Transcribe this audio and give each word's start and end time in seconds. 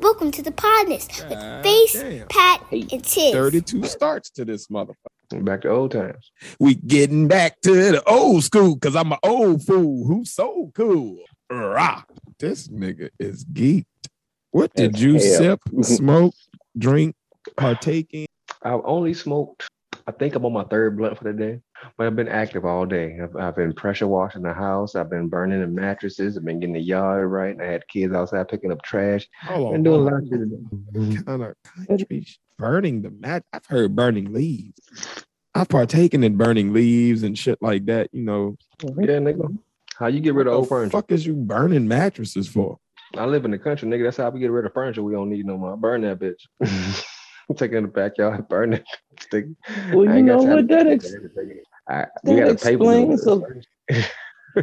Welcome 0.00 0.30
to 0.32 0.42
the 0.42 0.50
Podnas 0.52 1.08
with 1.28 1.38
God 1.38 1.62
Face, 1.62 1.92
damn. 1.94 2.26
Pat, 2.28 2.62
Hey, 2.70 2.86
and 2.92 3.02
Tiz. 3.04 3.32
32 3.32 3.84
starts 3.86 4.30
to 4.30 4.44
this 4.44 4.66
motherfucker. 4.68 5.44
Back 5.44 5.62
to 5.62 5.70
old 5.70 5.90
times. 5.92 6.30
We 6.60 6.74
getting 6.74 7.26
back 7.28 7.60
to 7.62 7.72
the 7.92 8.02
old 8.08 8.44
school 8.44 8.74
because 8.74 8.94
I'm 8.94 9.10
an 9.12 9.18
old 9.22 9.64
fool 9.64 10.06
who's 10.06 10.32
so 10.32 10.70
cool. 10.74 11.18
Rah. 11.50 12.02
This 12.38 12.68
nigga 12.68 13.10
is 13.18 13.44
geeked. 13.44 13.86
What 14.50 14.72
did 14.74 14.94
As 14.96 15.02
you 15.02 15.12
hell. 15.14 15.20
sip, 15.20 15.60
smoke, 15.82 16.34
drink, 16.78 17.14
partake 17.56 18.08
in? 18.12 18.26
I've 18.62 18.82
only 18.84 19.14
smoked. 19.14 19.68
I 20.08 20.12
think 20.12 20.36
I'm 20.36 20.44
on 20.44 20.52
my 20.52 20.62
third 20.64 20.96
blunt 20.96 21.18
for 21.18 21.24
the 21.24 21.32
day, 21.32 21.60
but 21.98 22.06
I've 22.06 22.14
been 22.14 22.28
active 22.28 22.64
all 22.64 22.86
day. 22.86 23.18
I've, 23.20 23.34
I've 23.34 23.56
been 23.56 23.72
pressure 23.72 24.06
washing 24.06 24.42
the 24.42 24.52
house. 24.54 24.94
I've 24.94 25.10
been 25.10 25.28
burning 25.28 25.60
the 25.60 25.66
mattresses. 25.66 26.36
I've 26.36 26.44
been 26.44 26.60
getting 26.60 26.74
the 26.74 26.80
yard 26.80 27.28
right. 27.28 27.56
I 27.60 27.64
had 27.64 27.88
kids 27.88 28.14
outside 28.14 28.46
picking 28.48 28.70
up 28.70 28.82
trash. 28.82 29.26
Hold 29.42 29.72
Been 29.72 29.82
doing 29.82 30.00
a 30.02 30.04
lot 30.04 30.14
of 30.14 30.28
shit. 30.28 30.38
today. 30.38 31.22
kind 31.24 31.42
of 31.42 31.54
country 31.88 32.26
burning 32.56 33.02
the 33.02 33.10
mat. 33.10 33.44
I've 33.52 33.66
heard 33.66 33.96
burning 33.96 34.32
leaves. 34.32 34.78
I've 35.56 35.68
partaken 35.68 36.22
in 36.22 36.36
burning 36.36 36.72
leaves 36.72 37.22
and 37.24 37.36
shit 37.36 37.58
like 37.60 37.86
that. 37.86 38.08
You 38.12 38.22
know, 38.22 38.56
Yeah, 38.82 39.18
nigga. 39.18 39.58
How 39.98 40.06
you 40.06 40.20
get 40.20 40.34
rid 40.34 40.46
of 40.46 40.52
what 40.52 40.56
old 40.58 40.64
the 40.66 40.68
furniture? 40.68 40.90
fuck 40.98 41.10
is 41.10 41.26
you 41.26 41.34
burning 41.34 41.88
mattresses 41.88 42.46
for? 42.46 42.78
I 43.16 43.24
live 43.24 43.44
in 43.44 43.50
the 43.50 43.58
country, 43.58 43.88
nigga. 43.88 44.04
That's 44.04 44.18
how 44.18 44.30
we 44.30 44.38
get 44.40 44.50
rid 44.52 44.66
of 44.66 44.72
furniture 44.72 45.02
we 45.02 45.14
don't 45.14 45.30
need 45.30 45.46
no 45.46 45.56
more. 45.56 45.76
Burn 45.76 46.02
that 46.02 46.20
bitch. 46.20 47.02
Take 47.56 47.72
it 47.72 47.76
in 47.76 47.84
the 47.84 47.88
backyard, 47.88 48.48
burn 48.48 48.72
it. 48.74 48.84
Stick. 49.20 49.46
Well, 49.92 50.08
I 50.08 50.16
you 50.16 50.22
know 50.24 50.42
what? 50.42 50.56
to 50.56 50.74
That 50.74 50.86
ex- 50.88 51.12
it. 51.12 51.22
I, 51.88 52.06
we 52.24 52.34
that 52.34 52.40
got 52.40 52.58
to 52.58 52.64
pay 52.64 52.72
explains 52.74 53.22
for 53.22 53.60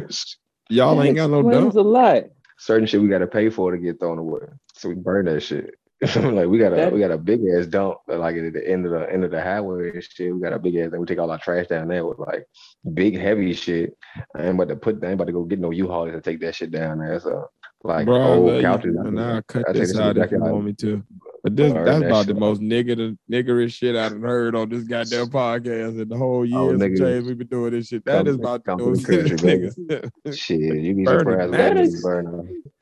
Y'all 0.70 0.96
that 0.96 1.06
ain't 1.06 1.16
got 1.16 1.30
no 1.30 1.40
explains 1.40 1.74
dump. 1.74 1.76
a 1.76 1.80
lot. 1.88 2.24
certain 2.58 2.86
shit 2.86 3.00
we 3.00 3.08
got 3.08 3.18
to 3.18 3.26
pay 3.26 3.48
for 3.50 3.70
to 3.72 3.78
get 3.78 3.98
thrown 4.00 4.18
away. 4.18 4.40
So 4.74 4.88
we 4.90 4.94
burn 4.96 5.24
that 5.26 5.40
shit. 5.42 5.74
like 6.16 6.48
we 6.48 6.58
got 6.58 6.72
a 6.72 6.76
That- 6.76 6.92
we 6.92 7.00
got 7.00 7.10
a 7.10 7.16
big 7.18 7.40
ass 7.58 7.66
dump 7.66 7.98
uh, 8.10 8.18
like 8.18 8.36
at 8.36 8.52
the 8.52 8.68
end 8.68 8.84
of 8.84 8.92
the 8.92 9.10
end 9.10 9.24
of 9.24 9.30
the 9.30 9.40
highway 9.40 9.90
and 9.92 10.02
shit. 10.04 10.34
We 10.34 10.40
got 10.40 10.52
a 10.52 10.58
big 10.58 10.76
ass 10.76 10.90
thing. 10.90 11.00
We 11.00 11.06
take 11.06 11.18
all 11.18 11.30
our 11.30 11.38
trash 11.38 11.68
down 11.68 11.88
there 11.88 12.04
with 12.04 12.18
like 12.18 12.44
big 12.92 13.18
heavy 13.18 13.54
shit. 13.54 13.96
I 14.36 14.42
ain't 14.42 14.56
about 14.56 14.68
to 14.68 14.76
put 14.76 15.02
I 15.02 15.06
ain't 15.06 15.14
about 15.14 15.26
to 15.26 15.32
go 15.32 15.44
get 15.44 15.60
no 15.60 15.70
U-Haul 15.70 16.10
to 16.10 16.20
take 16.20 16.40
that 16.40 16.54
shit 16.54 16.70
down 16.70 16.98
there. 16.98 17.18
So 17.20 17.48
like 17.82 18.06
Bro, 18.06 18.22
old 18.22 18.56
you, 18.56 18.60
couches. 18.60 18.96
and 18.96 19.18
I'll 19.20 19.42
cut 19.42 19.64
I 19.68 19.72
take 19.72 19.82
this 19.82 19.92
this 19.92 20.00
out 20.00 20.18
if 20.18 20.30
you 20.30 20.40
want 20.40 20.64
me 20.64 20.72
to. 20.74 21.02
But 21.44 21.56
this, 21.56 21.72
that's 21.74 21.84
that 22.00 22.06
about 22.06 22.26
the 22.26 22.32
most 22.32 22.62
nigger, 22.62 23.16
niggerish 23.30 23.74
shit 23.74 23.94
I've 23.96 24.18
heard 24.18 24.56
on 24.56 24.70
this 24.70 24.84
goddamn 24.84 25.26
podcast 25.26 26.00
in 26.00 26.08
the 26.08 26.16
whole 26.16 26.46
year 26.46 26.56
Oh, 26.58 26.68
nigga. 26.72 26.98
change 26.98 27.26
we've 27.26 27.36
been 27.36 27.46
doing 27.48 27.72
this 27.72 27.88
shit. 27.88 28.02
That 28.06 28.16
Come- 28.24 28.28
is 28.28 28.34
about 28.36 28.64
the 28.64 28.76
most 28.78 29.06
niggas. 29.06 30.10
Shit, 30.34 30.58
you 30.60 30.94
be 30.94 31.04
Burning 31.04 31.18
surprised 31.20 31.50
what 31.50 31.56
that 31.58 31.74
that 31.74 31.76
is- 31.76 31.94
is. 31.96 32.02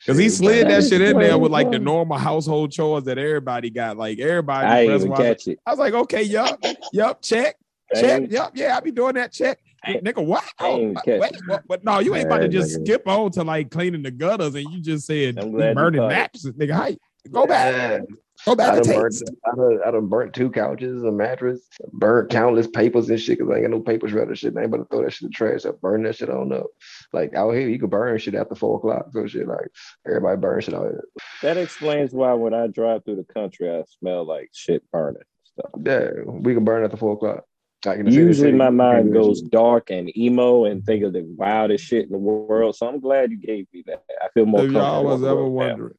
Cause 0.06 0.16
he 0.16 0.28
slid 0.28 0.68
that 0.68 0.80
That 0.82 0.88
shit 0.88 1.00
in 1.00 1.18
there 1.18 1.36
with 1.38 1.50
like 1.50 1.70
the 1.72 1.78
normal 1.80 2.18
household 2.18 2.70
chores 2.70 3.02
that 3.04 3.18
everybody 3.18 3.68
got. 3.70 3.96
Like 3.96 4.20
everybody. 4.20 4.66
I 4.66 4.94
even 4.94 5.08
watch- 5.10 5.18
catch 5.18 5.48
it. 5.48 5.58
I 5.66 5.70
was 5.70 5.78
like, 5.80 5.94
okay, 5.94 6.22
yup, 6.22 6.58
yup, 6.92 7.20
check, 7.20 7.56
check, 7.96 8.30
yup, 8.30 8.52
yeah, 8.56 8.76
I 8.76 8.80
be 8.80 8.92
doing 8.92 9.14
that 9.16 9.32
check. 9.32 9.58
Ain't- 9.84 10.04
Nigga, 10.04 10.24
what? 10.24 10.44
Oh, 10.60 10.94
wait, 11.04 11.32
what, 11.48 11.62
what? 11.66 11.82
No, 11.84 11.98
you 11.98 12.14
ain't 12.14 12.26
about 12.26 12.38
to 12.38 12.48
just 12.48 12.78
nigga. 12.78 12.84
skip 12.86 13.08
on 13.08 13.32
to 13.32 13.42
like 13.42 13.72
cleaning 13.72 14.02
the 14.04 14.12
gutters 14.12 14.54
and 14.54 14.70
you 14.72 14.80
just 14.80 15.04
said 15.06 15.36
I'm 15.36 15.50
we 15.50 15.58
glad 15.58 15.68
you 15.70 15.74
burning 15.74 16.06
mattresses. 16.06 16.52
Nigga, 16.52 16.72
hi, 16.74 16.96
go 17.32 17.44
back, 17.46 18.02
Oh, 18.46 18.56
yeah. 18.56 18.56
go 18.56 18.64
I 18.66 18.74
back 18.74 18.74
done, 18.74 18.82
to 18.84 18.92
burnt. 18.94 19.22
I, 19.46 19.56
done, 19.56 19.78
I 19.86 19.90
done 19.90 20.08
burnt 20.08 20.34
two 20.34 20.50
couches, 20.50 21.02
a 21.02 21.12
mattress, 21.12 21.60
burnt 21.92 22.30
countless 22.30 22.66
papers 22.66 23.08
and 23.10 23.20
shit 23.20 23.38
because 23.38 23.52
I 23.52 23.56
ain't 23.56 23.64
got 23.64 23.70
no 23.70 23.80
papers 23.80 24.12
ready. 24.12 24.34
Shit, 24.34 24.56
I 24.56 24.60
ain't 24.62 24.66
about 24.74 24.78
to 24.78 24.84
throw 24.96 25.04
that 25.04 25.12
shit 25.12 25.22
in 25.22 25.28
the 25.28 25.32
trash. 25.34 25.64
I 25.66 25.70
burn 25.80 26.02
that 26.04 26.16
shit 26.16 26.30
on 26.30 26.52
up. 26.52 26.66
Like 27.12 27.34
out 27.34 27.52
here, 27.52 27.68
you 27.68 27.78
can 27.78 27.88
burn 27.88 28.18
shit 28.18 28.34
after 28.34 28.54
four 28.54 28.78
o'clock. 28.78 29.06
So 29.12 29.26
shit, 29.26 29.46
like 29.46 29.68
everybody 30.06 30.38
burn 30.40 30.60
shit 30.60 30.74
out 30.74 30.82
here. 30.82 31.04
That 31.42 31.56
explains 31.56 32.12
why 32.12 32.32
when 32.34 32.54
I 32.54 32.66
drive 32.68 33.04
through 33.04 33.16
the 33.16 33.32
country, 33.34 33.70
I 33.70 33.84
smell 34.00 34.24
like 34.26 34.50
shit 34.52 34.82
burning 34.90 35.22
stuff. 35.44 35.70
Yeah, 35.84 36.10
we 36.26 36.54
can 36.54 36.64
burn 36.64 36.84
after 36.84 36.96
four 36.96 37.14
o'clock. 37.14 37.44
Like 37.84 37.98
in 37.98 38.06
Usually, 38.06 38.52
my 38.52 38.70
mind 38.70 38.94
can't 38.94 39.06
do 39.06 39.12
that 39.14 39.18
goes 39.26 39.42
dark 39.42 39.90
and 39.90 40.16
emo 40.16 40.66
and 40.66 40.84
think 40.84 41.02
of 41.02 41.12
the 41.12 41.24
wildest 41.36 41.84
shit 41.84 42.06
in 42.06 42.12
the 42.12 42.18
world. 42.18 42.76
So 42.76 42.86
I'm 42.88 43.00
glad 43.00 43.30
you 43.32 43.38
gave 43.38 43.66
me 43.72 43.82
that. 43.86 44.04
I 44.22 44.28
feel 44.34 44.46
more 44.46 44.64
If 44.64 44.72
y'all 44.72 45.04
was 45.04 45.24
ever 45.24 45.32
it 45.32 45.42
now. 45.42 45.48
wondering 45.48 45.94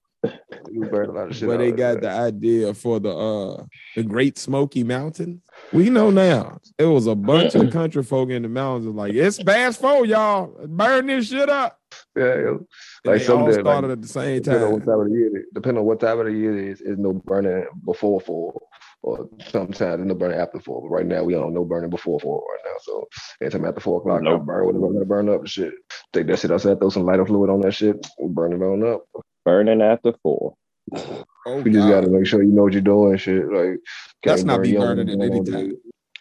We 0.71 0.87
burn 0.87 1.09
a 1.09 1.11
lot 1.11 1.29
of 1.29 1.35
shit. 1.35 1.47
where 1.47 1.57
they 1.57 1.71
got 1.71 1.95
man. 1.95 2.01
the 2.03 2.09
idea 2.09 2.73
for 2.73 2.99
the 2.99 3.09
uh 3.09 3.65
the 3.95 4.03
Great 4.03 4.37
Smoky 4.37 4.83
Mountains, 4.83 5.41
we 5.71 5.89
know 5.89 6.09
now. 6.09 6.59
It 6.77 6.85
was 6.85 7.07
a 7.07 7.15
bunch 7.15 7.55
of 7.55 7.71
country 7.71 8.03
folk 8.03 8.29
in 8.29 8.41
the 8.43 8.47
mountains 8.49 8.95
like, 8.95 9.13
it's 9.13 9.41
fast 9.43 9.81
four, 9.81 10.05
y'all. 10.05 10.47
Burn 10.67 11.07
this 11.07 11.27
shit 11.29 11.49
up. 11.49 11.79
Yeah, 12.15 12.23
yeah. 12.23 12.33
And 12.49 12.65
Like 13.05 13.19
they 13.19 13.25
some 13.25 13.39
all 13.41 13.47
day, 13.47 13.53
like, 13.55 13.61
started 13.61 13.91
at 13.91 14.01
the 14.01 14.07
same 14.07 14.41
Depending 14.41 14.63
on 14.63 14.71
what 14.73 14.79
time. 14.79 14.87
time 14.87 14.99
of 15.01 15.09
the 15.09 15.13
year, 15.17 15.27
it 15.27 15.39
is. 15.41 15.45
depending 15.53 15.79
on 15.79 15.85
what 15.85 15.99
time 15.99 16.19
of 16.19 16.25
the 16.25 16.31
year 16.31 16.57
it 16.57 16.67
is, 16.71 16.81
is 16.81 16.97
no 16.97 17.13
burning 17.13 17.65
before 17.85 18.21
four, 18.21 18.59
or 19.03 19.29
sometimes 19.49 19.77
there's 19.79 19.99
no 20.07 20.15
burning 20.15 20.39
after 20.39 20.59
four. 20.59 20.81
But 20.81 20.89
right 20.89 21.05
now, 21.05 21.23
we 21.23 21.33
don't 21.33 21.53
no 21.53 21.65
burning 21.65 21.89
before 21.89 22.19
four 22.19 22.39
right 22.39 22.71
now. 22.71 22.77
So 22.81 23.07
anytime 23.41 23.65
after 23.65 23.81
four 23.81 23.99
o'clock, 23.99 24.21
No. 24.23 24.35
I 24.35 24.37
burn 24.39 24.65
whatever 24.65 24.85
I'm 24.87 24.93
gonna 24.93 25.05
burn 25.05 25.29
up. 25.29 25.45
Shit, 25.45 25.73
take 26.13 26.27
that 26.27 26.39
shit 26.39 26.51
outside, 26.51 26.79
throw 26.79 26.89
some 26.89 27.05
lighter 27.05 27.25
fluid 27.25 27.49
on 27.49 27.61
that 27.61 27.73
shit, 27.73 28.07
and 28.19 28.33
burn 28.33 28.53
it 28.53 28.63
on 28.65 28.83
up. 28.87 29.03
Burning 29.45 29.81
after 29.81 30.13
four. 30.23 30.55
Oh, 30.95 31.23
You 31.65 31.71
just 31.71 31.87
gotta 31.89 32.07
make 32.07 32.25
sure 32.25 32.41
you 32.43 32.51
know 32.51 32.63
what 32.63 32.73
you're 32.73 32.81
doing. 32.81 33.17
Shit, 33.17 33.45
like 33.51 33.79
Let's 34.25 34.43
can't 34.43 34.63
be 34.63 34.73
burning 34.77 35.09
at 35.09 35.19
down 35.19 35.21
any 35.21 35.43
time. 35.43 35.69
day. 35.69 35.75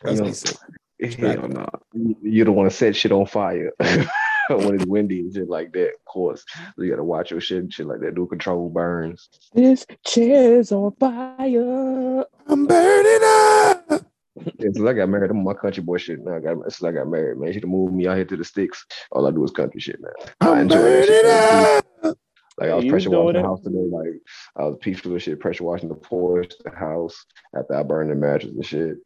Let's 0.05 0.19
You 0.19 0.25
know, 0.27 0.33
safe. 0.33 1.15
Hell 1.19 1.49
no. 1.49 1.67
You- 1.95 2.17
You 2.23 2.45
don't 2.45 2.55
want 2.57 2.71
to 2.71 2.77
set 2.77 2.95
shit 2.97 3.13
on 3.13 3.27
fire 3.27 3.71
when 3.81 4.75
it's 4.75 4.87
windy 4.87 5.21
and 5.21 5.33
shit 5.35 5.49
like 5.49 5.73
that. 5.73 5.89
Of 5.89 6.05
course, 6.07 6.45
you 6.79 6.91
gotta 6.91 7.05
watch 7.05 7.31
your 7.31 7.41
shit 7.41 7.59
and 7.59 7.73
shit 7.73 7.87
like 7.87 8.01
that. 8.01 8.15
Do 8.15 8.27
control 8.27 8.69
burns. 8.71 9.29
This 9.55 9.87
chair's 10.05 10.73
on 10.73 10.93
fire. 10.99 12.25
I'm 12.47 12.67
burning 12.67 13.21
up. 13.25 14.07
Yeah, 14.35 14.53
since 14.73 14.81
I 14.81 14.93
got 14.95 15.09
married, 15.09 15.31
I'm 15.31 15.45
my 15.45 15.55
country 15.55 15.83
boy 15.83 15.99
shit 15.99 16.19
now. 16.25 16.37
I 16.37 16.41
got 16.41 16.57
since 16.63 16.83
I 16.83 16.91
got 16.93 17.07
married, 17.09 17.39
man. 17.39 17.53
She 17.53 17.61
done 17.61 17.71
moved 17.71 17.95
me 17.95 18.07
out 18.09 18.17
here 18.17 18.25
to 18.25 18.37
the 18.37 18.45
sticks. 18.45 18.85
All 19.13 19.27
I 19.27 19.31
do 19.31 19.45
is 19.45 19.51
country 19.53 19.81
shit 19.81 20.01
man. 20.01 20.13
I 20.41 20.51
I'm 20.51 20.59
enjoy 20.63 20.79
that 20.83 21.07
shit. 21.07 21.25
burning 21.25 22.11
up. 22.11 22.19
Like 22.59 22.71
I 22.71 22.75
was 22.75 22.85
You 22.85 22.91
pressure 22.91 23.09
doing 23.11 23.25
washing 23.25 23.43
the 23.43 23.49
house 23.49 23.61
today. 23.63 23.79
Like 23.91 24.09
I 24.57 24.65
was 24.65 24.77
peaceful 24.81 25.13
with 25.13 25.23
shit, 25.23 25.41
pressure 25.41 25.65
washing 25.65 25.89
the 25.89 25.95
porch, 25.95 26.53
the 26.65 26.71
house 26.71 27.25
after 27.57 27.75
I 27.75 27.83
burned 27.83 28.11
the 28.11 28.15
mattress 28.15 28.53
and 28.53 28.65
shit. 28.65 28.97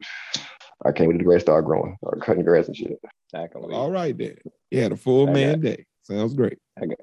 I 0.84 0.92
came 0.92 1.10
to 1.12 1.18
the 1.18 1.24
grass, 1.24 1.42
started 1.42 1.66
growing, 1.66 1.96
started 2.02 2.22
cutting 2.22 2.44
grass 2.44 2.66
and 2.66 2.76
shit. 2.76 2.98
I 3.34 3.46
can 3.46 3.62
wait. 3.62 3.74
All 3.74 3.90
right 3.90 4.16
then. 4.16 4.36
You 4.70 4.82
had 4.82 4.92
a 4.92 4.96
full 4.96 5.28
I 5.28 5.32
man 5.32 5.60
day. 5.60 5.86
Sounds 6.02 6.34
great. 6.34 6.58
I 6.80 6.86
got, 6.86 6.98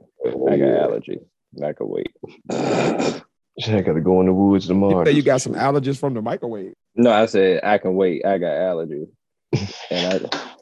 I 0.49 0.57
got 0.57 0.67
allergy. 0.69 1.19
I 1.63 1.73
can 1.73 1.87
wait. 1.89 2.11
Shit, 3.59 3.75
I 3.75 3.81
gotta 3.81 4.01
go 4.01 4.19
in 4.19 4.25
the 4.25 4.33
woods 4.33 4.65
You 4.65 4.73
tomorrow. 4.73 5.05
say 5.05 5.11
you 5.11 5.21
got 5.21 5.41
some 5.41 5.53
allergies 5.53 5.99
from 5.99 6.15
the 6.15 6.21
microwave. 6.21 6.73
No, 6.95 7.11
I 7.11 7.27
said 7.27 7.63
I 7.63 7.77
can 7.77 7.95
wait. 7.95 8.25
I 8.25 8.37
got 8.37 8.47
allergies. 8.51 9.07
And 9.91 10.25
I 10.25 10.53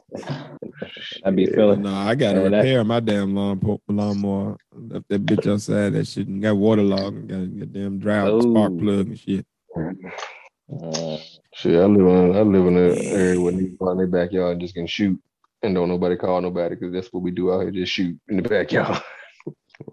I 1.24 1.30
be 1.30 1.46
Shit. 1.46 1.54
feeling 1.54 1.82
No, 1.82 1.92
I 1.94 2.14
gotta 2.14 2.40
Man, 2.40 2.50
that- 2.52 2.58
repair 2.58 2.84
my 2.84 3.00
damn 3.00 3.34
lawn 3.34 3.58
po- 3.60 3.80
lawnmower. 3.88 4.56
Left 4.74 5.08
that 5.08 5.24
bitch 5.26 5.50
outside. 5.50 5.90
That 5.94 6.06
shit 6.06 6.26
and 6.28 6.42
got 6.42 6.56
waterlogged 6.56 7.30
and 7.30 7.58
got, 7.58 7.58
got 7.66 7.72
damn 7.72 7.98
dry 7.98 8.18
out 8.18 8.42
spark 8.42 8.72
Oh. 8.74 8.78
plug 8.78 9.06
and 9.08 9.18
shit. 9.18 9.46
uh, 9.76 11.16
Shit, 11.54 11.74
I 11.80 11.84
live 11.84 12.06
in 12.06 12.36
I 12.36 12.40
live 12.42 12.66
in 12.66 12.76
an 12.76 12.98
area 12.98 13.40
where 13.40 13.52
niggas 13.52 13.78
go 13.78 13.90
in 13.90 13.98
their 13.98 14.06
backyard 14.06 14.52
and 14.52 14.60
just 14.60 14.74
can 14.74 14.86
shoot 14.86 15.20
and 15.62 15.74
don't 15.74 15.88
nobody 15.88 16.16
call 16.16 16.40
nobody 16.40 16.74
because 16.74 16.92
that's 16.92 17.12
what 17.12 17.22
we 17.22 17.30
do 17.30 17.52
out 17.52 17.60
here, 17.62 17.70
just 17.70 17.92
shoot 17.92 18.18
in 18.28 18.36
the 18.36 18.42
backyard. 18.48 19.00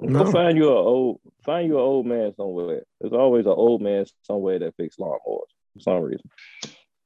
No. 0.02 0.24
Go 0.26 0.32
find 0.32 0.58
you 0.58 0.70
a 0.70 0.76
old 0.76 1.20
find 1.46 1.68
you 1.68 1.76
an 1.76 1.82
old 1.82 2.06
man 2.06 2.34
somewhere. 2.36 2.84
There's 3.02 3.14
always 3.14 3.46
an 3.46 3.52
old 3.54 3.82
man 3.82 4.06
somewhere 4.24 4.60
that 4.60 4.76
fix 4.78 4.98
lawnmowers 4.98 5.20
for 5.74 5.80
some 5.80 6.02
reason. 6.02 6.30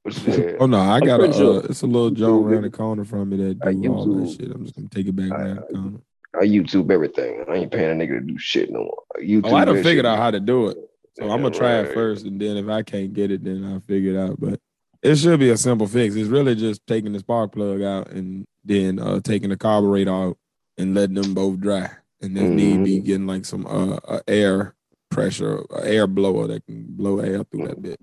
Shit. 0.10 0.58
Oh 0.60 0.66
no, 0.66 0.80
I 0.80 1.00
got 1.00 1.22
a. 1.24 1.32
Sure. 1.32 1.60
Uh, 1.60 1.68
it's 1.70 1.82
a 1.82 1.88
little 1.88 2.10
Joe 2.10 2.44
around 2.44 2.64
the 2.64 2.70
corner 2.70 3.06
from 3.06 3.30
me 3.30 3.38
that 3.38 3.66
I 3.66 3.74
do 3.74 3.94
all 3.94 4.06
that 4.06 4.12
YouTube. 4.24 4.38
shit. 4.40 4.52
I'm 4.52 4.64
just 4.64 4.76
gonna 4.76 4.90
take 4.90 5.08
it 5.08 5.16
back 5.16 5.32
around 5.32 5.56
the 5.56 5.62
corner. 5.74 6.00
I 6.36 6.46
YouTube 6.46 6.92
everything. 6.92 7.46
I 7.48 7.54
ain't 7.56 7.72
paying 7.72 8.02
a 8.02 8.04
nigga 8.04 8.20
to 8.20 8.22
do 8.22 8.38
shit 8.38 8.70
no 8.72 8.80
more. 8.80 9.04
I 9.16 9.22
YouTube 9.22 9.52
Oh, 9.52 9.56
I 9.56 9.64
done 9.66 9.76
that 9.78 9.84
figured 9.84 10.04
shit. 10.04 10.12
out 10.12 10.18
how 10.18 10.32
to 10.32 10.40
do 10.42 10.68
it. 10.68 10.78
So 11.18 11.30
I'm 11.30 11.42
gonna 11.42 11.52
try 11.52 11.80
it 11.80 11.94
first, 11.94 12.26
and 12.26 12.40
then 12.42 12.58
if 12.58 12.68
I 12.68 12.82
can't 12.84 13.14
get 13.14 13.32
it, 13.32 13.44
then 13.46 13.64
I'll 13.64 13.80
figure 13.80 14.14
it 14.16 14.18
out. 14.30 14.40
But 14.42 14.60
it 15.02 15.16
should 15.16 15.40
be 15.40 15.52
a 15.52 15.58
simple 15.58 15.88
fix. 15.88 16.16
It's 16.16 16.28
really 16.30 16.56
just 16.56 16.86
taking 16.86 17.14
the 17.14 17.20
spark 17.20 17.54
plug 17.54 17.82
out 17.82 18.10
and 18.12 18.46
then 18.66 19.00
uh, 19.00 19.20
taking 19.22 19.50
the 19.52 19.58
carburetor 19.58 20.12
out 20.12 20.38
and 20.78 20.94
letting 20.96 21.16
them 21.16 21.34
both 21.34 21.60
dry. 21.60 21.90
And 22.22 22.38
if 22.38 22.50
need 22.50 22.84
be, 22.84 23.00
Mhm. 23.00 23.06
getting 23.06 23.28
like 23.28 23.46
some 23.46 23.66
uh, 23.68 23.98
uh, 24.08 24.20
air 24.28 24.76
pressure, 25.12 25.64
uh, 25.72 25.82
air 25.84 26.08
blower 26.08 26.48
that 26.48 26.66
can 26.66 26.86
blow 26.90 27.20
air 27.20 27.44
through 27.44 27.68
that 27.68 27.82
bit. 27.82 28.00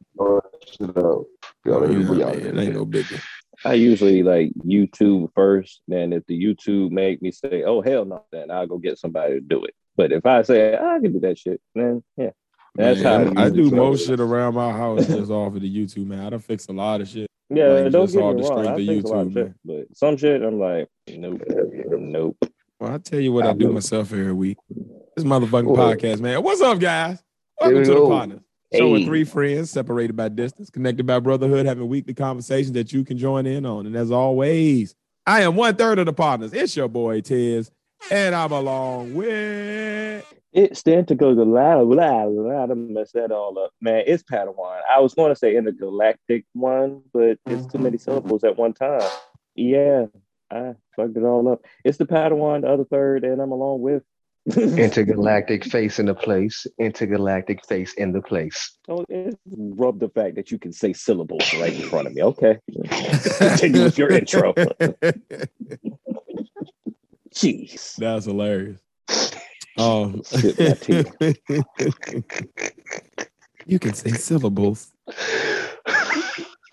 Shit 1.65 1.73
up. 1.73 1.81
Y'all 1.81 1.89
know 1.89 2.09
what 2.09 2.29
I 2.29 2.33
mean? 2.35 2.43
do 2.43 2.49
It 2.49 2.63
ain't 2.63 2.75
no 2.75 2.87
biggie. 2.87 3.23
I 3.65 3.75
usually 3.75 4.23
like 4.23 4.53
YouTube 4.65 5.29
first. 5.35 5.83
Then 5.87 6.13
if 6.13 6.25
the 6.27 6.43
YouTube 6.43 6.91
make 6.91 7.21
me 7.21 7.31
say, 7.31 7.63
"Oh 7.63 7.83
hell 7.83 8.05
no," 8.05 8.25
then 8.33 8.51
I'll 8.51 8.67
go 8.67 8.79
get 8.79 8.99
somebody 8.99 9.35
to 9.35 9.41
do 9.41 9.65
it. 9.65 9.75
But 9.97 10.13
if 10.13 10.25
I 10.25 10.43
say 10.43 10.75
I 10.75 10.99
can 11.01 11.13
do 11.13 11.21
that 11.21 11.39
shit, 11.39 11.61
then 11.75 12.03
yeah, 12.17 12.31
that's 12.75 13.01
Man, 13.03 13.35
how 13.37 13.43
I, 13.43 13.47
I, 13.47 13.51
do 13.51 13.71
most 13.71 14.07
shit 14.07 14.21
around 14.21 14.55
my 14.55 14.73
house 14.73 15.07
just 15.09 15.31
off 15.31 15.55
of 15.55 15.61
the 15.61 15.69
YouTube, 15.69 16.07
man. 16.07 16.21
I 16.21 16.31
done 16.31 16.41
fix 16.41 16.69
a 16.69 16.73
lot 16.73 17.03
of 17.03 17.09
shit. 17.09 17.27
Yeah, 17.51 17.67
like, 17.67 17.93
don't 17.93 18.05
just 18.05 18.15
get 18.15 18.23
all 18.23 18.33
me 18.33 18.43
the 18.43 18.49
wrong. 18.49 18.59
I 18.59 18.63
strength 18.63 18.81
of 18.81 19.05
a 19.05 19.09
lot 19.09 19.27
of 19.27 19.27
YouTube, 19.27 19.35
shit, 19.35 19.55
but 19.65 19.97
some 19.97 20.17
shit 20.17 20.43
I'm 20.43 20.59
like, 20.59 20.89
nope, 21.09 21.43
nope. 21.47 22.37
Well, 22.79 22.95
I 22.95 22.99
tell 22.99 23.21
you 23.21 23.33
what 23.33 23.45
I, 23.45 23.51
I 23.51 23.53
do 23.53 23.67
know. 23.67 23.73
myself 23.73 24.13
every 24.13 24.33
week. 24.33 24.57
This 25.17 25.27
motherfucking 25.27 25.65
What? 25.65 25.99
podcast, 25.99 26.21
man. 26.21 26.43
What's 26.43 26.63
up, 26.63 26.79
guys? 26.79 27.23
Welcome 27.61 27.79
we 27.79 27.85
to 27.85 27.91
the 27.91 28.01
Podnas. 28.01 28.43
Show 28.73 28.95
of 28.95 29.01
Hey. 29.01 29.07
three 29.07 29.25
friends 29.25 29.71
separated 29.71 30.15
by 30.15 30.29
distance, 30.29 30.71
connected 30.71 31.05
by 31.05 31.19
brotherhood, 31.19 31.67
having 31.67 31.89
weekly 31.89 32.15
conversations 32.15 32.73
that 32.73 32.93
you 32.93 33.05
can 33.05 33.19
join 33.19 33.47
in 33.47 33.67
on. 33.67 33.87
And 33.87 33.97
as 33.97 34.13
always, 34.13 34.95
I 35.27 35.43
am 35.43 35.57
one 35.57 35.75
third 35.75 35.99
of 35.99 36.07
the 36.07 36.13
Podnas. 36.13 36.55
It's 36.55 36.77
your 36.77 36.89
boy 36.89 37.21
Tiz, 37.21 37.71
and 38.11 38.35
I'm 38.35 38.53
along 38.53 39.15
with. 39.15 40.25
It's 40.53 40.83
the 40.83 40.99
intergalactic. 40.99 41.47
Blah, 41.47 41.85
blah, 41.85 42.63
I 42.63 42.67
mess 42.75 43.13
that 43.13 43.33
all 43.33 43.59
up, 43.59 43.73
man. 43.81 44.05
It's 44.07 44.23
Padawan. 44.23 44.81
I 44.89 45.01
was 45.01 45.15
going 45.15 45.33
to 45.33 45.37
say 45.37 45.57
intergalactic 45.57 46.45
one, 46.53 47.03
but 47.13 47.39
it's 47.47 47.67
too 47.67 47.79
many 47.79 47.97
mm-hmm. 47.97 48.05
syllables 48.05 48.45
at 48.45 48.57
one 48.57 48.73
time. 48.73 49.09
Yeah, 49.55 50.07
I 50.51 50.75
fucked 50.97 51.17
it 51.17 51.25
all 51.25 51.49
up. 51.49 51.65
It's 51.85 51.99
the 51.99 52.07
Padawan, 52.07 52.63
the 52.63 52.69
other 52.69 52.85
third, 52.85 53.25
and 53.25 53.41
I'm 53.41 53.53
along 53.53 53.81
with. 53.81 54.03
Intergalactic 54.57 55.65
face 55.65 55.99
in 55.99 56.07
the 56.07 56.15
place. 56.15 56.67
Intergalactic 56.79 57.65
face 57.67 57.93
in 57.95 58.13
the 58.13 58.23
place. 58.23 58.79
Oh, 58.89 59.05
it's 59.09 59.37
rub 59.55 60.01
the 60.01 60.09
fact 60.09 60.35
that 60.37 60.51
you 60.51 60.59
can 60.59 60.73
say 60.73 60.93
syllables 60.93 61.53
right 61.55 61.73
in 61.75 61.89
front 61.89 62.07
of 62.09 62.15
me. 62.15 62.23
Okay, 62.23 62.59
continue 63.39 63.85
with 63.85 63.99
your 63.99 64.11
intro. 64.11 64.55
Jeez. 67.35 67.97
That's 67.97 68.25
hilarious. 68.27 68.81
Oh, 69.79 70.21
Shit, 70.39 70.59
my 70.59 70.73
teeth. 70.73 71.13
you 73.67 73.79
can 73.79 73.95
say 73.95 74.11
syllables. 74.13 74.93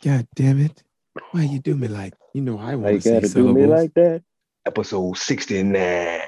God 0.03 0.27
damn 0.35 0.59
it! 0.59 0.83
Why 1.31 1.43
you 1.43 1.59
do 1.59 1.75
me 1.75 1.87
like? 1.87 2.13
You 2.33 2.41
know 2.41 2.57
I 2.59 2.75
want 2.75 2.95
to 2.95 3.01
say 3.01 3.19
do 3.19 3.27
syllables. 3.27 3.55
me 3.57 3.65
like 3.65 3.93
that? 3.95 4.23
Episode 4.65 5.17
69. 5.17 6.21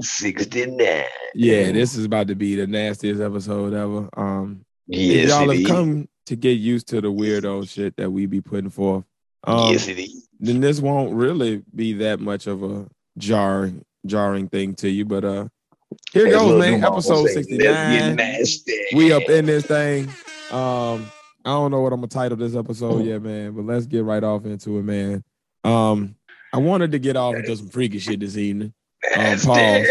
69. 0.00 1.04
yeah, 1.34 1.72
this 1.72 1.96
is 1.96 2.04
about 2.04 2.28
to 2.28 2.34
be 2.34 2.54
the 2.54 2.66
nastiest 2.66 3.20
episode 3.20 3.74
ever. 3.74 4.08
Um, 4.16 4.64
if 4.88 4.98
Yes, 4.98 5.28
y'all 5.28 5.50
have 5.50 5.66
come 5.66 6.08
to 6.26 6.36
get 6.36 6.58
used 6.58 6.88
to 6.88 7.00
the 7.00 7.08
weirdo 7.12 7.68
shit 7.68 7.96
that 7.96 8.10
we 8.10 8.26
be 8.26 8.40
putting 8.40 8.70
forth. 8.70 9.04
Um, 9.44 9.72
yes, 9.72 9.88
it 9.88 9.98
is. 9.98 10.28
then 10.40 10.60
this 10.60 10.80
won't 10.80 11.14
really 11.14 11.62
be 11.74 11.94
that 11.94 12.20
much 12.20 12.46
of 12.46 12.62
a 12.62 12.86
jarring 13.16 13.84
jarring 14.06 14.48
thing 14.48 14.74
to 14.76 14.88
you. 14.88 15.04
But 15.04 15.24
uh 15.24 15.48
here 16.12 16.30
goes, 16.30 16.58
man. 16.58 16.84
Episode 16.84 17.26
say, 17.28 17.34
Let's 17.36 17.46
get 17.46 18.46
69. 18.46 18.98
We 18.98 19.12
up 19.12 19.28
in 19.28 19.46
this 19.46 19.66
thing. 19.66 20.08
Um, 20.50 21.10
I 21.44 21.50
don't 21.50 21.70
know 21.70 21.80
what 21.80 21.92
I'm 21.92 22.00
gonna 22.00 22.08
title 22.08 22.36
this 22.36 22.54
episode 22.54 23.04
yet, 23.04 23.22
man, 23.22 23.52
but 23.52 23.64
let's 23.64 23.86
get 23.86 24.04
right 24.04 24.22
off 24.22 24.44
into 24.44 24.78
it, 24.78 24.82
man. 24.82 25.24
Um, 25.64 26.14
I 26.52 26.58
wanted 26.58 26.92
to 26.92 26.98
get 26.98 27.16
off 27.16 27.34
into 27.34 27.56
some 27.56 27.68
freaky 27.68 27.98
shit 27.98 28.20
this 28.20 28.36
evening. 28.36 28.72
Um, 29.16 29.38
pause. 29.38 29.86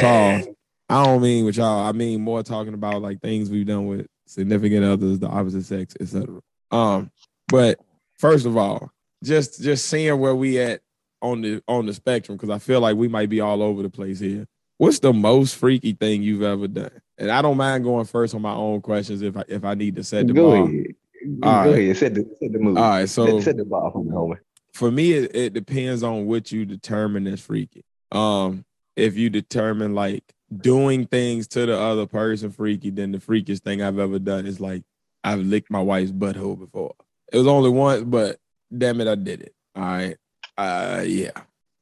Pause. 0.00 0.48
I 0.88 1.04
don't 1.04 1.22
mean 1.22 1.44
with 1.44 1.56
y'all. 1.56 1.86
I 1.86 1.92
mean 1.92 2.20
more 2.20 2.42
talking 2.42 2.74
about 2.74 3.02
like 3.02 3.20
things 3.20 3.50
we've 3.50 3.66
done 3.66 3.86
with 3.86 4.06
significant 4.26 4.84
others, 4.84 5.18
the 5.18 5.28
opposite 5.28 5.64
sex, 5.64 5.94
etc. 6.00 6.40
Um, 6.70 7.10
but 7.48 7.78
first 8.18 8.46
of 8.46 8.56
all, 8.56 8.90
just 9.24 9.62
just 9.62 9.86
seeing 9.86 10.18
where 10.18 10.34
we 10.34 10.58
at 10.58 10.80
on 11.20 11.40
the 11.42 11.62
on 11.68 11.86
the 11.86 11.94
spectrum, 11.94 12.36
because 12.36 12.50
I 12.50 12.58
feel 12.58 12.80
like 12.80 12.96
we 12.96 13.08
might 13.08 13.28
be 13.28 13.40
all 13.40 13.62
over 13.62 13.82
the 13.82 13.90
place 13.90 14.18
here. 14.18 14.46
What's 14.78 14.98
the 14.98 15.12
most 15.12 15.56
freaky 15.56 15.92
thing 15.92 16.22
you've 16.22 16.42
ever 16.42 16.66
done? 16.66 16.90
And 17.18 17.30
I 17.30 17.40
don't 17.40 17.56
mind 17.56 17.84
going 17.84 18.04
first 18.04 18.34
on 18.34 18.42
my 18.42 18.52
own 18.54 18.80
questions 18.80 19.22
if 19.22 19.36
I 19.36 19.44
if 19.48 19.64
I 19.64 19.74
need 19.74 19.96
to 19.96 20.04
set 20.04 20.26
the 20.26 20.32
Go 20.32 20.50
bar. 20.50 20.64
ahead. 20.64 20.86
All 21.24 21.64
Go 21.64 21.70
right. 21.70 21.78
ahead. 21.78 21.96
Set 21.96 22.14
the, 22.14 22.36
set 22.40 22.52
the 22.52 22.58
mood. 22.58 22.76
All 22.78 22.84
right, 22.90 23.08
so 23.08 23.26
set, 23.38 23.44
set 23.44 23.56
the 23.58 23.64
bar 23.64 23.92
for 23.92 24.02
me, 24.02 24.10
homie. 24.10 24.38
for 24.74 24.90
me 24.90 25.12
it, 25.12 25.36
it 25.36 25.52
depends 25.52 26.02
on 26.02 26.26
what 26.26 26.50
you 26.50 26.64
determine 26.64 27.26
as 27.28 27.40
freaky 27.40 27.84
um 28.12 28.64
if 28.96 29.16
you 29.16 29.30
determine 29.30 29.94
like 29.94 30.22
doing 30.54 31.06
things 31.06 31.48
to 31.48 31.64
the 31.66 31.78
other 31.78 32.06
person 32.06 32.50
freaky 32.50 32.90
then 32.90 33.10
the 33.12 33.18
freakiest 33.18 33.60
thing 33.60 33.82
i've 33.82 33.98
ever 33.98 34.18
done 34.18 34.46
is 34.46 34.60
like 34.60 34.82
i've 35.24 35.40
licked 35.40 35.70
my 35.70 35.80
wife's 35.80 36.12
butthole 36.12 36.58
before. 36.58 36.94
It 37.32 37.38
was 37.38 37.46
only 37.46 37.70
once 37.70 38.04
but 38.04 38.38
damn 38.76 39.00
it 39.00 39.08
i 39.08 39.14
did 39.14 39.42
it. 39.42 39.54
All 39.74 39.82
right. 39.82 40.16
Uh 40.58 41.02
yeah 41.06 41.30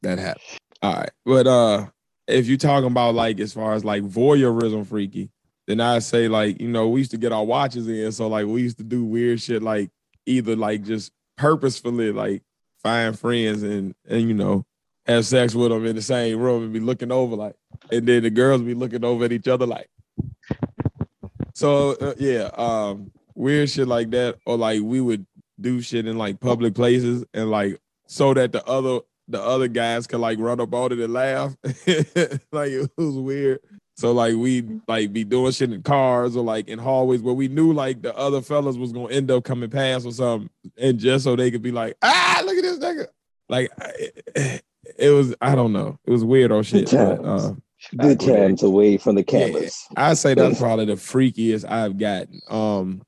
that 0.03 0.19
happened. 0.19 0.59
All 0.82 0.94
right. 0.94 1.11
But 1.25 1.47
uh 1.47 1.87
if 2.29 2.47
you're 2.47 2.56
talking 2.56 2.91
about 2.91 3.15
like 3.15 3.41
as 3.41 3.53
far 3.53 3.75
as 3.75 3.85
like 3.85 4.03
voyeurism 4.05 4.87
freaky 4.87 5.31
then 5.67 5.81
i 5.81 5.99
say 5.99 6.29
like 6.29 6.61
you 6.61 6.69
know 6.69 6.88
we 6.88 7.00
used 7.00 7.11
to 7.11 7.19
get 7.19 7.33
our 7.33 7.44
watches 7.44 7.88
in 7.88 8.11
so 8.12 8.29
like 8.29 8.47
we 8.47 8.62
used 8.62 8.79
to 8.79 8.85
do 8.85 9.05
weird 9.05 9.41
shit 9.41 9.62
like 9.62 9.91
either 10.26 10.56
like 10.56 10.83
just 10.83 11.12
purposefully 11.37 12.12
like 12.12 12.43
find 12.83 13.19
friends 13.19 13.62
and 13.62 13.94
and 14.09 14.29
you 14.29 14.35
know 14.35 14.65
have 15.06 15.26
sex 15.26 15.55
with 15.55 15.70
them 15.70 15.87
in 15.87 15.97
the 15.97 16.02
same 16.02 16.38
room 16.38 16.62
and 16.62 16.73
be 16.73 16.81
looking 16.81 17.12
over 17.12 17.37
like 17.37 17.56
and 17.91 18.06
then 18.06 18.23
the 18.23 18.31
girls 18.31 18.62
be 18.62 18.75
looking 18.75 19.05
over 19.05 19.25
at 19.25 19.32
each 19.32 19.49
other 19.49 19.67
like 19.67 19.88
so 21.55 21.93
uh, 21.93 22.14
yeah 22.19 22.50
um 22.56 23.11
weird 23.35 23.69
shit 23.69 23.88
like 23.88 24.11
that 24.11 24.37
or 24.47 24.56
like 24.56 24.81
we 24.82 25.00
would 25.00 25.26
do 25.61 25.81
shit 25.81 26.06
in 26.06 26.19
like 26.19 26.41
public 26.41 26.75
places 26.75 27.25
and 27.35 27.50
like 27.50 27.79
so 28.06 28.35
that 28.35 28.52
the 28.52 28.64
other 28.67 29.00
the 29.29 29.41
other 29.41 29.69
guys 29.69 30.06
could 30.06 30.20
like 30.20 30.38
run 30.38 30.61
up 30.61 30.75
on 30.75 30.93
it 30.93 30.99
and 30.99 31.12
laugh 31.12 31.56
like 31.64 32.70
it 32.70 32.91
was 32.97 33.14
weird 33.14 33.61
so 34.00 34.12
like 34.12 34.35
we 34.35 34.67
like 34.88 35.12
be 35.12 35.25
doing 35.25 35.52
shit 35.52 35.70
in 35.70 35.82
cars 35.82 36.35
or 36.35 36.43
like 36.43 36.69
in 36.69 36.79
hallways 36.79 37.20
where 37.20 37.35
we 37.35 37.49
knew 37.49 37.70
like 37.70 38.00
the 38.00 38.17
other 38.17 38.41
fellas 38.41 38.79
was 38.79 38.93
gonna 38.93 39.12
end 39.12 39.31
up 39.31 39.44
coming 39.44 39.69
past 39.69 40.06
or 40.06 40.12
something, 40.12 40.49
and 40.79 40.99
just 40.99 41.25
so 41.25 41.37
they 41.37 41.50
could 41.50 41.61
be 41.61 41.70
like, 41.70 41.99
ah, 42.00 42.41
look 42.47 42.56
at 42.56 42.62
this 42.62 42.79
nigga. 42.79 43.08
Like 43.50 43.70
it, 44.99 45.11
was, 45.11 45.35
I 45.41 45.55
don't 45.55 45.73
know, 45.73 45.99
it 46.05 46.11
was 46.11 46.25
weird 46.25 46.53
or 46.53 46.63
shit. 46.63 46.91
But, 46.91 47.25
uh, 47.25 47.53
Good 47.97 48.21
times 48.21 48.63
away 48.63 48.99
from 48.99 49.15
the 49.15 49.25
cameras. 49.25 49.87
I 49.97 50.13
say 50.15 50.35
that's 50.35 50.59
probably 50.61 50.85
the 50.85 50.93
freakiest 50.95 51.69
I've 51.69 51.97
gotten. 51.97 52.41
Um, 52.49 53.03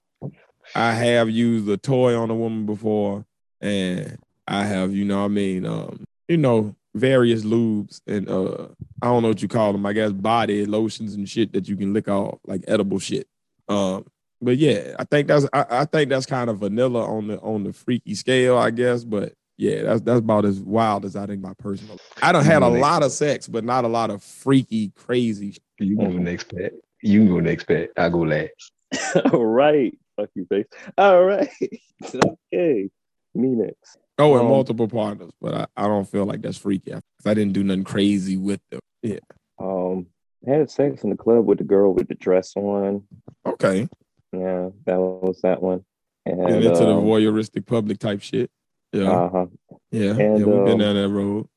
I 0.74 0.92
have 0.92 1.28
used 1.28 1.68
a 1.68 1.76
toy 1.76 2.16
on 2.16 2.30
a 2.30 2.34
woman 2.34 2.64
before, 2.64 3.26
and 3.60 4.18
I 4.46 4.64
have, 4.64 4.94
you 4.94 5.04
know, 5.04 5.18
what 5.18 5.26
I 5.26 5.28
mean, 5.28 5.66
um, 5.66 6.04
you 6.26 6.38
know, 6.38 6.74
various 6.94 7.44
lubes 7.44 8.00
and 8.06 8.28
uh, 8.28 8.68
I 9.00 9.06
don't 9.06 9.22
know 9.22 9.28
what 9.28 9.42
you 9.42 9.48
call 9.48 9.72
them. 9.72 9.86
I 9.86 9.92
guess 9.92 10.12
body 10.12 10.66
lotions 10.66 11.14
and 11.14 11.28
shit 11.28 11.52
that 11.52 11.68
you 11.68 11.76
can 11.76 11.92
lick 11.92 12.08
off, 12.08 12.38
like 12.46 12.64
edible 12.68 12.98
shit. 12.98 13.26
Um, 13.68 14.06
but 14.40 14.58
yeah, 14.58 14.94
I 14.98 15.04
think 15.04 15.28
that's 15.28 15.46
I, 15.52 15.64
I 15.70 15.84
think 15.84 16.10
that's 16.10 16.26
kind 16.26 16.50
of 16.50 16.58
vanilla 16.58 17.04
on 17.04 17.28
the 17.28 17.38
on 17.40 17.64
the 17.64 17.72
freaky 17.72 18.14
scale, 18.14 18.58
I 18.58 18.70
guess. 18.70 19.04
But 19.04 19.34
yeah, 19.56 19.82
that's 19.82 20.00
that's 20.00 20.18
about 20.18 20.44
as 20.44 20.60
wild 20.60 21.04
as 21.04 21.16
I 21.16 21.26
think 21.26 21.40
my 21.40 21.54
personal. 21.54 21.98
I 22.22 22.32
don't 22.32 22.44
had 22.44 22.62
a 22.62 22.68
lot 22.68 23.02
of 23.02 23.12
sex, 23.12 23.46
but 23.46 23.64
not 23.64 23.84
a 23.84 23.88
lot 23.88 24.10
of 24.10 24.22
freaky, 24.22 24.90
crazy. 24.96 25.56
You 25.78 25.96
go 25.96 26.08
next, 26.08 26.54
Pat. 26.54 26.72
You 27.02 27.20
can 27.20 27.28
go 27.28 27.40
next, 27.40 27.64
Pat. 27.64 27.90
I'll 27.96 28.10
go 28.10 28.20
last. 28.20 28.72
All 29.32 29.44
right. 29.44 29.96
Fuck 30.16 30.30
you, 30.34 30.46
face. 30.46 30.66
All 30.98 31.24
right. 31.24 31.48
okay. 32.52 32.90
Me 33.34 33.48
next. 33.48 33.98
Oh, 34.18 34.34
and 34.34 34.42
Um, 34.42 34.48
multiple 34.48 34.88
partners, 34.88 35.32
but 35.40 35.54
I, 35.54 35.66
I 35.76 35.86
don't 35.86 36.08
feel 36.08 36.26
like 36.26 36.42
that's 36.42 36.58
freaky 36.58 36.92
because 36.92 37.02
I 37.26 37.34
didn't 37.34 37.54
do 37.54 37.64
nothing 37.64 37.84
crazy 37.84 38.36
with 38.36 38.60
them. 38.70 38.80
Yeah. 39.02 39.18
Um, 39.58 40.06
had 40.46 40.70
sex 40.70 41.02
in 41.02 41.10
the 41.10 41.16
club 41.16 41.46
with 41.46 41.58
the 41.58 41.64
girl 41.64 41.94
with 41.94 42.08
the 42.08 42.14
dress 42.14 42.52
on. 42.56 43.04
Okay. 43.46 43.88
Yeah, 44.32 44.70
that 44.86 44.98
was 44.98 45.40
that 45.42 45.62
one. 45.62 45.84
And 46.26 46.40
And 46.40 46.64
into 46.64 46.84
the 46.84 46.94
um, 46.94 47.04
voyeuristic 47.04 47.66
public 47.66 47.98
type 47.98 48.22
shit. 48.22 48.50
Yeah. 48.92 49.10
uh-huh. 49.10 49.46
yeah. 49.90 50.10
and, 50.10 50.18
yeah. 50.38 50.44
We've 50.44 50.64
been 50.64 50.72
um, 50.72 50.78
down 50.78 50.94
that 50.96 51.08
road. 51.08 51.48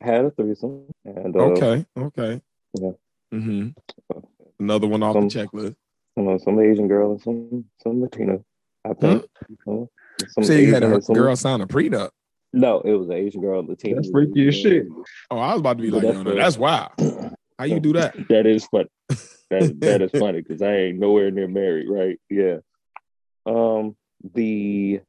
had 0.00 0.24
a 0.26 0.30
threesome. 0.30 0.84
And 1.04 1.34
uh, 1.34 1.38
Okay. 1.40 1.86
Okay. 1.98 2.40
Yeah. 2.78 2.90
hmm 3.32 3.68
Another 4.58 4.86
one 4.86 5.02
off 5.02 5.14
Some- 5.14 5.28
the 5.28 5.34
checklist. 5.34 5.76
you 6.16 6.22
know, 6.22 6.38
some 6.38 6.60
Asian 6.60 6.86
girl 6.88 7.12
and 7.12 7.20
some 7.22 7.64
some 7.82 8.02
Latino. 8.02 8.44
I 8.84 8.92
think. 8.94 9.24
Uh, 9.66 9.84
some 10.28 10.44
See, 10.44 10.64
you 10.66 10.74
had 10.74 10.82
a 10.82 10.94
and 10.94 11.04
some- 11.04 11.14
girl 11.14 11.34
sign 11.36 11.60
a 11.60 11.66
prenup. 11.66 12.10
No, 12.52 12.80
it 12.80 12.92
was 12.92 13.08
an 13.08 13.14
Asian 13.14 13.40
girl, 13.40 13.64
Latina. 13.64 13.96
That's 13.96 14.10
freaky 14.10 14.48
as 14.48 14.56
shit. 14.56 14.86
Oh, 15.30 15.38
I 15.38 15.52
was 15.52 15.60
about 15.60 15.76
to 15.78 15.82
be 15.84 15.90
But 15.90 15.96
like, 15.98 16.02
that's 16.06 16.16
yo, 16.16 16.22
no, 16.24 16.30
the- 16.30 16.36
that's 16.36 16.58
wild. 16.58 16.90
How 17.58 17.64
you 17.64 17.78
do 17.80 17.92
that? 17.94 18.14
That 18.28 18.46
is 18.46 18.66
funny. 18.66 18.88
That 19.50 19.74
that 19.80 20.02
is 20.02 20.10
funny 20.18 20.40
because 20.42 20.60
I 20.62 20.74
ain't 20.74 20.98
nowhere 20.98 21.30
near 21.30 21.46
married, 21.48 21.88
right? 21.88 22.18
Yeah. 22.28 22.58
Um, 23.46 23.96
the 24.34 25.00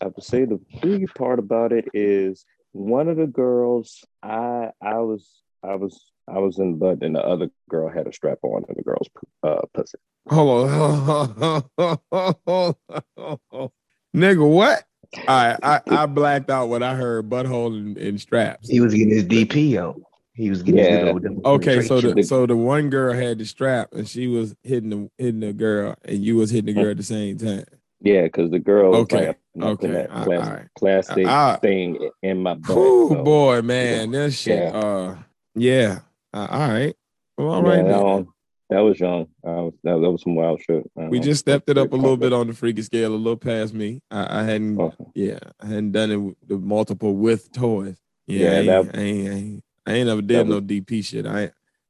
I, 0.00 0.04
I 0.06 0.08
would 0.08 0.22
say 0.24 0.44
the 0.44 0.60
big 0.82 1.12
part 1.14 1.38
about 1.38 1.72
it 1.72 1.86
is 1.94 2.44
one 2.72 3.08
of 3.08 3.16
the 3.16 3.26
girls. 3.26 4.04
I 4.22 4.70
I 4.82 4.98
was 4.98 5.28
I 5.62 5.76
was 5.76 6.10
I 6.28 6.38
was 6.38 6.58
in 6.58 6.78
butt, 6.78 7.02
and 7.02 7.16
the 7.16 7.20
other 7.20 7.50
girl 7.68 7.88
had 7.88 8.06
a 8.06 8.12
strap 8.12 8.38
on 8.42 8.64
in 8.68 8.74
the 8.76 8.82
girl's 8.82 9.08
uh, 9.42 9.62
pussy. 9.74 9.98
Hold 10.28 10.70
on. 10.70 11.64
Nigga, 14.16 14.48
what? 14.48 14.84
All 15.16 15.22
right, 15.28 15.58
I, 15.62 15.80
I 15.86 16.06
blacked 16.06 16.50
out 16.50 16.68
when 16.68 16.82
I 16.82 16.94
heard 16.94 17.28
butthole 17.28 17.76
and, 17.76 17.96
and 17.98 18.20
straps. 18.20 18.68
He 18.68 18.80
was 18.80 18.94
getting 18.94 19.10
his 19.10 19.24
DP 19.24 19.76
on. 19.80 20.02
He 20.32 20.50
was 20.50 20.62
getting 20.62 20.80
Yeah. 20.82 21.04
his 21.04 21.14
little 21.14 21.40
Okay, 21.44 21.82
so 21.82 22.00
the 22.00 22.22
so 22.24 22.46
the 22.46 22.56
one 22.56 22.90
girl 22.90 23.14
had 23.14 23.38
the 23.38 23.44
strap 23.44 23.92
and 23.92 24.08
she 24.08 24.26
was 24.26 24.56
hitting 24.62 24.90
the 24.90 25.10
hitting 25.18 25.40
the 25.40 25.52
girl 25.52 25.94
and 26.04 26.24
you 26.24 26.36
was 26.36 26.50
hitting 26.50 26.74
the 26.74 26.80
girl 26.80 26.90
at 26.90 26.96
the 26.96 27.04
same 27.04 27.38
time. 27.38 27.64
Yeah, 28.04 28.22
because 28.24 28.50
the 28.50 28.58
girl 28.58 28.90
was 28.90 29.00
Okay, 29.00 29.28
like 29.28 29.38
okay, 29.62 29.86
that 29.88 30.10
all 30.10 30.26
right. 30.26 30.66
plastic 30.78 31.26
I- 31.26 31.56
thing 31.56 32.10
in 32.22 32.42
my 32.42 32.54
butt. 32.54 32.76
Oh 32.76 33.08
so- 33.08 33.24
boy, 33.24 33.62
man, 33.62 34.10
this 34.10 34.38
shit. 34.38 34.58
Yeah. 34.72 34.78
Uh, 34.78 35.16
yeah. 35.54 35.98
Uh, 36.32 36.46
all 36.50 36.68
right. 36.68 36.94
Well, 37.38 37.48
all 37.48 37.62
yeah, 37.64 37.68
right. 37.68 37.84
that 37.86 37.98
then. 38.04 38.28
That 38.70 38.80
was 38.80 38.98
young. 38.98 39.28
Was, 39.42 39.74
that, 39.84 39.90
that 40.00 40.10
was 40.10 40.22
some 40.22 40.34
wild 40.34 40.60
shit. 40.60 40.90
We 40.96 41.18
know. 41.18 41.24
just 41.24 41.40
stepped 41.40 41.68
it 41.70 41.76
up 41.78 41.92
a 41.92 41.96
little 41.96 42.16
bit 42.16 42.32
on 42.32 42.46
the 42.46 42.54
freaky 42.54 42.82
scale, 42.82 43.14
a 43.14 43.16
little 43.16 43.36
past 43.36 43.72
me. 43.74 44.00
I, 44.10 44.40
I 44.40 44.42
hadn't, 44.44 44.80
Okay. 44.80 45.04
yeah, 45.14 45.38
I 45.60 45.66
hadn't 45.66 45.92
done 45.92 46.10
it 46.10 46.16
with 46.16 46.36
the 46.46 46.56
multiple 46.58 47.14
with 47.14 47.52
toys. 47.52 47.96
Yeah, 48.26 48.38
Yeah, 48.38 48.50
I, 48.50 48.54
ain't, 48.54 48.66
that- 48.92 48.98
I, 48.98 49.02
ain't, 49.02 49.28
I 49.28 49.32
ain't, 49.32 49.64
I 49.86 49.92
ain't 49.92 50.06
never 50.08 50.22
did 50.22 50.38
that 50.38 50.46
no 50.46 50.60
DP 50.60 51.04
shit. 51.04 51.26
I, 51.26 51.44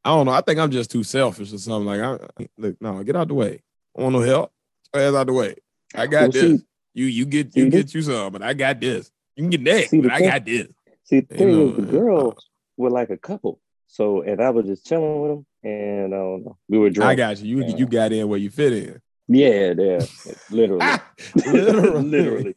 I 0.05 0.11
don't 0.11 0.27
know. 0.27 0.33
I 0.33 0.41
think 0.43 0.59
I'm 0.59 0.71
just 0.71 0.91
too 0.91 1.05
selfish 1.05 1.53
or 1.53 1.59
something. 1.59 1.87
Like, 1.87 2.01
I 2.01 2.19
look, 2.59 2.77
no, 2.81 3.03
get 3.05 3.17
out 3.17 3.29
the 3.29 3.35
way. 3.35 3.63
I 3.97 4.03
want 4.03 4.15
no 4.15 4.21
help. 4.21 4.53
Ass 4.93 5.15
out 5.15 5.27
the 5.29 5.33
way. 5.33 5.55
I 5.95 6.07
got 6.07 6.23
Well, 6.23 6.31
this. 6.31 6.43
see- 6.61 6.67
you, 6.95 7.07
you 7.07 7.27
get, 7.27 7.57
you 7.57 7.71
this- 7.71 7.85
get 7.87 7.95
you 7.95 8.03
some, 8.03 8.33
but 8.33 8.43
I 8.43 8.55
got 8.55 8.81
this. 8.81 9.11
You 9.37 9.43
can 9.45 9.51
get 9.51 9.65
that, 9.65 9.89
See, 9.89 10.01
but 10.01 10.13
I 10.13 10.19
thing- 10.21 10.29
got 10.31 10.45
this. 10.45 10.69
See, 11.05 11.21
the 11.21 11.35
You 11.35 11.39
thing 11.39 11.49
know, 11.53 11.69
is, 11.71 11.77
the 11.77 11.83
girls 11.83 12.49
were 12.77 12.91
like 12.91 13.11
a 13.11 13.17
couple. 13.19 13.61
So, 13.89 14.23
and 14.23 14.41
I 14.41 14.51
was 14.51 14.67
just 14.67 14.87
chilling 14.87 15.21
with 15.23 15.31
them, 15.31 15.47
and 15.63 16.15
I 16.15 16.19
don't 16.19 16.45
know, 16.45 16.57
we 16.69 16.79
were 16.79 16.91
drunk. 16.91 17.11
I 17.11 17.15
got 17.15 17.41
you. 17.41 17.59
You, 17.59 17.65
Yeah. 17.65 17.77
you 17.77 17.87
got 17.87 18.13
in 18.13 18.29
where 18.29 18.39
you 18.39 18.51
fit 18.51 18.73
in. 18.73 19.01
Yeah, 19.27 19.73
yeah, 19.79 20.05
literally, 20.51 20.81
Ah, 20.83 21.05
literally, 21.47 22.03
Literally. 22.05 22.55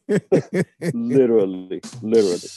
literally, 0.92 1.80
literally. 2.02 2.48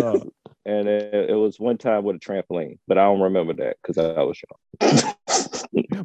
No. 0.00 0.30
And 0.66 0.86
it, 0.88 1.30
it 1.30 1.34
was 1.34 1.58
one 1.58 1.78
time 1.78 2.04
with 2.04 2.16
a 2.16 2.18
trampoline, 2.18 2.78
but 2.86 2.98
I 2.98 3.04
don't 3.04 3.20
remember 3.22 3.54
that 3.54 3.78
because 3.82 3.96
I 3.96 4.22
was 4.22 4.38
young. 4.82 6.04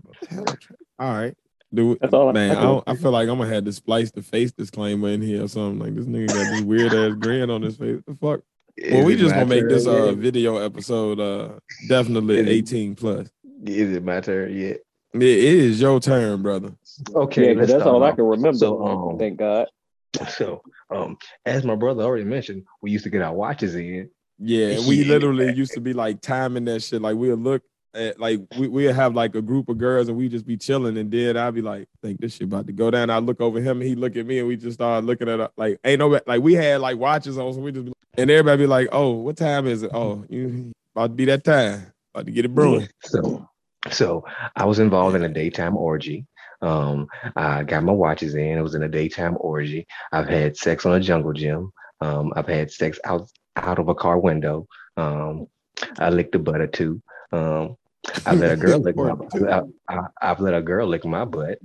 All 0.97 1.11
right. 1.13 1.35
Do 1.75 1.97
That's 2.01 2.13
all 2.13 2.29
I- 2.29 2.31
man. 2.31 2.57
I 2.57 2.71
I, 2.73 2.81
I 2.87 2.95
feel 2.95 3.11
like 3.11 3.27
I'm 3.29 3.37
gonna 3.37 3.53
have 3.53 3.65
to 3.65 3.73
splice 3.73 4.11
the 4.11 4.21
face 4.21 4.51
disclaimer 4.51 5.09
in 5.09 5.21
here 5.21 5.43
or 5.43 5.47
something. 5.47 5.79
Like 5.79 5.95
this 5.95 6.05
nigga 6.05 6.27
got 6.27 6.35
this 6.51 6.61
weird 6.61 6.93
ass 6.93 7.13
grin 7.19 7.49
on 7.49 7.61
his 7.61 7.77
face. 7.77 8.01
The 8.07 8.15
fuck? 8.15 8.41
Well, 8.91 9.05
we 9.05 9.15
just 9.15 9.33
gonna 9.33 9.45
make 9.45 9.61
turn 9.61 9.69
this 9.69 9.85
uh 9.87 10.11
video 10.13 10.57
episode 10.57 11.19
uh 11.19 11.59
definitely 11.87 12.37
Is 12.39 12.47
it- 12.47 12.51
18 12.51 12.95
plus. 12.95 13.29
Is 13.65 13.95
it 13.95 14.03
my 14.03 14.19
turn 14.21 14.55
yet? 14.57 14.77
It 15.13 15.21
is 15.21 15.79
your 15.79 15.99
turn, 16.01 16.41
brother. 16.41 16.73
Okay, 17.13 17.47
yeah, 17.47 17.47
'cause 17.53 17.57
let's 17.59 17.71
that's 17.71 17.83
start 17.83 17.95
all 17.95 18.03
I 18.03 18.11
can 18.11 18.25
remember. 18.25 18.57
So, 18.57 18.85
um, 18.85 19.17
thank 19.17 19.37
God. 19.37 19.67
So, 20.29 20.61
um, 20.93 21.17
as 21.45 21.63
my 21.65 21.75
brother 21.75 22.03
already 22.03 22.23
mentioned, 22.25 22.63
we 22.81 22.91
used 22.91 23.03
to 23.05 23.09
get 23.09 23.21
our 23.21 23.33
watches 23.33 23.75
in. 23.75 24.09
Yeah, 24.39 24.77
we 24.87 25.03
literally 25.05 25.53
used 25.53 25.73
to 25.73 25.81
be 25.81 25.93
like 25.93 26.21
timing 26.21 26.65
that 26.65 26.83
shit. 26.83 27.01
Like 27.01 27.15
we'll 27.17 27.35
look 27.37 27.63
at 27.95 28.19
like 28.19 28.41
we 28.57 28.67
we'll 28.67 28.93
have 28.93 29.15
like 29.15 29.35
a 29.35 29.41
group 29.41 29.69
of 29.69 29.77
girls 29.77 30.07
and 30.07 30.17
we 30.17 30.29
just 30.29 30.45
be 30.45 30.57
chilling, 30.57 30.97
and 30.97 31.11
then 31.11 31.37
I'd 31.37 31.55
be 31.55 31.61
like, 31.61 31.87
think 32.01 32.19
this 32.19 32.33
shit 32.33 32.43
about 32.43 32.67
to 32.67 32.73
go 32.73 32.91
down. 32.91 33.09
I 33.09 33.19
look 33.19 33.41
over 33.41 33.59
him 33.59 33.81
and 33.81 33.89
he 33.89 33.95
look 33.95 34.15
at 34.15 34.25
me, 34.25 34.39
and 34.39 34.47
we 34.47 34.57
just 34.57 34.75
start 34.75 35.03
looking 35.03 35.29
at 35.29 35.39
uh, 35.39 35.49
like 35.57 35.79
ain't 35.83 35.99
no 35.99 36.19
like 36.27 36.41
we 36.41 36.53
had 36.53 36.81
like 36.81 36.97
watches 36.97 37.37
on, 37.37 37.53
so 37.53 37.59
we 37.59 37.71
just 37.71 37.85
be, 37.85 37.93
and 38.17 38.29
everybody 38.29 38.63
be 38.63 38.67
like, 38.67 38.89
oh, 38.91 39.11
what 39.11 39.37
time 39.37 39.67
is 39.67 39.83
it? 39.83 39.91
Oh, 39.93 40.23
you 40.29 40.73
about 40.95 41.07
to 41.07 41.13
be 41.13 41.25
that 41.25 41.43
time, 41.43 41.91
about 42.13 42.25
to 42.25 42.31
get 42.31 42.45
it 42.45 42.53
brewing. 42.53 42.87
So, 43.03 43.49
so 43.91 44.25
I 44.55 44.65
was 44.65 44.79
involved 44.79 45.15
in 45.15 45.23
a 45.23 45.29
daytime 45.29 45.75
orgy. 45.75 46.25
Um, 46.61 47.07
I 47.35 47.63
got 47.63 47.83
my 47.83 47.91
watches 47.91 48.35
in. 48.35 48.57
It 48.57 48.61
was 48.61 48.75
in 48.75 48.83
a 48.83 48.89
daytime 48.89 49.37
orgy. 49.39 49.85
I've 50.11 50.27
had 50.27 50.57
sex 50.57 50.85
on 50.85 50.93
a 50.93 50.99
jungle 50.99 51.33
gym. 51.33 51.71
Um, 52.01 52.33
I've 52.35 52.47
had 52.47 52.71
sex 52.71 52.99
out 53.05 53.29
out 53.55 53.79
of 53.79 53.87
a 53.87 53.95
car 53.95 54.19
window. 54.19 54.67
Um, 54.97 55.47
I 55.99 56.09
licked 56.09 56.35
a 56.35 56.39
butt 56.39 56.61
or 56.61 56.67
two. 56.67 57.01
Um, 57.31 57.77
I 58.25 58.33
let 58.33 58.51
a 58.51 58.57
girl 58.57 58.79
lick 58.79 58.95
my. 58.95 59.11
I, 59.49 59.61
I, 59.89 60.07
I've 60.21 60.39
let 60.39 60.53
a 60.53 60.61
girl 60.61 60.87
lick 60.87 61.05
my 61.05 61.25
butt. 61.25 61.59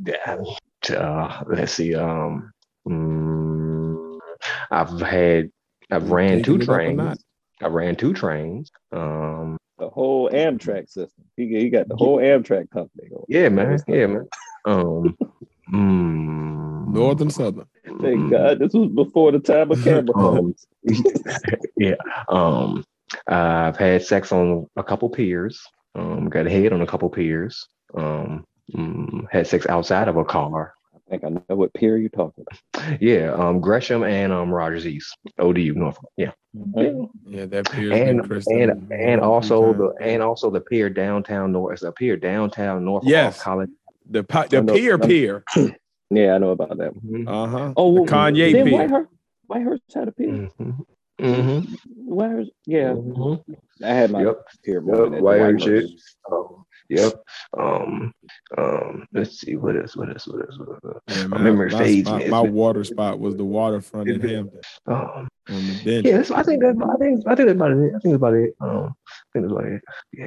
Uh, 0.88 1.44
let's 1.46 1.72
see. 1.72 1.94
Um, 1.94 2.52
mm, 2.88 4.18
I've 4.70 5.00
had. 5.00 5.50
I've 5.90 6.10
ran 6.10 6.42
two 6.42 6.58
Taking 6.58 6.62
it 6.62 6.62
up 6.62 6.68
a 6.68 6.74
trains. 6.74 7.24
I 7.62 7.66
ran 7.66 7.96
two 7.96 8.14
trains. 8.14 8.70
Um, 8.92 9.58
The 9.78 9.88
whole 9.88 10.30
Amtrak 10.30 10.88
system. 10.88 11.24
He, 11.36 11.48
he 11.48 11.68
got 11.68 11.88
the 11.88 11.96
whole 11.96 12.18
Amtrak 12.18 12.70
company. 12.70 13.08
going. 13.08 13.24
Yeah, 13.28 13.48
man. 13.48 13.78
Yeah, 13.88 14.06
man. 14.06 14.28
Um, 14.64 15.18
mm, 15.72 16.88
North 16.94 17.20
and 17.20 17.32
Southern. 17.32 17.66
Thank 18.00 18.30
God 18.30 18.58
this 18.60 18.72
was 18.72 18.90
before 18.90 19.32
the 19.32 19.40
time 19.40 19.70
of 19.70 19.82
camera 19.84 20.16
Um, 20.16 20.54
yeah. 21.76 21.96
Um, 22.28 22.84
I've 23.26 23.76
had 23.76 24.02
sex 24.02 24.32
on 24.32 24.68
a 24.76 24.84
couple 24.84 25.10
piers. 25.10 25.60
Um, 25.94 26.28
got 26.28 26.46
head 26.46 26.72
on 26.72 26.82
a 26.82 26.86
couple 26.86 27.08
piers. 27.10 27.66
Um, 27.94 28.46
mm, 28.74 29.26
had 29.30 29.46
sex 29.46 29.66
outside 29.68 30.08
of 30.08 30.16
a 30.16 30.24
car. 30.24 30.74
I 30.94 30.98
think 31.10 31.24
I 31.24 31.28
know 31.30 31.56
what 31.56 31.74
pier 31.74 31.96
you're 31.96 32.08
talking 32.08 32.44
about. 32.46 32.98
Yeah. 33.00 33.32
Um, 33.32 33.60
Gresham 33.60 34.04
and 34.04 34.32
um 34.32 34.50
Rogers 34.50 34.86
East, 34.86 35.16
ODU, 35.38 35.74
Norfolk. 35.74 36.10
Yeah. 36.16 36.30
Yeah, 36.54 37.46
that 37.46 37.70
pier. 37.70 37.92
And 37.92 38.20
and 38.48 38.92
and 38.92 39.20
also 39.20 39.72
the 39.74 39.94
and 40.00 40.22
also 40.22 40.50
the 40.50 40.60
pier 40.60 40.88
downtown 40.88 41.52
North. 41.52 41.74
It's 41.74 41.82
a 41.82 41.92
pier 41.92 42.16
downtown 42.16 42.84
Norfolk 42.84 43.08
Yes. 43.10 43.42
College. 43.42 43.70
the 44.08 44.22
pi- 44.24 44.46
the 44.48 44.62
know- 44.62 44.72
pier 44.72 44.98
pier. 44.98 45.44
Yeah, 46.12 46.34
I 46.34 46.38
know 46.38 46.50
about 46.50 46.76
that. 46.78 46.92
Mhm. 46.94 47.28
Uh 47.28 47.46
huh. 47.46 47.72
Oh, 47.76 47.90
well, 47.90 48.06
Kanye 48.06 48.52
then 48.52 48.66
pier. 48.66 48.78
Whitehurst, 48.88 49.08
Whitehurst 49.48 49.94
had 49.94 50.08
a 50.08 50.12
pier. 50.12 50.28
Mhm. 50.60 50.84
Mhm. 51.20 51.76
Whitehurst, 52.08 52.50
yeah, 52.66 52.92
Mhm. 52.94 53.42
I 53.82 53.88
had 53.88 54.10
my 54.10 54.22
Yep. 54.24 54.46
pier 54.64 54.74
Yep, 54.74 54.84
moment 54.84 55.14
at 55.16 55.22
Whitehurst 55.22 55.66
Whitehurst. 55.66 56.16
Um, 56.32 56.64
yep. 56.88 57.12
Um, 57.58 58.12
um, 58.58 59.06
let's 59.12 59.38
see 59.40 59.56
what 59.56 59.76
else, 59.76 59.96
what 59.96 60.08
else, 60.08 60.26
what 60.26 60.40
else, 60.40 60.58
what 60.58 60.68
else. 60.84 61.02
Yeah, 61.08 61.26
My 61.28 61.36
man, 61.38 61.44
memory 61.44 61.70
my, 61.70 61.78
fades, 61.78 62.10
My, 62.10 62.26
my 62.26 62.40
water 62.40 62.84
spot 62.84 63.18
was 63.20 63.36
the 63.36 63.44
waterfront 63.44 64.08
in 64.08 64.20
Hampton 64.20 64.60
Um, 64.86 65.28
the 65.48 66.02
yeah, 66.04 66.16
that's, 66.18 66.30
I 66.30 66.42
think 66.42 66.62
that's, 66.62 66.78
I 66.80 66.96
think, 66.96 67.26
I 67.26 67.34
think 67.34 67.46
that's 67.48 67.56
about 67.56 67.72
it. 67.72 67.88
I 67.88 67.98
think 67.98 68.02
that's 68.04 68.14
about 68.14 68.34
it. 68.34 68.54
Um, 68.60 68.94
I 69.06 69.28
think 69.32 69.44
that's 69.44 69.52
about 69.52 69.64
it. 69.64 69.82
Yeah, 70.12 70.26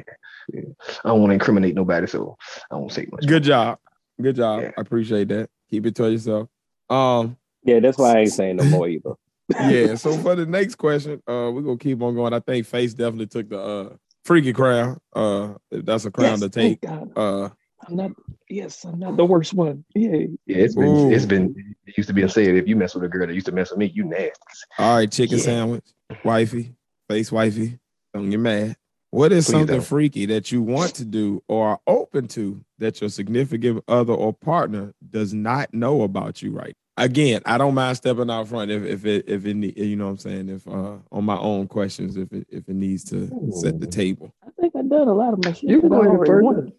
yeah. 0.52 0.60
I 1.04 1.08
don't 1.08 1.20
want 1.20 1.30
to 1.30 1.34
incriminate 1.34 1.74
nobody, 1.74 2.06
so 2.06 2.36
I 2.70 2.76
won't 2.76 2.92
say 2.92 3.06
much. 3.10 3.26
Good 3.26 3.42
job. 3.42 3.78
Good 4.20 4.36
job. 4.36 4.62
Yeah. 4.62 4.70
I 4.76 4.80
appreciate 4.80 5.28
that. 5.28 5.50
Keep 5.70 5.86
it 5.86 5.94
to 5.96 6.10
yourself. 6.10 6.48
Um, 6.90 7.36
Yeah, 7.62 7.80
that's 7.80 7.96
why 7.96 8.16
I 8.16 8.18
ain't 8.20 8.32
saying 8.32 8.56
no 8.56 8.64
more 8.64 8.88
either. 8.88 9.14
Yeah. 9.50 9.94
So 9.96 10.16
for 10.18 10.34
the 10.34 10.46
next 10.46 10.76
question, 10.76 11.22
uh, 11.26 11.50
we're 11.52 11.62
gonna 11.62 11.78
keep 11.78 12.00
on 12.02 12.14
going. 12.14 12.32
I 12.32 12.40
think 12.40 12.66
Face 12.66 12.94
definitely 12.94 13.26
took 13.26 13.48
the 13.48 13.58
uh 13.60 13.96
freaky 14.24 14.52
crown. 14.52 14.98
Uh, 15.14 15.54
that's 15.70 16.04
a 16.04 16.10
crown 16.10 16.32
Yes, 16.32 16.40
to 16.40 16.48
take. 16.48 16.84
Uh, 17.16 17.50
I'm 17.86 17.96
not. 17.96 18.12
Yes, 18.48 18.84
I'm 18.84 18.98
not 18.98 19.16
the 19.16 19.24
worst 19.26 19.52
one. 19.52 19.84
Yeah. 19.94 20.26
Yeah, 20.46 20.56
it's 20.56 20.74
been, 20.74 20.84
Ooh. 20.96 21.10
it's 21.12 21.26
been. 21.26 21.54
It 21.86 21.96
used 21.98 22.08
to 22.08 22.14
be 22.14 22.26
said 22.28 22.54
if 22.56 22.66
you 22.66 22.76
mess 22.76 22.94
with 22.94 23.04
a 23.04 23.08
girl 23.08 23.26
that 23.26 23.34
used 23.34 23.46
to 23.46 23.52
mess 23.52 23.70
with 23.70 23.78
me, 23.78 23.90
you 23.94 24.04
nasty. 24.04 24.32
all 24.78 24.96
right, 24.96 25.10
chicken 25.10 25.38
Yeah. 25.38 25.44
sandwich, 25.44 25.84
wifey, 26.24 26.74
face 27.08 27.30
wifey. 27.30 27.78
Don't 28.14 28.30
get 28.30 28.40
mad. 28.40 28.76
What 29.10 29.32
is 29.32 29.44
Please 29.46 29.52
something 29.52 29.76
don't. 29.76 29.84
freaky 29.86 30.26
that 30.26 30.50
you 30.50 30.62
want 30.62 30.94
to 30.96 31.04
do 31.04 31.42
or 31.46 31.68
are 31.68 31.80
open 31.86 32.26
to 32.28 32.64
that 32.78 33.00
your 33.00 33.10
significant 33.10 33.84
other 33.86 34.12
or 34.12 34.32
partner 34.32 34.92
does 35.10 35.32
not 35.34 35.72
know 35.74 36.02
about 36.02 36.42
you 36.42 36.50
right? 36.52 36.76
Again, 36.96 37.42
I 37.44 37.58
don't 37.58 37.74
mind 37.74 37.96
stepping 37.96 38.30
out 38.30 38.46
front 38.46 38.70
if 38.70 38.84
if 38.84 39.04
it 39.04 39.24
if 39.28 39.44
it 39.46 39.56
you 39.76 39.96
know 39.96 40.04
what 40.04 40.10
I'm 40.10 40.18
saying 40.18 40.48
if 40.48 40.66
uh 40.68 40.96
on 41.10 41.24
my 41.24 41.36
own 41.36 41.66
questions 41.66 42.16
if 42.16 42.32
it 42.32 42.46
if 42.48 42.68
it 42.68 42.74
needs 42.76 43.02
to 43.10 43.28
set 43.50 43.80
the 43.80 43.86
table. 43.86 44.32
I 44.46 44.50
think 44.60 44.76
I've 44.76 44.88
done 44.88 45.08
a 45.08 45.14
lot 45.14 45.32
of 45.32 45.44
my 45.44 45.52
shit. 45.52 45.70
You 45.70 45.80
that 45.80 45.88
go 45.88 46.02
I 46.02 46.06
ahead 46.06 46.26
first. 46.26 46.72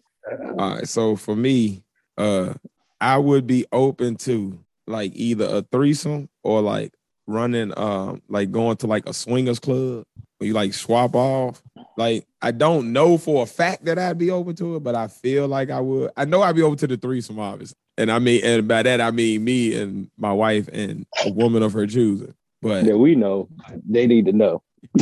All 0.58 0.70
right, 0.70 0.88
so 0.88 1.16
for 1.16 1.36
me, 1.36 1.84
uh, 2.16 2.54
I 3.00 3.18
would 3.18 3.46
be 3.46 3.66
open 3.72 4.16
to 4.16 4.58
like 4.86 5.12
either 5.14 5.44
a 5.44 5.62
threesome 5.62 6.28
or 6.42 6.62
like 6.62 6.94
running, 7.26 7.72
um, 7.76 8.22
like 8.28 8.50
going 8.50 8.76
to 8.78 8.86
like 8.86 9.08
a 9.08 9.12
swingers 9.12 9.58
club 9.58 10.04
where 10.38 10.48
you 10.48 10.54
like 10.54 10.74
swap 10.74 11.14
off. 11.14 11.62
Like 11.96 12.26
I 12.42 12.50
don't 12.50 12.92
know 12.92 13.18
for 13.18 13.42
a 13.42 13.46
fact 13.46 13.84
that 13.84 13.98
I'd 13.98 14.18
be 14.18 14.30
open 14.30 14.56
to 14.56 14.76
it, 14.76 14.80
but 14.80 14.94
I 14.94 15.08
feel 15.08 15.46
like 15.48 15.70
I 15.70 15.80
would. 15.80 16.10
I 16.16 16.24
know 16.24 16.42
I'd 16.42 16.56
be 16.56 16.62
open 16.62 16.78
to 16.78 16.86
the 16.86 16.96
threesome, 16.96 17.38
obviously, 17.38 17.76
and 17.98 18.10
I 18.10 18.18
mean, 18.18 18.44
and 18.44 18.68
by 18.68 18.82
that 18.82 19.00
I 19.00 19.10
mean 19.10 19.44
me 19.44 19.74
and 19.74 20.10
my 20.16 20.32
wife 20.32 20.68
and 20.72 21.06
a 21.24 21.30
woman 21.30 21.62
of 21.62 21.72
her 21.72 21.86
choosing. 21.86 22.34
But 22.62 22.84
Yeah, 22.84 22.94
we 22.94 23.14
know. 23.14 23.48
They 23.88 24.06
need 24.06 24.26
to 24.26 24.32
know. 24.32 24.62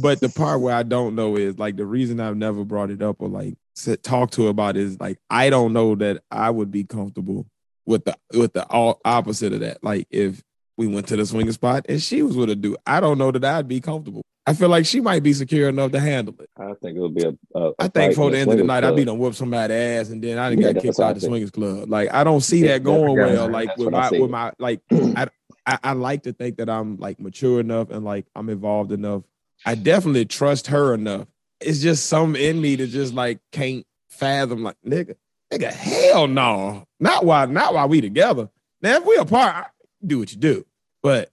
but 0.00 0.20
the 0.20 0.32
part 0.34 0.60
where 0.60 0.74
I 0.74 0.82
don't 0.82 1.14
know 1.14 1.36
is 1.36 1.58
like 1.58 1.76
the 1.76 1.86
reason 1.86 2.20
I've 2.20 2.36
never 2.36 2.64
brought 2.64 2.90
it 2.90 3.02
up 3.02 3.16
or 3.20 3.28
like 3.28 3.54
said, 3.74 4.02
talk 4.02 4.30
to 4.32 4.48
about 4.48 4.76
it 4.76 4.82
is 4.82 5.00
like 5.00 5.18
I 5.30 5.50
don't 5.50 5.72
know 5.72 5.94
that 5.96 6.22
I 6.30 6.50
would 6.50 6.70
be 6.70 6.84
comfortable 6.84 7.46
with 7.86 8.04
the 8.04 8.16
with 8.34 8.52
the 8.52 8.64
all 8.66 9.00
opposite 9.04 9.52
of 9.52 9.60
that. 9.60 9.82
Like 9.82 10.06
if 10.10 10.42
we 10.78 10.86
went 10.86 11.08
to 11.08 11.16
the 11.16 11.26
swinging 11.26 11.52
spot 11.52 11.84
and 11.88 12.00
she 12.00 12.22
was 12.22 12.36
with 12.36 12.48
a 12.50 12.56
dude, 12.56 12.76
I 12.86 13.00
don't 13.00 13.18
know 13.18 13.30
that 13.32 13.44
I'd 13.44 13.68
be 13.68 13.80
comfortable. 13.80 14.22
I 14.46 14.54
feel 14.54 14.70
like 14.70 14.86
she 14.86 15.00
might 15.02 15.22
be 15.22 15.34
secure 15.34 15.68
enough 15.68 15.92
to 15.92 16.00
handle 16.00 16.34
it. 16.40 16.48
I 16.56 16.72
think 16.80 16.96
it'll 16.96 17.10
be 17.10 17.24
a. 17.24 17.34
a, 17.54 17.72
I 17.78 17.88
think 17.88 18.14
for 18.14 18.30
the 18.30 18.38
end 18.38 18.50
of 18.50 18.56
the 18.56 18.64
night, 18.64 18.78
I'd 18.78 18.88
club. 18.88 18.96
be 18.96 19.04
done 19.04 19.18
whoop 19.18 19.34
somebody's 19.34 19.74
ass, 19.76 20.08
and 20.08 20.24
then 20.24 20.38
I 20.38 20.48
done 20.48 20.58
Yeah, 20.58 20.72
get 20.72 20.82
kicked 20.84 21.00
out 21.00 21.14
the 21.16 21.20
swingers 21.20 21.50
club. 21.50 21.90
Like 21.90 22.10
I 22.14 22.24
don't 22.24 22.40
see 22.40 22.62
Yeah, 22.64 22.68
that 22.68 22.84
going 22.84 23.14
well. 23.14 23.48
Like 23.48 23.68
that's 23.68 23.78
with 23.78 23.90
my 23.90 24.10
with 24.10 24.30
my 24.30 24.52
like, 24.58 24.80
I, 24.90 25.26
I 25.66 25.78
I 25.84 25.92
like 25.92 26.22
to 26.22 26.32
think 26.32 26.56
that 26.58 26.70
I'm 26.70 26.96
like 26.96 27.20
mature 27.20 27.60
enough 27.60 27.90
and 27.90 28.04
like 28.06 28.24
I'm 28.34 28.48
involved 28.48 28.90
enough. 28.90 29.24
I 29.66 29.74
definitely 29.74 30.24
trust 30.24 30.68
her 30.68 30.94
enough. 30.94 31.26
It's 31.60 31.80
just 31.82 32.06
some 32.06 32.34
in 32.34 32.58
me 32.60 32.76
that 32.76 32.86
just 32.86 33.12
like 33.12 33.40
can't 33.52 33.84
fathom. 34.08 34.62
Like 34.62 34.76
nigga, 34.86 35.16
nigga, 35.52 35.70
hell 35.72 36.26
no, 36.26 36.84
not 37.00 37.26
while 37.26 37.46
not 37.48 37.74
while 37.74 37.88
we 37.88 38.00
together. 38.00 38.48
Now 38.80 38.96
if 38.96 39.04
we 39.04 39.16
apart, 39.16 39.66
do 40.04 40.18
what 40.18 40.32
you 40.32 40.38
do, 40.38 40.64
but 41.02 41.30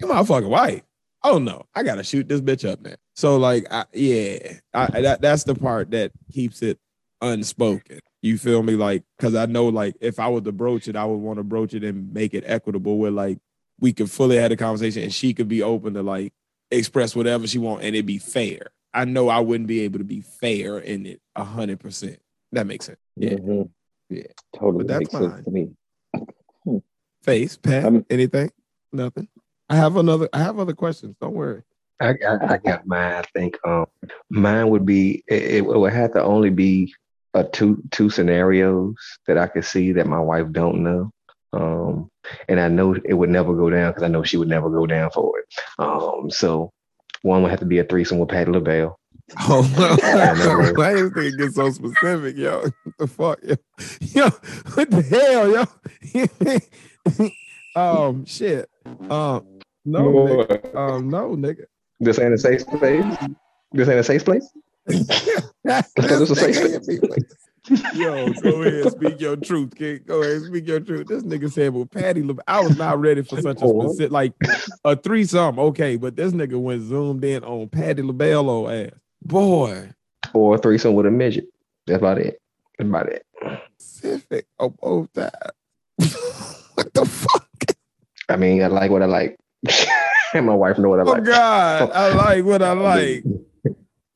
you 0.00 0.06
motherfucking 0.06 0.48
wife. 0.48 0.82
Oh 1.22 1.38
no, 1.38 1.64
I 1.74 1.82
gotta 1.82 2.04
shoot 2.04 2.28
this 2.28 2.40
bitch 2.40 2.68
up 2.68 2.80
now. 2.82 2.94
So 3.14 3.36
like, 3.36 3.66
I, 3.70 3.84
yeah, 3.92 4.54
I, 4.74 5.00
that 5.00 5.20
that's 5.20 5.44
the 5.44 5.54
part 5.54 5.90
that 5.92 6.12
keeps 6.32 6.62
it 6.62 6.78
unspoken. 7.22 8.00
You 8.22 8.38
feel 8.38 8.62
me? 8.62 8.74
Like, 8.74 9.04
cause 9.18 9.34
I 9.34 9.46
know 9.46 9.66
like 9.68 9.96
if 10.00 10.18
I 10.18 10.28
was 10.28 10.42
to 10.42 10.52
broach 10.52 10.88
it, 10.88 10.96
I 10.96 11.04
would 11.04 11.16
want 11.16 11.38
to 11.38 11.44
broach 11.44 11.74
it 11.74 11.84
and 11.84 12.12
make 12.12 12.34
it 12.34 12.44
equitable 12.46 12.98
where 12.98 13.10
like 13.10 13.38
we 13.80 13.92
could 13.92 14.10
fully 14.10 14.36
have 14.36 14.52
a 14.52 14.56
conversation 14.56 15.02
and 15.02 15.12
she 15.12 15.34
could 15.34 15.48
be 15.48 15.62
open 15.62 15.94
to 15.94 16.02
like 16.02 16.32
express 16.70 17.14
whatever 17.16 17.46
she 17.46 17.58
want 17.58 17.82
and 17.82 17.94
it'd 17.94 18.06
be 18.06 18.18
fair. 18.18 18.68
I 18.92 19.04
know 19.04 19.28
I 19.28 19.40
wouldn't 19.40 19.66
be 19.66 19.80
able 19.80 19.98
to 19.98 20.04
be 20.04 20.20
fair 20.20 20.78
in 20.78 21.06
it 21.06 21.20
a 21.34 21.44
hundred 21.44 21.80
percent. 21.80 22.18
That 22.52 22.66
makes 22.66 22.86
sense. 22.86 22.98
Yeah. 23.16 23.30
Mhm. 23.30 23.70
Yeah. 24.10 24.22
Totally 24.56 24.84
But 24.84 24.88
that's 24.88 25.12
makes 25.12 25.12
sense 25.12 25.44
to 25.44 25.50
me. 25.50 25.70
Face, 27.24 27.56
Pat, 27.56 27.84
I'm- 27.84 28.06
anything? 28.10 28.50
Nothing. 28.92 29.28
I 29.70 29.76
have 29.76 29.96
another 29.96 30.28
I 30.32 30.38
have 30.40 30.58
other 30.58 30.74
questions. 30.74 31.16
Don't 31.20 31.32
worry. 31.32 31.62
I 32.00 32.12
got, 32.12 32.50
I 32.50 32.58
got 32.58 32.86
mine. 32.86 33.14
I 33.14 33.22
think 33.34 33.56
um, 33.64 33.86
mine 34.28 34.68
would 34.68 34.84
be 34.84 35.24
it, 35.26 35.42
it 35.42 35.60
would 35.64 35.92
have 35.92 36.12
to 36.12 36.22
only 36.22 36.50
be 36.50 36.94
a 37.32 37.44
two 37.44 37.82
two 37.90 38.10
scenarios 38.10 38.94
that 39.26 39.38
I 39.38 39.46
could 39.46 39.64
see 39.64 39.92
that 39.92 40.06
my 40.06 40.20
wife 40.20 40.52
don't 40.52 40.82
know. 40.84 41.10
Um, 41.54 42.10
and 42.48 42.60
I 42.60 42.68
know 42.68 42.94
it 42.94 43.14
would 43.14 43.30
never 43.30 43.54
go 43.54 43.70
down 43.70 43.90
because 43.90 44.02
I 44.02 44.08
know 44.08 44.22
she 44.22 44.36
would 44.36 44.48
never 44.48 44.68
go 44.68 44.86
down 44.86 45.10
for 45.10 45.38
it. 45.38 45.46
Um, 45.78 46.30
so 46.30 46.72
one 47.22 47.42
would 47.42 47.50
have 47.50 47.60
to 47.60 47.66
be 47.66 47.78
a 47.78 47.84
threesome 47.84 48.18
with 48.18 48.28
Patti 48.28 48.50
LaBelle. 48.50 48.98
Oh, 49.48 49.62
no. 49.78 50.72
why 50.74 50.92
is 50.92 51.10
they 51.12 51.30
get 51.30 51.54
so 51.54 51.70
specific, 51.70 52.36
yo? 52.36 52.60
What 52.82 52.98
the 52.98 53.06
fuck, 53.06 53.38
yo? 53.42 53.54
Yo, 54.00 54.28
what 54.74 54.90
the 54.90 55.02
hell, 55.02 55.50
yo? 55.50 56.58
um, 57.76 58.24
shit. 58.24 58.68
Um, 58.84 59.44
no, 59.84 60.02
nigga. 60.02 60.74
um, 60.74 61.10
no, 61.10 61.30
nigga. 61.36 61.64
This 62.00 62.18
ain't 62.18 62.34
a 62.34 62.38
safe 62.38 62.62
space. 62.62 63.04
This 63.72 63.88
ain't 63.88 63.98
a 64.00 64.04
safe 64.04 64.24
place. 64.24 64.48
This 65.64 66.30
a 66.30 66.36
safe 66.36 66.82
place. 66.84 67.24
Yo, 67.94 68.30
go 68.42 68.62
ahead, 68.62 68.92
speak 68.92 69.18
your 69.18 69.36
truth, 69.36 69.74
kid. 69.74 70.06
Go 70.06 70.20
ahead, 70.22 70.42
speak 70.42 70.66
your 70.68 70.80
truth. 70.80 71.06
This 71.06 71.22
nigga 71.22 71.50
said, 71.50 71.72
"Well, 71.72 71.86
Patti, 71.86 72.22
Le- 72.22 72.36
I 72.46 72.60
was 72.60 72.76
not 72.76 73.00
ready 73.00 73.22
for 73.22 73.40
such 73.40 73.62
a 73.62 73.66
specific, 73.68 74.12
like 74.12 74.34
a 74.84 74.94
threesome, 74.94 75.58
okay." 75.58 75.96
But 75.96 76.16
this 76.16 76.32
nigga 76.34 76.60
went 76.60 76.82
zoomed 76.82 77.24
in 77.24 77.42
on 77.42 77.70
Patti 77.70 78.02
LaBelle 78.02 78.50
old 78.50 78.70
ass. 78.70 78.90
Boy, 79.22 79.88
Or 80.34 80.56
a 80.56 80.58
threesome 80.58 80.92
with 80.92 81.06
a 81.06 81.10
midget. 81.10 81.46
That's 81.86 81.98
about 82.00 82.18
it. 82.18 82.38
That's 82.78 82.88
about 82.88 83.08
it. 83.08 83.24
specific 83.78 84.46
of 84.58 84.76
both 84.76 85.08
sides. 85.14 86.63
What 86.84 86.92
the 86.94 87.06
fuck? 87.06 87.48
I 88.28 88.36
mean, 88.36 88.62
I 88.62 88.66
like 88.66 88.90
what 88.90 89.02
I 89.02 89.06
like. 89.06 89.38
and 90.34 90.46
my 90.46 90.54
wife 90.54 90.78
know 90.78 90.90
what 90.90 91.00
I 91.00 91.02
like. 91.04 91.14
Oh 91.14 91.18
like. 91.18 91.24
God, 91.24 91.90
I 91.92 92.12
like 92.14 92.44
what 92.44 92.62
I 92.62 92.72
like. 92.74 93.24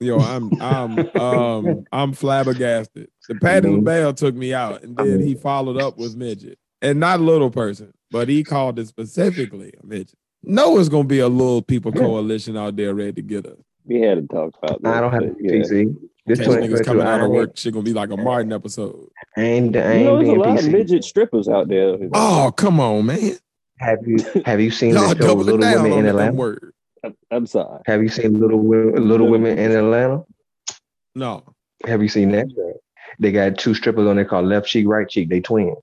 Yo, 0.01 0.19
I'm 0.19 0.51
I'm 0.61 1.17
um 1.17 1.85
I'm 1.93 2.13
flabbergasted. 2.13 3.09
The 3.29 3.35
Patti 3.37 3.69
Mhm. 3.69 3.77
LaBelle 3.77 4.13
took 4.15 4.35
me 4.35 4.53
out, 4.55 4.83
and 4.83 4.97
then 4.97 5.21
he 5.21 5.35
followed 5.35 5.77
up 5.79 5.97
with 5.99 6.15
midget, 6.17 6.59
and 6.83 7.01
not 7.01 7.21
a 7.21 7.23
little 7.23 7.51
person, 7.51 7.93
but 8.11 8.29
he 8.29 8.45
called 8.45 8.79
it 8.79 8.87
specifically 8.87 9.73
a 9.83 9.87
midget. 9.87 10.15
No, 10.43 10.79
it's 10.79 10.89
gonna 10.89 11.05
be 11.05 11.19
a 11.21 11.29
little 11.29 11.63
people 11.63 11.91
coalition 11.93 12.57
out 12.57 12.77
there 12.77 12.95
ready 12.95 13.13
to 13.15 13.23
get 13.23 13.47
us. 13.47 13.59
We 13.87 14.01
had 14.03 14.17
to 14.29 14.35
talk 14.35 14.55
about 14.63 14.83
that. 14.83 14.95
I 14.95 15.01
don't 15.01 15.13
have 15.13 15.23
but 15.23 15.37
yeah. 15.41 15.51
PC. 15.63 15.97
This 16.29 16.39
These 16.41 16.49
niggas 16.49 16.85
coming 16.85 17.07
out 17.07 17.21
of 17.23 17.31
work, 17.31 17.57
shit 17.57 17.73
gonna 17.73 17.83
be 17.85 17.93
like 17.93 18.11
a 18.11 18.17
Martin 18.17 18.53
episode. 18.53 19.09
I 19.37 19.41
ain't, 19.43 19.77
I 19.77 19.99
You 19.99 20.05
know, 20.05 20.17
there's 20.17 20.29
a 20.29 20.33
being 20.33 20.39
lot 20.39 20.59
of 20.59 20.65
PC. 20.65 20.73
midget 20.73 21.05
strippers 21.05 21.49
out 21.49 21.69
there. 21.69 21.97
Oh, 22.13 22.53
come 22.57 22.79
on, 22.81 23.07
man! 23.07 23.39
Have 23.79 23.99
you 24.07 24.19
have 24.45 24.61
you 24.61 24.71
seen 24.71 24.95
the 24.95 25.15
show 25.17 25.35
Little 25.35 25.59
Women 25.83 25.93
in 25.99 26.07
Atlanta? 26.07 26.33
word. 26.35 26.73
I'm, 27.05 27.17
I'm 27.31 27.47
sorry. 27.47 27.81
Have 27.87 28.03
you 28.03 28.09
seen 28.09 28.39
Little 28.41 28.59
Wo- 28.59 28.93
Little 28.97 29.29
Women 29.29 29.59
in 29.59 29.73
Atlanta? 29.73 30.25
No, 31.15 31.45
Have 31.87 32.03
you 32.03 32.09
seen 32.09 32.31
that? 32.33 32.47
They 33.19 33.33
got 33.33 33.57
two 33.59 33.75
strippers 33.75 34.07
on 34.07 34.17
there 34.17 34.25
called 34.25 34.47
Left 34.47 34.67
Cheek, 34.67 34.87
Right 34.87 35.09
Cheek. 35.09 35.29
They 35.29 35.41
twins. 35.41 35.77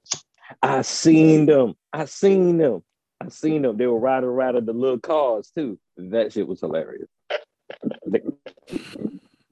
I 0.61 0.81
seen 0.83 1.45
them. 1.47 1.75
I 1.91 2.05
seen 2.05 2.57
them. 2.57 2.83
I 3.21 3.29
seen 3.29 3.63
them. 3.63 3.77
They 3.77 3.87
were 3.87 3.99
riding 3.99 4.29
around 4.29 4.57
in 4.57 4.65
the 4.65 4.74
little 4.74 5.00
cars 5.00 5.50
too. 5.55 5.79
That 5.98 6.31
shit 6.33 6.48
was 6.48 6.59
hilarious. 6.59 7.07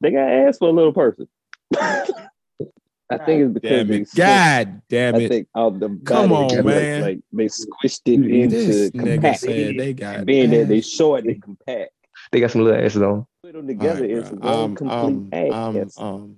They, 0.04 0.10
they 0.10 0.16
got 0.16 0.30
ass 0.30 0.58
for 0.58 0.68
a 0.68 0.72
little 0.72 0.94
person. 0.94 1.28
I 3.10 3.18
think 3.26 3.44
it's 3.44 3.54
because 3.54 3.70
damn 3.88 3.92
it! 3.92 4.02
squished- 4.08 4.16
God 4.16 4.82
damn 4.90 5.16
I 5.16 5.18
it! 5.20 5.28
think 5.30 5.48
all 5.56 5.72
the 5.72 5.90
Come 6.06 6.30
body 6.30 6.34
on, 6.34 6.50
together, 6.50 6.64
man. 6.70 7.02
Like 7.02 7.20
they 7.32 7.46
squished 7.46 8.02
it 8.06 8.14
into 8.14 8.48
This 8.56 8.92
nigga 8.92 9.14
compact. 9.14 9.40
said 9.40 9.78
they 9.78 9.94
got. 9.94 10.26
Being 10.26 10.50
that 10.52 10.68
they 10.68 10.78
ass. 10.80 10.86
short 10.86 11.26
and 11.26 11.42
compact. 11.42 11.92
They 12.32 12.40
got 12.40 12.52
some 12.52 12.64
little 12.64 12.84
asses 12.84 13.02
on. 13.02 13.26
Put 13.44 13.54
them 13.54 13.68
together, 13.68 13.96
All 14.00 14.02
right, 14.02 14.10
it's 14.12 14.32
one 14.32 14.44
Um, 14.54 14.76
complete 14.76 14.94
um, 14.96 15.30
act. 15.34 15.54
um, 15.54 15.76
Yes. 15.76 15.96
um, 16.00 16.38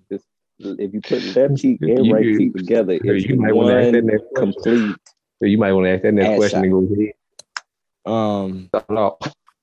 if 0.59 0.93
you 0.93 1.01
put 1.01 1.23
left 1.35 1.57
cheek 1.57 1.77
and 1.81 2.05
You- 2.05 2.13
right 2.13 2.25
you- 2.25 2.37
cheek 2.39 2.53
together, 2.55 2.93
it's 3.01 3.25
you 3.25 3.35
might 3.35 3.55
want 3.55 3.69
to 3.69 3.79
ask 3.81 3.91
that 3.91 4.03
next 4.03 4.23
question. 4.33 4.53
complete. 4.53 4.95
So 5.39 5.45
you 5.47 5.57
might 5.57 5.71
want 5.73 5.85
to 5.85 5.91
ask 5.91 6.03
that 6.03 6.13
next 6.13 6.35
question 6.37 6.59
shot. 6.59 6.63
and 6.63 6.89
go 6.89 6.95
ahead. 6.95 7.13
um, 8.05 8.65
Stop 8.69 8.85
it 8.91 8.97
off. 8.97 9.17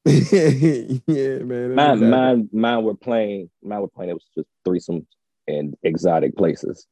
yeah, 0.07 1.39
man. 1.39 1.75
Mine, 1.75 1.93
exactly- 1.93 2.09
mine, 2.09 2.49
mine 2.53 2.83
were 2.85 2.95
playing. 2.95 3.51
Mine 3.63 3.81
were 3.81 3.89
playing. 3.89 4.11
It 4.11 4.15
was 4.15 4.27
just 4.35 4.49
threesomes 4.67 5.07
in 5.47 5.75
exotic 5.83 6.37
places. 6.37 6.87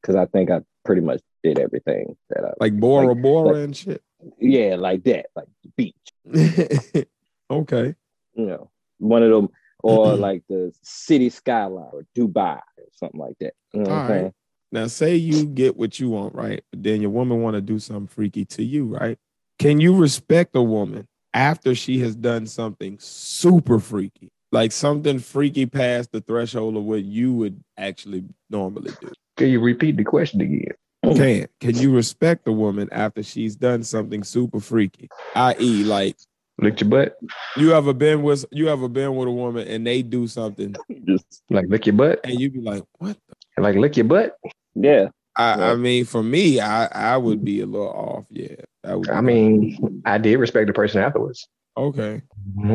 Because 0.00 0.16
I 0.16 0.26
think 0.26 0.50
I 0.50 0.60
pretty 0.84 1.02
much 1.02 1.20
did 1.44 1.58
everything 1.58 2.16
that 2.30 2.44
I. 2.44 2.52
like 2.58 2.78
Bora 2.78 3.08
like- 3.08 3.22
Bora 3.22 3.48
like- 3.48 3.64
and 3.64 3.76
shit. 3.76 4.02
Yeah, 4.38 4.76
like 4.76 5.02
that, 5.04 5.26
like 5.34 5.48
the 5.62 5.70
beach. 5.76 7.06
okay. 7.50 7.94
You 8.34 8.46
know, 8.46 8.70
one 8.98 9.22
of 9.22 9.30
them, 9.30 9.48
or 9.82 10.14
like 10.16 10.42
the 10.48 10.72
city 10.82 11.30
skyline 11.30 11.88
or 11.92 12.04
Dubai 12.16 12.58
or 12.78 12.84
something 12.92 13.20
like 13.20 13.38
that. 13.40 13.54
You 13.72 13.82
know 13.82 13.90
All 13.90 14.08
right. 14.08 14.32
Now, 14.72 14.86
say 14.88 15.16
you 15.16 15.46
get 15.46 15.76
what 15.76 15.98
you 15.98 16.10
want, 16.10 16.34
right? 16.34 16.62
Then 16.72 17.00
your 17.00 17.10
woman 17.10 17.42
want 17.42 17.54
to 17.54 17.60
do 17.60 17.78
something 17.78 18.06
freaky 18.06 18.44
to 18.46 18.62
you, 18.62 18.84
right? 18.84 19.18
Can 19.58 19.80
you 19.80 19.96
respect 19.96 20.54
a 20.54 20.62
woman 20.62 21.08
after 21.34 21.74
she 21.74 21.98
has 22.00 22.14
done 22.16 22.46
something 22.46 22.98
super 23.00 23.78
freaky, 23.78 24.30
like 24.52 24.72
something 24.72 25.18
freaky 25.18 25.66
past 25.66 26.12
the 26.12 26.20
threshold 26.20 26.76
of 26.76 26.84
what 26.84 27.04
you 27.04 27.32
would 27.34 27.62
actually 27.76 28.24
normally 28.48 28.92
do? 29.00 29.10
Can 29.36 29.48
you 29.50 29.60
repeat 29.60 29.96
the 29.96 30.04
question 30.04 30.40
again? 30.40 30.72
Can 31.16 31.46
can 31.60 31.76
you 31.76 31.94
respect 31.94 32.46
a 32.46 32.52
woman 32.52 32.88
after 32.92 33.22
she's 33.22 33.56
done 33.56 33.82
something 33.82 34.22
super 34.22 34.60
freaky? 34.60 35.08
I.e., 35.34 35.84
like 35.84 36.16
Lick 36.58 36.80
your 36.82 36.90
butt. 36.90 37.16
you 37.56 37.72
ever 37.72 37.94
been 37.94 38.22
with 38.22 38.44
you 38.52 38.68
ever 38.68 38.86
been 38.86 39.16
with 39.16 39.28
a 39.28 39.30
woman 39.32 39.66
and 39.66 39.86
they 39.86 40.02
do 40.02 40.26
something 40.26 40.76
Just 41.06 41.42
Like 41.48 41.64
lick 41.68 41.86
your 41.86 41.94
butt. 41.94 42.20
and 42.22 42.38
you 42.38 42.50
be 42.50 42.60
like, 42.60 42.82
what? 42.98 43.16
The? 43.56 43.62
Like 43.62 43.76
lick 43.76 43.96
your 43.96 44.04
butt. 44.04 44.36
yeah. 44.74 45.08
I, 45.36 45.70
I 45.70 45.74
mean, 45.76 46.04
for 46.04 46.22
me, 46.22 46.60
I 46.60 46.84
I 46.86 47.16
would 47.16 47.42
be 47.44 47.60
a 47.60 47.66
little 47.66 47.88
off. 47.88 48.24
Yeah, 48.28 48.56
would. 48.84 49.10
I 49.10 49.20
mean, 49.20 50.02
I 50.04 50.18
did 50.18 50.36
respect 50.36 50.66
the 50.66 50.72
person 50.72 51.00
afterwards. 51.02 51.46
okay. 51.76 52.22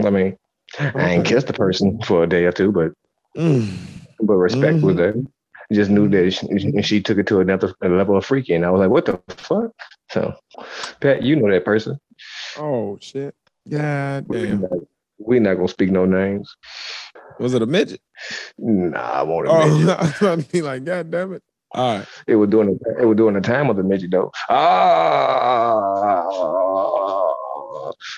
I 0.03 0.09
mean, 0.09 0.37
I 0.79 1.09
ain't 1.11 1.25
kissed 1.25 1.47
the 1.47 1.53
person 1.53 1.99
for 2.01 2.23
a 2.23 2.27
day 2.27 2.45
or 2.45 2.51
two, 2.51 2.71
but 2.71 2.91
Mm. 3.37 3.77
but 4.21 4.35
respect 4.35 4.81
was 4.81 4.95
Mhm. 4.95 4.97
there. 4.97 5.15
Just 5.73 5.89
knew 5.91 6.07
that 6.09 6.31
she, 6.31 6.81
she 6.83 7.01
took 7.01 7.17
it 7.17 7.27
to 7.27 7.39
another 7.39 7.73
level 7.81 8.15
of 8.15 8.25
freaky, 8.25 8.53
and 8.53 8.65
I 8.65 8.69
was 8.69 8.79
like, 8.79 8.89
"What 8.89 9.05
the 9.05 9.19
fuck?" 9.29 9.71
So, 10.11 10.33
Pat, 11.01 11.23
you 11.23 11.35
know 11.35 11.51
that 11.51 11.65
person. 11.65 11.99
Oh 12.57 12.97
shit! 13.01 13.35
God 13.69 14.25
We're 14.27 14.45
damn. 14.45 14.61
not, 14.61 14.71
we 15.17 15.39
not 15.39 15.55
gonna 15.55 15.67
speak 15.67 15.91
no 15.91 16.05
names. 16.05 16.55
Was 17.39 17.53
it 17.55 17.61
a 17.61 17.65
midget? 17.65 17.99
Nah, 18.57 18.99
I 18.99 19.23
won't. 19.23 19.47
Oh, 19.49 20.15
I 20.21 20.35
was 20.35 20.45
be 20.45 20.61
like, 20.61 20.85
God 20.85 21.11
damn 21.11 21.33
it! 21.33 21.43
All 21.75 21.97
right. 21.97 22.07
It 22.25 22.37
was 22.37 22.49
doing 22.49 22.79
the, 22.81 22.95
it 23.01 23.05
was 23.05 23.17
doing 23.17 23.33
the 23.35 23.41
time 23.41 23.69
of 23.69 23.75
the 23.75 23.83
midget 23.83 24.11
though. 24.11 24.31
Ah, 24.49 26.23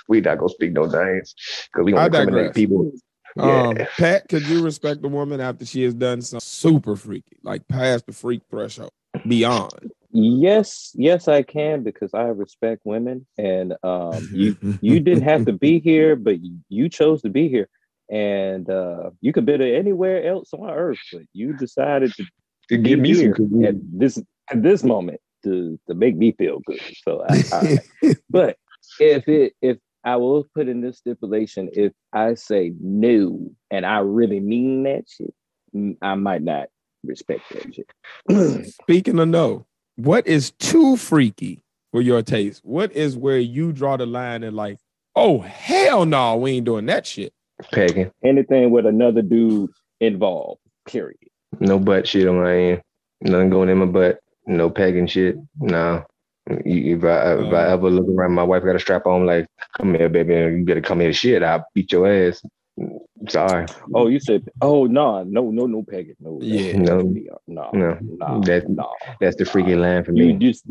we 0.08 0.22
not 0.22 0.38
gonna 0.38 0.50
speak 0.50 0.74
no 0.74 0.86
names 0.86 1.34
because 1.72 1.84
we 1.84 1.92
I 1.94 2.08
gonna 2.08 2.20
incriminate 2.20 2.54
digress. 2.54 2.56
people. 2.56 2.92
Um, 3.40 3.76
Pat, 3.98 4.30
could 4.30 4.44
you 4.44 4.64
respect 4.64 5.04
a 5.04 5.08
woman 5.08 5.42
after 5.42 5.66
she 5.66 5.84
has 5.84 5.96
done 5.96 6.22
something 6.22 6.40
super 6.40 6.96
freaky, 6.96 7.38
like 7.44 7.68
past 7.68 8.06
the 8.06 8.14
freak 8.14 8.44
threshold, 8.50 8.92
beyond? 9.28 9.92
Yes, 10.12 10.92
yes, 10.96 11.28
I 11.28 11.42
can 11.42 11.84
because 11.84 12.14
I 12.14 12.26
respect 12.26 12.82
women, 12.84 13.26
and 13.40 13.74
um, 13.84 14.28
you 14.32 14.56
you 14.82 15.00
didn't 15.00 15.24
have 15.24 15.46
to 15.46 15.54
be 15.54 15.80
here, 15.80 16.16
but 16.16 16.38
you 16.70 16.90
chose 16.90 17.24
to 17.24 17.30
be 17.30 17.50
here, 17.50 17.70
and 18.10 18.70
uh, 18.70 19.10
you 19.22 19.34
could 19.34 19.48
be 19.48 19.76
anywhere 19.76 20.28
else 20.28 20.54
on 20.54 20.70
earth, 20.70 21.00
but 21.12 21.24
you 21.34 21.54
decided 21.54 22.14
to 22.16 22.26
to 22.70 22.78
give 22.78 23.00
me 23.00 23.14
some 23.14 23.32
good 23.32 23.66
at 23.66 23.76
this 23.82 24.20
at 24.52 24.64
this 24.64 24.84
moment 24.84 25.20
to 25.44 25.80
to 25.88 25.94
make 25.94 26.16
me 26.16 26.34
feel 26.34 26.60
good. 26.66 26.82
So, 27.04 27.24
I, 27.28 27.44
I, 27.52 28.14
but 28.30 28.58
if 29.00 29.28
it 29.28 29.54
if 29.62 29.78
I 30.04 30.16
will 30.18 30.46
put 30.56 30.68
in 30.68 30.82
this 30.82 30.98
stipulation, 30.98 31.70
if 31.74 31.94
I 32.14 32.36
say 32.36 32.74
no 32.80 33.50
and 33.72 33.86
I 33.86 34.00
really 34.00 34.40
mean 34.40 34.84
that 34.84 35.04
shit, 35.08 35.34
mm, 35.76 35.98
I 36.02 36.16
might 36.16 36.42
not 36.42 36.68
respect 37.04 37.42
that 37.52 37.74
shit. 37.74 38.66
Speaking 38.82 39.20
of 39.20 39.28
no, 39.28 39.66
what 39.96 40.28
is 40.28 40.52
too 40.52 40.98
freaky 40.98 41.62
for 41.92 42.02
your 42.02 42.22
taste? 42.22 42.62
What 42.64 42.92
is 42.94 43.18
where 43.18 43.40
you 43.40 43.72
draw 43.72 43.98
the 43.98 44.06
line 44.06 44.44
and 44.44 44.56
like, 44.56 44.78
oh 45.16 45.40
hell 45.40 46.06
no, 46.06 46.38
we 46.38 46.54
ain't 46.54 46.66
doing 46.66 46.86
that 46.88 47.06
shit. 47.06 47.34
pegging. 47.72 48.12
Anything 48.24 48.72
with 48.72 48.86
another 48.86 49.22
dude 49.22 49.72
involved. 50.00 50.62
Period. 50.88 51.18
No 51.60 51.80
butt 51.80 52.08
shit 52.08 52.28
on 52.28 52.42
my 52.42 52.56
end. 52.58 52.82
Nothing 53.22 53.50
going 53.50 53.70
in 53.70 53.78
my 53.80 53.86
butt. 53.86 54.20
No 54.46 54.70
pegging 54.70 55.08
shit. 55.08 55.38
No. 55.60 56.04
If 56.50 57.04
I 57.04 57.34
if 57.34 57.54
I 57.54 57.66
Uh. 57.66 57.74
ever 57.74 57.90
look 57.90 58.08
around, 58.08 58.34
my 58.34 58.44
wife 58.44 58.64
got 58.64 58.76
a 58.76 58.80
strap 58.80 59.06
on. 59.06 59.26
Like, 59.26 59.48
come 59.78 59.94
here, 59.96 60.08
baby. 60.10 60.34
You 60.58 60.64
better 60.66 60.82
come 60.82 61.02
here. 61.02 61.12
Shit, 61.14 61.44
I'll 61.44 61.66
beat 61.74 61.92
your 61.92 62.08
ass. 62.08 62.42
Sorry. 63.28 63.66
Oh, 63.94 64.08
you 64.08 64.20
said, 64.20 64.48
oh 64.62 64.86
no, 64.86 65.24
no, 65.24 65.50
no, 65.50 65.66
no 65.66 65.82
pegging, 65.84 66.16
no, 66.20 66.38
Yeah. 66.42 66.78
No. 66.78 67.00
no, 67.02 67.70
No. 67.74 67.98
no, 68.04 68.42
That- 68.42 68.70
no. 68.70 68.90
That's 69.20 69.36
the 69.36 69.46
freaky 69.46 69.76
line 69.76 70.04
for 70.04 70.12
me. 70.12 70.28
You 70.28 70.34
me. 70.36 70.40
just 70.48 70.64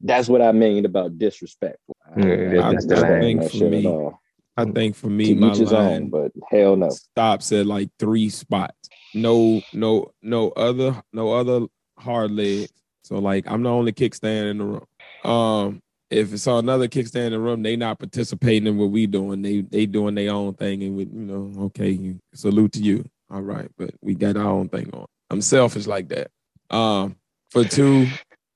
that's 0.00 0.28
what 0.28 0.40
I 0.40 0.52
mean 0.52 0.84
about 0.86 1.18
disrespectful. 1.18 1.96
I- 2.16 2.20
Yeah, 2.20 2.68
I 2.68 2.72
that's 2.72 2.86
the 2.86 2.94
like 2.96 3.10
line. 3.10 3.38
that 3.38 3.50
For 3.50 3.64
me. 3.68 4.10
I 4.56 4.64
think 4.66 4.94
for 4.94 5.08
me, 5.10 5.34
To 5.34 5.40
my 5.40 5.50
each 5.50 5.58
his 5.58 5.72
line 5.72 6.02
own, 6.04 6.10
but 6.10 6.32
hell 6.50 6.76
no. 6.76 6.88
stops 6.90 7.50
at 7.52 7.66
like 7.66 7.90
three 7.98 8.28
spots. 8.28 8.88
No, 9.14 9.62
no, 9.72 10.10
no 10.22 10.50
other, 10.50 11.02
no 11.12 11.32
other 11.32 11.66
hard 11.98 12.30
leg. 12.30 12.68
So 13.02 13.18
like 13.18 13.44
I'm 13.46 13.62
the 13.62 13.70
only 13.70 13.92
kickstand 13.92 14.50
in 14.50 14.58
the 14.58 14.64
room. 14.64 14.86
Um, 15.24 15.80
if 16.10 16.32
it's 16.32 16.46
another 16.46 16.88
kickstand 16.88 17.26
in 17.26 17.32
the 17.32 17.38
room, 17.38 17.62
they 17.62 17.76
not 17.76 17.98
participating 17.98 18.66
in 18.66 18.78
what 18.78 18.90
we 18.90 19.06
doing. 19.06 19.42
They 19.42 19.62
they 19.62 19.86
doing 19.86 20.14
their 20.14 20.32
own 20.32 20.54
thing, 20.54 20.82
and 20.82 20.96
with 20.96 21.12
you 21.12 21.20
know, 21.20 21.52
okay, 21.66 22.16
salute 22.34 22.72
to 22.72 22.80
you. 22.80 23.04
All 23.30 23.42
right, 23.42 23.70
but 23.76 23.90
we 24.00 24.14
got 24.14 24.36
our 24.36 24.46
own 24.46 24.68
thing 24.68 24.90
on. 24.92 25.06
I'm 25.30 25.42
selfish 25.42 25.86
like 25.86 26.08
that. 26.08 26.30
Um, 26.70 27.16
for 27.50 27.64
two, 27.64 28.06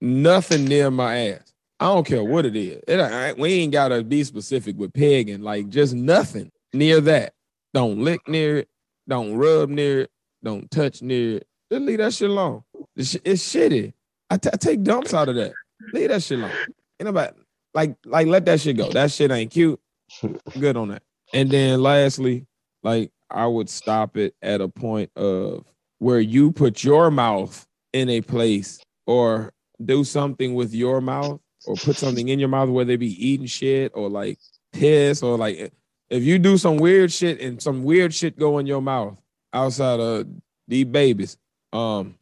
nothing 0.00 0.64
near 0.64 0.90
my 0.90 1.28
ass. 1.28 1.52
I 1.80 1.86
don't 1.86 2.06
care 2.06 2.24
what 2.24 2.46
it 2.46 2.56
is. 2.56 2.82
It, 2.86 3.00
I, 3.00 3.32
we 3.32 3.54
ain't 3.54 3.72
gotta 3.72 4.02
be 4.04 4.24
specific 4.24 4.78
with 4.78 4.92
pegging. 4.92 5.42
Like 5.42 5.68
just 5.68 5.94
nothing 5.94 6.50
near 6.72 7.00
that. 7.02 7.32
Don't 7.74 7.98
lick 7.98 8.26
near 8.28 8.58
it. 8.58 8.68
Don't 9.08 9.36
rub 9.36 9.68
near 9.68 10.02
it. 10.02 10.10
Don't 10.42 10.70
touch 10.70 11.02
near 11.02 11.38
it. 11.38 11.46
Just 11.70 11.84
leave 11.84 11.98
that 11.98 12.12
shit 12.12 12.30
alone. 12.30 12.62
It's, 12.96 13.14
it's 13.24 13.42
shitty. 13.42 13.92
I, 14.30 14.36
t- 14.36 14.50
I 14.52 14.56
take 14.56 14.82
dumps 14.82 15.14
out 15.14 15.28
of 15.28 15.36
that. 15.36 15.52
Leave 15.92 16.08
that 16.08 16.22
shit 16.22 16.38
alone. 16.38 16.50
Ain't 17.00 17.06
nobody 17.06 17.32
like 17.74 17.96
like 18.04 18.26
let 18.26 18.44
that 18.46 18.60
shit 18.60 18.76
go. 18.76 18.90
That 18.90 19.10
shit 19.10 19.30
ain't 19.30 19.50
cute. 19.50 19.80
Good 20.58 20.76
on 20.76 20.88
that. 20.88 21.02
And 21.32 21.50
then 21.50 21.82
lastly, 21.82 22.46
like 22.82 23.10
I 23.30 23.46
would 23.46 23.68
stop 23.68 24.16
it 24.16 24.34
at 24.42 24.60
a 24.60 24.68
point 24.68 25.10
of 25.16 25.64
where 25.98 26.20
you 26.20 26.52
put 26.52 26.84
your 26.84 27.10
mouth 27.10 27.66
in 27.92 28.08
a 28.08 28.20
place 28.20 28.80
or 29.06 29.52
do 29.84 30.04
something 30.04 30.54
with 30.54 30.74
your 30.74 31.00
mouth 31.00 31.40
or 31.64 31.76
put 31.76 31.96
something 31.96 32.28
in 32.28 32.38
your 32.38 32.48
mouth, 32.48 32.68
whether 32.68 32.88
they 32.88 32.96
be 32.96 33.26
eating 33.26 33.46
shit 33.46 33.92
or 33.94 34.08
like 34.08 34.38
piss 34.72 35.22
or 35.22 35.36
like 35.36 35.72
if 36.10 36.22
you 36.22 36.38
do 36.38 36.58
some 36.58 36.76
weird 36.76 37.12
shit 37.12 37.40
and 37.40 37.62
some 37.62 37.82
weird 37.82 38.12
shit 38.12 38.38
go 38.38 38.58
in 38.58 38.66
your 38.66 38.82
mouth 38.82 39.16
outside 39.52 40.00
of 40.00 40.26
these 40.68 40.84
babies, 40.84 41.36
um, 41.72 42.16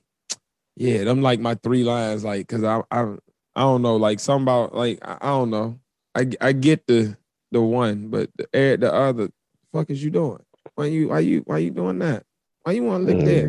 yeah, 0.77 1.05
them 1.05 1.23
like 1.23 1.40
my 1.40 1.55
three 1.57 1.85
lines, 1.85 2.25
like, 2.25 2.49
cause 2.49 2.64
I 2.64 2.83
I 2.90 3.14
I 3.57 3.61
don't 3.62 3.83
know, 3.83 3.97
like 3.97 4.21
some 4.21 4.43
about 4.43 4.75
like 4.75 4.99
I, 5.03 5.19
I 5.21 5.29
don't 5.29 5.51
know. 5.51 5.79
I 6.14 6.31
I 6.40 6.53
get 6.53 6.87
the 6.87 7.16
the 7.53 7.61
one, 7.61 8.09
but 8.09 8.31
the 8.37 8.77
the 8.81 8.93
other, 8.93 9.31
fuck 9.73 9.90
is 9.90 10.03
you 10.03 10.11
doing? 10.11 10.43
Why 10.75 10.87
you 10.87 11.09
why 11.09 11.21
you 11.21 11.43
why 11.47 11.59
you 11.59 11.71
doing 11.71 11.99
that? 12.01 12.25
Why 12.62 12.73
you 12.73 12.85
want 12.85 13.07
to 13.07 13.14
lick 13.14 13.25
there? 13.25 13.49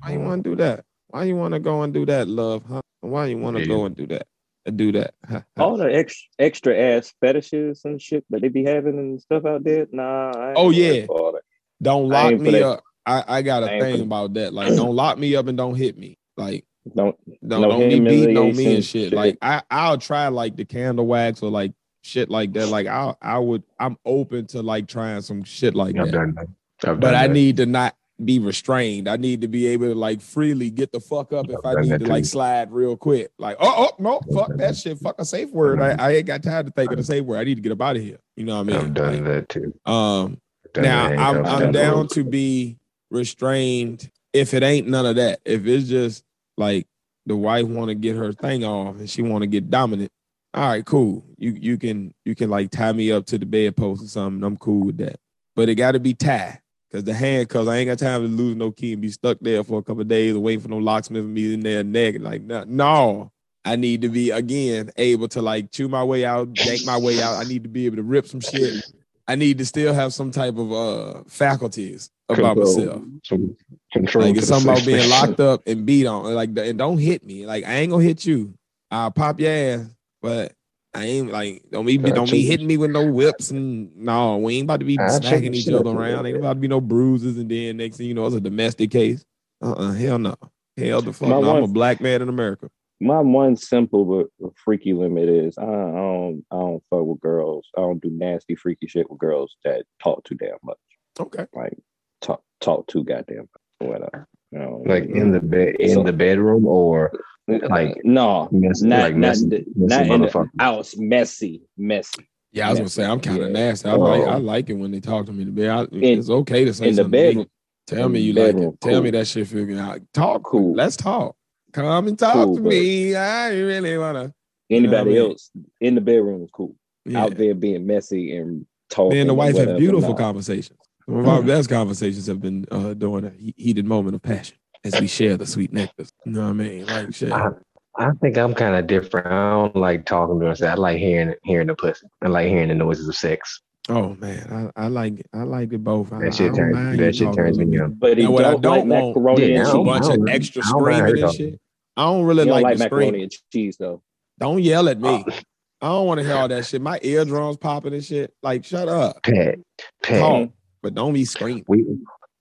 Why 0.00 0.12
you 0.12 0.20
want 0.20 0.44
to 0.44 0.50
do 0.50 0.56
that? 0.56 0.84
Why 1.08 1.24
you 1.24 1.36
want 1.36 1.54
to 1.54 1.60
go 1.60 1.82
and 1.82 1.94
do 1.94 2.04
that, 2.06 2.26
love? 2.28 2.64
Huh? 2.68 2.82
Why 3.00 3.26
you 3.26 3.38
want 3.38 3.56
to 3.56 3.62
Yeah. 3.62 3.68
go 3.68 3.84
and 3.84 3.96
do 3.96 4.06
that? 4.08 4.26
And 4.64 4.76
do 4.76 4.90
that? 4.92 5.14
All 5.58 5.76
the 5.76 5.94
ex, 5.94 6.26
extra 6.38 6.76
ass 6.76 7.14
fetishes 7.20 7.82
and 7.84 8.02
shit 8.02 8.24
that 8.30 8.42
they 8.42 8.48
be 8.48 8.64
having 8.64 8.98
and 8.98 9.20
stuff 9.20 9.44
out 9.44 9.62
there. 9.62 9.86
Nah. 9.92 10.32
Oh, 10.56 10.70
yeah. 10.70 11.06
that. 11.06 11.42
Don't 11.80 12.08
lock 12.08 12.40
me 12.40 12.62
up. 12.62 12.82
I, 13.06 13.24
I 13.38 13.42
got 13.42 13.62
a 13.62 13.70
ain't 13.70 13.82
thing 13.82 13.96
for- 13.98 14.02
about 14.04 14.34
that. 14.34 14.52
Like, 14.52 14.74
don't 14.74 14.94
lock 14.96 15.18
me 15.18 15.36
up 15.36 15.46
and 15.46 15.56
don't 15.56 15.74
hit 15.74 15.96
me. 15.96 16.18
Like, 16.36 16.64
Don't 16.94 17.16
don't 17.46 17.62
No 17.62 17.68
don't 17.70 17.88
be 17.88 18.00
beating 18.00 18.36
on 18.36 18.54
me 18.56 18.64
humiliation 18.64 18.74
and 18.74 18.84
shit. 18.84 19.04
shit. 19.10 19.12
Like, 19.12 19.38
I 19.42 19.62
I'll 19.70 19.98
try 19.98 20.28
like 20.28 20.56
the 20.56 20.64
candle 20.64 21.06
wax 21.06 21.42
or 21.42 21.50
like 21.50 21.72
shit 22.02 22.30
like 22.30 22.52
that. 22.54 22.68
Like, 22.68 22.86
I 22.86 23.14
I 23.22 23.38
would 23.38 23.62
I'm 23.78 23.96
open 24.04 24.46
to 24.48 24.62
like 24.62 24.86
trying 24.88 25.22
some 25.22 25.42
shit 25.44 25.74
like 25.74 25.96
I've 25.96 26.06
that. 26.06 26.12
done 26.12 26.34
that. 26.34 26.46
I've 26.88 27.00
But 27.00 27.12
done 27.12 27.14
I 27.14 27.26
that. 27.28 27.32
need 27.32 27.56
to 27.58 27.66
not 27.66 27.96
be 28.24 28.38
restrained. 28.38 29.08
I 29.08 29.16
need 29.16 29.40
to 29.42 29.48
be 29.48 29.66
able 29.66 29.88
to 29.88 29.94
like 29.94 30.20
freely 30.20 30.70
get 30.70 30.90
the 30.92 31.00
fuck 31.00 31.32
up 31.32 31.48
if 31.50 31.58
I've 31.64 31.76
I 31.76 31.80
need 31.82 31.90
that 31.90 31.98
to 32.00 32.06
like 32.06 32.24
slide 32.24 32.72
real 32.72 32.96
quick. 32.96 33.30
Like, 33.38 33.56
oh, 33.60 33.88
oh 33.90 34.02
no, 34.02 34.20
fuck 34.34 34.48
that 34.48 34.58
that. 34.58 34.76
shit. 34.76 34.98
Fuck 34.98 35.16
a 35.20 35.24
safe 35.24 35.50
word. 35.50 35.80
I, 35.80 35.90
I 35.98 36.12
ain't 36.16 36.26
got 36.26 36.42
time 36.42 36.64
to 36.66 36.70
think 36.70 36.90
of 36.92 36.96
the 36.98 37.04
safe 37.04 37.24
word. 37.24 37.38
I 37.38 37.44
need 37.44 37.56
to 37.56 37.60
get 37.62 37.72
up 37.72 37.80
out 37.82 37.96
of 37.96 38.02
here. 38.02 38.18
You 38.36 38.44
know 38.44 38.54
what 38.56 38.60
I 38.60 38.64
mean? 38.64 38.76
I've 38.76 38.84
mean? 38.84 38.94
done 38.94 39.14
Like, 39.16 39.24
that 39.24 39.48
too. 39.48 39.74
um 39.90 40.40
now 40.76 41.06
I'm 41.08 41.44
I'm 41.46 41.72
down 41.72 42.06
to 42.08 42.22
be 42.24 42.78
restrained 43.10 44.10
if 44.32 44.54
it 44.54 44.62
ain't 44.62 44.88
none 44.88 45.06
of 45.06 45.16
that. 45.16 45.40
If 45.44 45.66
it's 45.66 45.88
just 45.88 46.24
like 46.56 46.86
the 47.26 47.36
wife 47.36 47.66
want 47.66 47.88
to 47.88 47.94
get 47.94 48.16
her 48.16 48.32
thing 48.32 48.64
off 48.64 48.96
and 48.96 49.10
she 49.10 49.22
want 49.22 49.42
to 49.42 49.46
get 49.46 49.70
dominant. 49.70 50.10
All 50.54 50.68
right, 50.68 50.84
cool. 50.84 51.24
You 51.36 51.52
you 51.52 51.76
can 51.76 52.14
you 52.24 52.34
can 52.34 52.48
like 52.48 52.70
tie 52.70 52.92
me 52.92 53.12
up 53.12 53.26
to 53.26 53.38
the 53.38 53.46
bedpost 53.46 54.02
or 54.02 54.08
something. 54.08 54.42
I'm 54.42 54.56
cool 54.56 54.86
with 54.86 54.98
that. 54.98 55.16
But 55.54 55.68
it 55.68 55.74
got 55.74 55.92
to 55.92 56.00
be 56.00 56.14
tied 56.14 56.60
because 56.90 57.04
the 57.04 57.12
handcuffs. 57.12 57.68
I 57.68 57.76
ain't 57.76 57.88
got 57.88 57.98
time 57.98 58.22
to 58.22 58.28
lose 58.28 58.56
no 58.56 58.70
key 58.70 58.92
and 58.92 59.02
be 59.02 59.10
stuck 59.10 59.38
there 59.40 59.62
for 59.64 59.78
a 59.78 59.82
couple 59.82 60.04
days 60.04 60.34
waiting 60.34 60.60
for 60.60 60.68
no 60.68 60.78
locksmith 60.78 61.24
and 61.24 61.34
be 61.34 61.52
in 61.52 61.60
there 61.60 61.84
naked. 61.84 62.22
Like 62.22 62.42
no, 62.42 62.64
no. 62.66 63.32
I 63.64 63.74
need 63.74 64.02
to 64.02 64.08
be 64.08 64.30
again 64.30 64.92
able 64.96 65.26
to 65.28 65.42
like 65.42 65.72
chew 65.72 65.88
my 65.88 66.04
way 66.04 66.24
out, 66.24 66.48
yank 66.64 66.86
my 66.86 66.96
way 66.96 67.20
out. 67.20 67.36
I 67.36 67.48
need 67.48 67.64
to 67.64 67.68
be 67.68 67.86
able 67.86 67.96
to 67.96 68.02
rip 68.02 68.26
some 68.26 68.40
shit. 68.40 68.84
I 69.26 69.34
need 69.34 69.58
to 69.58 69.66
still 69.66 69.92
have 69.92 70.14
some 70.14 70.30
type 70.30 70.56
of 70.56 70.72
uh 70.72 71.24
faculties 71.26 72.10
about 72.28 72.56
myself. 72.56 73.02
Some 73.24 73.56
control. 73.92 74.26
Like 74.26 74.36
it's 74.36 74.48
something 74.48 74.70
about 74.70 74.86
being 74.86 75.08
locked 75.10 75.40
up 75.40 75.62
and 75.66 75.86
beat 75.86 76.06
on. 76.06 76.34
Like 76.34 76.50
and 76.56 76.78
don't 76.78 76.98
hit 76.98 77.24
me. 77.24 77.46
Like 77.46 77.64
I 77.64 77.74
ain't 77.74 77.90
gonna 77.90 78.04
hit 78.04 78.24
you. 78.24 78.54
I'll 78.90 79.10
pop 79.10 79.40
your 79.40 79.50
ass, 79.50 79.86
but 80.22 80.52
I 80.94 81.04
ain't 81.04 81.30
like 81.30 81.62
don't 81.70 81.86
be 81.86 81.98
don't 81.98 82.30
be 82.30 82.46
hitting 82.46 82.66
me 82.66 82.76
with 82.76 82.90
no 82.90 83.10
whips 83.10 83.50
and 83.50 83.94
no, 83.96 84.38
we 84.38 84.56
ain't 84.56 84.64
about 84.64 84.80
to 84.80 84.86
be 84.86 84.98
I'll 84.98 85.20
smacking 85.20 85.54
each 85.54 85.68
other 85.68 85.78
out 85.78 85.84
you 85.84 85.90
a 85.90 85.94
around. 85.94 86.26
Ain't 86.26 86.38
about 86.38 86.54
to 86.54 86.60
be 86.60 86.68
no 86.68 86.80
bruises 86.80 87.38
and 87.38 87.50
then 87.50 87.76
next 87.76 87.98
thing 87.98 88.06
you 88.06 88.14
know 88.14 88.26
it's 88.26 88.34
a 88.34 88.40
domestic 88.40 88.90
case. 88.90 89.24
Uh-uh, 89.62 89.92
hell 89.92 90.18
no. 90.18 90.36
Hell 90.76 91.02
the 91.02 91.12
fuck 91.12 91.28
no. 91.28 91.56
I'm 91.56 91.64
a 91.64 91.68
black 91.68 92.00
man 92.00 92.22
in 92.22 92.28
America. 92.28 92.70
my 93.00 93.20
one 93.20 93.56
simple 93.56 94.04
but 94.40 94.52
freaky 94.56 94.94
limit 94.94 95.28
is 95.28 95.58
I, 95.58 95.64
I 95.64 95.66
don't 95.66 96.44
I 96.50 96.56
don't 96.56 96.82
fuck 96.88 97.04
with 97.04 97.20
girls. 97.20 97.68
I 97.76 97.82
don't 97.82 98.00
do 98.00 98.10
nasty 98.10 98.54
freaky 98.54 98.86
shit 98.86 99.10
with 99.10 99.18
girls 99.18 99.56
that 99.64 99.84
talk 100.02 100.24
too 100.24 100.34
damn 100.36 100.56
much. 100.62 100.78
Okay. 101.20 101.46
Like 101.54 101.76
talk 102.20 102.42
talk 102.60 102.86
too 102.86 103.04
goddamn 103.04 103.48
much. 103.80 103.88
Whatever. 103.90 104.26
You 104.52 104.58
know, 104.60 104.82
Like 104.86 105.04
in 105.04 105.32
the 105.32 105.40
bed, 105.40 105.76
in 105.80 105.94
So- 105.94 106.02
the 106.02 106.12
bedroom, 106.12 106.66
or 106.66 107.12
like 107.48 108.00
no, 108.04 108.48
messy, 108.52 108.86
not 108.86 109.00
like 109.00 109.14
not 109.14 109.20
messy, 109.20 109.48
the- 109.48 109.64
messy 109.76 110.08
not 110.08 110.14
in 110.14 110.20
the 110.22 110.50
house. 110.58 110.96
Messy, 110.96 111.62
messy. 111.76 112.26
Yeah, 112.52 112.68
I 112.68 112.70
was 112.70 112.78
Yeah. 112.78 112.80
gonna 112.80 112.88
say 112.90 113.04
I'm 113.04 113.20
kind 113.20 113.42
of 113.42 113.46
Yeah. 113.48 113.52
nasty. 113.52 113.88
I 113.88 113.92
oh. 113.94 113.98
like 113.98 114.22
I 114.22 114.34
Oh. 114.34 114.38
like 114.38 114.70
it 114.70 114.74
when 114.74 114.90
they 114.92 115.00
talk 115.00 115.26
to 115.26 115.32
me 115.32 115.42
in 115.42 115.48
the 115.48 115.52
bed. 115.52 115.70
I, 115.70 115.82
In- 115.96 116.18
it's 116.18 116.30
okay 116.30 116.64
to 116.64 116.72
say 116.72 116.88
in 116.88 116.94
the 116.96 117.02
something. 117.02 117.12
to 117.12 117.26
me. 117.26 117.28
bedroom. 117.28 117.46
Tell 117.86 118.08
me 118.08 118.18
the 118.18 118.24
you 118.24 118.32
like 118.32 118.54
bedroom, 118.54 118.74
it. 118.74 118.80
Tell 118.80 119.02
me 119.02 119.10
that 119.10 119.26
shit 119.26 119.46
feel 119.46 119.64
good. 119.66 119.78
I- 119.78 120.00
Talk 120.14 120.42
Cool. 120.44 120.74
Let's 120.74 120.96
talk. 120.96 121.36
Come 121.72 122.08
and 122.08 122.18
talk 122.18 122.32
Cool, 122.34 122.56
to 122.56 122.62
but- 122.62 122.68
me. 122.70 123.14
I 123.14 123.50
really 123.58 123.98
wanna. 123.98 124.32
You 124.68 124.80
know 124.80 124.88
what 124.88 124.96
I 124.96 125.00
Anybody 125.00 125.10
mean? 125.10 125.30
else 125.30 125.50
in 125.80 125.94
the 125.94 126.00
bedroom 126.00 126.42
is 126.44 126.50
cool. 126.52 126.74
Yeah. 127.04 127.22
Out 127.24 127.36
there 127.36 127.54
being 127.54 127.86
messy 127.86 128.36
and 128.36 128.66
talking. 128.90 129.12
Me 129.12 129.20
and 129.20 129.30
the 129.30 129.34
wife 129.34 129.56
have 129.56 129.78
beautiful 129.78 130.14
conversations. 130.14 130.78
Some 131.08 131.18
of 131.18 131.28
our 131.28 131.42
best 131.42 131.68
conversations 131.68 132.26
have 132.26 132.40
been 132.40 132.66
uh, 132.70 132.94
during 132.94 133.24
a 133.26 133.32
heated 133.56 133.86
moment 133.86 134.16
of 134.16 134.22
passion 134.22 134.56
as 134.84 135.00
we 135.00 135.06
share 135.06 135.36
the 135.36 135.46
sweet 135.46 135.72
nectar. 135.72 136.04
You 136.24 136.32
know 136.32 136.42
what 136.42 136.48
I 136.50 136.52
mean? 136.52 136.86
Like 136.86 137.14
shit. 137.14 137.30
I, 137.32 137.50
I 137.98 138.10
think 138.20 138.36
I'm 138.36 138.54
kind 138.54 138.74
of 138.74 138.86
different. 138.86 139.26
I 139.28 139.50
don't 139.50 139.76
like 139.76 140.04
talking 140.04 140.38
to 140.40 140.46
myself. 140.46 140.72
I 140.78 140.80
like 140.80 140.98
hearing 140.98 141.34
hearing 141.44 141.68
the 141.68 141.74
pussy. 141.74 142.06
I 142.22 142.28
like 142.28 142.48
hearing 142.48 142.68
the 142.68 142.74
noises 142.74 143.08
of 143.08 143.14
sex. 143.14 143.62
Oh 143.88 144.16
man, 144.16 144.72
I, 144.76 144.84
I 144.84 144.88
like 144.88 145.24
I 145.32 145.44
like 145.44 145.72
it 145.72 145.84
both. 145.84 146.12
I, 146.12 146.18
That 146.24 146.34
shit 146.34 146.52
I 146.52 146.56
don't 146.56 146.72
turns 146.72 146.98
that 146.98 147.14
shit 147.16 147.34
turns 147.34 147.58
me 147.58 147.78
on. 147.78 147.92
But 147.94 148.18
he 148.18 148.24
Now, 148.24 148.30
what 148.32 148.44
I 148.44 148.50
don't, 148.50 148.60
don't 148.62 148.88
like 148.88 149.02
want 149.04 149.16
macaroni 149.16 149.46
Yeah, 149.52 149.58
and 149.60 149.66
I 149.66 149.70
a 149.70 149.72
don't- 149.72 149.84
cheese. 149.86 150.08
bunch 150.08 150.18
of 150.18 150.28
extra 150.34 150.62
I 150.64 150.70
don't 150.72 150.82
mind 150.82 151.00
her 151.00 151.08
screaming 151.08 151.24
and 151.24 151.34
shit. 151.34 151.60
I 151.96 152.02
don't 152.04 152.24
really 152.24 152.44
don't 152.44 152.52
like, 152.52 152.62
like 152.64 152.78
the 152.78 152.84
macaroni 152.84 153.06
screaming. 153.06 153.22
and 153.22 153.32
cheese 153.52 153.76
though. 153.78 154.02
Don't 154.40 154.60
yell 154.62 154.88
at 154.88 155.00
me. 155.00 155.24
Uh, 155.26 155.32
I 155.80 155.88
don't 155.88 156.06
want 156.06 156.18
to 156.20 156.26
hear 156.26 156.34
all 156.36 156.48
that 156.48 156.66
shit. 156.66 156.82
My 156.82 156.98
eardrums 157.02 157.58
popping 157.58 157.94
and 157.94 158.04
shit. 158.04 158.34
Like, 158.42 158.64
shut 158.64 158.88
up. 158.88 159.22
Pat, 159.22 159.58
Pat, 160.02 160.18
Talk, 160.20 160.50
but 160.86 160.94
don't 160.94 161.14
be 161.14 161.24
screaming. 161.24 161.64
we. 161.66 161.84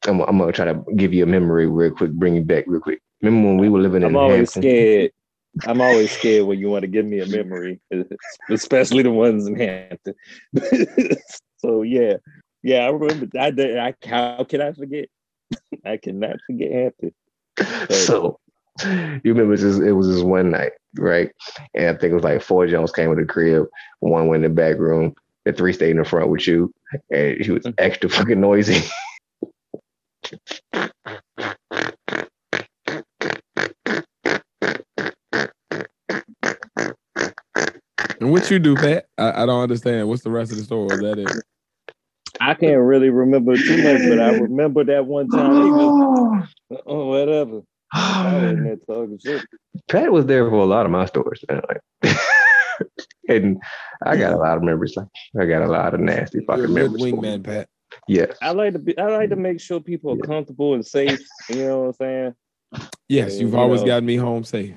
I'm, 0.05 0.21
I'm 0.21 0.37
gonna 0.37 0.51
try 0.51 0.65
to 0.65 0.83
give 0.95 1.15
you 1.15 1.23
a 1.23 1.25
memory 1.25 1.65
real 1.65 1.89
quick, 1.89 2.11
bring 2.11 2.35
you 2.35 2.43
back 2.43 2.65
real 2.67 2.79
quick. 2.79 3.01
Remember 3.23 3.47
when 3.47 3.57
we 3.57 3.69
were 3.69 3.79
living 3.79 4.03
in 4.03 4.09
I'm 4.09 4.15
always 4.15 4.53
Hampton? 4.53 4.61
scared. 4.61 5.11
I'm 5.65 5.81
always 5.81 6.11
scared 6.11 6.45
when 6.45 6.59
you 6.59 6.69
want 6.69 6.83
to 6.83 6.87
give 6.87 7.07
me 7.07 7.21
a 7.21 7.25
memory, 7.25 7.79
especially 8.51 9.01
the 9.01 9.09
ones 9.09 9.47
in 9.47 9.55
Hampton. 9.55 10.13
so 11.57 11.81
yeah, 11.81 12.17
yeah, 12.61 12.85
I 12.85 12.89
remember. 12.89 13.27
I 13.39 13.49
did. 13.49 13.79
I 13.79 13.95
how 14.05 14.43
can 14.43 14.61
I 14.61 14.73
forget? 14.73 15.07
I 15.83 15.97
cannot 15.97 16.35
forget 16.45 16.71
Hampton. 16.71 17.13
So 17.89 18.39
you 18.83 19.33
remember 19.33 19.57
this, 19.57 19.79
it 19.79 19.93
was 19.93 20.07
just 20.07 20.23
one 20.23 20.51
night, 20.51 20.73
right? 20.99 21.31
And 21.73 21.87
I 21.87 21.99
think 21.99 22.11
it 22.11 22.15
was 22.15 22.23
like 22.23 22.43
four 22.43 22.67
Jones 22.67 22.91
came 22.91 23.09
to 23.09 23.19
the 23.19 23.25
crib, 23.25 23.65
one 24.01 24.27
went 24.27 24.45
in 24.45 24.51
the 24.51 24.55
back 24.55 24.77
room, 24.77 25.15
the 25.45 25.53
three 25.53 25.73
stayed 25.73 25.91
in 25.91 25.97
the 25.97 26.03
front 26.03 26.29
with 26.29 26.47
you, 26.47 26.73
and 27.11 27.39
he 27.39 27.51
was 27.51 27.63
mm-hmm. 27.63 27.75
extra 27.77 28.09
fucking 28.09 28.41
noisy. 28.41 28.81
and 38.19 38.31
what 38.31 38.49
you 38.49 38.59
do, 38.59 38.75
Pat? 38.75 39.05
I, 39.17 39.43
I, 39.43 39.45
don't 39.45 39.61
understand. 39.61 40.07
What's 40.09 40.23
the 40.23 40.31
rest 40.31 40.51
of 40.51 40.57
the 40.57 40.63
story? 40.63 40.87
Is 40.95 40.99
that 41.01 41.19
it? 41.19 41.29
I 42.41 42.55
can't 42.55 42.81
really 42.81 43.09
remember 43.09 43.55
too 43.55 43.83
much, 43.83 44.01
but 44.09 44.19
I 44.19 44.31
remember 44.37 44.83
that 44.83 45.05
one 45.05 45.29
time. 45.29 45.71
Was, 45.71 46.53
oh, 46.85 47.05
whatever. 47.07 47.61
I 47.93 48.33
was 48.33 48.57
there 48.57 48.77
talking 48.87 49.19
shit. 49.23 49.45
Pat 49.87 50.11
was 50.11 50.25
there 50.25 50.49
for 50.49 50.55
a 50.55 50.65
lot 50.65 50.85
of 50.85 50.91
my 50.91 51.05
stories. 51.05 51.43
Man. 51.47 51.61
Like, 51.69 52.17
and 53.29 53.61
I 54.05 54.15
got 54.17 54.33
a 54.33 54.37
lot 54.37 54.57
of 54.57 54.63
memories. 54.63 54.95
Like, 54.95 55.07
I 55.39 55.45
got 55.45 55.61
a 55.63 55.67
lot 55.67 55.93
of 55.93 55.99
nasty 55.99 56.39
You're 56.39 56.43
a 56.43 56.57
fucking 56.57 56.73
memories. 56.73 57.03
wingman. 57.03 57.43
Pat. 57.43 57.67
Yeah. 58.07 58.25
I 58.41 58.51
like 58.51 58.73
to 58.73 58.79
be 58.79 58.97
I 58.97 59.05
like 59.17 59.29
to 59.29 59.35
make 59.35 59.59
sure 59.61 59.79
people 59.79 60.11
are 60.11 60.15
Yeah. 60.17 60.25
comfortable 60.25 60.73
and 60.73 60.85
safe. 60.85 61.19
You 61.49 61.65
know 61.67 61.79
what 61.81 61.85
I'm 61.87 61.93
saying? 61.93 62.33
Yes, 63.07 63.35
Yeah, 63.35 63.41
you've 63.41 63.53
you 63.53 63.57
always 63.59 63.81
know. 63.81 63.87
gotten 63.87 64.05
me 64.05 64.15
home 64.17 64.43
safe. 64.43 64.75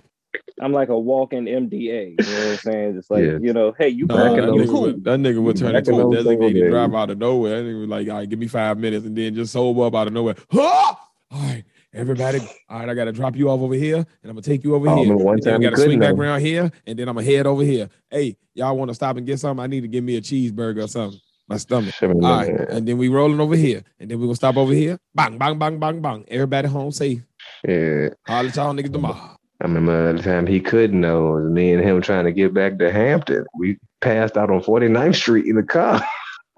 I'm 0.60 0.72
like 0.72 0.88
a 0.88 0.98
walking 0.98 1.46
MDA. 1.48 2.10
You 2.10 2.16
know 2.32 2.38
what 2.44 2.50
I'm 2.50 2.56
saying? 2.58 2.94
Just 2.94 3.10
like, 3.10 3.24
Yeah. 3.24 3.38
you 3.40 3.52
know, 3.52 3.74
hey, 3.78 3.88
you 3.88 4.06
No, 4.06 4.16
Back 4.16 4.36
that, 4.36 4.54
you 4.54 4.60
nigga 4.62 4.68
cool. 4.68 4.80
would, 4.82 5.04
that 5.04 5.18
nigga 5.20 5.42
would 5.42 5.56
turn 5.56 5.74
into 5.74 6.06
a 6.08 6.14
designated 6.14 6.62
days. 6.62 6.70
driver 6.70 6.96
out 6.96 7.10
of 7.10 7.18
nowhere. 7.18 7.62
That 7.62 7.68
nigga 7.68 7.80
was 7.80 7.88
like, 7.88 8.08
all 8.08 8.14
right, 8.16 8.28
give 8.28 8.38
me 8.38 8.46
five 8.46 8.78
minutes 8.78 9.06
and 9.06 9.16
then 9.16 9.34
just 9.34 9.52
sober 9.52 9.84
up 9.84 9.94
out 9.94 10.06
of 10.08 10.12
nowhere. 10.12 10.34
Huh! 10.50 10.94
All 11.30 11.40
right, 11.42 11.64
everybody. 11.92 12.40
All 12.68 12.80
right, 12.80 12.88
I 12.88 12.94
got 12.94 13.04
to 13.04 13.12
drop 13.12 13.36
you 13.36 13.50
off 13.50 13.60
over 13.60 13.74
here 13.74 13.96
and 13.96 14.06
I'm 14.24 14.32
going 14.32 14.42
to 14.42 14.50
take 14.50 14.64
you 14.64 14.74
over 14.74 14.88
Oh, 14.88 14.92
I 14.92 14.94
here. 14.96 15.02
remember 15.04 15.24
one 15.24 15.34
And 15.34 15.42
then 15.42 15.52
I 15.54 15.56
time 15.56 15.62
gotta 15.62 15.82
swing 15.82 15.98
back 15.98 16.14
around 16.14 16.40
here 16.40 16.70
and 16.86 16.98
then 16.98 17.08
I'm 17.08 17.14
going 17.14 17.26
to 17.26 17.32
head 17.36 17.46
over 17.46 17.62
here. 17.62 17.88
Hey, 18.10 18.36
y'all 18.54 18.76
want 18.76 18.90
to 18.90 18.94
stop 18.94 19.16
and 19.16 19.26
get 19.26 19.38
something? 19.40 19.62
I 19.62 19.66
need 19.66 19.82
to 19.82 19.88
give 19.88 20.04
me 20.04 20.16
a 20.16 20.20
cheeseburger 20.20 20.84
or 20.84 20.88
something. 20.88 21.20
My 21.48 21.56
stomach. 21.56 21.94
I 22.02 22.06
All 22.06 22.12
right, 22.20 22.58
that. 22.58 22.68
and 22.70 22.86
then 22.86 22.98
we 22.98 23.08
rolling 23.08 23.40
over 23.40 23.56
here, 23.56 23.82
and 23.98 24.10
then 24.10 24.18
we 24.20 24.26
gonna 24.26 24.34
stop 24.36 24.58
over 24.58 24.74
here. 24.74 24.98
Bang, 25.14 25.38
bang, 25.38 25.58
bang, 25.58 25.78
bang, 25.78 26.02
bang. 26.02 26.26
Everybody 26.28 26.68
home 26.68 26.92
safe. 26.92 27.22
Yeah. 27.66 28.10
Holla 28.26 28.50
y'all 28.50 28.74
niggas 28.74 28.92
tomorrow. 28.92 29.34
I 29.62 29.64
remember 29.64 30.12
the 30.12 30.22
time 30.22 30.46
he 30.46 30.60
couldn't 30.60 31.00
know 31.00 31.38
it 31.38 31.44
was 31.44 31.50
me 31.50 31.72
and 31.72 31.82
him 31.82 32.02
trying 32.02 32.26
to 32.26 32.32
get 32.32 32.52
back 32.52 32.78
to 32.80 32.92
Hampton. 32.92 33.46
We 33.58 33.78
passed 34.02 34.36
out 34.36 34.50
on 34.50 34.60
49th 34.62 35.16
Street 35.16 35.46
in 35.46 35.56
the 35.56 35.62
car. 35.62 36.04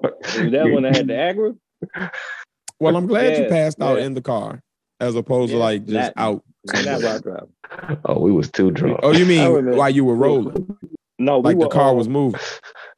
That 0.03 0.71
one 0.73 0.85
I 0.85 0.97
had 0.97 1.07
the 1.07 1.17
Agra? 1.17 1.55
Well, 2.81 2.97
I'm 2.97 3.07
glad 3.07 3.39
you 3.39 3.49
passed 3.49 3.81
out 3.81 3.99
yeah. 3.99 4.07
in 4.07 4.15
the 4.15 4.23
car 4.23 4.61
as 5.01 5.15
opposed 5.17 5.53
to 5.53 5.59
like 5.59 5.85
just 5.87 5.93
not- 5.95 6.13
out. 6.17 6.45
Not 6.85 7.25
rock. 7.25 7.49
Oh, 8.05 8.21
we 8.21 8.31
was 8.33 8.51
too 8.51 8.71
drunk. 8.71 9.01
Oh, 9.03 9.13
you 9.13 9.25
mean 9.25 9.77
while 9.77 9.89
you 9.89 10.05
were 10.05 10.15
rolling, 10.15 10.77
No, 11.19 11.39
we 11.39 11.45
like 11.45 11.59
the 11.59 11.67
were, 11.67 11.69
car 11.71 11.91
uh, 11.91 11.95
was 11.95 12.07
moving? 12.09 12.39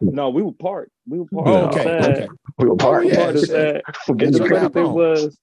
No, 0.00 0.30
we 0.30 0.42
were 0.42 0.52
parked. 0.52 0.90
We 1.06 1.20
were 1.20 1.26
parked. 1.26 1.48
Oh, 1.48 1.80
okay, 1.80 1.90
okay. 2.10 2.28
We 2.58 2.68
were 2.68 2.76
parked. 2.76 3.06
yeah, 3.08 3.16
Parked 3.16 3.38
shit. 3.46 3.50
outside. 3.76 3.82
We'll 4.08 4.16
get 4.16 4.32
the 4.32 4.38
you 4.38 4.44
your 4.44 4.48
funny 4.48 4.62
nap 4.62 4.72
thing 4.72 4.84
on. 4.86 4.94
was, 4.94 5.38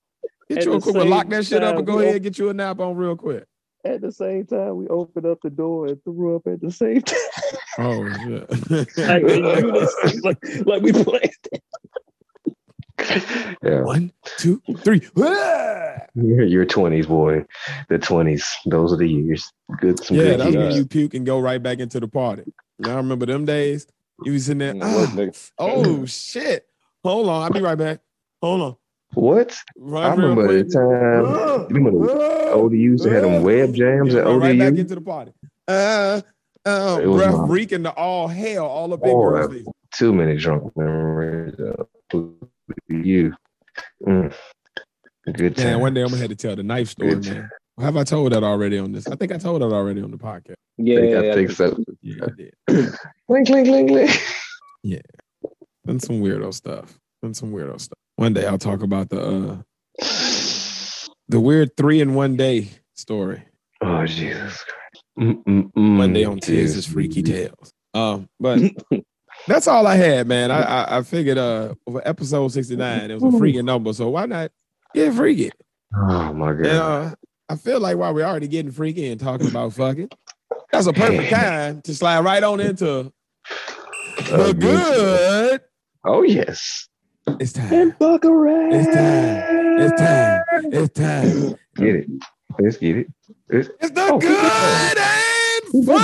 Get 0.50 0.65
you 0.65 0.74
a 0.74 0.82
quick 0.82 0.95
one, 0.95 1.10
lock 1.10 1.30
that 1.30 1.45
shit 1.45 1.63
up, 1.63 1.78
and 1.78 1.88
go 1.88 2.00
ahead 2.00 2.15
and 2.15 2.24
get 2.24 2.38
you 2.38 2.50
a 2.50 2.54
nap 2.54 2.80
on 2.82 2.95
real 2.95 3.15
quick. 3.15 3.45
at 3.86 4.02
the 4.02 4.12
same 4.12 4.45
time, 4.45 4.76
we 4.76 4.88
opened 4.89 5.26
up 5.28 5.38
the 5.41 5.50
door 5.50 5.86
and 5.88 6.04
threw 6.04 6.36
up 6.36 6.45
at 6.48 6.60
the 6.60 6.72
same 6.72 7.02
time. 7.04 7.17
Oh 7.78 8.10
shit! 8.26 8.98
like 8.98 10.24
like, 10.26 10.65
like 10.65 10.82
we 10.82 10.91
played. 10.91 11.32
Yeah. 13.62 13.81
One, 13.81 14.12
two, 14.38 14.62
three. 14.79 15.01
Ah! 15.17 15.95
Your 16.15 16.65
20s, 16.65 17.07
boy. 17.07 17.45
The 17.89 17.99
20s. 17.99 18.43
Those 18.65 18.93
are 18.93 18.97
the 18.97 19.07
years. 19.07 19.51
Good. 19.79 20.03
Some 20.03 20.15
Yeah, 20.17 20.23
good 20.23 20.39
that's 20.39 20.55
when 20.55 20.71
you 20.71 20.85
puke 20.85 21.13
and 21.13 21.25
go 21.25 21.39
right 21.39 21.62
back 21.62 21.79
into 21.79 21.99
the 21.99 22.07
party. 22.07 22.43
Now 22.79 22.93
I 22.93 22.95
remember 22.97 23.25
them 23.25 23.45
days. 23.45 23.85
You 24.23 24.33
was 24.33 24.45
sitting 24.45 24.59
there. 24.59 24.73
Mm, 24.73 24.81
ah, 25.33 25.43
oh 25.59 26.05
shit! 26.05 26.67
Hold 27.03 27.29
on, 27.29 27.43
I'll 27.43 27.49
be 27.51 27.62
right 27.62 27.77
back. 27.77 27.99
Hold 28.41 28.62
on. 28.62 28.75
What? 29.13 29.57
Run 29.77 30.03
I 30.03 30.13
remember 30.15 30.62
the 30.62 30.69
time. 30.69 31.67
You 31.69 31.75
remember 31.75 32.05
the 32.07 32.51
ODU 32.51 32.75
used 32.75 33.03
to 33.03 33.09
have 33.09 33.23
them 33.23 33.43
web 33.43 33.73
jams 33.73 34.13
Yeah, 34.13 34.21
at 34.21 34.25
run 34.25 34.39
right 34.39 34.59
back 34.59 34.73
into 34.75 34.95
the 34.95 35.01
party. 35.01 35.33
Uh, 35.67 36.21
uh, 36.65 36.99
It 37.01 37.07
was 37.07 37.21
breath 37.21 37.35
my- 37.35 37.47
reeking 37.47 37.83
to 37.83 37.91
all 37.91 38.27
hell, 38.27 38.65
all 38.65 38.93
up 38.93 39.03
in 39.03 39.09
Oh, 39.09 39.35
uh. 39.35 39.47
Too 39.93 40.13
many 40.13 40.35
drunk 40.38 40.75
memories. 40.77 41.55
Of 42.71 43.05
You. 43.05 43.34
Mm. 44.05 44.34
Good 45.34 45.55
time. 45.55 45.65
Man, 45.65 45.79
one 45.79 45.93
day 45.93 46.01
I'm 46.01 46.08
gonna 46.10 46.21
have 46.21 46.29
to 46.29 46.36
tell 46.36 46.55
the 46.55 46.63
knife 46.63 46.89
story, 46.89 47.15
Good 47.15 47.25
man. 47.25 47.49
Have 47.79 47.95
I 47.97 48.03
told 48.03 48.34
that 48.34 48.43
already 48.43 48.77
on 48.77 48.91
this? 48.91 49.08
I 49.08 49.15
think 49.15 49.32
I 49.32 49.38
told 49.38 49.62
that 49.62 49.71
already 49.71 50.01
on 50.01 50.12
the 50.12 50.17
podcast. 50.17 50.55
Yeah, 50.77 50.99
think- 50.99 51.15
I 51.15 51.34
think 51.34 51.51
so. 51.51 51.77
Yeah, 52.01 52.25
I 52.25 52.29
did. 52.36 52.53
Clink, 53.27 53.47
clink, 53.47 53.67
clink, 53.67 53.89
clink. 53.89 54.12
Done 55.86 55.99
some 55.99 56.21
weirdo 56.21 56.53
stuff. 56.53 56.99
Done 57.21 57.34
some 57.34 57.51
weirdo 57.51 57.79
stuff. 57.79 57.97
One 58.15 58.34
day 58.34 58.45
I'll 58.45 58.58
talk 58.58 58.82
about 58.82 59.10
the 59.10 59.21
uh 59.21 59.58
the 61.27 61.39
weird 61.39 61.75
three 61.77 62.01
in 62.01 62.13
one 62.15 62.36
day 62.36 62.69
story. 62.95 63.43
Oh, 63.82 64.05
Jesus 64.05 64.63
Christ. 64.63 65.03
Mm, 65.19 65.43
mm, 65.45 65.71
mm. 65.73 65.97
One 65.97 66.13
day 66.13 66.25
on 66.25 66.39
Tiz's 66.39 66.75
Jesus. 66.75 66.93
Freaky 66.93 67.23
Tales. 67.23 67.71
Um, 67.93 68.27
but 68.39 68.60
that's 69.47 69.67
all 69.67 69.86
I 69.88 69.95
had, 69.95 70.28
man. 70.28 70.52
I 70.52 70.62
I, 70.62 70.97
I 70.97 71.02
figured 71.04 71.38
uh 71.38 71.73
for 71.89 72.02
episode 72.08 72.49
69, 72.49 73.12
it 73.12 73.21
was 73.21 73.34
a 73.34 73.38
freaking 73.38 73.65
number, 73.65 73.93
so 73.93 74.10
why 74.10 74.25
not 74.25 74.52
get 74.93 75.13
freaky? 75.13 75.52
Oh, 75.95 76.34
my 76.34 76.52
God. 76.54 76.65
And 76.65 76.78
uh, 76.78 77.12
I 77.49 77.56
feel 77.56 77.80
like 77.80 77.97
while 77.97 78.13
we're 78.13 78.25
already 78.25 78.47
getting 78.47 78.71
freaky 78.71 79.10
and 79.10 79.19
talking 79.19 79.47
about 79.47 79.73
fucking, 79.73 80.10
that's 80.71 80.86
a 80.86 80.93
perfect 80.93 81.32
time 81.32 81.82
to 81.82 81.95
slide 81.95 82.23
right 82.23 82.43
on 82.43 82.60
into 82.60 83.12
the 84.30 84.54
good. 84.58 85.62
Oh, 86.06 86.21
yes. 86.23 86.88
It's 87.39 87.54
time. 87.54 87.73
And 87.73 87.95
fuck 87.97 88.23
around. 88.25 88.73
It's 88.73 88.88
time. 88.88 89.80
It's 89.82 89.99
time. 90.02 90.43
It's 90.73 90.93
time. 90.93 91.56
Get 91.75 91.95
it. 91.95 92.08
Let's 92.60 92.78
get 92.78 92.97
it. 92.97 93.08
It's, 93.49 93.69
It's 93.82 93.91
the 93.91 94.02
Oh, 94.12 94.19
good 94.19 94.97
and 94.97 95.73
it 95.73 95.86
going. 95.86 95.99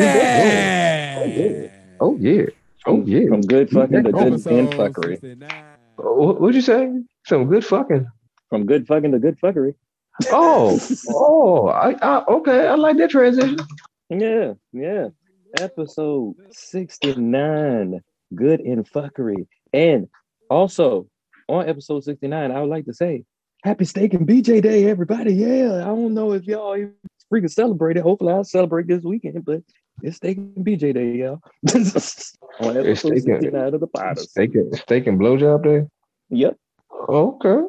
fuckery. 0.00 1.70
Oh, 2.00 2.16
yeah. 2.18 2.44
Oh, 2.86 3.02
yeah. 3.04 3.28
From 3.28 3.40
good 3.42 3.70
fucking 3.70 4.04
to 4.04 4.12
good 4.12 4.32
in 4.32 4.68
fuckery. 4.68 5.50
Oh, 5.98 6.14
what- 6.14 6.40
What'd 6.40 6.54
you 6.56 6.60
say? 6.62 6.90
Some 7.26 7.46
good 7.46 7.64
fucking. 7.64 8.06
From 8.50 8.66
good 8.66 8.86
fucking 8.86 9.12
to 9.12 9.18
good 9.18 9.38
fuckery. 9.40 9.74
Oh, 10.30 10.78
oh, 11.08 11.68
I, 11.68 11.96
I 12.00 12.24
okay. 12.26 12.68
I 12.68 12.74
like 12.76 12.96
that 12.98 13.10
transition. 13.10 13.58
Yeah, 14.10 14.52
yeah. 14.72 15.08
Episode 15.58 16.34
69, 16.52 18.00
good 18.34 18.60
in 18.60 18.84
fuckery. 18.84 19.46
And 19.72 20.08
also 20.48 21.08
on 21.48 21.68
episode 21.68 22.04
69, 22.04 22.50
I 22.52 22.60
would 22.60 22.70
like 22.70 22.84
to 22.84 22.94
say 22.94 23.24
happy 23.64 23.84
steak 23.86 24.14
and 24.14 24.26
BJ 24.28 24.62
Day, 24.62 24.86
everybody. 24.86 25.34
Yeah. 25.34 25.80
I 25.82 25.86
don't 25.86 26.14
know 26.14 26.32
if 26.32 26.44
y'all 26.44 26.76
even 26.76 26.94
freaking 27.32 27.50
celebrate 27.50 27.96
it. 27.96 28.02
Hopefully 28.02 28.32
I'll 28.32 28.44
celebrate 28.44 28.86
this 28.86 29.02
weekend, 29.02 29.44
but 29.44 29.62
it's 30.02 30.16
steak 30.16 30.36
and 30.38 30.64
BJ 30.66 30.92
Day, 30.94 31.16
y'all. 31.18 31.40
on 32.60 32.76
It's 32.76 33.00
steak 33.00 33.12
and- 33.12 33.42
69 33.42 33.74
of 33.74 33.80
the 33.80 33.88
Podnas. 33.88 34.18
Steak 34.20 34.54
and, 34.54 34.76
steak 34.76 35.06
and 35.06 35.18
blowjob 35.20 35.64
day. 35.64 35.86
Yep. 36.30 36.56
Okay. 37.08 37.62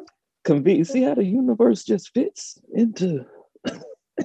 Conven- 0.46 0.86
see 0.86 1.02
how 1.02 1.14
the 1.14 1.24
universe 1.24 1.84
just 1.84 2.12
fits 2.14 2.58
into 2.74 3.24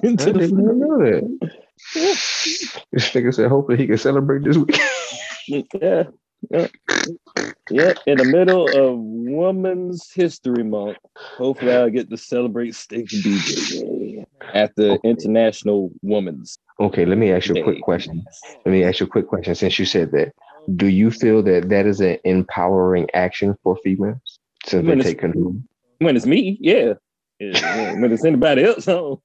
into 0.02 0.28
I 0.28 0.32
the 0.32 0.38
didn't 0.38 0.60
even 0.60 0.78
know 0.78 0.98
that. 0.98 1.50
This 1.94 3.10
nigga 3.10 3.34
said 3.34 3.48
hopefully 3.48 3.78
he 3.78 3.86
can 3.86 3.98
celebrate 3.98 4.44
this 4.44 4.56
week. 4.56 4.78
Yeah. 5.48 6.04
Yeah. 6.50 6.66
Yeah. 7.70 7.92
In 8.06 8.18
the 8.18 8.24
middle 8.24 8.68
of 8.68 8.98
Women's 9.00 10.12
History 10.12 10.62
Month. 10.62 10.98
Hopefully 11.16 11.72
I'll 11.72 11.90
get 11.90 12.08
to 12.10 12.16
celebrate 12.16 12.74
Steak 12.76 13.12
and 13.12 13.22
BJ 13.24 13.80
Day 13.80 13.82
at 14.54 14.74
the 14.76 14.98
International 15.04 15.90
Women's. 16.02 16.58
Okay, 16.80 17.04
let 17.04 17.18
me 17.18 17.30
ask 17.32 17.48
you 17.48 17.60
a 17.60 17.62
quick 17.62 17.82
question. 17.82 18.24
Let 18.64 18.72
me 18.72 18.84
ask 18.84 19.00
you 19.00 19.06
a 19.06 19.08
quick 19.08 19.26
question 19.28 19.54
since 19.54 19.78
you 19.78 19.84
said 19.84 20.10
that. 20.12 20.32
Do 20.76 20.86
you 20.86 21.10
feel 21.10 21.42
that 21.42 21.68
that 21.68 21.86
is 21.86 22.00
an 22.00 22.18
empowering 22.24 23.08
action 23.14 23.56
for 23.62 23.76
females 23.82 24.38
to 24.66 24.80
When 24.80 25.00
take 25.00 25.18
control? 25.18 25.56
When 25.98 26.16
it's 26.16 26.26
me, 26.26 26.58
yeah. 26.60 26.94
Yeah, 27.38 28.00
When 28.00 28.12
it's 28.12 28.24
anybody 28.24 28.64
else, 28.64 28.86
no. 28.86 29.20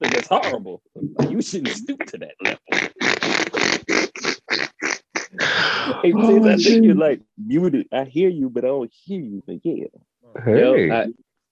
That's 0.00 0.28
horrible. 0.28 0.82
You 1.28 1.40
shouldn't 1.42 1.76
stoop 1.76 2.04
to 2.06 2.18
that 2.18 2.34
level. 2.42 2.58
Hey, 6.02 6.12
Oh, 6.16 6.48
I 6.48 6.56
think 6.56 6.84
you're 6.84 6.94
like 6.94 7.20
muted. 7.38 7.86
I 7.92 8.04
hear 8.04 8.28
you, 8.28 8.50
but 8.50 8.64
I 8.64 8.68
don't 8.68 8.92
hear 8.92 9.20
you. 9.20 9.42
But 9.46 9.56
yeah, 9.62 9.86
Hey, 10.44 10.58
Yo, 10.88 10.94
I, 10.94 11.06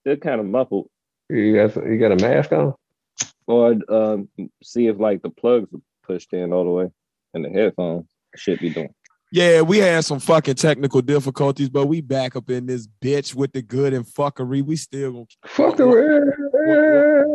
they're 0.09 0.17
kind 0.17 0.39
of 0.41 0.47
muffled. 0.47 0.87
you 1.29 1.53
got 1.53 1.73
some- 1.73 1.91
you 1.91 1.99
got 1.99 2.11
a 2.11 2.15
mask 2.15 2.51
on? 2.51 2.73
Or 3.45 3.75
um, 3.89 4.27
see 4.63 4.87
if 4.87 4.99
like 4.99 5.21
the 5.21 5.29
plugs 5.29 5.71
are 5.73 5.79
pushed 6.03 6.33
in 6.33 6.51
all 6.51 6.63
the 6.63 6.69
way, 6.71 6.89
and 7.35 7.45
the 7.45 7.49
headphones 7.49 8.07
should 8.35 8.59
be 8.59 8.69
doing. 8.71 8.89
Yeah, 9.31 9.61
we 9.61 9.77
had 9.77 10.03
some 10.05 10.19
fucking 10.19 10.55
technical 10.55 11.01
difficulties, 11.03 11.69
but 11.69 11.85
we 11.85 12.01
back 12.01 12.35
up 12.35 12.49
in 12.49 12.65
this 12.65 12.87
bitch 13.01 13.35
with 13.35 13.51
the 13.53 13.61
good 13.61 13.93
and 13.93 14.03
fuckery. 14.05 14.63
We 14.63 14.75
still 14.75 15.11
gonna 15.11 15.25
Fuck 15.45 15.77
the 15.77 15.85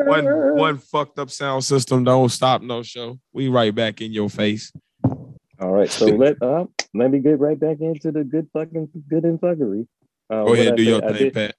one 0.06 0.56
one 0.56 0.78
fucked 0.78 1.18
up 1.20 1.30
sound 1.30 1.62
system. 1.64 2.02
Don't 2.02 2.28
stop 2.30 2.62
no 2.62 2.82
show. 2.82 3.18
We 3.32 3.46
right 3.48 3.72
back 3.74 4.00
in 4.00 4.12
your 4.12 4.28
face. 4.28 4.72
All 5.60 5.70
right, 5.70 5.88
so 5.88 6.06
let 6.06 6.40
uh, 6.42 6.64
let 6.94 7.10
me 7.12 7.20
get 7.20 7.38
right 7.38 7.58
back 7.58 7.76
into 7.80 8.10
the 8.10 8.24
good 8.24 8.48
fucking 8.52 8.88
good 9.08 9.24
and 9.24 9.40
fuckery. 9.40 9.86
Uh, 10.30 10.44
Go 10.44 10.54
ahead, 10.54 10.74
do 10.76 10.84
say, 10.84 10.90
your 10.90 11.04
I 11.04 11.08
thing, 11.12 11.16
did- 11.30 11.34
Pat. 11.34 11.54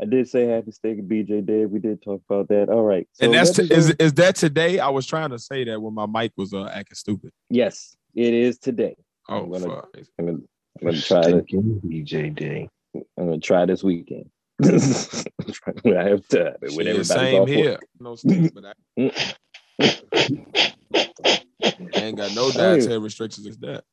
I 0.00 0.06
did 0.06 0.28
say 0.28 0.46
happy 0.46 0.70
steak 0.72 0.98
and 0.98 1.10
BJ 1.10 1.44
did. 1.44 1.70
We 1.70 1.78
did 1.78 2.02
talk 2.02 2.22
about 2.28 2.48
that. 2.48 2.68
All 2.70 2.82
right. 2.84 3.06
So 3.12 3.26
and 3.26 3.34
that's 3.34 3.50
t- 3.52 3.62
is 3.70 3.90
is 3.90 4.14
that 4.14 4.34
today? 4.36 4.78
I 4.78 4.88
was 4.88 5.06
trying 5.06 5.30
to 5.30 5.38
say 5.38 5.64
that 5.64 5.80
when 5.80 5.92
my 5.94 6.06
mic 6.06 6.32
was 6.36 6.54
uh, 6.54 6.64
acting 6.72 6.94
stupid. 6.94 7.32
yes, 7.50 7.96
it 8.14 8.32
is 8.32 8.58
today. 8.58 8.96
Oh 9.28 9.42
I'm 9.44 9.50
gonna- 9.50 9.66
fuck! 9.66 9.88
I'm 10.18 10.26
gonna, 10.26 10.38
I'm 10.80 10.86
gonna 10.86 11.00
try 11.00 11.20
this. 11.20 11.28
Stinking 11.48 11.80
BJ 11.84 12.34
Day. 12.34 12.68
I'm 12.94 13.26
gonna 13.26 13.38
try 13.38 13.66
this 13.66 13.82
weekend. 13.84 14.30
when 14.58 15.96
I 15.96 16.08
have 16.08 16.26
time. 16.28 16.54
and 16.62 16.76
When 16.76 16.86
Shit, 16.86 16.88
everybody's 16.88 17.08
same 17.08 17.42
off 17.42 17.48
work. 17.48 17.56
here. 17.56 17.78
No 17.98 18.14
steak, 18.16 18.52
but 18.54 18.64
I 18.66 18.74
ain't 21.94 22.16
got 22.16 22.34
no 22.34 22.50
dietary 22.50 22.98
restrictions. 22.98 23.46
Is 23.46 23.58
that? 23.58 23.84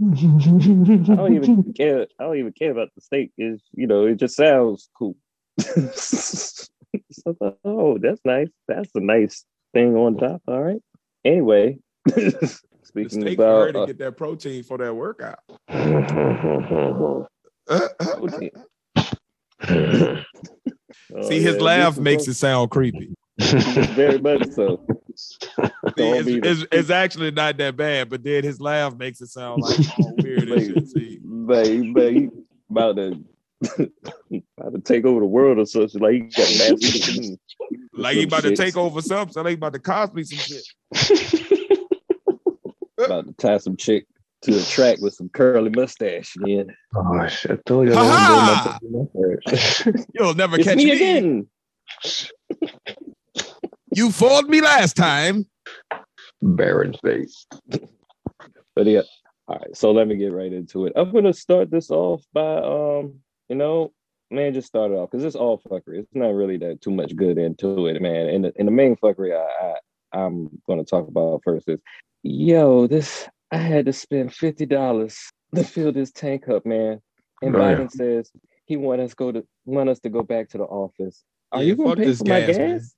I 0.00 1.14
don't 1.16 1.34
even 1.34 1.72
care. 1.74 2.06
I 2.18 2.24
don't 2.24 2.38
even 2.38 2.52
care 2.52 2.70
about 2.70 2.88
the 2.94 3.00
steak. 3.00 3.32
Is 3.38 3.60
you 3.72 3.86
know, 3.86 4.06
it 4.06 4.16
just 4.16 4.36
sounds 4.36 4.88
cool. 4.96 5.16
So 5.60 7.36
oh, 7.64 7.98
that's 7.98 8.20
nice. 8.24 8.48
That's 8.66 8.90
a 8.94 9.00
nice 9.00 9.44
thing 9.74 9.96
on 9.96 10.16
top. 10.16 10.42
All 10.46 10.62
right. 10.62 10.80
Anyway, 11.24 11.78
speaking 12.82 13.22
her 13.22 13.68
about 13.68 13.72
to 13.72 13.80
uh, 13.80 13.86
get 13.86 13.98
that 13.98 14.16
protein 14.16 14.62
for 14.62 14.78
that 14.78 14.94
workout. 14.94 15.40
protein. 17.98 18.50
Oh, 21.14 21.28
See, 21.28 21.40
his 21.40 21.56
yeah, 21.56 21.62
laugh 21.62 21.98
makes 21.98 22.24
so- 22.26 22.30
it 22.30 22.34
sound 22.34 22.70
creepy. 22.70 23.14
very 23.38 24.18
much 24.18 24.48
so. 24.50 24.84
See, 25.16 25.72
it's, 25.98 26.28
it's, 26.28 26.66
it's 26.72 26.90
actually 26.90 27.30
not 27.30 27.56
that 27.58 27.76
bad, 27.76 28.08
but 28.08 28.22
then 28.22 28.42
his 28.44 28.60
laugh 28.60 28.96
makes 28.96 29.20
it 29.20 29.28
sound 29.28 29.62
like 29.62 29.78
all 29.98 30.14
weird 30.16 30.48
and 30.48 30.60
shit. 30.62 30.88
See, 30.88 31.18
But, 31.22 31.68
but 31.92 32.14
about 32.70 32.96
to 32.96 33.24
about 33.62 34.72
to 34.74 34.80
take 34.82 35.04
over 35.04 35.20
the 35.20 35.26
world 35.26 35.58
or 35.58 35.66
something. 35.66 36.00
Like 36.00 36.12
he 36.12 36.20
got 36.20 36.48
massive 36.58 37.38
like 37.94 38.16
he 38.16 38.24
about 38.24 38.42
to 38.44 38.54
take 38.56 38.76
over 38.76 39.00
something. 39.02 39.42
Like 39.42 39.50
he 39.50 39.54
about 39.54 39.72
to 39.72 39.78
cost 39.80 40.14
me 40.14 40.24
some 40.24 40.38
shit. 40.38 40.64
about 42.98 43.26
to 43.26 43.32
tie 43.34 43.58
some 43.58 43.76
chick 43.76 44.06
to 44.42 44.56
a 44.56 44.62
track 44.62 44.98
with 45.00 45.14
some 45.14 45.28
curly 45.30 45.70
mustache 45.70 46.36
again. 46.36 46.68
oh 46.94 47.26
shit! 47.26 47.50
I 47.52 47.56
told 47.66 47.88
you 47.88 47.94
I 47.94 48.76
my 48.76 49.94
You'll 50.14 50.34
never 50.34 50.56
It's 50.56 50.64
catch 50.64 50.76
me 50.76 50.84
me. 50.84 50.90
again. 50.92 51.48
You 53.94 54.12
fooled 54.12 54.48
me 54.48 54.60
last 54.60 54.96
time. 54.96 55.46
Barren 56.40 56.94
face. 57.02 57.46
But 58.76 58.86
yeah, 58.86 59.00
all 59.48 59.56
right. 59.56 59.76
So 59.76 59.90
let 59.90 60.06
me 60.06 60.16
get 60.16 60.32
right 60.32 60.52
into 60.52 60.86
it. 60.86 60.92
I'm 60.94 61.10
gonna 61.12 61.32
start 61.32 61.70
this 61.70 61.90
off 61.90 62.22
by 62.32 62.58
um, 62.58 63.14
you 63.48 63.56
know, 63.56 63.92
man, 64.30 64.54
just 64.54 64.68
start 64.68 64.90
it 64.90 64.94
off 64.94 65.10
because 65.10 65.24
it's 65.24 65.36
all 65.36 65.58
fuckery. 65.60 66.00
It's 66.00 66.14
not 66.14 66.34
really 66.34 66.56
that 66.58 66.80
too 66.80 66.90
much 66.90 67.14
good 67.16 67.38
into 67.38 67.86
it, 67.86 68.00
man. 68.02 68.28
And 68.28 68.44
the, 68.44 68.52
and 68.58 68.68
the 68.68 68.72
main 68.72 68.96
fuckery 68.96 69.34
I, 69.36 69.66
I 69.66 70.18
I'm 70.20 70.60
gonna 70.68 70.84
talk 70.84 71.08
about 71.08 71.42
first 71.44 71.68
is, 71.68 71.80
yo, 72.22 72.86
this 72.86 73.28
I 73.50 73.56
had 73.58 73.86
to 73.86 73.92
spend 73.92 74.32
fifty 74.34 74.66
dollars 74.66 75.18
to 75.54 75.64
fill 75.64 75.92
this 75.92 76.12
tank 76.12 76.48
up, 76.48 76.64
man. 76.66 77.00
And 77.42 77.54
Oh, 77.54 77.58
yeah. 77.58 77.76
Biden 77.76 77.90
says 77.90 78.30
he 78.66 78.76
want 78.76 79.00
us 79.00 79.14
go 79.14 79.32
to 79.32 79.46
want 79.64 79.88
us 79.88 80.00
to 80.00 80.08
go 80.08 80.22
back 80.22 80.48
to 80.50 80.58
the 80.58 80.64
office. 80.64 81.24
Are 81.52 81.60
Yeah, 81.62 81.68
you 81.68 81.76
gonna 81.76 81.96
pay 81.96 82.12
for 82.14 82.24
my 82.24 82.40
gas, 82.40 82.56
man. 82.58 82.78
gas? 82.78 82.94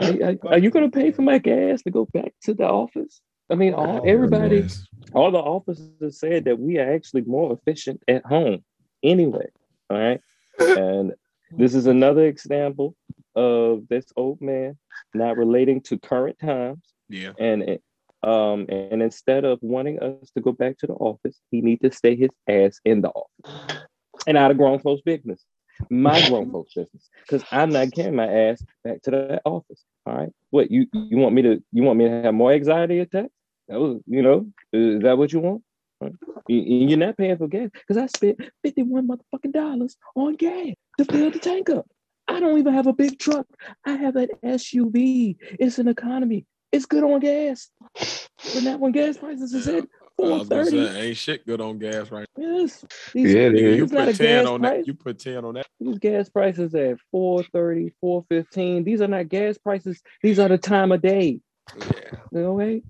Are, 0.00 0.28
are- 0.30 0.52
are 0.54 0.58
you 0.58 0.70
gonna 0.70 0.90
pay 0.90 1.10
for 1.12 1.22
my 1.22 1.38
gas 1.38 1.82
to 1.82 1.90
go 1.90 2.06
back 2.12 2.32
to 2.44 2.54
the 2.54 2.66
office? 2.66 3.20
I 3.50 3.56
mean, 3.56 3.74
all, 3.74 3.98
Oh, 3.98 4.04
everybody, 4.04 4.60
Yes. 4.60 4.86
all 5.12 5.30
the 5.30 5.38
officers 5.38 6.18
said 6.18 6.44
that 6.46 6.58
we 6.58 6.78
are 6.78 6.90
actually 6.94 7.22
more 7.22 7.52
efficient 7.52 8.02
at 8.08 8.24
home 8.24 8.64
anyway. 9.02 9.46
All 9.90 9.98
right. 9.98 10.20
and 10.58 11.12
this 11.50 11.74
is 11.74 11.86
another 11.86 12.26
example 12.26 12.94
of 13.34 13.86
this 13.88 14.06
old 14.16 14.40
man 14.40 14.78
not 15.12 15.36
relating 15.36 15.80
to 15.82 15.98
current 15.98 16.38
times. 16.38 16.82
Yeah. 17.08 17.32
And 17.38 17.78
um, 18.22 18.66
and 18.70 19.02
instead 19.02 19.44
of 19.44 19.58
wanting 19.60 20.00
us 20.00 20.30
to 20.34 20.40
go 20.40 20.52
back 20.52 20.78
to 20.78 20.86
the 20.86 20.94
office, 20.94 21.38
he 21.50 21.60
needs 21.60 21.82
to 21.82 21.92
stay 21.92 22.16
his 22.16 22.30
ass 22.48 22.80
in 22.84 23.02
the 23.02 23.10
office 23.10 23.84
and 24.26 24.36
out 24.38 24.50
of 24.50 24.56
grown 24.56 24.78
folks' 24.78 25.02
business. 25.02 25.44
My 25.90 26.26
grown 26.28 26.50
folks' 26.50 26.74
business. 26.74 27.10
Because 27.22 27.46
I'm 27.50 27.70
not 27.70 27.92
carrying 27.92 28.16
my 28.16 28.26
ass 28.26 28.64
back 28.82 29.02
to 29.02 29.10
that 29.10 29.42
office. 29.44 29.84
All 30.06 30.14
right. 30.14 30.30
What 30.50 30.70
you 30.70 30.86
you 30.92 31.18
want 31.18 31.34
me 31.34 31.42
to 31.42 31.62
you 31.72 31.82
want 31.82 31.98
me 31.98 32.06
to 32.06 32.22
have 32.22 32.34
more 32.34 32.52
anxiety 32.52 33.00
attacks? 33.00 33.28
That 33.68 33.80
was, 33.80 34.00
you 34.06 34.22
know, 34.22 34.46
is 34.72 35.02
that 35.02 35.18
what 35.18 35.32
you 35.32 35.40
want? 35.40 35.62
Right. 36.00 36.12
You- 36.48 36.86
You're 36.88 36.98
not 36.98 37.16
paying 37.16 37.36
for 37.38 37.48
gas 37.48 37.70
because 37.72 37.96
I 37.96 38.06
spent 38.06 38.40
51 38.62 39.08
motherfucking 39.08 39.52
dollars 39.52 39.96
on 40.14 40.34
gas 40.34 40.74
to 40.98 41.04
fill 41.04 41.30
the 41.30 41.38
tank 41.38 41.70
up. 41.70 41.86
I 42.28 42.40
don't 42.40 42.58
even 42.58 42.72
have 42.74 42.86
a 42.86 42.92
big 42.92 43.18
truck. 43.18 43.46
I 43.84 43.92
have 43.92 44.16
an 44.16 44.28
SUV. 44.42 45.36
It's 45.58 45.78
an 45.78 45.88
economy. 45.88 46.46
It's 46.72 46.86
good 46.86 47.04
on 47.04 47.20
gas. 47.20 47.70
But 47.94 48.62
now 48.62 48.76
when 48.78 48.92
gas 48.92 49.16
prices 49.18 49.52
is 49.54 49.68
at 49.68 49.74
I 49.74 50.22
was 50.22 50.48
gonna 50.48 50.64
430, 50.64 50.70
say, 50.94 51.06
ain't 51.08 51.16
shit 51.16 51.46
good 51.46 51.60
on 51.60 51.78
gas 51.78 52.10
right 52.10 52.26
yes. 52.38 52.84
These, 53.12 53.34
Yeah, 53.34 53.40
it 53.48 53.76
You 53.78 53.86
put 53.86 54.14
10 54.14 54.46
on 54.46 54.60
price. 54.60 54.78
that. 54.78 54.86
You 54.86 54.94
put 54.94 55.18
10 55.18 55.44
on 55.44 55.54
that. 55.54 55.66
these 55.80 55.98
gas 55.98 56.28
prices 56.28 56.74
at 56.74 56.98
430, 57.10 57.92
415. 58.00 58.84
These 58.84 59.00
are 59.00 59.08
not 59.08 59.28
gas 59.28 59.58
prices. 59.58 60.00
These 60.22 60.38
are 60.38 60.48
the 60.48 60.58
time 60.58 60.92
of 60.92 61.02
day. 61.02 61.40
Yeah. 61.76 62.10
Okay? 62.34 62.82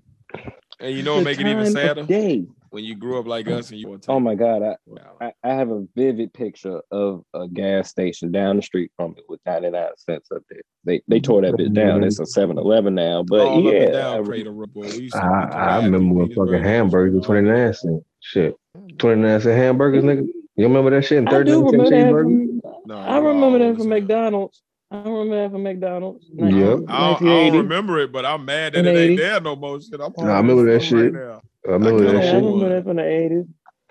And 0.79 0.95
you 0.95 1.03
know 1.03 1.13
what 1.15 1.19
The 1.19 1.25
make 1.25 1.39
it 1.39 1.47
even 1.47 1.71
sadder? 1.71 2.03
Day. 2.03 2.45
When 2.75 2.83
you 2.83 2.93
grew 2.93 3.17
up 3.17 3.25
like 3.25 3.47
us 3.47 3.71
and 3.71 3.79
you 3.79 3.97
Oh 4.09 4.19
my 4.19 4.35
God. 4.35 4.61
I, 4.61 4.75
I, 5.21 5.31
I 5.45 5.53
have 5.53 5.69
a 5.71 5.85
vivid 5.95 6.33
picture 6.33 6.81
of 6.91 7.23
a 7.33 7.47
gas 7.47 7.89
station 7.89 8.33
down 8.33 8.57
the 8.57 8.61
street 8.61 8.91
from 8.97 9.15
it 9.17 9.23
with 9.29 9.39
99 9.45 9.87
cents 9.95 10.27
up 10.35 10.41
there. 10.49 10.59
They 10.83 11.01
they 11.07 11.21
tore 11.21 11.41
that 11.43 11.53
bitch 11.53 11.73
down. 11.73 12.03
It's 12.03 12.19
a 12.19 12.23
7-Eleven 12.23 12.93
now. 12.93 13.23
But 13.23 13.47
All 13.47 13.61
yeah, 13.63 13.69
up 13.69 13.75
and 13.87 13.95
I- 13.95 13.99
down 14.01 14.25
Crater 14.25 14.51
Road, 14.51 14.73
boy. 14.73 14.81
We 14.81 15.03
used 15.03 15.15
I, 15.15 15.47
I 15.53 15.75
remember 15.85 16.15
when 16.15 16.27
fucking 16.27 16.35
Petersburg. 16.35 16.63
hamburgers 16.65 17.15
were 17.15 17.21
29 17.21 17.73
cents. 17.75 18.05
Shit. 18.19 18.55
29 18.97 19.39
cent 19.39 19.57
hamburgers, 19.57 20.03
nigga. 20.03 20.27
You 20.57 20.67
remember 20.67 20.89
that 20.89 21.05
shit? 21.05 21.19
And 21.19 21.29
I 21.29 21.43
do 21.43 21.63
39 21.71 21.71
cent 21.71 21.71
remember 21.71 21.89
that 21.95 22.61
from, 22.61 22.81
No, 22.87 22.97
I 22.97 23.19
you 23.19 23.25
remember 23.25 23.59
that 23.59 23.77
from. 23.77 23.87
McDonald's. 23.87 24.61
I 24.95 25.09
remember 25.09 25.35
that 25.43 25.51
from 25.51 25.63
McDonald's. 25.63 26.25
Yep. 26.33 26.47
I 26.49 26.49
don't, 26.49 26.89
I 26.89 27.19
don't 27.49 27.57
remember 27.57 27.99
it, 27.99 28.11
but 28.11 28.25
I'm 28.25 28.45
mad 28.45 28.73
that 28.73 28.85
it 28.85 28.95
ain't 28.97 29.17
there 29.19 29.41
no 29.41 29.55
more. 29.55 29.81
Shit, 29.81 29.99
I'm 29.99 30.13
Nah, 30.17 30.33
I 30.33 30.37
remember 30.37 30.65
that 30.65 30.79
fucked 30.79 30.85
shit. 30.89 31.13
now. 31.13 31.41
I 31.67 31.71
remember 31.71 32.07
I 32.07 32.11
that 32.11 32.13
Yeah, 32.13 32.19
I 32.19 32.21
kinda 32.21 32.31
shit. 32.31 32.43
want- 32.43 32.55
remember 32.55 32.75
that 32.75 32.83
from 32.85 32.95
the 32.97 33.03
80s. 33.03 33.47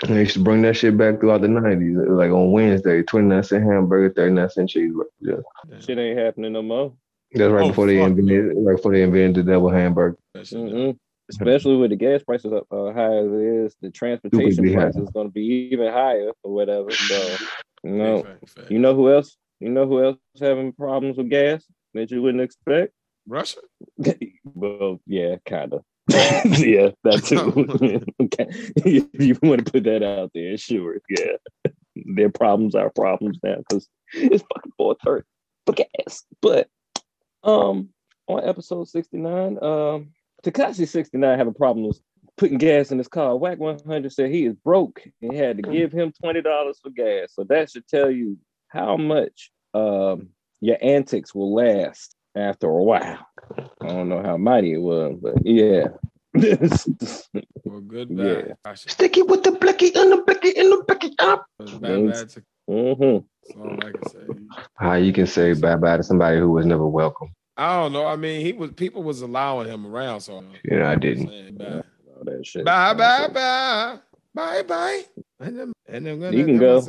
They 0.09 0.19
used 0.21 0.33
to 0.35 0.40
bring 0.43 0.62
that 0.62 0.77
shit 0.77 0.97
back 0.99 1.21
throughout 1.21 1.43
the 1.43 1.49
90s. 1.49 1.97
Like 2.09 2.31
on 2.31 2.53
Wednesday, 2.53 3.03
29 3.03 3.43
cent 3.43 3.64
hamburger, 3.64 4.12
39 4.14 4.49
cent 4.51 4.71
cheeseburger. 4.71 5.05
Yeah. 5.21 5.37
Shit 5.81 5.99
ain't 5.99 6.19
happening 6.19 6.53
no 6.53 6.62
more. 6.62 6.93
That's 7.33 7.53
right 7.53 7.64
Oh, 7.64 7.69
before 7.69 7.87
they 7.87 7.99
fuck 7.99 8.09
invented 8.11 8.53
right 8.57 8.77
before 8.77 8.93
they 8.93 9.03
invented 9.03 9.47
the 9.47 9.53
double 9.53 9.71
hamburger. 9.71 10.17
That 10.35 10.47
shit, 10.47 10.59
Mhm. 10.59 10.97
Especially 11.31 11.77
with 11.77 11.88
the 11.90 11.97
gas 11.97 12.23
prices 12.23 12.53
up 12.53 12.67
uh, 12.71 12.93
high 12.93 13.17
as 13.17 13.27
it 13.27 13.40
is, 13.40 13.77
the 13.81 13.90
transportation 13.90 14.53
Stupidly 14.53 14.75
price 14.77 14.95
is 14.97 15.09
going 15.11 15.29
to 15.29 15.33
be 15.33 15.69
even 15.73 15.90
higher 15.90 16.33
or 16.43 16.53
whatever. 16.53 16.90
So, 16.90 17.37
you 17.83 17.90
know, 17.93 18.23
fact, 18.23 18.49
fact. 18.51 18.71
you 18.71 18.79
know 18.79 18.95
who 18.95 19.11
else? 19.11 19.37
You 19.61 19.71
know 19.71 19.87
who 19.87 20.05
else 20.05 20.19
is 20.35 20.40
having 20.40 20.73
problems 20.73 21.17
with 21.17 21.31
gas 21.31 21.64
that 21.95 22.11
you 22.11 22.23
wouldn't 22.23 22.43
expect? 22.43 22.93
Russia? 23.27 23.61
well, 24.45 25.01
yeah, 25.07 25.37
kind 25.47 25.75
of. 25.75 25.83
yeah, 26.11 26.90
that 27.05 27.25
too. 27.25 28.05
okay. 28.25 28.47
if 28.77 29.07
you 29.14 29.38
want 29.43 29.64
to 29.64 29.73
put 29.73 29.85
that 29.85 30.03
out 30.03 30.31
there, 30.35 30.57
sure. 30.59 30.99
Yeah, 31.09 31.71
their 31.95 32.29
problems 32.29 32.75
are 32.75 32.90
problems 32.90 33.38
now 33.43 33.57
because 33.57 33.88
it's 34.12 34.45
fucking 34.55 34.73
four 34.77 34.97
thirty 35.03 35.27
for 35.64 35.73
gas. 35.73 36.25
But 36.43 36.69
um, 37.43 37.88
on 38.27 38.47
episode 38.47 38.88
sixty 38.88 39.17
nine, 39.17 39.57
um, 39.62 40.11
Tekashi 40.45 40.87
sixty 40.87 41.17
nine 41.17 41.38
have 41.38 41.47
a 41.47 41.53
problem 41.53 41.87
with 41.87 42.01
putting 42.37 42.59
gas 42.59 42.93
in 42.93 42.99
his 42.99 43.09
car. 43.09 43.35
Wack 43.37 43.59
one 43.59 43.79
hundred 43.87 44.12
said 44.12 44.31
he 44.31 44.45
is 44.45 44.55
broke 44.57 45.03
and 45.23 45.35
had 45.35 45.57
to 45.57 45.62
give 45.62 45.90
him 45.90 46.12
twenty 46.21 46.43
dollars 46.43 46.79
for 46.83 46.90
gas. 46.90 47.33
So 47.33 47.45
that 47.45 47.71
should 47.71 47.88
tell 47.88 48.11
you 48.11 48.37
how 48.68 48.99
much 48.99 49.51
um 49.75 50.29
your 50.61 50.79
antics 50.81 51.35
will 51.35 51.55
last 51.55 52.14
after 52.35 52.68
a 52.68 52.83
while. 52.83 53.27
I 53.83 53.89
don't 53.89 54.09
know 54.09 54.22
how 54.22 54.37
mighty 54.37 54.72
it 54.72 54.79
was, 54.79 55.16
but 55.20 55.35
yeah. 55.45 55.89
Well, 57.64 57.81
good 57.81 58.11
Yeah. 58.11 58.35
bad. 58.43 58.57
I 58.64 58.75
Sticky 58.75 59.22
with 59.22 59.43
the 59.43 59.53
blicky 59.53 59.93
and 59.95 60.12
the 60.12 60.22
blicky 60.27 60.57
and 60.57 60.70
the 60.70 60.85
blicky 60.87 61.14
up. 61.18 61.47
Bad, 61.59 61.81
bad 61.81 62.29
to- 62.31 62.43
hmm 62.68 63.18
That's 63.43 63.57
all 63.57 63.83
I 63.83 63.93
can 63.93 64.05
say. 64.09 64.18
How 64.77 64.95
you 64.95 65.12
can 65.12 65.27
say 65.27 65.55
bye 65.55 65.77
bye 65.77 65.97
to 65.97 66.03
somebody 66.03 66.39
who 66.39 66.51
was 66.51 66.66
never 66.66 66.87
welcome. 66.87 67.29
I 67.57 67.81
don't 67.81 67.93
know. 67.93 68.05
I 68.07 68.16
mean, 68.16 68.45
he 68.45 68.53
was 68.53 68.72
people 68.72 69.03
was 69.03 69.22
allowing 69.22 69.68
him 69.68 69.87
around, 69.87 70.20
so 70.20 70.43
You 70.64 70.79
know, 70.79 70.87
I 70.87 70.97
didn't. 70.97 71.29
Saying 71.29 71.55
Bye 71.57 71.83
All 72.16 72.25
that 72.25 72.47
shit. 72.47 72.64
bye 72.64 72.95
bye 72.95 73.29
bye 73.29 73.99
bye 74.35 74.62
bye. 74.62 75.03
And 75.41 75.57
them, 75.59 75.72
and 75.89 76.07
them 76.07 76.33
You 76.35 76.45
can 76.45 76.59
go. 76.59 76.81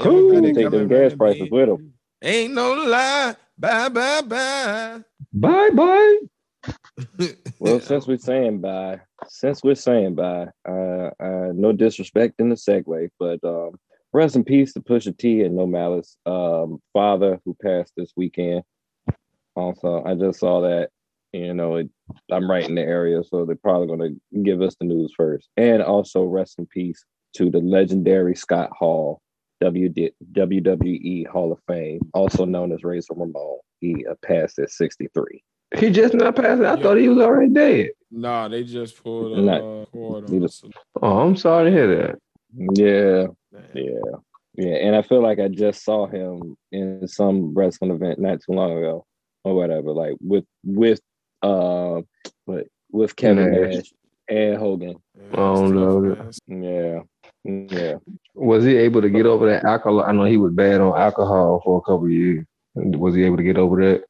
Cool. 0.00 0.42
Take 0.54 0.70
them 0.70 0.88
gas 0.88 1.14
prices 1.14 1.50
with 1.50 1.68
him. 1.68 1.94
Ain't 2.22 2.54
no 2.54 2.72
lie. 2.74 3.36
Bye 3.56 3.88
bye 3.88 4.22
bye. 4.22 5.00
Bye 5.32 5.70
bye. 5.70 6.16
Well, 7.60 7.80
since 7.80 8.06
we're 8.06 8.18
saying 8.18 8.60
bye, 8.60 9.00
since 9.26 9.64
we're 9.64 9.74
saying 9.74 10.14
bye, 10.14 10.46
uh, 10.68 11.10
uh, 11.20 11.50
no 11.52 11.72
disrespect 11.72 12.34
in 12.38 12.50
the 12.50 12.54
segue, 12.54 13.08
but 13.18 13.42
um, 13.42 13.72
rest 14.12 14.36
in 14.36 14.44
peace 14.44 14.72
to 14.74 14.80
Pusha 14.80 15.16
T 15.16 15.42
and 15.42 15.56
No 15.56 15.66
Malice, 15.66 16.16
um, 16.24 16.80
father 16.92 17.40
who 17.44 17.56
passed 17.60 17.94
this 17.96 18.12
weekend. 18.16 18.62
Also, 19.56 20.04
I 20.04 20.14
just 20.14 20.38
saw 20.38 20.60
that. 20.62 20.90
You 21.32 21.52
know, 21.52 21.76
it, 21.76 21.90
I'm 22.30 22.50
right 22.50 22.66
in 22.66 22.76
the 22.76 22.82
area, 22.82 23.22
so 23.24 23.44
they're 23.44 23.56
probably 23.56 23.88
going 23.88 24.20
to 24.32 24.40
give 24.40 24.62
us 24.62 24.76
the 24.80 24.86
news 24.86 25.12
first. 25.16 25.48
And 25.56 25.82
also, 25.82 26.22
rest 26.22 26.58
in 26.58 26.66
peace 26.66 27.04
to 27.36 27.50
the 27.50 27.58
legendary 27.58 28.34
Scott 28.34 28.70
Hall, 28.72 29.20
WD, 29.62 30.10
WWE 30.32 31.26
Hall 31.28 31.52
of 31.52 31.58
Fame, 31.66 32.00
also 32.14 32.44
known 32.44 32.72
as 32.72 32.84
Razor 32.84 33.14
Ramon. 33.14 33.58
He 33.80 34.04
uh, 34.08 34.14
passed 34.22 34.58
at 34.58 34.70
63. 34.70 35.42
He 35.78 35.90
just 35.90 36.14
not 36.14 36.34
passing. 36.36 36.64
I 36.64 36.74
Yeah. 36.76 36.82
thought 36.82 36.96
he 36.96 37.08
was 37.08 37.18
already 37.18 37.52
dead. 37.52 37.90
Nah, 38.10 38.48
they 38.48 38.64
just 38.64 39.02
pulled 39.02 39.38
a 39.38 39.42
Not- 39.42 39.60
uh, 39.60 39.84
cord 39.92 40.28
he 40.28 40.36
on 40.36 40.42
just- 40.42 40.64
Oh, 41.02 41.18
I'm 41.18 41.36
sorry 41.36 41.70
to 41.70 41.76
hear 41.76 41.96
that. 41.96 42.18
Yeah, 42.56 43.26
Man. 43.52 43.68
yeah, 43.74 44.16
yeah. 44.54 44.74
And 44.76 44.96
I 44.96 45.02
feel 45.02 45.22
like 45.22 45.38
I 45.38 45.48
just 45.48 45.84
saw 45.84 46.06
him 46.06 46.56
in 46.72 47.06
some 47.06 47.52
wrestling 47.52 47.90
event 47.90 48.18
not 48.18 48.40
too 48.40 48.52
long 48.52 48.78
ago, 48.78 49.04
or 49.44 49.54
whatever. 49.54 49.92
Like 49.92 50.14
with 50.22 50.46
with 50.64 51.00
uh, 51.42 52.00
what 52.46 52.66
with 52.90 53.14
Kevin 53.16 53.50
Nash. 53.52 53.74
Nash 53.74 53.92
and 54.30 54.56
Hogan. 54.56 54.96
Yeah, 55.14 55.26
I 55.32 55.36
don't 55.36 55.64
it's 55.64 55.72
know. 55.72 56.14
tough, 56.14 56.36
man. 56.48 57.02
Yeah, 57.44 57.66
yeah. 57.70 57.94
Was 58.38 58.64
he 58.64 58.76
able 58.76 59.02
to 59.02 59.10
get 59.10 59.26
over 59.26 59.46
that 59.50 59.64
alcohol? 59.64 60.02
I 60.02 60.12
know 60.12 60.24
he 60.24 60.36
was 60.36 60.52
bad 60.52 60.80
on 60.80 60.98
alcohol 60.98 61.60
for 61.64 61.78
a 61.78 61.80
couple 61.82 62.04
of 62.06 62.10
years. 62.12 62.44
Was 62.74 63.14
he 63.14 63.24
able 63.24 63.36
to 63.36 63.42
get 63.42 63.56
over 63.56 63.76
that? 63.84 64.04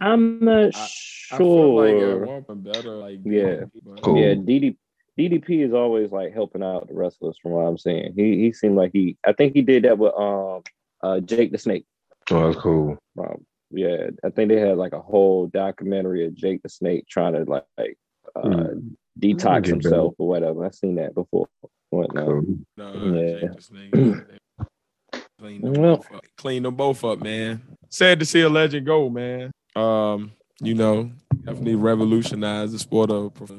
I'm 0.00 0.38
not 0.44 0.74
I 0.76 1.36
feel 1.38 1.74
like 1.76 1.90
sure. 1.98 2.26
one 2.26 2.42
point 2.44 2.64
better, 2.64 2.90
like 2.96 3.18
Yeah. 3.24 3.64
but- 3.84 4.02
Cool. 4.02 4.18
Yeah, 4.20 4.34
DD, 4.34 4.76
DDP 5.18 5.64
is 5.66 5.72
always 5.72 6.12
like 6.12 6.32
helping 6.32 6.62
out 6.62 6.86
the 6.88 6.94
wrestlers 6.94 7.36
from 7.42 7.52
what 7.52 7.62
I'm 7.62 7.78
saying. 7.78 8.14
He 8.16 8.36
he 8.38 8.52
seemed 8.52 8.76
like 8.76 8.92
he 8.92 9.16
I 9.26 9.32
think 9.32 9.54
he 9.54 9.62
did 9.62 9.84
that 9.84 9.98
with 9.98 10.14
um 10.14 10.62
uh 11.02 11.20
Jake 11.20 11.50
the 11.52 11.58
Snake. 11.58 11.84
Oh, 12.30 12.46
that's 12.50 12.60
cool. 12.60 12.96
Um, 13.18 13.44
yeah, 13.70 14.08
I 14.24 14.30
think 14.30 14.48
they 14.50 14.60
had 14.60 14.78
like 14.78 14.92
a 14.92 15.00
whole 15.00 15.46
documentary 15.48 16.24
of 16.26 16.34
Jake 16.34 16.62
the 16.62 16.68
Snake 16.68 17.06
trying 17.08 17.32
to 17.34 17.44
like, 17.50 17.64
like 17.76 17.98
uh 18.36 18.40
Mm. 18.48 18.96
detox 19.18 19.62
Get 19.64 19.66
himself 19.72 20.14
or 20.18 20.28
whatever. 20.28 20.64
I've 20.64 20.74
seen 20.74 20.94
that 20.96 21.14
before. 21.14 21.48
Whatnot. 21.94 22.26
Cool. 22.26 22.44
No, 22.76 22.92
Yeah. 23.14 23.40
Jake 23.40 23.56
the 23.56 23.62
Snake. 23.62 25.20
Clean 25.38 25.60
them, 25.60 25.72
Well- 25.74 25.96
both 25.96 26.12
up. 26.14 26.24
Clean 26.38 26.62
them 26.62 26.74
both 26.74 27.04
up, 27.04 27.18
man. 27.22 27.62
Sad 27.90 28.18
to 28.20 28.26
see 28.26 28.40
a 28.40 28.48
legend 28.48 28.86
go, 28.86 29.08
man. 29.08 29.50
Um, 29.76 30.32
you 30.60 30.74
know, 30.74 31.10
definitely 31.44 31.74
revolutionized 31.74 32.72
the 32.74 32.78
sport 32.78 33.10
of 33.10 33.34
prof- 33.34 33.50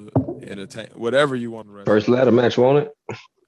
entertain, 0.43 0.87
whatever 0.95 1.35
you 1.35 1.51
want 1.51 1.67
to 1.67 1.73
wrestle. 1.73 1.85
First 1.85 2.07
ladder 2.07 2.31
match, 2.31 2.57
won 2.57 2.77
it? 2.77 2.91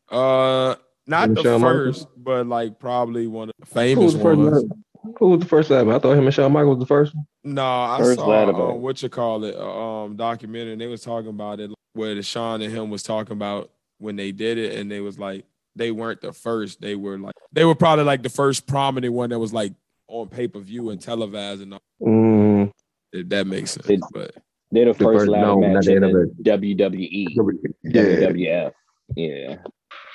Uh, 0.10 0.76
not 1.08 1.34
the 1.34 1.44
first, 1.44 1.62
Michaels? 1.62 2.08
but 2.18 2.48
like 2.48 2.80
probably 2.80 3.28
one 3.28 3.50
of 3.50 3.56
the 3.60 3.66
Who 3.66 3.72
famous 3.74 4.04
was 4.06 4.14
the 4.16 4.20
first 4.24 4.40
ones. 4.40 4.64
Who 5.20 5.30
was 5.30 5.40
the 5.40 5.46
first 5.46 5.70
ladder? 5.70 5.94
I 5.94 6.00
thought 6.00 6.18
him 6.18 6.26
and 6.26 6.34
Shawn 6.34 6.52
Michaels 6.52 6.78
was 6.78 6.84
the 6.84 6.88
first 6.88 7.16
one. 7.16 7.26
No, 7.46 7.64
I 7.66 7.98
First 8.00 8.20
saw 8.20 8.28
ladder 8.28 8.54
uh, 8.54 8.74
what 8.74 9.02
you 9.02 9.08
call 9.10 9.44
it, 9.46 9.56
uh, 9.56 10.04
um, 10.04 10.18
documentary. 10.18 10.74
And 10.74 10.82
they 10.82 10.88
was 10.88 11.02
talking 11.02 11.30
about 11.30 11.60
it 11.62 11.72
where 11.94 12.14
the 12.14 12.22
Sean 12.22 12.62
and 12.62 12.72
him 12.74 12.90
was 12.90 13.04
talking 13.04 13.32
about 13.34 13.72
when 14.00 14.16
they 14.16 14.32
did 14.32 14.58
it, 14.58 14.80
and 14.80 14.90
they 14.92 15.00
was 15.00 15.18
like 15.20 15.46
they 15.76 15.92
weren't 15.92 16.22
the 16.22 16.34
first. 16.34 16.82
They 16.82 16.96
were 16.96 17.18
like 17.18 17.36
they 17.52 17.66
were 17.66 17.76
probably 17.76 18.06
like 18.06 18.24
the 18.24 18.30
first 18.30 18.68
prominent 18.68 19.14
one 19.14 19.30
that 19.30 19.40
was 19.40 19.54
like 19.54 19.74
on 20.08 20.28
pay 20.28 20.48
per 20.48 20.60
view 20.60 20.90
and 20.90 21.02
televised, 21.02 21.62
and 21.62 21.74
all. 21.74 21.82
Mm, 22.02 22.72
If 23.14 23.30
that 23.30 23.48
makes 23.48 23.72
sense. 23.72 23.90
It- 23.90 24.02
but 24.14 24.32
They're 24.72 24.86
the 24.86 24.92
The 24.94 24.98
first 25.04 25.20
first- 25.20 25.32
ladder 25.32 25.56
match 25.56 25.86
the 25.86 25.96
in 25.96 26.02
the 26.02 26.32
WWE. 26.44 27.28
yeah. 27.84 28.02
WWF. 28.04 28.74
Yeah. 29.16 29.58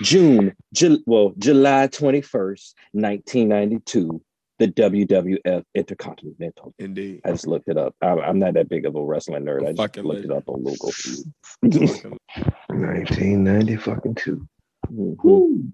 June, 0.03 0.55
Ju- 0.75 1.03
well, 1.07 1.33
July 1.39 1.87
21st, 1.89 2.75
1992, 2.93 4.21
the 4.63 4.69
WWF 4.69 5.65
Intercontinental. 5.75 6.73
indeed, 6.79 7.21
I 7.25 7.33
just 7.33 7.49
looked 7.49 7.69
it 7.69 7.77
up. 7.77 7.97
I'm, 8.01 8.21
I'm 8.21 8.39
not 8.39 8.55
that 8.55 8.69
big 8.69 8.87
of 8.87 8.95
a 8.95 9.03
wrestling 9.03 9.45
nerd. 9.45 9.63
I 9.63 9.73
just 9.73 9.79
Fucking 9.79 10.05
looked 10.05 10.25
it 10.25 10.31
up 10.31 10.49
on 10.49 10.63
Google. 10.63 10.93
1990 11.63 13.77
fucking 13.85 14.15
two. 14.15 14.47
Mhm. 14.93 15.73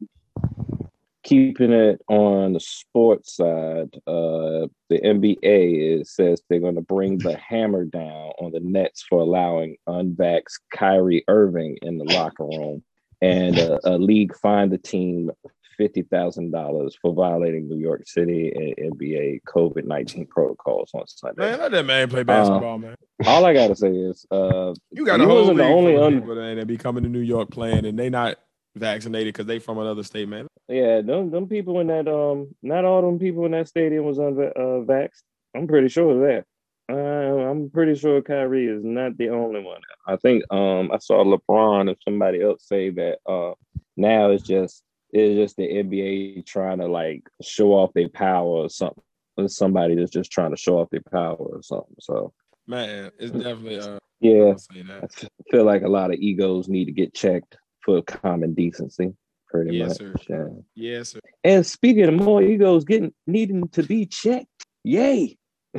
Keeping 1.24 1.72
it 1.72 2.01
on 2.09 2.55
the 2.55 2.61
sports 2.61 3.36
side, 3.36 3.91
uh, 4.07 4.66
the 4.89 4.99
NBA 5.05 6.01
is, 6.01 6.14
says 6.14 6.41
they're 6.49 6.61
going 6.61 6.76
to 6.76 6.80
bring 6.80 7.18
the 7.18 7.36
hammer 7.36 7.84
down 7.84 8.32
on 8.39 8.53
the 8.53 8.61
Nets 8.61 9.05
for 9.07 9.20
allowing 9.20 9.76
unvaxxed 9.86 10.61
Kyrie 10.72 11.24
Irving 11.28 11.76
in 11.82 11.99
the 11.99 12.05
locker 12.05 12.45
room, 12.45 12.82
and 13.20 13.59
uh, 13.59 13.78
a 13.84 13.99
league 13.99 14.34
fined 14.36 14.72
the 14.72 14.78
team 14.78 15.30
fifty 15.79 16.03
thousand 16.03 16.51
dollars 16.51 16.97
for 17.01 17.14
violating 17.14 17.68
New 17.68 17.79
York 17.79 18.03
City 18.07 18.53
and 18.79 18.93
NBA 18.99 19.41
COVID 19.49 19.85
nineteen 19.85 20.26
protocols 20.26 20.91
on 20.93 21.07
Sunday. 21.07 21.51
man, 21.51 21.61
let 21.61 21.70
that 21.72 21.87
man 21.87 22.11
play 22.11 22.24
basketball, 22.24 22.79
man. 22.79 22.95
All 23.26 23.45
I 23.47 23.55
gotta 23.55 23.74
say 23.74 23.89
is, 23.91 24.26
uh, 24.31 24.74
You 24.91 25.07
got 25.07 25.20
a 25.20 25.24
whole 25.24 25.37
wasn't 25.37 25.59
the 25.59 25.64
only 25.64 25.97
un- 25.97 26.20
people 26.20 26.35
that, 26.35 26.66
be 26.66 26.76
coming 26.76 27.05
to 27.05 27.09
New 27.09 27.20
York 27.20 27.51
playing, 27.51 27.87
and 27.87 27.99
they 27.99 28.11
not 28.11 28.37
vaccinated 28.76 29.33
because 29.33 29.47
they 29.47 29.59
from 29.59 29.79
another 29.79 30.03
state, 30.03 30.29
man. 30.29 30.47
Yeah, 30.68 31.01
them 31.01 31.31
them 31.31 31.49
people 31.49 31.81
in 31.81 31.87
that 31.87 32.07
um, 32.09 32.55
not 32.62 32.85
all 32.85 33.03
them 33.03 33.18
people 33.18 33.47
in 33.47 33.53
that 33.53 33.68
stadium 33.68 34.05
was 34.05 34.18
unva- 34.18 34.57
uh, 34.57 34.85
vaxxed. 34.85 35.22
I'm 35.57 35.66
pretty 35.66 35.89
sure 35.89 36.11
of 36.11 36.20
that. 36.20 36.45
Uh, 36.91 37.51
I'm 37.51 37.70
pretty 37.70 37.95
sure 37.95 38.22
Kyrie 38.22 38.66
is 38.66 38.83
not 38.83 39.16
the 39.18 39.29
only 39.29 39.62
one. 39.62 39.81
I 40.07 40.16
think 40.16 40.43
um, 40.53 40.91
I 40.91 40.99
saw 40.99 41.22
LeBron 41.22 41.89
and 41.89 41.97
somebody 42.03 42.43
else 42.43 42.66
say 42.66 42.91
that 42.91 43.18
uh, 43.26 43.53
now 43.97 44.31
it's 44.31 44.43
just 44.43 44.83
it's 45.11 45.37
just 45.37 45.57
the 45.57 45.63
NBA 45.69 46.45
trying 46.47 46.79
to 46.79 46.87
like 46.87 47.23
show 47.43 47.73
off 47.73 47.93
their 47.95 48.09
power 48.09 48.47
or 48.47 48.69
something. 48.69 49.03
It's 49.39 49.57
somebody 49.57 49.95
that's 49.95 50.11
just 50.11 50.31
trying 50.33 50.51
to 50.51 50.57
show 50.57 50.81
off 50.81 50.91
their 50.91 51.03
power 51.13 51.37
or 51.37 51.63
something. 51.63 51.95
So 52.01 52.33
Man, 52.67 53.11
it's 53.19 53.31
definitely 53.33 53.79
uh, 53.81 53.99
yeah, 54.21 54.55
I 54.75 55.07
feel 55.51 55.65
like 55.65 55.83
a 55.83 55.89
lot 55.89 56.13
of 56.13 56.19
egos 56.19 56.69
need 56.69 56.87
to 56.87 56.93
get 56.93 57.15
checked 57.15 57.57
for 57.85 58.03
common 58.03 58.53
decency. 58.55 59.15
Pretty 59.47 59.77
Yes, 59.77 59.89
much. 59.89 59.97
sir. 59.99 60.15
Yeah. 60.29 60.49
Yes, 60.75 61.09
sir. 61.11 61.21
And 61.45 61.65
speaking 61.65 62.05
of 62.05 62.15
more 62.15 62.43
egos 62.43 62.85
getting 62.85 63.15
needing 63.27 63.69
to 63.69 63.83
be 63.83 64.05
checked, 64.07 64.67
yay, 64.85 65.39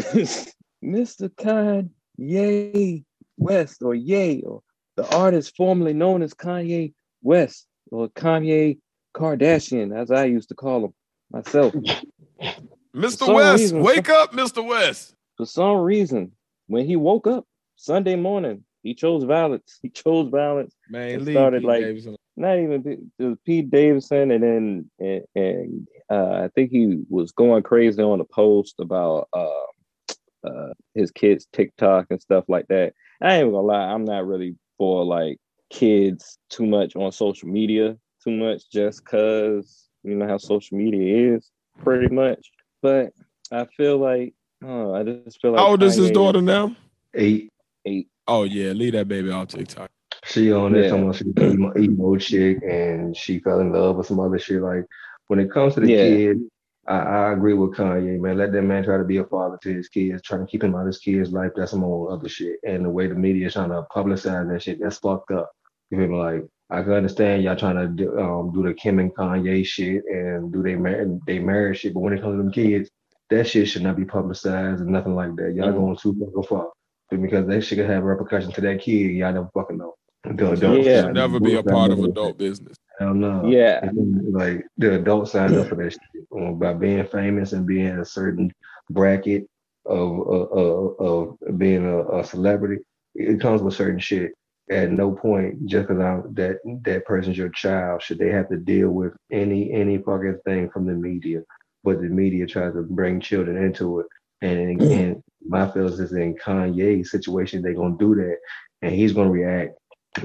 Mr. 0.84 1.30
Kanye 1.30 3.04
West 3.38 3.82
or 3.84 3.94
Ye 3.94 4.42
or 4.42 4.62
the 4.96 5.16
artist 5.16 5.56
formerly 5.56 5.94
known 5.94 6.22
as 6.22 6.34
Kanye 6.34 6.94
West 7.22 7.68
or 7.92 8.10
Kanye 8.10 8.80
Kardashian, 9.16 9.96
as 9.96 10.12
I 10.12 10.26
used 10.26 10.50
to 10.50 10.56
call 10.56 10.86
him 10.86 10.94
myself. 11.32 11.74
Mr. 12.96 13.34
West, 13.34 13.62
reason- 13.62 13.82
wake 13.82 14.10
up, 14.10 14.34
Mr. 14.34 14.66
West. 14.66 15.16
For 15.38 15.46
some 15.46 15.78
reason, 15.78 16.32
when 16.68 16.86
he 16.86 16.96
woke 16.96 17.28
up 17.28 17.46
Sunday 17.76 18.16
morning, 18.16 18.64
he 18.84 18.94
chose 18.94 19.24
violence. 19.24 19.80
He 19.82 19.90
chose 19.90 20.30
violence. 20.30 20.74
Man, 20.90 21.22
It 21.22 21.32
started 21.32 21.62
Pete 21.62 21.68
like- 21.68 21.82
Davidson. 21.84 22.16
not 22.38 22.58
even 22.60 23.10
it 23.20 23.24
was 23.24 23.38
Pete 23.46 23.70
Davidson, 23.70 24.32
and 24.32 24.44
then 24.44 24.92
and, 25.00 25.24
and 25.36 25.88
uh, 26.10 26.44
I 26.44 26.50
think 26.56 26.72
he 26.72 27.04
was 27.10 27.32
going 27.32 27.64
crazy 27.64 28.02
on 28.02 28.20
a 28.22 28.26
post 28.26 28.76
about 28.80 29.28
uh, 29.34 29.48
uh, 30.46 30.74
his 30.96 31.12
kids 31.12 31.48
TikTok 31.54 32.08
and 32.10 32.22
stuff 32.22 32.46
like 32.48 32.68
that. 32.68 32.94
I 33.22 33.36
ain't 33.36 33.52
gonna 33.52 33.66
lie, 33.66 33.92
I'm 33.94 34.06
not 34.06 34.26
really 34.26 34.56
for 34.78 35.04
like 35.06 35.38
kids 35.70 36.38
too 36.50 36.66
much 36.66 36.96
on 36.96 37.12
social 37.12 37.50
media 37.50 37.98
too 38.24 38.32
much 38.32 38.70
just 38.72 39.06
cause 39.06 39.88
you 40.04 40.16
know 40.16 40.28
how 40.28 40.38
social 40.38 40.78
media 40.78 41.36
is 41.36 41.52
pretty 41.84 42.14
much. 42.14 42.52
But 42.82 43.12
I 43.52 43.66
feel 43.78 43.98
like 43.98 44.34
oh, 44.64 44.94
I 44.94 45.04
just 45.04 45.42
feel 45.42 45.52
like 45.52 45.60
How 45.60 45.68
old 45.72 45.84
is 45.84 45.96
his 45.96 46.12
daughter 46.12 46.42
now? 46.42 46.76
Eight. 47.14 47.52
eight. 47.86 48.08
Oh 48.28 48.44
yeah, 48.44 48.72
leave 48.72 48.94
that 48.94 49.08
baby 49.08 49.32
off 49.32 49.48
TikTok. 49.48 49.90
She 50.26 50.52
on 50.52 50.74
there 50.74 50.84
Yeah. 50.84 50.90
talking 50.90 51.04
about 51.04 51.16
she's 51.16 51.28
an 51.28 51.52
emo, 51.54 51.74
emo 51.78 52.18
chick 52.18 52.60
and 52.70 53.16
she 53.16 53.40
fell 53.40 53.60
in 53.62 53.72
love 53.72 53.98
with 53.98 54.08
some 54.08 54.20
other 54.20 54.38
shit. 54.38 54.62
Like 54.62 54.86
when 55.28 55.40
it 55.40 55.52
comes 55.52 55.74
to 55.76 55.80
the 55.82 55.90
Yeah. 55.92 56.04
kid, 56.04 56.38
I, 56.88 56.98
I 56.98 57.34
agree 57.34 57.54
with 57.54 57.72
Kanye, 57.76 58.20
man. 58.20 58.38
Let 58.38 58.52
that 58.52 58.62
man 58.64 58.84
try 58.84 58.98
to 58.98 59.04
be 59.04 59.18
a 59.18 59.24
father 59.24 59.58
to 59.64 59.74
his 59.74 59.90
kids, 59.90 60.22
trying 60.22 60.42
to 60.46 60.48
keep 60.52 60.64
him 60.64 60.76
out 60.76 60.82
of 60.82 60.88
his 60.88 60.98
kids' 61.00 61.32
life. 61.32 61.52
That's 61.56 61.72
some 61.72 61.84
old 61.84 62.12
other 62.12 62.28
shit. 62.30 62.58
And 62.68 62.84
the 62.86 62.90
way 62.90 63.08
the 63.08 63.16
media 63.16 63.48
is 63.48 63.54
trying 63.54 63.70
to 63.70 63.86
publicize 63.96 64.52
that 64.52 64.62
shit, 64.62 64.80
that's 64.82 64.98
fucked 64.98 65.32
up. 65.32 65.52
You 65.92 65.98
feel 66.00 66.08
me? 66.08 66.18
Like 66.18 66.46
I 66.72 66.84
can 66.84 66.94
understand 66.94 67.44
y'all 67.44 67.56
trying 67.56 67.78
to 67.78 67.88
do, 67.88 68.20
um, 68.20 68.52
do 68.54 68.62
the 68.64 68.74
Kim 68.74 69.00
and 69.00 69.14
Kanye 69.16 69.66
shit 69.66 70.04
and 70.06 70.54
do 70.54 70.62
they 70.62 70.76
mar- 70.76 71.06
they 71.26 71.40
marriage 71.40 71.80
shit, 71.80 71.94
but 71.94 72.02
when 72.02 72.14
it 72.14 72.22
comes 72.22 72.34
to 72.34 72.38
them 72.38 72.52
kids, 72.52 72.90
that 73.32 73.48
shit 73.48 73.68
should 73.68 73.82
not 73.84 73.98
be 73.98 74.06
publicized 74.06 74.82
and 74.82 74.90
nothing 74.90 75.16
like 75.16 75.36
that. 75.38 75.54
Y'all 75.56 75.70
Mhm. 75.70 75.76
going 75.76 75.96
too 75.98 76.14
fucking 76.20 76.44
far 76.44 76.70
because 77.10 77.48
that 77.48 77.62
shit 77.62 77.80
could 77.80 77.90
have 77.90 78.04
repercussions 78.04 78.54
to 78.54 78.62
that 78.62 78.82
kid. 78.82 79.12
Y'all 79.12 79.34
never 79.34 79.50
fucking 79.54 79.78
know. 79.78 79.96
The 80.26 80.52
adults 80.52 80.86
Yeah. 80.86 81.04
Should 81.06 81.14
never 81.16 81.40
be 81.40 81.56
a 81.56 81.64
part 81.64 81.92
of 81.92 82.04
adult 82.04 82.38
business. 82.38 82.78
Hell 83.00 83.14
no. 83.14 83.46
Yeah. 83.48 83.80
And 83.82 83.98
then, 83.98 84.32
Like 84.32 84.66
the 84.78 84.96
adult 84.96 85.30
signed 85.30 85.56
up 85.56 85.68
for 85.68 85.76
that 85.76 85.92
shit 85.94 86.02
um, 86.36 86.60
by 86.60 86.74
being 86.74 87.06
famous 87.06 87.54
and 87.54 87.66
being 87.66 87.88
a 87.98 88.06
certain 88.06 88.52
bracket 88.92 89.48
of 89.86 90.20
of, 90.28 90.52
of, 90.52 91.38
of 91.42 91.58
being 91.58 91.86
a, 91.86 92.20
a 92.20 92.24
celebrity. 92.24 92.84
It 93.16 93.40
comes 93.42 93.62
with 93.64 93.74
certain 93.74 94.00
shit. 94.00 94.34
At 94.72 94.92
no 94.92 95.12
point, 95.12 95.66
just 95.66 95.88
because 95.88 96.02
I'm 96.02 96.34
that 96.36 96.58
that 96.86 97.06
person's 97.06 97.38
your 97.38 97.50
child, 97.50 98.02
should 98.04 98.20
they 98.20 98.30
have 98.30 98.50
to 98.50 98.58
deal 98.58 98.90
with 98.90 99.14
any 99.32 99.72
any 99.72 99.98
fucking 99.98 100.40
thing 100.46 100.70
from 100.70 100.86
the 100.86 100.94
media. 100.94 101.42
But 101.84 102.02
the 102.02 102.08
media 102.10 102.46
tries 102.46 102.74
to 102.74 102.84
bring 102.84 103.20
children 103.22 103.58
into 103.64 104.02
it. 104.02 104.08
And 104.42 104.82
and 104.82 105.24
my 105.46 105.70
feelings 105.72 106.00
is 106.00 106.14
in 106.14 106.36
Kanye's 106.36 107.12
situation, 107.12 107.62
they're 107.62 107.74
gonna 107.74 107.98
do 107.98 108.16
that 108.16 108.38
and 108.82 108.94
he's 108.94 109.14
gonna 109.14 109.32
react 109.32 109.74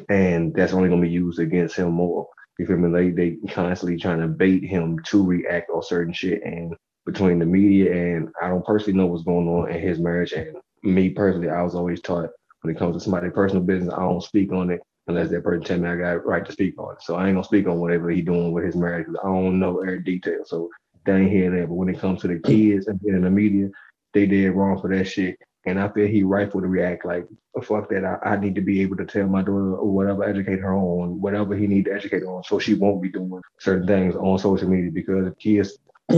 and 0.08 0.54
that's 0.54 0.72
only 0.72 0.88
gonna 0.88 1.02
be 1.02 1.10
used 1.10 1.38
against 1.38 1.76
him 1.76 1.92
more. 1.92 2.28
You 2.58 2.66
feel 2.66 2.76
me? 2.76 2.90
They 2.90 3.10
they 3.10 3.48
constantly 3.52 3.98
trying 3.98 4.20
to 4.20 4.28
bait 4.28 4.64
him 4.64 4.98
to 5.06 5.24
react 5.24 5.70
on 5.70 5.82
certain 5.82 6.12
shit 6.12 6.42
and 6.44 6.74
between 7.06 7.38
the 7.38 7.46
media 7.46 7.92
and 7.92 8.28
I 8.40 8.48
don't 8.48 8.64
personally 8.64 8.98
know 8.98 9.06
what's 9.06 9.24
going 9.24 9.48
on 9.48 9.70
in 9.70 9.80
his 9.80 9.98
marriage. 9.98 10.32
And 10.32 10.56
me 10.82 11.10
personally, 11.10 11.50
I 11.50 11.62
was 11.62 11.74
always 11.74 12.00
taught 12.00 12.30
when 12.64 12.74
it 12.74 12.78
comes 12.78 12.96
to 12.96 13.00
somebody's 13.00 13.32
personal 13.34 13.62
business, 13.62 13.92
I 13.92 14.00
don't 14.00 14.22
speak 14.22 14.50
on 14.50 14.70
it 14.70 14.80
unless 15.06 15.28
that 15.28 15.44
person 15.44 15.62
tell 15.62 15.78
me 15.78 15.88
I 15.88 15.96
got 15.96 16.24
right 16.24 16.46
to 16.46 16.52
speak 16.52 16.78
on 16.78 16.94
it. 16.94 17.02
So 17.02 17.14
I 17.14 17.26
ain't 17.26 17.34
gonna 17.34 17.44
speak 17.44 17.68
on 17.68 17.78
whatever 17.78 18.08
he 18.08 18.22
doing 18.22 18.52
with 18.52 18.64
his 18.64 18.74
marriage 18.74 19.06
because 19.06 19.20
I 19.22 19.26
don't 19.26 19.60
know 19.60 19.82
every 19.82 20.02
detail. 20.02 20.44
So 20.46 20.70
that 21.04 21.16
ain't 21.16 21.30
here 21.30 21.50
there. 21.50 21.66
But 21.66 21.74
when 21.74 21.90
it 21.90 21.98
comes 21.98 22.22
to 22.22 22.28
the 22.28 22.38
kids 22.38 22.86
and 22.86 22.98
being 23.02 23.16
in 23.16 23.24
the 23.24 23.30
media, 23.30 23.68
they 24.14 24.24
did 24.24 24.52
wrong 24.52 24.80
for 24.80 24.88
that 24.96 25.04
shit. 25.04 25.36
And 25.66 25.78
I 25.78 25.90
feel 25.90 26.06
he 26.06 26.22
rightful 26.22 26.62
to 26.62 26.66
react 26.66 27.04
like, 27.04 27.26
oh, 27.54 27.60
fuck 27.60 27.90
that. 27.90 28.04
I, 28.04 28.30
I, 28.30 28.36
need 28.38 28.54
to 28.54 28.62
be 28.62 28.80
able 28.80 28.96
to 28.96 29.04
tell 29.04 29.26
my 29.26 29.40
daughter 29.40 29.76
or 29.76 29.90
whatever, 29.90 30.24
educate 30.24 30.60
her 30.60 30.74
on 30.74 31.20
whatever 31.20 31.54
he 31.54 31.66
need 31.66 31.84
to 31.86 31.92
educate 31.92 32.20
her 32.20 32.30
on 32.30 32.44
so 32.44 32.58
she 32.58 32.72
won't 32.72 33.02
be 33.02 33.10
doing 33.10 33.42
certain 33.58 33.86
things 33.86 34.16
on 34.16 34.38
social 34.38 34.68
media 34.68 34.90
because 34.90 35.26
if 35.26 35.38
kids 35.38 35.76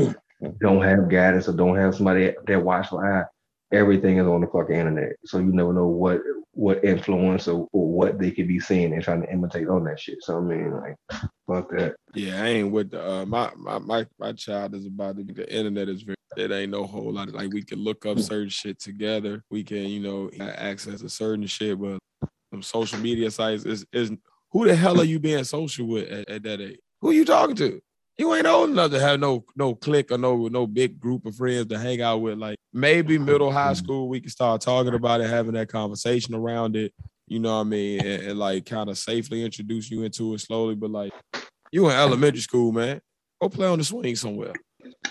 don't 0.61 0.83
have 0.83 1.09
guidance 1.09 1.49
or 1.49 1.55
don't 1.55 1.77
have 1.77 1.97
somebody 1.97 2.33
that 2.47 2.65
watchful 2.65 3.01
eye, 3.01 3.25
everything 3.73 4.19
is 4.19 4.27
on 4.27 4.41
the 4.41 4.47
fucking 4.47 4.77
internet. 4.77 5.17
So 5.25 5.39
you 5.39 5.53
never 5.53 5.73
know 5.73 5.87
what 5.87 6.21
what 6.53 6.85
influence 6.85 7.49
or, 7.49 7.69
or 7.73 7.89
what 7.89 8.19
they 8.19 8.31
could 8.31 8.49
be 8.49 8.59
seeing 8.59 8.93
and 8.93 9.03
trying 9.03 9.23
to 9.23 9.31
imitate 9.31 9.69
on 9.69 9.85
that 9.85 10.01
shit. 10.01 10.19
So 10.23 10.39
I 10.39 10.41
mean, 10.41 10.73
like, 10.73 10.97
fuck 11.47 11.71
that. 11.71 11.97
Yeah, 12.15 12.43
I 12.43 12.47
ain't 12.49 12.73
with 12.73 12.91
the, 12.91 13.09
uh, 13.09 13.27
my 13.27 13.51
my 13.57 13.79
my 13.79 14.07
my 14.19 14.33
child 14.33 14.75
is 14.75 14.87
about 14.87 15.17
to 15.19 15.25
be 15.25 15.35
the 15.35 15.53
internet 15.53 15.89
is 15.89 16.03
very. 16.03 16.17
It 16.37 16.53
ain't 16.53 16.73
no 16.73 16.85
whole 16.85 17.13
lot 17.13 17.29
of 17.29 17.35
like 17.35 17.53
we 17.53 17.63
can 17.63 17.79
look 17.79 18.05
up 18.05 18.19
certain 18.19 18.51
shit 18.51 18.79
together. 18.79 19.43
We 19.51 19.65
can 19.65 19.85
you 19.87 20.01
know 20.01 20.31
access 20.39 21.01
a 21.03 21.09
certain 21.09 21.47
shit, 21.47 21.81
but 21.81 21.99
some 22.53 22.63
social 22.63 22.99
media 22.99 23.31
sites 23.31 23.65
is 23.65 23.87
is 23.93 24.13
who 24.51 24.67
the 24.67 24.77
hell 24.77 25.01
are 25.01 25.05
you 25.05 25.19
being 25.19 25.45
social 25.45 25.87
with 25.87 26.09
at, 26.11 26.29
at 26.29 26.43
that 26.43 26.61
age? 26.61 26.79
Who 27.01 27.13
you 27.13 27.25
talking 27.25 27.57
to? 27.57 27.81
You 28.19 28.35
ain't 28.35 28.47
old 28.47 28.71
enough 28.71 28.91
to 28.93 29.01
have 29.01 29.21
no 29.21 29.45
no 29.57 29.75
clique 29.75 30.11
or 30.11 30.19
no 30.19 30.49
no 30.49 30.67
big 30.67 30.99
group 30.99 31.27
of 31.27 31.37
friends 31.37 31.67
to 31.67 31.79
hang 31.79 32.01
out 32.01 32.19
with. 32.19 32.39
Like 32.39 32.57
maybe 32.73 33.19
middle 33.19 33.53
high 33.53 33.73
mm-hmm. 33.73 33.85
school, 33.85 34.09
we 34.09 34.21
can 34.21 34.31
start 34.31 34.61
talking 34.61 34.95
about 34.95 35.21
it, 35.21 35.29
having 35.29 35.55
that 35.55 35.69
conversation 35.69 36.35
around 36.35 36.77
it. 36.77 36.93
You 37.27 37.41
know 37.41 37.55
what 37.57 37.63
I 37.63 37.65
mean? 37.65 38.01
And, 38.01 38.23
and 38.23 38.39
like 38.39 38.67
kind 38.67 38.89
of 38.89 38.97
safely 38.97 39.45
introduce 39.45 39.91
you 39.91 40.03
into 40.05 40.35
it 40.35 40.41
slowly. 40.41 40.75
But 40.75 40.91
like 40.91 41.13
you 41.73 41.89
in 41.91 41.97
elementary 41.97 42.41
school, 42.41 42.73
man, 42.73 43.01
go 43.41 43.49
play 43.49 43.67
on 43.67 43.79
the 43.79 43.85
swing 43.85 44.17
somewhere. 44.17 44.55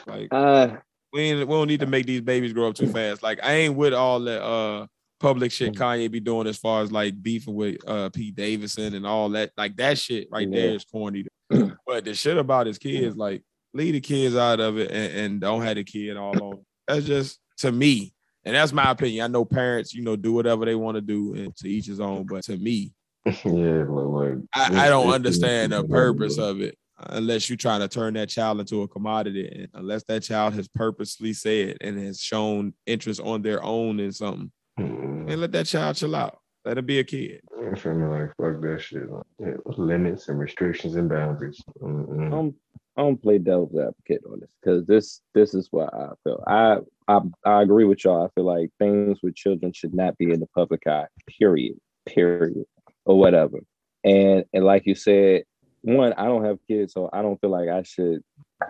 Like 0.07 0.29
uh, 0.31 0.77
we 1.13 1.21
ain't, 1.21 1.47
we 1.47 1.53
don't 1.53 1.67
need 1.67 1.81
to 1.81 1.85
make 1.85 2.05
these 2.07 2.21
babies 2.21 2.53
grow 2.53 2.69
up 2.69 2.75
too 2.75 2.87
fast. 2.87 3.21
Like 3.21 3.39
I 3.43 3.53
ain't 3.53 3.75
with 3.75 3.93
all 3.93 4.19
that 4.21 4.41
uh 4.41 4.87
public 5.19 5.51
shit 5.51 5.73
mm. 5.73 5.77
Kanye 5.77 6.11
be 6.11 6.19
doing 6.19 6.47
as 6.47 6.57
far 6.57 6.81
as 6.81 6.91
like 6.91 7.21
beefing 7.21 7.55
with 7.55 7.77
uh 7.87 8.09
Pete 8.09 8.35
Davidson 8.35 8.95
and 8.95 9.05
all 9.05 9.29
that. 9.29 9.51
Like 9.57 9.75
that 9.77 9.99
shit 9.99 10.27
right 10.31 10.49
yeah. 10.49 10.59
there 10.59 10.75
is 10.75 10.85
corny. 10.85 11.25
but 11.85 12.05
the 12.05 12.13
shit 12.13 12.37
about 12.37 12.67
his 12.67 12.77
kids, 12.77 13.15
like 13.15 13.43
leave 13.73 13.93
the 13.93 14.01
kids 14.01 14.35
out 14.35 14.59
of 14.59 14.77
it 14.77 14.91
and, 14.91 15.13
and 15.13 15.41
don't 15.41 15.61
have 15.61 15.75
the 15.75 15.83
kid 15.83 16.17
all 16.17 16.41
on. 16.41 16.65
That's 16.87 17.05
just 17.05 17.39
to 17.57 17.71
me, 17.71 18.13
and 18.43 18.55
that's 18.55 18.73
my 18.73 18.91
opinion. 18.91 19.23
I 19.23 19.27
know 19.27 19.45
parents, 19.45 19.93
you 19.93 20.03
know, 20.03 20.15
do 20.15 20.33
whatever 20.33 20.65
they 20.65 20.75
want 20.75 20.95
to 20.95 21.01
do, 21.01 21.33
and 21.35 21.55
to 21.57 21.69
each 21.69 21.87
his 21.87 21.99
own. 21.99 22.25
But 22.25 22.43
to 22.45 22.57
me, 22.57 22.93
yeah, 23.25 23.83
like 23.87 24.37
I, 24.53 24.85
I 24.85 24.89
don't 24.89 25.11
understand 25.11 25.71
the 25.71 25.83
purpose 25.83 26.37
of 26.37 26.61
it 26.61 26.77
unless 26.97 27.49
you're 27.49 27.57
trying 27.57 27.81
to 27.81 27.87
turn 27.87 28.13
that 28.13 28.29
child 28.29 28.59
into 28.59 28.83
a 28.83 28.87
commodity, 28.87 29.47
and 29.47 29.67
unless 29.73 30.03
that 30.03 30.23
child 30.23 30.53
has 30.53 30.67
purposely 30.67 31.33
said 31.33 31.77
and 31.81 31.99
has 31.99 32.19
shown 32.19 32.73
interest 32.85 33.19
on 33.21 33.41
their 33.41 33.63
own 33.63 33.99
in 33.99 34.11
something, 34.11 34.51
mm-hmm. 34.79 35.29
and 35.29 35.41
let 35.41 35.51
that 35.51 35.65
child 35.65 35.95
chill 35.95 36.15
out. 36.15 36.39
Let 36.65 36.79
it 36.79 36.85
be 36.87 36.99
a 36.99 37.03
kid. 37.03 37.41
I'm 37.55 38.01
me 38.01 38.07
like 38.07 38.35
fuck 38.37 38.59
that 38.61 38.81
shit. 38.81 39.09
Like, 39.09 39.23
yeah, 39.39 39.53
limits 39.77 40.29
and 40.29 40.39
restrictions 40.39 40.95
and 40.95 41.07
boundaries. 41.07 41.61
Mm-hmm. 41.79 42.33
I'm 42.33 42.55
I 42.97 43.01
don't 43.01 43.21
play 43.21 43.37
devil's 43.37 43.77
advocate 43.77 44.23
on 44.31 44.39
this 44.39 44.55
because 44.61 44.85
this 44.85 45.21
this 45.33 45.53
is 45.53 45.67
what 45.71 45.93
I 45.93 46.09
feel. 46.23 46.43
I, 46.47 46.77
I 47.07 47.19
I 47.45 47.61
agree 47.61 47.83
with 47.83 48.03
y'all. 48.03 48.25
I 48.25 48.29
feel 48.33 48.45
like 48.45 48.71
things 48.79 49.19
with 49.21 49.35
children 49.35 49.73
should 49.73 49.93
not 49.93 50.17
be 50.17 50.31
in 50.31 50.39
the 50.39 50.47
public 50.47 50.87
eye. 50.87 51.07
Period. 51.27 51.77
Period. 52.05 52.65
Or 53.05 53.19
whatever. 53.19 53.59
And 54.03 54.45
and 54.53 54.63
like 54.63 54.85
you 54.85 54.95
said, 54.95 55.43
one, 55.81 56.13
I 56.13 56.25
don't 56.25 56.45
have 56.45 56.57
kids, 56.67 56.93
so 56.93 57.09
I 57.11 57.21
don't 57.21 57.39
feel 57.41 57.51
like 57.51 57.69
I 57.69 57.83
should 57.83 58.23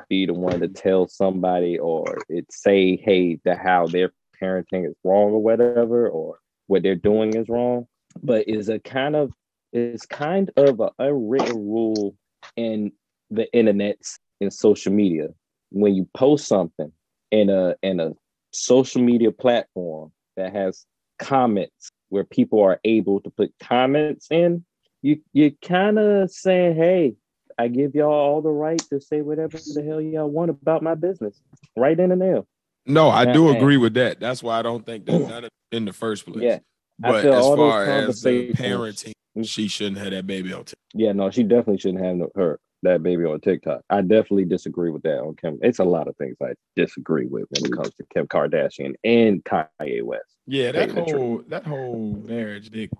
be 0.09 0.25
the 0.25 0.33
one 0.33 0.59
to 0.59 0.67
tell 0.67 1.07
somebody 1.07 1.77
or 1.77 2.17
it 2.27 2.45
say, 2.51 2.97
hey, 2.97 3.39
the 3.45 3.55
how 3.55 3.85
their 3.85 4.11
parenting 4.41 4.87
is 4.87 4.95
wrong 5.03 5.31
or 5.31 5.41
whatever, 5.41 6.09
or 6.09 6.39
what 6.67 6.83
they're 6.83 6.95
doing 6.95 7.35
is 7.35 7.49
wrong. 7.49 7.87
But 8.23 8.47
is 8.47 8.69
a 8.69 8.79
kind 8.79 9.15
of 9.15 9.33
is 9.73 10.05
kind 10.05 10.51
of 10.55 10.79
an 10.79 10.89
unwritten 10.99 11.57
rule 11.57 12.15
in 12.55 12.91
the 13.29 13.51
internet 13.53 13.97
and 14.39 14.53
social 14.53 14.93
media. 14.93 15.29
When 15.71 15.95
you 15.95 16.07
post 16.15 16.47
something 16.47 16.91
in 17.31 17.49
a 17.49 17.75
in 17.83 17.99
a 17.99 18.13
social 18.51 19.01
media 19.01 19.31
platform 19.31 20.11
that 20.37 20.53
has 20.53 20.85
comments 21.19 21.91
where 22.09 22.23
people 22.23 22.61
are 22.61 22.79
able 22.85 23.19
to 23.21 23.29
put 23.29 23.53
comments 23.61 24.27
in, 24.31 24.63
you 25.01 25.19
you 25.33 25.51
kind 25.61 25.99
of 25.99 26.31
saying, 26.31 26.75
"Hey, 26.75 27.15
I 27.57 27.67
give 27.67 27.95
y'all 27.95 28.13
all 28.13 28.41
the 28.41 28.49
right 28.49 28.79
to 28.89 29.01
say 29.01 29.21
whatever 29.21 29.57
the 29.57 29.83
hell 29.83 30.01
y'all 30.01 30.29
want 30.29 30.51
about 30.51 30.83
my 30.83 30.95
business, 30.95 31.41
right 31.75 31.99
in 31.99 32.09
the 32.09 32.15
nail." 32.15 32.47
No, 32.85 33.09
I 33.09 33.31
do 33.31 33.49
agree 33.49 33.77
with 33.77 33.95
that. 33.95 34.19
That's 34.19 34.43
why 34.43 34.59
I 34.59 34.61
don't 34.61 34.85
think 34.85 35.05
that 35.05 35.27
done 35.27 35.49
in 35.71 35.85
the 35.85 35.93
first 35.93 36.25
place. 36.25 36.43
Yeah, 36.43 36.59
but 36.99 37.25
as 37.25 37.45
far 37.45 37.85
as 37.85 38.21
the 38.21 38.53
parenting, 38.53 39.13
she 39.43 39.67
shouldn't 39.67 39.97
have 39.97 40.11
that 40.11 40.27
baby 40.27 40.53
on. 40.53 40.59
TikTok. 40.59 40.79
Yeah, 40.93 41.11
no, 41.11 41.29
she 41.31 41.43
definitely 41.43 41.79
shouldn't 41.79 42.03
have 42.03 42.15
no, 42.15 42.29
her 42.35 42.59
that 42.85 43.03
baby 43.03 43.25
on 43.25 43.39
TikTok. 43.41 43.81
I 43.89 44.01
definitely 44.01 44.45
disagree 44.45 44.89
with 44.89 45.03
that 45.03 45.19
on 45.19 45.35
Kim. 45.35 45.59
It's 45.61 45.79
a 45.79 45.83
lot 45.83 46.07
of 46.07 46.15
things 46.17 46.37
I 46.41 46.53
disagree 46.75 47.27
with 47.27 47.45
when 47.49 47.65
it 47.65 47.75
comes 47.75 47.93
to 47.95 48.05
Kim 48.13 48.27
Kardashian 48.27 48.93
and 49.03 49.43
Kanye 49.43 50.03
West. 50.03 50.37
Yeah, 50.47 50.71
that 50.71 50.91
whole 50.91 51.43
that 51.49 51.65
whole 51.65 52.21
marriage, 52.23 52.69
Dick. 52.69 52.91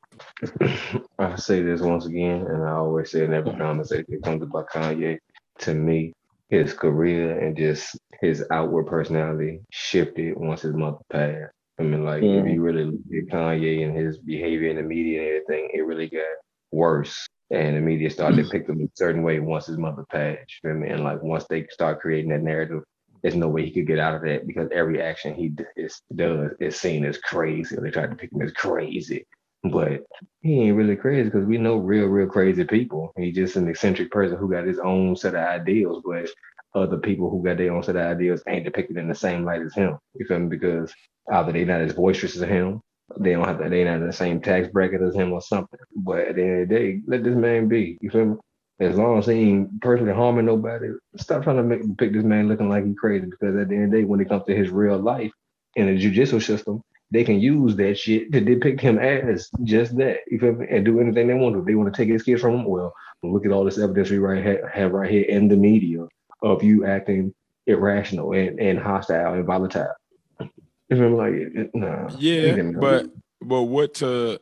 I 1.20 1.36
say 1.36 1.62
this 1.62 1.82
once 1.82 2.06
again, 2.06 2.46
and 2.48 2.64
I 2.64 2.72
always 2.72 3.12
say 3.12 3.24
in 3.24 3.34
every 3.34 3.54
conversation 3.56 4.06
it 4.10 4.24
comes 4.24 4.42
about 4.42 4.70
Kanye. 4.70 5.20
To 5.60 5.74
me, 5.74 6.12
his 6.50 6.74
career 6.74 7.40
and 7.40 7.58
just 7.58 7.98
his 8.22 8.46
outward 8.52 8.86
personality 8.86 9.60
shifted 9.72 10.38
once 10.38 10.62
his 10.62 10.74
mother 10.74 10.98
passed. 11.12 11.52
I 11.80 11.84
mean, 11.84 12.06
like 12.06 12.22
mm. 12.22 12.42
if 12.42 12.54
you 12.54 12.62
really 12.62 12.86
look 12.86 13.02
at 13.12 13.34
Kanye 13.34 13.86
and 13.86 13.98
his 13.98 14.18
behavior 14.20 14.70
in 14.70 14.78
the 14.78 14.84
media 14.84 15.22
and 15.22 15.28
everything, 15.28 15.70
it 15.74 15.82
really 15.82 16.08
got 16.08 16.24
worse 16.72 17.28
and 17.52 17.76
the 17.76 17.82
media 17.82 18.10
started 18.10 18.38
to 18.38 18.44
mm. 18.44 18.52
pick 18.52 18.68
him 18.68 18.82
a 18.82 18.90
certain 18.96 19.24
way 19.24 19.40
once 19.40 19.68
his 19.68 19.78
mother 19.78 20.06
passed. 20.12 20.60
You 20.64 20.70
know 20.70 20.76
I 20.76 20.80
mean? 20.80 20.92
And 20.92 21.04
like 21.04 21.22
once 21.22 21.46
they 21.50 21.68
start 21.68 22.00
creating 22.00 22.32
that 22.32 22.42
narrative, 22.42 22.84
there's 23.22 23.36
no 23.36 23.48
way 23.48 23.66
he 23.66 23.72
could 23.72 23.88
get 23.88 24.00
out 24.00 24.16
of 24.16 24.22
that 24.24 24.48
because 24.48 24.70
every 24.72 25.02
action 25.02 25.34
he 25.36 25.52
is, 25.76 26.02
does 26.16 26.52
is 26.60 26.80
seen 26.80 27.06
as 27.06 27.18
crazy. 27.20 27.76
They 27.76 27.92
tried 27.92 28.12
to 28.12 28.16
pick 28.16 28.32
him 28.32 28.42
as 28.42 28.52
crazy, 28.52 29.26
but 29.72 30.04
he 30.42 30.62
ain't 30.62 30.78
really 30.78 30.96
crazy 30.96 31.26
because 31.26 31.46
we 31.46 31.58
know 31.58 31.78
real, 31.78 32.08
real 32.08 32.28
crazy 32.28 32.64
people. 32.66 33.12
He's 33.18 33.36
just 33.36 33.58
an 33.58 33.68
eccentric 33.70 34.12
person 34.12 34.38
who 34.38 34.52
got 34.52 34.68
his 34.68 34.80
own 34.80 35.16
set 35.16 35.36
of 35.36 35.42
ideals, 35.42 36.04
but 36.06 36.30
other 36.76 36.98
people 36.98 37.30
who 37.30 37.44
got 37.44 37.58
their 37.58 37.74
own 37.74 37.84
set 37.84 37.98
of 37.98 38.04
ideals 38.04 38.44
ain't 38.48 38.66
depicted 38.66 38.98
in 38.98 39.10
the 39.10 39.16
same 39.16 39.46
light 39.46 39.62
as 39.62 39.76
him. 39.76 39.98
You 40.16 40.26
feel 40.28 40.40
me? 40.40 40.50
Because 40.50 40.94
either 41.32 41.52
they 41.54 41.66
not 41.66 41.82
as 41.82 41.94
boisterous 41.94 42.36
as 42.38 42.44
him, 42.44 42.82
they 43.20 43.34
don't 43.34 43.46
have 43.46 43.60
to, 43.62 43.70
they 43.70 43.84
not 43.86 43.98
in 43.98 44.08
the 44.08 44.14
same 44.14 44.42
tax 44.42 44.70
bracket 44.70 45.02
as 45.02 45.16
him 45.16 45.34
or 45.34 45.42
something. 45.42 45.80
But 45.96 46.20
at 46.30 46.36
the 46.36 46.44
end 46.44 46.64
of 46.64 46.70
the 46.70 46.76
day, 46.76 47.02
let 47.08 47.24
this 47.24 47.36
man 47.36 47.68
be. 47.68 47.98
You 48.02 48.10
feel 48.12 48.26
me? 48.26 48.36
As 48.80 48.98
long 48.98 49.20
as 49.20 49.28
he 49.28 49.34
ain't 49.34 49.82
personally 49.82 50.14
harming 50.14 50.46
nobody, 50.48 50.90
stop 51.18 51.44
trying 51.44 51.58
to 51.58 51.64
make 51.64 51.82
pick 51.98 52.14
this 52.14 52.24
man 52.26 52.48
looking 52.50 52.70
like 52.70 52.86
he's 52.86 52.98
crazy. 53.00 53.28
Because 53.28 53.56
at 53.58 53.70
the 53.70 53.76
end 53.76 53.86
of 53.86 53.92
the 53.92 53.98
day, 54.00 54.04
when 54.06 54.22
it 54.22 54.30
comes 54.30 54.46
to 54.46 54.56
his 54.56 54.70
real 54.72 54.98
life 55.00 55.32
in 55.76 55.88
the 55.88 55.98
judicial 55.98 56.42
system, 56.42 56.82
they 57.12 57.24
can 57.24 57.40
use 57.40 57.76
that 57.76 57.98
shit 57.98 58.32
to 58.32 58.42
depict 58.42 58.82
him 58.82 58.98
as 58.98 59.50
just 59.64 59.96
that. 59.98 60.20
You 60.28 60.40
feel 60.40 60.54
me? 60.54 60.68
And 60.70 60.84
do 60.84 61.00
anything 61.00 61.28
they 61.28 61.34
want 61.34 61.56
to. 61.56 61.60
If 61.60 61.66
they 61.66 61.76
want 61.76 61.94
to 61.94 61.98
take 61.98 62.10
his 62.10 62.24
kids 62.24 62.42
from 62.42 62.56
him, 62.56 62.66
well, 62.66 62.94
look 63.24 63.46
at 63.46 63.52
all 63.52 63.66
this 63.66 63.78
evidence 63.78 64.10
we 64.10 64.18
right 64.18 64.62
have 64.74 64.92
right 64.92 65.10
here 65.10 65.26
in 65.26 65.48
the 65.48 65.56
media 65.56 66.08
of 66.42 66.64
you 66.64 66.86
acting 66.86 67.34
irrational 67.68 68.34
and, 68.34 68.60
and 68.60 68.80
hostile 68.80 69.34
and 69.34 69.46
volatile. 69.46 69.94
You 70.40 70.98
feel 70.98 71.18
like 71.18 71.34
no. 71.74 72.08
Yeah, 72.18 72.62
but 72.80 73.08
but 73.42 73.64
what 73.64 73.96
to 73.96 74.40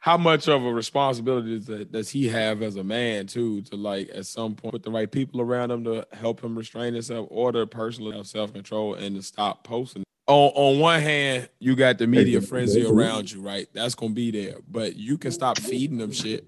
how 0.00 0.16
much 0.16 0.48
of 0.48 0.64
a 0.64 0.72
responsibility 0.72 1.56
does, 1.56 1.66
that, 1.66 1.92
does 1.92 2.10
he 2.10 2.28
have 2.28 2.62
as 2.62 2.76
a 2.76 2.84
man 2.84 3.26
too 3.26 3.62
to 3.62 3.76
like 3.76 4.08
at 4.14 4.26
some 4.26 4.54
point 4.54 4.72
put 4.72 4.82
the 4.82 4.90
right 4.90 5.10
people 5.10 5.40
around 5.40 5.70
him 5.70 5.82
to 5.84 6.06
help 6.12 6.44
him 6.44 6.56
restrain 6.56 6.94
himself 6.94 7.26
or 7.30 7.52
the 7.52 7.66
personal 7.66 8.22
self 8.22 8.52
control 8.52 8.94
and 8.94 9.16
to 9.16 9.22
stop 9.22 9.64
posting 9.64 10.04
on 10.26 10.52
on 10.54 10.78
one 10.80 11.00
hand, 11.00 11.48
you 11.60 11.76
got 11.76 11.98
the 11.98 12.06
media 12.06 12.40
frenzy 12.40 12.84
around 12.84 13.30
you, 13.30 13.40
right? 13.40 13.68
That's 13.72 13.94
gonna 13.94 14.14
be 14.14 14.30
there, 14.30 14.56
but 14.68 14.96
you 14.96 15.18
can 15.18 15.30
stop 15.30 15.58
feeding 15.58 15.98
them 15.98 16.12
shit. 16.12 16.46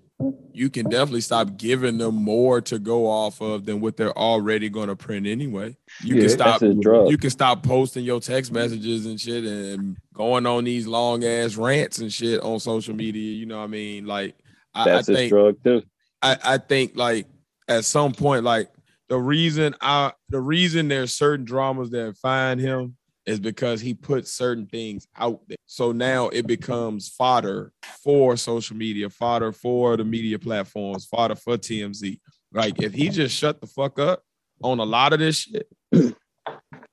You 0.52 0.68
can 0.68 0.88
definitely 0.88 1.20
stop 1.20 1.56
giving 1.56 1.98
them 1.98 2.16
more 2.16 2.60
to 2.62 2.80
go 2.80 3.06
off 3.06 3.40
of 3.40 3.64
than 3.64 3.80
what 3.80 3.96
they're 3.96 4.16
already 4.18 4.68
gonna 4.68 4.96
print 4.96 5.26
anyway. 5.26 5.76
You 6.02 6.16
Yeah, 6.16 6.22
can 6.22 6.28
stop. 6.30 6.60
That's 6.60 6.74
his 6.74 6.82
drug. 6.82 7.08
You 7.10 7.18
can 7.18 7.30
stop 7.30 7.62
posting 7.62 8.04
your 8.04 8.20
text 8.20 8.50
messages 8.50 9.06
and 9.06 9.20
shit 9.20 9.44
and 9.44 9.96
going 10.12 10.46
on 10.46 10.64
these 10.64 10.88
long 10.88 11.22
ass 11.24 11.54
rants 11.54 11.98
and 11.98 12.12
shit 12.12 12.40
on 12.42 12.58
social 12.58 12.94
media. 12.96 13.32
You 13.32 13.46
know 13.46 13.58
what 13.58 13.64
I 13.64 13.68
mean? 13.68 14.06
Like 14.06 14.34
I, 14.74 14.82
I 14.82 14.84
That's 14.86 15.06
his 15.06 15.16
think 15.16 15.30
drug 15.30 15.62
too. 15.62 15.82
I, 16.20 16.36
I 16.44 16.58
think 16.58 16.96
like 16.96 17.28
at 17.68 17.84
some 17.84 18.12
point, 18.12 18.42
like 18.42 18.68
the 19.08 19.18
reason 19.18 19.76
I 19.80 20.12
the 20.30 20.40
reason 20.40 20.88
there's 20.88 21.12
certain 21.12 21.44
dramas 21.44 21.90
that 21.90 22.16
find 22.16 22.60
him 22.60 22.96
is 23.28 23.38
because 23.38 23.80
he 23.80 23.92
puts 23.92 24.32
certain 24.32 24.66
things 24.66 25.06
out 25.16 25.40
there. 25.48 25.58
So 25.66 25.92
now 25.92 26.28
it 26.28 26.46
becomes 26.46 27.08
fodder 27.10 27.72
for 28.02 28.36
social 28.38 28.74
media, 28.76 29.10
fodder 29.10 29.52
for 29.52 29.98
the 29.98 30.04
media 30.04 30.38
platforms, 30.38 31.04
fodder 31.04 31.34
for 31.34 31.58
TMZ. 31.58 32.18
Like 32.52 32.80
if 32.82 32.94
he 32.94 33.10
just 33.10 33.36
shut 33.36 33.60
the 33.60 33.66
fuck 33.66 33.98
up 33.98 34.22
on 34.62 34.78
a 34.78 34.84
lot 34.84 35.12
of 35.12 35.18
this 35.18 35.36
shit, 35.36 35.68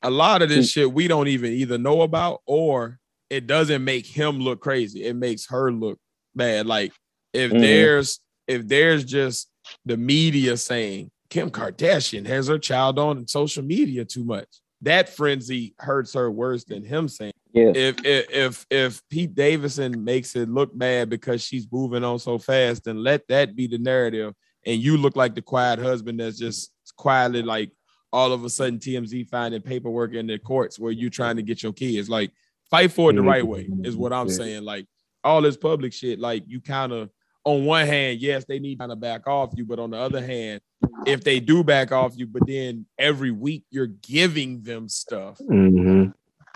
a 0.01 0.09
lot 0.09 0.41
of 0.41 0.49
this 0.49 0.69
shit 0.69 0.91
we 0.91 1.07
don't 1.07 1.29
even 1.29 1.53
either 1.53 1.77
know 1.77 2.01
about 2.01 2.41
or 2.45 2.99
it 3.29 3.47
doesn't 3.47 3.83
make 3.83 4.05
him 4.05 4.39
look 4.39 4.59
crazy. 4.59 5.05
It 5.05 5.15
makes 5.15 5.47
her 5.47 5.71
look 5.71 5.97
bad. 6.35 6.65
Like 6.65 6.91
if 7.33 7.51
Mhm. 7.51 7.61
there's 7.61 8.19
if 8.47 8.67
there's 8.67 9.05
just 9.05 9.49
the 9.85 9.97
media 9.97 10.57
saying 10.57 11.09
Kim 11.29 11.49
Kardashian 11.49 12.27
has 12.27 12.47
her 12.47 12.59
child 12.59 12.99
on 12.99 13.25
social 13.27 13.63
media 13.63 14.05
too 14.05 14.23
much, 14.23 14.47
that 14.81 15.09
frenzy 15.09 15.73
hurts 15.79 16.13
her 16.13 16.29
worse 16.29 16.63
than 16.63 16.83
him 16.83 17.07
saying. 17.07 17.33
Yeah. 17.53 17.71
If 17.73 18.05
if 18.05 18.25
if, 18.29 18.65
if 18.69 19.01
Pete 19.09 19.33
Davidson 19.33 20.03
makes 20.03 20.35
it 20.35 20.49
look 20.49 20.77
bad 20.77 21.09
because 21.09 21.41
she's 21.41 21.67
moving 21.71 22.03
on 22.03 22.19
so 22.19 22.37
fast, 22.37 22.83
then 22.83 23.03
let 23.03 23.27
that 23.29 23.55
be 23.55 23.67
the 23.67 23.77
narrative, 23.77 24.33
and 24.65 24.81
you 24.81 24.97
look 24.97 25.15
like 25.15 25.35
the 25.35 25.41
quiet 25.41 25.79
husband 25.79 26.19
that's 26.19 26.37
just 26.37 26.71
quietly 26.97 27.41
like 27.41 27.71
all 28.11 28.31
of 28.31 28.43
a 28.43 28.49
sudden 28.49 28.79
TMZ 28.79 29.27
finding 29.29 29.61
paperwork 29.61 30.13
in 30.13 30.27
the 30.27 30.39
courts 30.39 30.79
where 30.79 30.91
you're 30.91 31.09
trying 31.09 31.35
to 31.35 31.43
get 31.43 31.63
your 31.63 31.73
kids. 31.73 32.09
Like 32.09 32.31
fight 32.69 32.91
for 32.91 33.09
it 33.09 33.13
the 33.13 33.19
mm-hmm. 33.19 33.29
right 33.29 33.47
way 33.47 33.69
is 33.83 33.95
what 33.95 34.13
I'm 34.13 34.27
Yeah. 34.27 34.33
saying. 34.33 34.63
Like 34.63 34.85
all 35.23 35.41
this 35.41 35.57
public 35.57 35.93
shit, 35.93 36.19
like 36.19 36.43
you 36.47 36.61
kind 36.61 36.91
of 36.91 37.09
on 37.45 37.63
one 37.65 37.85
hand, 37.85 38.19
yes, 38.19 38.43
they 38.45 38.59
need 38.59 38.75
to 38.75 38.79
kind 38.79 38.91
of 38.91 38.99
back 38.99 39.27
off 39.27 39.51
you, 39.55 39.65
but 39.65 39.79
on 39.79 39.91
the 39.91 39.97
other 39.97 40.25
hand, 40.25 40.61
if 41.05 41.23
they 41.23 41.39
do 41.39 41.63
back 41.63 41.91
off 41.91 42.13
you, 42.17 42.25
but 42.27 42.45
then 42.47 42.85
every 42.97 43.31
week 43.31 43.63
you're 43.69 43.87
giving 43.87 44.61
them 44.63 44.89
stuff, 44.89 45.37
Mm-hmm. 45.39 46.09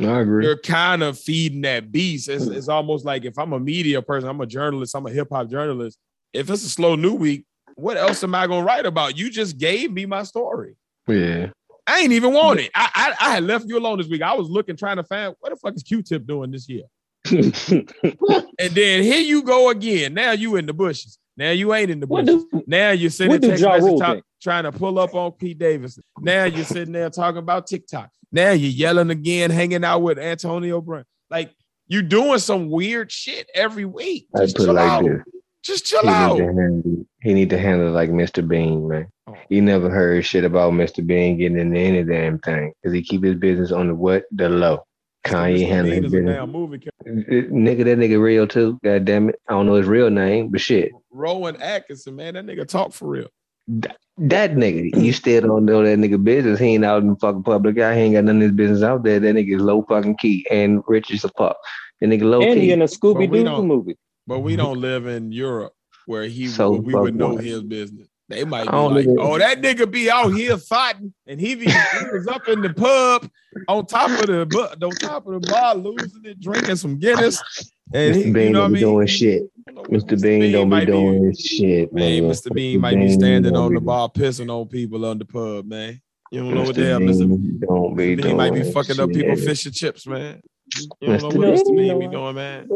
I 0.06 0.20
agree. 0.22 0.46
you're 0.46 0.58
kind 0.58 1.04
of 1.04 1.20
feeding 1.20 1.62
that 1.62 1.92
beast. 1.92 2.30
It's, 2.30 2.46
it's 2.48 2.70
almost 2.70 3.04
like 3.06 3.26
if 3.26 3.38
I'm 3.38 3.52
a 3.54 3.60
media 3.60 4.02
person, 4.02 4.30
I'm 4.30 4.40
a 4.42 4.46
journalist, 4.46 4.96
I'm 4.96 5.06
a 5.06 5.12
hip 5.12 5.28
hop 5.32 5.50
journalist. 5.50 5.98
If 6.34 6.50
it's 6.50 6.64
a 6.64 6.70
slow 6.70 6.96
new 6.96 7.14
week, 7.16 7.46
what 7.76 7.98
else 7.98 8.24
am 8.24 8.34
I 8.34 8.48
gonna 8.48 8.66
write 8.66 8.86
about? 8.86 9.18
You 9.18 9.30
just 9.30 9.58
gave 9.58 9.92
me 9.92 10.06
my 10.06 10.24
story. 10.24 10.76
Yeah. 11.08 11.48
I 11.86 12.00
ain't 12.00 12.14
even 12.14 12.34
want 12.34 12.60
it. 12.62 12.72
I, 12.74 12.90
I 13.20 13.28
I 13.28 13.32
had 13.32 13.44
left 13.44 13.66
you 13.68 13.78
alone 13.78 13.98
this 13.98 14.08
week. 14.08 14.22
I 14.22 14.34
was 14.34 14.48
looking, 14.50 14.78
trying 14.78 14.98
to 14.98 15.04
find 15.04 15.36
what 15.40 15.50
the 15.50 15.56
fuck 15.58 15.76
is 15.76 15.84
Q-Tip 15.84 16.26
doing 16.26 16.52
this 16.52 16.70
year. 16.70 16.84
And 17.32 18.72
then 18.72 19.04
here 19.04 19.22
you 19.22 19.44
go 19.44 19.70
again. 19.70 20.14
Now 20.14 20.32
you 20.32 20.56
in 20.56 20.66
the 20.66 20.74
bushes. 20.74 21.18
Now 21.38 21.52
you 21.52 21.74
ain't 21.74 21.90
in 21.90 22.00
the 22.00 22.08
bushes. 22.08 22.26
do 22.26 22.64
now 22.68 22.92
you're 22.92 23.10
sitting 23.10 23.40
text 23.40 23.62
Ja 23.64 23.78
message 23.78 24.00
talk- 24.00 24.24
trying 24.42 24.64
to 24.64 24.72
pull 24.72 25.00
up 25.00 25.16
on 25.16 25.32
Pete 25.34 25.58
Davidson. 25.60 26.04
Now 26.20 26.46
you're 26.46 26.66
sitting 26.66 26.94
there 26.94 27.10
talking 27.10 27.38
about 27.40 27.68
TikTok. 27.68 28.10
Now 28.32 28.52
you're 28.52 28.72
yelling 28.72 29.10
again, 29.10 29.50
hanging 29.50 29.84
out 29.84 30.00
with 30.02 30.20
Antonio 30.20 30.82
Brown. 30.82 31.06
Like 31.30 31.54
you 31.88 32.02
doing 32.02 32.40
some 32.40 32.70
weird 32.70 33.12
shit 33.12 33.50
every 33.56 33.86
week. 33.86 34.28
I 34.36 34.42
Just 34.42 34.58
put 34.58 34.64
it 34.64 34.66
chill 34.68 34.74
like 34.76 34.90
out. 34.90 35.04
this. 35.06 35.22
Just 35.64 35.86
chill 35.86 36.02
He 36.02 36.08
need, 36.08 36.14
out. 36.14 36.38
to 36.38 36.44
handle, 36.46 37.06
he 37.22 37.34
need 37.34 37.50
to 37.50 37.58
handle 37.58 37.88
it 37.88 37.92
like 37.92 38.10
Mr. 38.12 38.48
Bean, 38.48 38.88
man. 38.88 39.08
Oh. 39.28 39.36
You 39.50 39.62
never 39.62 39.90
heard 39.90 40.26
shit 40.26 40.44
about 40.46 40.74
Mr. 40.74 41.06
Bean 41.06 41.38
getting 41.38 41.60
into 41.60 41.78
any 41.80 42.04
damn 42.04 42.40
thing 42.40 42.72
because 42.82 42.94
he 42.94 43.02
keep 43.04 43.24
his 43.24 43.36
business 43.36 43.72
on 43.72 43.88
the 43.88 43.96
what? 43.96 44.24
The 44.32 44.50
low. 44.50 44.84
Kanye 45.26 45.60
Mr. 45.60 45.68
handling 45.68 46.04
is 46.06 46.14
a 46.14 46.18
business. 46.18 46.36
damn 46.36 46.52
movie 46.52 46.80
character. 46.80 47.50
Nigga, 47.52 47.84
that 47.86 47.98
nigga 47.98 48.22
real 48.22 48.48
too. 48.48 48.80
God 48.84 49.06
damn 49.06 49.30
it. 49.30 49.40
I 49.48 49.54
don't 49.54 49.66
know 49.66 49.76
his 49.76 49.88
real 49.88 50.10
name, 50.10 50.50
but 50.50 50.62
shit. 50.62 50.92
Rowan 51.12 51.62
Atkinson, 51.62 52.16
man, 52.16 52.36
that 52.36 52.46
nigga 52.46 52.68
talk 52.68 52.94
for 52.94 53.08
real. 53.08 53.28
That 53.68 54.56
nigga, 54.56 55.02
you 55.02 55.14
still 55.14 55.42
don't 55.42 55.66
know 55.66 55.84
that 55.84 55.98
nigga 55.98 56.24
business. 56.24 56.60
He 56.60 56.76
ain't 56.76 56.86
out 56.86 57.04
in 57.04 57.10
the 57.10 57.16
fucking 57.18 57.44
public 57.44 57.80
I 57.80 57.94
ain't 57.94 58.14
got 58.14 58.24
none 58.24 58.38
of 58.38 58.42
his 58.42 58.52
business 58.52 58.84
out 58.84 59.04
there. 59.04 59.20
That 59.20 59.36
nigga 59.36 59.56
is 59.56 59.62
low 59.62 59.84
fucking 59.84 60.18
key 60.18 60.46
and 60.50 60.84
rich 60.88 61.12
as 61.12 61.24
a 61.24 61.30
fuck. 61.30 61.58
That 62.02 62.08
nigga 62.08 62.24
low 62.24 62.42
And 62.42 62.60
he 62.60 62.72
in 62.72 62.82
a 62.82 62.86
Scooby 62.86 63.32
Doo 63.32 63.64
movie. 63.64 63.98
But 64.26 64.40
we 64.40 64.54
mm-hmm. 64.54 64.62
don't 64.62 64.82
live 64.82 65.08
in 65.08 65.32
Europe 65.32 65.74
where 66.06 66.26
he 66.26 66.48
So 66.48 66.72
we 66.72 66.94
would 66.94 67.16
know 67.16 67.34
what? 67.34 67.44
his 67.44 67.62
business. 67.62 68.09
They 68.30 68.46
might 68.46 68.70
be 68.70 68.78
like, 68.78 69.08
know. 69.08 69.16
oh, 69.20 69.38
that 69.40 69.60
nigga 69.60 69.90
be 69.90 70.10
out 70.10 70.30
here 70.30 70.56
fighting, 70.58 71.12
and 71.26 71.42
he, 71.42 71.56
be, 71.56 71.66
he 71.66 72.06
was 72.14 72.28
up 72.28 72.48
in 72.48 72.62
the 72.62 72.72
pub 72.72 73.28
on 73.68 73.88
top 73.88 74.12
of 74.12 74.28
the 74.28 74.46
bu- 74.46 74.86
on 74.86 74.92
top 74.92 75.26
of 75.26 75.42
the 75.42 75.50
bar, 75.50 75.74
losing 75.74 76.24
it, 76.26 76.40
drinking 76.40 76.76
some 76.76 77.00
Guinness. 77.00 77.42
And 77.92 78.16
he, 78.16 78.26
Mr. 78.26 78.34
Bean 78.34 78.44
you 78.48 78.50
know 78.54 78.60
don't 78.62 78.70
be 78.70 78.74
mean? 78.76 78.84
doing 78.84 79.08
shit. 79.08 79.44
I 79.68 79.72
don't 79.72 79.76
know 79.92 79.98
what 79.98 80.06
Mr. 80.08 80.22
Bean 80.22 80.52
don't 80.52 80.68
be 80.68 80.76
might 80.76 80.86
doing 80.86 81.34
shit, 81.34 81.92
Man, 81.92 82.22
man. 82.22 82.32
Mr. 82.32 82.54
Bean 82.54 82.80
might 82.82 82.96
be 82.98 83.12
standing 83.12 83.56
on 83.56 83.74
the 83.74 83.82
bar 83.82 84.10
pissing 84.10 84.52
on 84.52 84.68
people 84.68 85.06
on 85.06 85.18
the 85.18 85.26
pub, 85.26 85.66
man. 85.66 86.00
You 86.32 86.42
don't 86.42 86.54
know 86.54 86.62
what 86.66 86.76
the 86.76 86.86
hell 86.86 87.00
Mr. 87.00 87.28
Bean 87.28 87.60
don't 87.68 87.96
be 87.96 88.14
Bean 88.14 88.24
doing 88.26 88.38
might 88.38 88.54
be 88.54 88.72
fucking 88.72 89.00
up 89.00 89.10
people 89.10 89.36
shit. 89.38 89.44
fish 89.46 89.66
and 89.66 89.74
chips, 89.74 90.06
man. 90.06 90.40
You 91.02 91.18
don't 91.18 91.22
know 91.24 91.30
Mr. 91.32 91.36
what 91.36 91.48
Mr. 91.48 91.76
Bean, 91.76 91.78
Bean 91.78 92.00
be 92.00 92.08
doing, 92.16 92.36
man. 92.36 92.68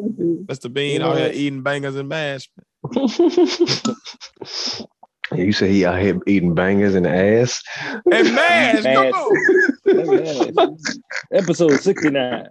Mr. 0.48 0.74
Bean 0.74 1.04
out 1.04 1.16
here 1.20 1.30
eating 1.32 1.62
bangers 1.62 1.96
and 1.96 2.10
mash. 2.10 2.50
You 5.36 5.52
say 5.52 5.72
he 5.72 5.86
out 5.86 6.00
here 6.02 6.20
eating 6.28 6.54
bangers 6.54 6.96
and 6.96 7.08
ass. 7.08 7.62
And 8.12 8.36
mash, 8.36 8.84
come 8.84 9.14
on. 10.58 10.78
Episode 11.32 11.80
69. 11.80 12.48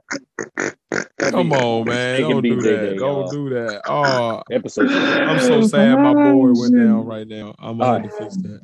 Come 1.18 1.52
on, 1.52 1.84
man. 1.86 2.16
Taking 2.20 2.30
Don't 2.30 2.42
do 2.42 2.60
that. 2.62 2.70
Day, 2.70 2.96
Don't 2.96 2.98
y'all. 2.98 3.30
do 3.30 3.48
that. 3.50 3.82
Oh, 3.86 4.42
Episode 4.50 4.88
69. 4.88 5.28
I'm 5.28 5.40
so 5.40 5.62
sad 5.66 5.98
my 5.98 6.12
board 6.14 6.56
went 6.58 6.74
down 6.76 7.04
right 7.06 7.26
now. 7.26 7.54
I'm 7.58 7.78
gonna 7.78 8.00
have 8.02 8.10
to 8.10 8.16
fix 8.24 8.36
that. 8.38 8.60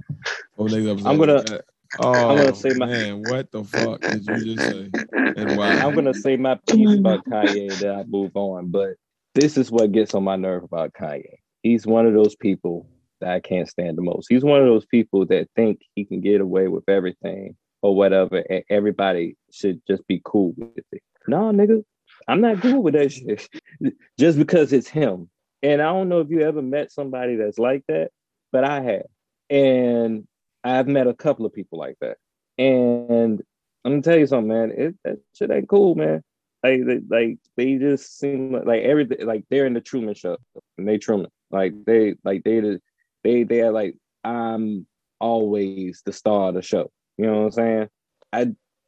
For 0.57 0.69
next 0.69 0.87
episode. 0.87 1.07
I'm 1.09 1.19
gonna- 1.19 1.61
Oh, 2.01 2.13
I'm 2.13 2.37
gonna 2.37 2.51
oh, 2.51 2.53
say 2.55 2.69
my- 2.77 2.85
man, 2.87 3.23
what 3.29 3.51
the 3.51 3.65
fuck 3.65 4.03
did 4.03 4.27
you 4.27 4.55
just 4.57 4.71
say? 4.71 4.91
And 5.15 5.57
why? 5.57 5.71
I'm 5.79 5.95
gonna 5.95 6.13
say 6.13 6.37
my 6.37 6.59
piece 6.69 6.99
about 6.99 7.25
Kanye 7.25 7.79
that 7.79 7.95
I 7.95 8.05
move 8.05 8.33
on. 8.35 8.67
But 8.71 8.97
this 9.35 9.57
is 9.57 9.71
what 9.71 9.91
gets 9.93 10.13
on 10.15 10.23
my 10.23 10.37
nerve 10.37 10.65
about 10.65 10.93
Kanye. 10.93 11.37
He's 11.63 11.87
one 11.87 12.05
of 12.07 12.13
those 12.13 12.37
people 12.37 12.87
that 13.21 13.31
I 13.31 13.41
can't 13.41 13.69
stand 13.69 13.97
the 13.99 14.03
most. 14.03 14.27
He's 14.29 14.45
one 14.45 14.61
of 14.61 14.67
those 14.67 14.87
people 14.87 15.27
that 15.27 15.49
think 15.57 15.81
he 15.95 16.05
can 16.05 16.21
get 16.21 16.41
away 16.41 16.69
with 16.69 16.89
everything 16.89 17.57
or 17.83 17.95
whatever, 17.95 18.39
and 18.39 18.65
everybody 18.71 19.37
should 19.53 19.81
just 19.87 20.07
be 20.07 20.21
cool 20.25 20.55
with 20.57 20.85
it. 20.93 21.03
No, 21.27 21.51
nigga, 21.53 21.83
I'm 22.27 22.41
not 22.41 22.61
cool 22.61 22.83
with 22.83 22.95
that 22.95 23.13
shit. 23.13 23.49
just 24.19 24.39
because 24.39 24.73
it's 24.73 24.89
him. 24.89 25.31
And 25.63 25.83
I 25.83 25.87
don't 25.87 26.09
know 26.09 26.21
if 26.21 26.31
you 26.31 26.41
ever 26.43 26.63
met 26.63 26.93
somebody 26.93 27.37
that's 27.37 27.59
like 27.59 27.85
that, 27.89 28.11
but 28.53 28.65
I 28.65 28.81
have. 28.81 29.07
And 29.51 30.27
I've 30.63 30.87
met 30.89 31.07
a 31.07 31.15
couple 31.15 31.47
of 31.47 31.53
people 31.53 31.79
like 31.79 31.97
that. 32.01 32.17
And 32.59 33.43
I'm 33.85 33.93
gonna 33.93 34.03
tell 34.03 34.19
you 34.19 34.27
something, 34.27 34.49
man. 34.49 34.73
It, 34.77 34.95
that 35.05 35.19
shit 35.35 35.51
ain't 35.51 35.69
cool, 35.69 35.95
man. 35.95 36.23
Like, 36.63 36.85
they, 36.85 37.01
like 37.09 37.39
they 37.57 37.77
just 37.77 38.19
seem 38.19 38.53
like, 38.53 38.67
like 38.67 38.83
everything, 38.83 39.27
like 39.27 39.45
they're 39.49 39.67
in 39.67 39.75
the 39.75 39.81
Truman 39.81 40.15
Show, 40.15 40.37
and 40.77 40.89
they 40.89 40.99
Truman, 40.99 41.31
like 41.51 41.73
they, 41.85 42.17
like 42.25 42.43
they, 42.45 42.61
the- 42.61 42.83
they, 43.25 43.43
they 43.45 43.63
are 43.63 43.73
like 43.73 43.95
I'm 44.25 44.87
always 45.21 46.03
the 46.05 46.13
star 46.13 46.49
of 46.49 46.55
the 46.55 46.63
show. 46.63 46.91
You 47.17 47.27
know 47.27 47.39
what 47.39 47.45
I'm 47.45 47.53
saying? 47.53 47.89
I 48.33 48.47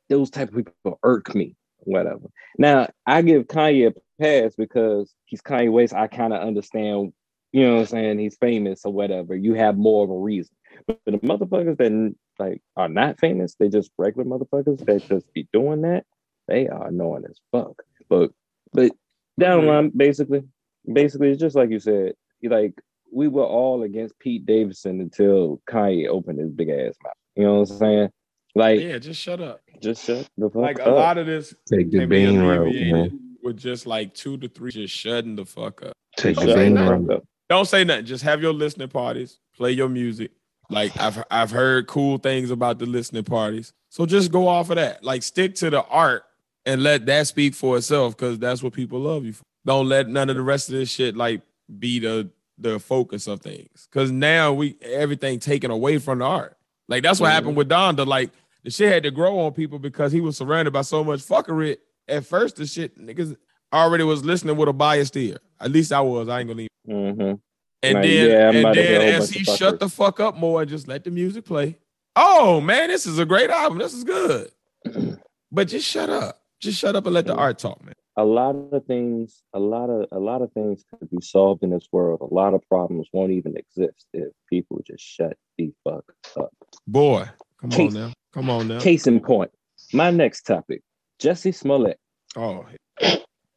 those 0.09 0.31
type 0.31 0.51
of 0.51 0.57
people 0.57 0.99
irk 1.03 1.35
me. 1.35 1.57
Whatever. 1.79 2.29
Now 2.59 2.89
I 3.07 3.23
give 3.23 3.47
Kanye 3.47 3.89
a 3.89 4.23
pass 4.23 4.55
because 4.55 5.15
he's 5.25 5.41
Kanye 5.41 5.73
West. 5.73 5.95
I 5.95 6.09
kind 6.09 6.33
of 6.33 6.43
understand. 6.43 7.13
You 7.53 7.67
know 7.67 7.75
what 7.75 7.81
I'm 7.81 7.87
saying? 7.87 8.19
He's 8.19 8.37
famous 8.37 8.85
or 8.85 8.93
whatever. 8.93 9.35
You 9.35 9.55
have 9.55 9.77
more 9.77 10.05
of 10.05 10.11
a 10.11 10.17
reason. 10.17 10.55
But 10.87 11.01
the 11.07 11.13
motherfuckers 11.13 11.79
that 11.79 12.15
like 12.39 12.63
are 12.77 12.89
not 12.89 13.19
famous, 13.19 13.55
they 13.55 13.69
just 13.69 13.91
regular 13.99 14.25
motherfuckers 14.25 14.85
that 14.85 15.09
just 15.09 15.33
be 15.33 15.49
doing 15.53 15.83
that. 15.83 16.05
They 16.49 16.69
are 16.69 16.89
annoying 16.89 17.25
as 17.29 17.41
fuck. 17.51 17.83
But 18.09 18.31
but 18.73 18.93
down 19.39 19.63
the 19.63 19.63
mm-hmm. 19.63 19.69
line, 19.69 19.93
basically, 19.97 20.43
basically, 20.91 21.31
it's 21.31 21.41
just 21.41 21.57
like 21.57 21.71
you 21.71 21.81
said. 21.81 22.13
you 22.41 22.51
Like 22.51 22.75
we 23.13 23.29
were 23.29 23.45
all 23.45 23.83
against 23.83 24.19
Pete 24.19 24.47
Davidson 24.47 25.01
until 25.01 25.61
Kanye 25.69 26.07
opened 26.09 26.39
his 26.39 26.51
big 26.51 26.69
ass 26.69 26.95
mouth. 27.03 27.13
You 27.37 27.45
know 27.45 27.61
what 27.61 27.71
I'm 27.71 27.77
saying? 27.79 28.09
Like, 28.55 28.81
yeah, 28.81 28.99
just 28.99 29.21
shut 29.21 29.41
up. 29.41 29.61
just 29.81 30.05
shut 30.05 30.29
the 30.37 30.49
fuck 30.51 30.55
Like 30.57 30.81
up. 30.81 30.87
Like 30.87 30.95
a 30.95 30.99
lot 30.99 31.19
of 31.19 31.27
this 31.27 31.55
Take 31.73 31.91
the 31.91 32.01
can 32.01 32.09
bean 32.09 32.41
road, 32.43 32.75
man. 32.75 33.37
with 33.43 33.57
just 33.57 33.87
like 33.87 34.15
two 34.15 34.37
to 34.39 34.49
three 34.49 34.73
just 34.73 34.95
shutting 34.95 35.37
the 35.37 35.45
fuck 35.45 35.83
up. 35.85 35.93
Take 36.17 36.37
the 36.37 36.43
Shut 36.47 36.57
Say 36.57 36.65
bean 36.65 36.75
the 36.75 36.81
fuck 36.81 36.91
road. 36.91 37.11
up. 37.13 37.25
Don't 37.49 37.67
say 37.67 37.85
nothing. 37.85 38.05
Just 38.07 38.25
have 38.25 38.43
your 38.43 38.53
listening 38.53 38.89
parties. 38.89 39.39
Play 39.57 39.73
your 39.73 39.89
music. 39.89 40.31
Like 40.69 40.97
I've 41.01 41.23
I've 41.31 41.51
heard 41.51 41.87
cool 41.87 42.19
things 42.19 42.51
about 42.51 42.79
the 42.79 42.87
listening 42.87 43.25
parties. 43.25 43.73
So 43.89 44.07
just 44.07 44.31
go 44.31 44.47
off 44.49 44.71
of 44.71 44.77
that. 44.77 45.03
Like 45.05 45.23
stick 45.23 45.55
to 45.57 45.71
the 45.71 45.85
art 45.85 46.25
and 46.67 46.83
let 46.83 47.07
that 47.07 47.27
speak 47.27 47.55
for 47.55 47.77
itself 47.77 48.17
because 48.17 48.39
that's 48.39 48.63
what 48.63 48.73
people 48.73 49.01
love 49.01 49.25
you 49.25 49.33
for. 49.33 49.43
Don't 49.67 49.89
let 49.89 50.09
none 50.09 50.31
of 50.31 50.37
the 50.37 50.43
rest 50.43 50.69
of 50.69 50.75
this 50.75 50.91
shit 50.91 51.17
like 51.17 51.43
be 51.79 51.99
the 52.01 52.31
the 52.61 52.79
focus 52.79 53.27
of 53.27 53.41
things. 53.41 53.89
Cause 53.91 54.11
now 54.11 54.53
we 54.53 54.77
everything 54.83 55.39
taken 55.39 55.71
away 55.71 55.99
from 55.99 56.19
the 56.19 56.25
art. 56.25 56.57
Like 56.89 57.03
that's 57.03 57.21
what 57.21 57.33
happened 57.33 57.57
with 57.57 57.69
Donda. 57.69 58.07
Like 58.07 58.31
the 58.65 58.71
shit 58.71 58.93
had 58.93 59.03
to 59.05 59.11
grow 59.11 59.39
on 59.41 59.53
people 59.53 59.79
because 59.79 60.13
he 60.13 60.21
was 60.21 60.37
surrounded 60.37 60.73
by 60.73 60.83
so 60.83 61.03
much 61.03 61.21
fuckery. 61.21 61.79
At 62.09 62.27
first, 62.27 62.57
the 62.57 62.67
shit 62.67 62.99
niggas 62.99 63.37
already 63.73 64.05
was 64.05 64.25
listening 64.25 64.57
with 64.57 64.69
a 64.69 64.73
biased 64.73 65.17
ear. 65.17 65.39
At 65.61 65.71
least 65.71 65.93
I 65.93 66.01
was. 66.01 66.29
I 66.29 66.41
ain't 66.41 66.49
gonna 66.49 66.59
leave. 66.59 66.69
Mm-hmm. 66.89 67.35
And 67.83 67.95
Like, 67.95 68.03
then, 68.03 68.31
yeah, 68.31 68.49
and 68.49 68.59
about 68.59 68.75
to 68.75 68.83
hear 68.83 68.97
a 68.97 68.99
then 68.99 69.23
as 69.23 69.31
he 69.31 69.45
shut 69.45 69.81
the 69.81 69.89
fuck 69.89 70.21
up 70.21 70.37
more 70.37 70.61
and 70.61 70.71
just 70.71 70.89
let 70.89 71.05
the 71.05 71.11
music 71.11 71.45
play. 71.45 71.79
Oh 72.17 72.61
man, 72.61 72.89
this 72.89 73.07
is 73.07 73.19
a 73.19 73.25
great 73.25 73.51
album. 73.51 73.79
This 73.79 73.95
is 73.95 74.05
good. 74.05 74.51
but 75.53 75.69
just 75.69 75.89
shut 75.89 76.11
up. 76.11 76.43
Just 76.61 76.79
shut 76.79 76.97
up 76.97 77.07
and 77.07 77.15
let 77.15 77.27
the 77.27 77.35
art 77.35 77.59
talk, 77.59 77.83
man. 77.85 77.95
A 78.21 78.25
lot 78.25 78.55
of 78.55 78.85
things, 78.85 79.43
a 79.55 79.59
lot 79.59 79.89
of 79.89 80.07
a 80.13 80.19
lot 80.19 80.43
of 80.43 80.53
things 80.53 80.85
could 80.91 81.09
be 81.09 81.23
solved 81.23 81.63
in 81.63 81.71
this 81.71 81.89
world. 81.91 82.21
A 82.21 82.35
lot 82.35 82.53
of 82.53 82.61
problems 82.69 83.09
won't 83.15 83.33
even 83.33 83.57
exist 83.57 84.09
if 84.13 84.29
people 84.47 84.83
just 84.87 85.03
shut 85.03 85.39
the 85.57 85.73
fuck 85.83 86.05
up. 86.37 86.53
Boy, 86.87 87.27
come 87.59 87.73
on 87.73 87.95
now. 87.95 88.13
Come 88.35 88.51
on 88.51 88.69
now. 88.69 88.79
Case 88.79 89.07
in 89.07 89.21
point, 89.21 89.51
my 89.95 90.11
next 90.11 90.43
topic, 90.43 90.83
Jussie 91.19 91.55
Smollett. 91.55 91.99
Oh, 92.37 92.67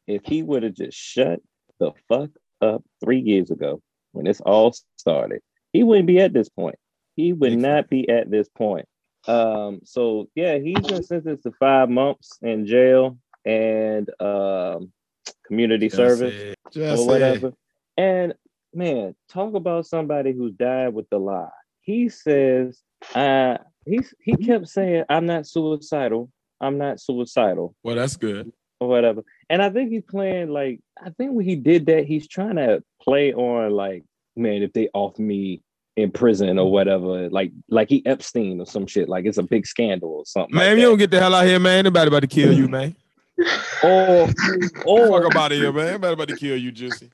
If 0.06 0.22
he 0.24 0.42
would 0.42 0.62
have 0.62 0.74
just 0.74 0.96
shut 0.96 1.40
the 1.78 1.92
fuck 2.08 2.30
up 2.62 2.82
three 3.04 3.20
years 3.20 3.50
ago 3.50 3.82
when 4.12 4.24
this 4.24 4.40
all 4.40 4.74
started, 4.96 5.42
he 5.74 5.82
wouldn't 5.82 6.06
be 6.06 6.20
at 6.20 6.32
this 6.32 6.48
point. 6.48 6.76
He 7.16 7.34
would 7.34 7.58
not 7.58 7.90
be 7.90 8.08
at 8.08 8.30
this 8.30 8.48
point. 8.48 8.86
Um, 9.28 9.80
so 9.84 10.30
yeah, 10.34 10.56
he's 10.56 10.80
been 10.80 11.02
sentenced 11.02 11.42
to 11.42 11.52
five 11.60 11.90
months 11.90 12.38
in 12.40 12.66
jail 12.66 13.18
and 13.44 14.08
um 14.20 14.92
community 15.46 15.88
service. 15.88 16.54
Just 16.72 17.02
or 17.02 17.06
whatever. 17.06 17.52
And 17.96 18.34
man, 18.72 19.14
talk 19.28 19.54
about 19.54 19.86
somebody 19.86 20.32
who 20.32 20.50
died 20.50 20.94
with 20.94 21.08
the 21.10 21.18
lie. 21.18 21.48
He 21.82 22.08
says, 22.08 22.80
uh, 23.14 23.58
he's 23.86 24.14
he 24.20 24.36
kept 24.36 24.68
saying, 24.68 25.04
I'm 25.08 25.26
not 25.26 25.46
suicidal. 25.46 26.30
I'm 26.60 26.78
not 26.78 26.98
suicidal, 27.00 27.74
Well, 27.82 27.96
that's 27.96 28.16
good. 28.16 28.50
or 28.80 28.88
whatever. 28.88 29.22
And 29.50 29.60
I 29.60 29.68
think 29.70 29.90
he's 29.90 30.04
playing 30.08 30.48
like 30.48 30.80
I 31.04 31.10
think 31.10 31.32
when 31.32 31.44
he 31.44 31.56
did 31.56 31.86
that, 31.86 32.06
he's 32.06 32.26
trying 32.26 32.56
to 32.56 32.82
play 33.02 33.34
on 33.34 33.72
like, 33.72 34.04
man, 34.36 34.62
if 34.62 34.72
they 34.72 34.88
off 34.94 35.18
me 35.18 35.62
in 35.96 36.10
prison 36.10 36.58
or 36.58 36.72
whatever, 36.72 37.28
like 37.28 37.52
like 37.68 37.90
he 37.90 38.04
Epstein 38.06 38.60
or 38.60 38.66
some 38.66 38.86
shit, 38.86 39.08
like 39.08 39.26
it's 39.26 39.38
a 39.38 39.42
big 39.42 39.66
scandal 39.66 40.10
or 40.10 40.24
something. 40.24 40.56
Man, 40.56 40.70
like 40.70 40.78
you 40.78 40.86
don't 40.86 40.98
get 40.98 41.10
the 41.10 41.20
hell 41.20 41.34
out 41.34 41.46
here, 41.46 41.60
man. 41.60 41.84
Nobody 41.84 42.08
about 42.08 42.20
to 42.20 42.26
kill 42.26 42.52
you, 42.52 42.66
man. 42.76 42.96
Or 43.82 44.28
or 44.86 45.22
Fuck 45.22 45.34
up 45.34 45.36
out 45.36 45.52
of 45.52 45.58
here, 45.58 45.72
man. 45.72 45.92
Nobody 45.92 46.12
about 46.12 46.28
to 46.28 46.36
kill 46.36 46.56
you, 46.56 46.72
Juicy. 46.72 47.10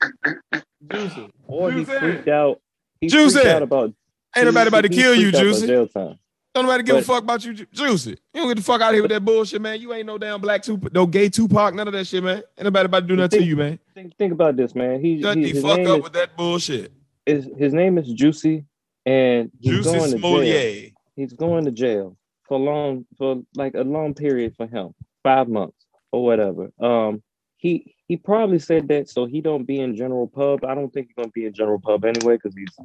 Juicy. 0.91 1.29
or 1.47 1.71
he 1.71 1.85
freaked 1.85 2.27
out. 2.27 2.61
He 2.99 3.07
Juicy. 3.07 3.39
freaked 3.39 3.47
out 3.55 3.61
about 3.63 3.93
Ain't 4.35 4.45
nobody 4.45 4.67
about 4.67 4.81
to 4.81 4.89
kill 4.89 5.13
you, 5.15 5.31
freaked 5.31 5.35
out 5.37 5.41
about 5.41 5.53
Juicy. 5.53 5.67
Jail 5.67 5.87
time. 5.87 6.19
Don't 6.53 6.65
nobody 6.65 6.83
give 6.83 6.97
a 6.97 7.01
fuck 7.01 7.23
about 7.23 7.45
you, 7.45 7.53
Juicy. 7.53 8.11
You 8.11 8.41
don't 8.41 8.49
get 8.49 8.57
the 8.57 8.63
fuck 8.63 8.81
out 8.81 8.89
of 8.89 8.95
here 8.95 9.01
with 9.01 9.11
that 9.11 9.23
bullshit, 9.23 9.61
man. 9.61 9.79
You 9.79 9.93
ain't 9.93 10.05
no 10.05 10.17
damn 10.17 10.41
black 10.41 10.61
Tupac, 10.61 10.91
no 10.91 11.05
gay 11.05 11.29
Tupac, 11.29 11.73
none 11.73 11.87
of 11.87 11.93
that 11.93 12.05
shit, 12.05 12.21
man. 12.21 12.37
Ain't 12.57 12.63
nobody 12.65 12.85
about 12.87 12.99
to 13.01 13.07
do 13.07 13.15
nothing 13.15 13.39
to 13.39 13.45
you, 13.45 13.55
man. 13.55 13.79
think, 13.93 14.17
think 14.17 14.33
about 14.33 14.57
this, 14.57 14.75
man. 14.75 14.99
He, 14.99 15.21
Shut 15.21 15.37
he- 15.37 15.53
the 15.53 15.61
fuck 15.61 15.79
up 15.79 15.97
is, 15.97 16.03
with 16.03 16.13
that 16.13 16.35
bullshit. 16.35 16.91
is 17.25 17.47
his 17.57 17.73
name 17.73 17.97
is 17.97 18.11
Juicy, 18.11 18.65
and 19.05 19.49
he's 19.61 19.85
Juicy 19.85 20.19
going 20.19 20.41
to 20.41 20.45
jail. 20.45 20.89
He's 21.15 21.33
going 21.33 21.65
to 21.65 21.71
jail 21.71 22.17
for 22.43 22.59
long 22.59 23.05
for 23.17 23.41
like 23.55 23.75
a 23.75 23.81
long 23.81 24.13
period 24.13 24.53
for 24.57 24.67
him, 24.67 24.93
five 25.23 25.47
months 25.47 25.80
or 26.11 26.23
whatever. 26.23 26.71
Um, 26.79 27.21
he 27.57 27.95
he 28.07 28.17
probably 28.17 28.59
said 28.59 28.87
that 28.89 29.09
so 29.09 29.25
he 29.25 29.41
don't 29.41 29.65
be 29.65 29.79
in 29.79 29.95
general 29.95 30.27
pub. 30.27 30.65
I 30.65 30.75
don't 30.75 30.91
think 30.91 31.07
he's 31.07 31.15
gonna 31.15 31.29
be 31.33 31.45
in 31.45 31.53
general 31.53 31.79
pub 31.79 32.05
anyway 32.05 32.35
because 32.35 32.55
he's 32.55 32.75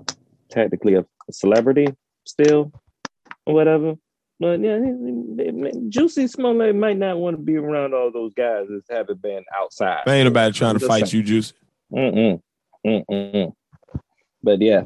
technically 0.50 0.94
a, 0.94 1.00
a 1.00 1.32
celebrity 1.32 1.86
still 2.24 2.72
or 3.46 3.54
whatever. 3.54 3.94
But 4.38 4.60
yeah, 4.60 4.78
he- 4.78 5.42
he- 5.72 5.88
Juicy 5.88 6.26
Smollett 6.26 6.76
might 6.76 6.98
not 6.98 7.16
want 7.18 7.36
to 7.38 7.42
be 7.42 7.56
around 7.56 7.94
all 7.94 8.10
those 8.12 8.34
guys 8.34 8.66
that 8.68 8.82
haven't 8.90 9.22
been 9.22 9.42
outside. 9.58 10.02
Man, 10.06 10.16
ain't 10.16 10.26
nobody 10.26 10.52
trying 10.52 10.74
to 10.74 10.80
Just 10.80 10.88
fight 10.90 11.08
saying. 11.08 11.22
you, 11.22 11.26
Juicy. 11.26 11.54
Mm-mm. 11.92 12.40
Mm-mm. 12.86 13.52
But 14.42 14.60
yeah, 14.60 14.82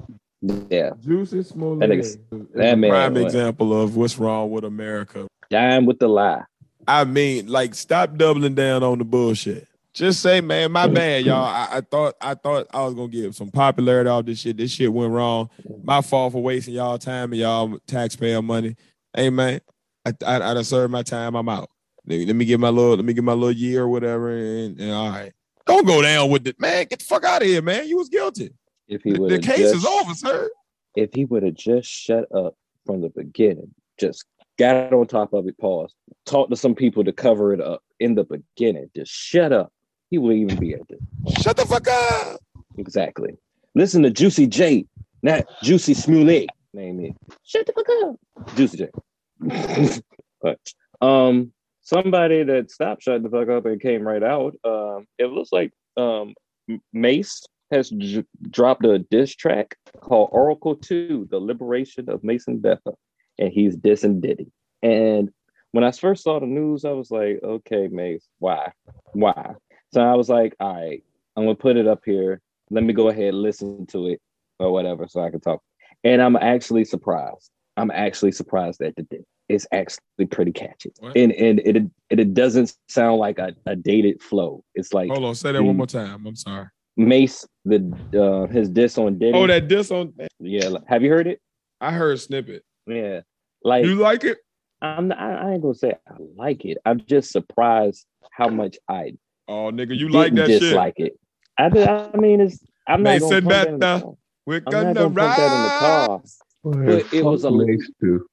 yeah, 0.70 0.90
Juicy 1.00 1.42
Smollett. 1.42 1.80
That 1.80 1.90
ex- 1.90 2.16
that 2.54 2.78
man, 2.78 2.90
prime 2.90 3.14
what? 3.14 3.22
example 3.24 3.78
of 3.82 3.96
what's 3.96 4.18
wrong 4.18 4.50
with 4.50 4.64
America. 4.64 5.26
dying 5.50 5.84
with 5.84 5.98
the 5.98 6.08
lie. 6.08 6.44
I 6.86 7.04
mean, 7.04 7.46
like, 7.48 7.74
stop 7.74 8.16
doubling 8.16 8.54
down 8.54 8.82
on 8.82 8.98
the 8.98 9.04
bullshit. 9.04 9.66
Just 9.92 10.20
say, 10.20 10.40
man, 10.40 10.70
my 10.70 10.86
bad, 10.86 11.24
y'all. 11.24 11.44
I, 11.44 11.68
I 11.72 11.80
thought 11.80 12.14
I 12.20 12.34
thought 12.34 12.68
I 12.72 12.84
was 12.84 12.94
gonna 12.94 13.08
get 13.08 13.34
some 13.34 13.50
popularity 13.50 14.08
off 14.08 14.24
this 14.24 14.38
shit. 14.38 14.56
This 14.56 14.70
shit 14.70 14.92
went 14.92 15.12
wrong. 15.12 15.50
My 15.82 16.00
fault 16.00 16.32
for 16.32 16.42
wasting 16.42 16.74
y'all 16.74 16.96
time 16.96 17.32
and 17.32 17.40
y'all 17.40 17.78
taxpayer 17.88 18.40
money. 18.40 18.76
Hey, 19.14 19.30
man, 19.30 19.60
I 20.06 20.12
I, 20.24 20.36
I 20.36 20.54
done 20.54 20.64
served 20.64 20.92
my 20.92 21.02
time. 21.02 21.34
I'm 21.34 21.48
out. 21.48 21.70
Let 22.06 22.18
me, 22.18 22.26
let 22.26 22.36
me 22.36 22.44
get 22.44 22.60
my 22.60 22.68
little 22.68 22.96
let 22.96 23.04
me 23.04 23.12
get 23.12 23.24
my 23.24 23.32
little 23.32 23.50
year 23.52 23.82
or 23.82 23.88
whatever. 23.88 24.30
And, 24.30 24.80
and 24.80 24.92
all 24.92 25.10
right, 25.10 25.32
don't 25.66 25.86
go 25.86 26.00
down 26.02 26.30
with 26.30 26.46
it, 26.46 26.60
man. 26.60 26.86
Get 26.88 27.00
the 27.00 27.04
fuck 27.04 27.24
out 27.24 27.42
of 27.42 27.48
here, 27.48 27.60
man. 27.60 27.88
You 27.88 27.96
was 27.98 28.08
guilty. 28.08 28.50
If 28.86 29.02
he 29.02 29.10
The, 29.12 29.26
the 29.26 29.38
case 29.40 29.72
is 29.72 29.84
over, 29.84 30.14
sir. 30.14 30.48
if 30.94 31.10
he 31.12 31.24
would 31.24 31.42
have 31.42 31.54
just 31.54 31.88
shut 31.90 32.26
up 32.32 32.54
from 32.86 33.00
the 33.00 33.08
beginning, 33.10 33.74
just 33.98 34.24
got 34.58 34.92
on 34.92 35.06
top 35.06 35.32
of 35.32 35.46
it, 35.46 35.58
pause, 35.58 35.94
talked 36.26 36.50
to 36.50 36.56
some 36.56 36.74
people 36.74 37.04
to 37.04 37.12
cover 37.12 37.52
it 37.52 37.60
up 37.60 37.82
in 37.98 38.14
the 38.14 38.24
beginning, 38.24 38.90
just 38.94 39.12
shut 39.12 39.52
up. 39.52 39.72
He 40.10 40.18
wouldn't 40.18 40.42
even 40.42 40.58
be 40.58 40.74
at 40.74 40.80
this. 40.88 41.42
Shut 41.42 41.56
the 41.56 41.66
fuck 41.66 41.86
up. 41.88 42.40
Exactly. 42.78 43.36
Listen 43.74 44.02
to 44.02 44.10
Juicy 44.10 44.46
J, 44.46 44.86
not 45.22 45.44
Juicy 45.62 45.94
Smollett. 45.94 46.48
Name 46.74 47.00
it. 47.00 47.16
Shut 47.44 47.66
the 47.66 47.72
fuck 47.72 47.86
up. 48.04 48.56
Juicy 48.56 48.78
J. 48.78 50.00
but 50.42 50.58
um 51.00 51.52
somebody 51.82 52.42
that 52.42 52.70
stopped 52.70 53.02
shutting 53.02 53.22
the 53.22 53.30
fuck 53.30 53.48
up 53.48 53.66
and 53.66 53.80
came 53.80 54.02
right 54.02 54.22
out. 54.22 54.54
Um, 54.64 55.06
it 55.18 55.26
looks 55.26 55.52
like 55.52 55.72
um 55.96 56.34
M- 56.68 56.80
Mase 56.92 57.42
has 57.70 57.90
j- 57.90 58.24
dropped 58.50 58.84
a 58.84 58.98
diss 58.98 59.34
track 59.34 59.76
called 60.00 60.30
Oracle 60.32 60.74
2, 60.76 61.28
The 61.30 61.38
Liberation 61.38 62.08
of 62.10 62.24
Mason 62.24 62.58
Betha. 62.58 62.92
And 63.40 63.52
he's 63.52 63.76
dissing 63.76 64.20
Diddy. 64.20 64.52
And 64.82 65.30
when 65.72 65.82
I 65.84 65.90
first 65.90 66.22
saw 66.24 66.38
the 66.38 66.46
news, 66.46 66.84
I 66.84 66.90
was 66.92 67.10
like, 67.10 67.40
okay, 67.42 67.88
Mase, 67.90 68.26
why? 68.38 68.70
Why? 69.12 69.54
So 69.92 70.00
I 70.00 70.14
was 70.14 70.28
like, 70.28 70.54
all 70.60 70.74
right, 70.74 71.02
I'm 71.36 71.44
gonna 71.44 71.54
put 71.56 71.76
it 71.76 71.88
up 71.88 72.02
here. 72.04 72.40
Let 72.70 72.84
me 72.84 72.92
go 72.92 73.08
ahead 73.08 73.28
and 73.34 73.42
listen 73.42 73.86
to 73.86 74.06
it 74.08 74.20
or 74.58 74.72
whatever 74.72 75.08
so 75.08 75.20
I 75.22 75.30
can 75.30 75.40
talk. 75.40 75.62
And 76.04 76.22
I'm 76.22 76.36
actually 76.36 76.84
surprised. 76.84 77.50
I'm 77.76 77.90
actually 77.90 78.32
surprised 78.32 78.80
at 78.82 78.94
the 78.96 79.02
diss. 79.04 79.24
It's 79.48 79.66
actually 79.72 80.26
pretty 80.30 80.52
catchy. 80.52 80.92
What? 81.00 81.16
And 81.16 81.32
and 81.32 81.58
it, 81.60 81.76
it 81.76 81.90
it 82.10 82.34
doesn't 82.34 82.76
sound 82.88 83.18
like 83.18 83.38
a, 83.40 83.52
a 83.66 83.74
dated 83.74 84.22
flow. 84.22 84.62
It's 84.76 84.92
like 84.92 85.10
Hold 85.10 85.24
on, 85.24 85.34
say 85.34 85.50
that 85.52 85.58
the- 85.58 85.64
one 85.64 85.76
more 85.76 85.86
time. 85.86 86.26
I'm 86.26 86.36
sorry. 86.36 86.66
Mase, 86.96 87.46
the 87.64 87.80
uh, 88.14 88.52
his 88.52 88.68
diss 88.68 88.98
on 88.98 89.18
Diddy. 89.18 89.36
Oh, 89.36 89.46
that 89.46 89.66
diss 89.68 89.90
on. 89.90 90.12
yeah. 90.38 90.70
Have 90.86 91.02
you 91.02 91.10
heard 91.10 91.26
it? 91.26 91.40
I 91.80 91.92
heard 91.92 92.14
a 92.14 92.18
snippet. 92.18 92.62
Yeah. 92.86 93.20
Like 93.62 93.84
You 93.84 93.96
like 93.96 94.24
it? 94.24 94.38
I'm 94.82 95.08
not, 95.08 95.18
I 95.18 95.32
I 95.34 95.52
ain't 95.52 95.62
gonna 95.62 95.74
say 95.74 95.92
I 96.08 96.14
like 96.36 96.64
it. 96.64 96.78
I'm 96.84 97.00
just 97.06 97.30
surprised 97.32 98.06
how 98.32 98.48
much 98.48 98.78
I 98.88 99.14
Oh, 99.48 99.70
nigga, 99.72 99.96
you 99.96 100.08
like 100.08 100.32
didn't 100.34 100.36
that 100.36 100.48
shit? 100.48 100.60
dislike 100.60 100.94
it. 100.98 101.18
I 101.58 101.66
I 102.14 102.16
mean 102.16 102.40
it's 102.40 102.58
I'm 102.86 103.02
not 103.02 103.20
Mason 103.20 103.28
gonna 103.28 103.40
pump 103.42 103.50
that 103.50 103.66
in 103.68 103.72
the 103.74 103.78
Betha. 103.78 104.00
car. 104.04 104.12
We're 104.46 104.62
I'm 104.66 104.72
not 104.72 104.72
gonna 104.72 104.94
gonna 104.94 105.14
pump 105.14 105.36
that 105.36 105.52
in 105.52 105.62
the 105.62 105.68
ride. 105.68 105.78
car. 105.78 106.22
But 106.64 106.86
But 106.86 107.14
it 107.14 107.24
was 107.24 107.44
a- 107.44 107.50
Mase 107.50 107.90
too. 108.00 108.26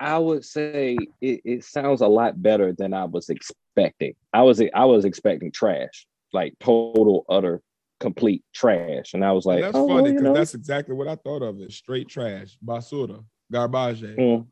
I 0.00 0.18
would 0.18 0.44
say 0.44 0.96
it, 1.20 1.40
it 1.44 1.64
sounds 1.64 2.00
a 2.00 2.08
lot 2.08 2.40
better 2.42 2.72
than 2.72 2.92
I 2.94 3.04
was 3.04 3.28
expecting. 3.28 4.14
I 4.32 4.42
was 4.42 4.60
I 4.74 4.84
was 4.84 5.04
expecting 5.04 5.52
trash, 5.52 6.06
like 6.32 6.54
total, 6.60 7.24
utter, 7.28 7.60
complete 8.00 8.42
trash, 8.54 9.14
and 9.14 9.24
I 9.24 9.30
was 9.32 9.44
like, 9.46 9.56
And 9.62 9.64
that's 9.74 9.78
oh, 9.78 9.86
funny 9.88 10.08
you 10.08 10.14
because 10.14 10.24
know. 10.24 10.34
that's 10.34 10.54
exactly 10.54 10.94
what 10.94 11.06
I 11.08 11.14
thought 11.16 11.42
of 11.42 11.60
it. 11.60 11.70
Straight 11.72 12.08
trash, 12.08 12.56
basura, 12.64 13.24
garbage. 13.52 14.02
Mm. 14.02 14.46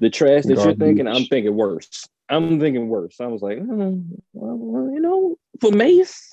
The 0.00 0.10
trash 0.10 0.44
that 0.44 0.56
you're 0.62 0.74
thinking, 0.74 1.06
I'm 1.06 1.24
thinking 1.24 1.54
worse. 1.54 2.06
I'm 2.28 2.58
thinking 2.60 2.88
worse. 2.88 3.20
I 3.20 3.26
was 3.26 3.42
like, 3.42 3.58
hmm, 3.58 4.00
well, 4.32 4.90
you 4.92 5.00
know, 5.00 5.36
for 5.60 5.70
Mase 5.70 6.28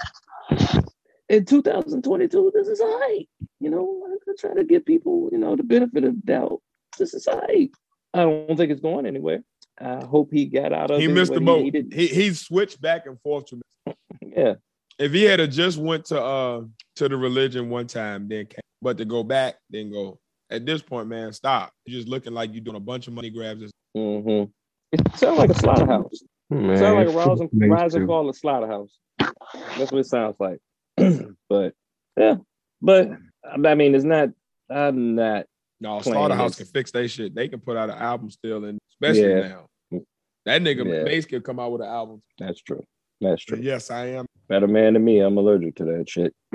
in 1.30 1.46
2022, 1.46 2.52
this 2.54 2.68
is 2.68 2.82
all 2.82 3.00
right. 3.00 3.28
You 3.60 3.70
know, 3.70 4.04
I 4.08 4.32
I 4.32 4.34
try 4.40 4.54
to 4.56 4.64
give 4.64 4.86
people, 4.86 5.30
you 5.32 5.38
know, 5.38 5.56
the 5.56 5.64
benefit 5.64 6.04
of 6.04 6.26
doubt. 6.26 6.62
This 6.98 7.14
is 7.14 7.28
all 7.28 7.40
right. 7.40 7.70
I 8.14 8.24
don't 8.24 8.58
think 8.58 8.72
it's 8.72 8.82
going 8.82 9.06
anywhere. 9.06 9.44
I 9.80 10.04
hope 10.04 10.30
he 10.32 10.46
got 10.46 10.72
out 10.74 10.92
of 10.92 11.00
He 11.00 11.06
it 11.06 11.12
missed 11.12 11.34
the 11.34 11.42
boat. 11.42 11.64
needed. 11.64 11.94
He 11.94 12.08
he 12.08 12.34
switched 12.34 12.82
back 12.82 13.06
and 13.06 13.20
forth 13.22 13.46
to 13.48 13.56
me. 13.58 13.62
Yeah. 14.36 14.56
If 15.00 15.12
he 15.12 15.24
had 15.24 15.52
just 15.52 15.78
went 15.78 16.06
to 16.06 16.22
uh 16.22 16.62
to 16.96 17.10
the 17.10 17.18
religion 17.18 17.70
one 17.70 17.88
time, 17.88 18.28
then 18.28 18.46
came, 18.46 18.62
but 18.82 18.98
to 18.98 19.06
go 19.06 19.24
back, 19.24 19.56
then 19.70 19.92
go. 19.92 20.20
At 20.54 20.68
this 20.68 20.84
point, 20.84 21.08
man, 21.08 21.34
stop. 21.34 21.74
You're 21.84 22.00
just 22.00 22.08
looking 22.08 22.32
like 22.32 22.54
you're 22.54 22.64
doing 22.64 22.78
a 22.78 22.80
bunch 22.80 23.08
of 23.08 23.14
money 23.14 23.32
grabs. 23.32 23.72
hmm 23.96 24.44
It 24.92 25.02
sounds 25.16 25.40
like 25.40 25.50
a 25.50 25.56
slaughterhouse. 25.56 26.22
Man, 26.52 26.78
sounds 26.78 26.96
like 26.96 27.08
a 27.08 27.12
fuck 27.12 27.26
rise 27.28 27.40
and, 27.40 27.50
makes 27.54 27.72
rise 27.72 27.96
and 27.96 28.06
fall 28.06 28.30
of 28.30 28.36
slaughterhouse. 28.36 29.00
That's 29.18 29.92
what 29.92 29.94
it 29.96 30.06
sounds 30.06 30.36
like. 30.40 30.60
but 31.50 31.74
yeah, 32.16 32.36
but 32.84 33.10
I 33.52 33.74
mean, 33.74 33.96
it's 33.96 34.04
not. 34.04 34.30
I'm 34.70 35.16
not. 35.16 35.48
No, 35.82 36.00
Slaughterhouse 36.02 36.56
can 36.56 36.68
fix 36.68 36.92
their 36.92 37.08
shit. 37.08 37.34
They 37.34 37.48
can 37.48 37.60
put 37.60 37.76
out 37.76 37.90
an 37.90 37.98
album 37.98 38.30
still, 38.30 38.64
and 38.66 38.78
especially 38.92 39.34
Yeah. 39.34 39.66
now. 39.92 40.02
That 40.46 40.62
nigga 40.62 40.86
Yeah. 40.86 41.04
Mase 41.04 41.26
could 41.26 41.44
come 41.44 41.60
out 41.60 41.72
with 41.72 41.82
an 41.82 41.88
album. 41.88 42.22
That's 42.38 42.62
true. 42.62 42.84
That's 43.20 43.44
true. 43.44 43.58
Yes, 43.60 43.90
I 43.90 44.10
am. 44.10 44.26
Better 44.48 44.68
man 44.68 44.94
than 44.94 45.04
me. 45.04 45.20
I'm 45.20 45.38
allergic 45.38 45.76
to 45.78 45.86
that 45.86 46.10
shit. 46.10 46.34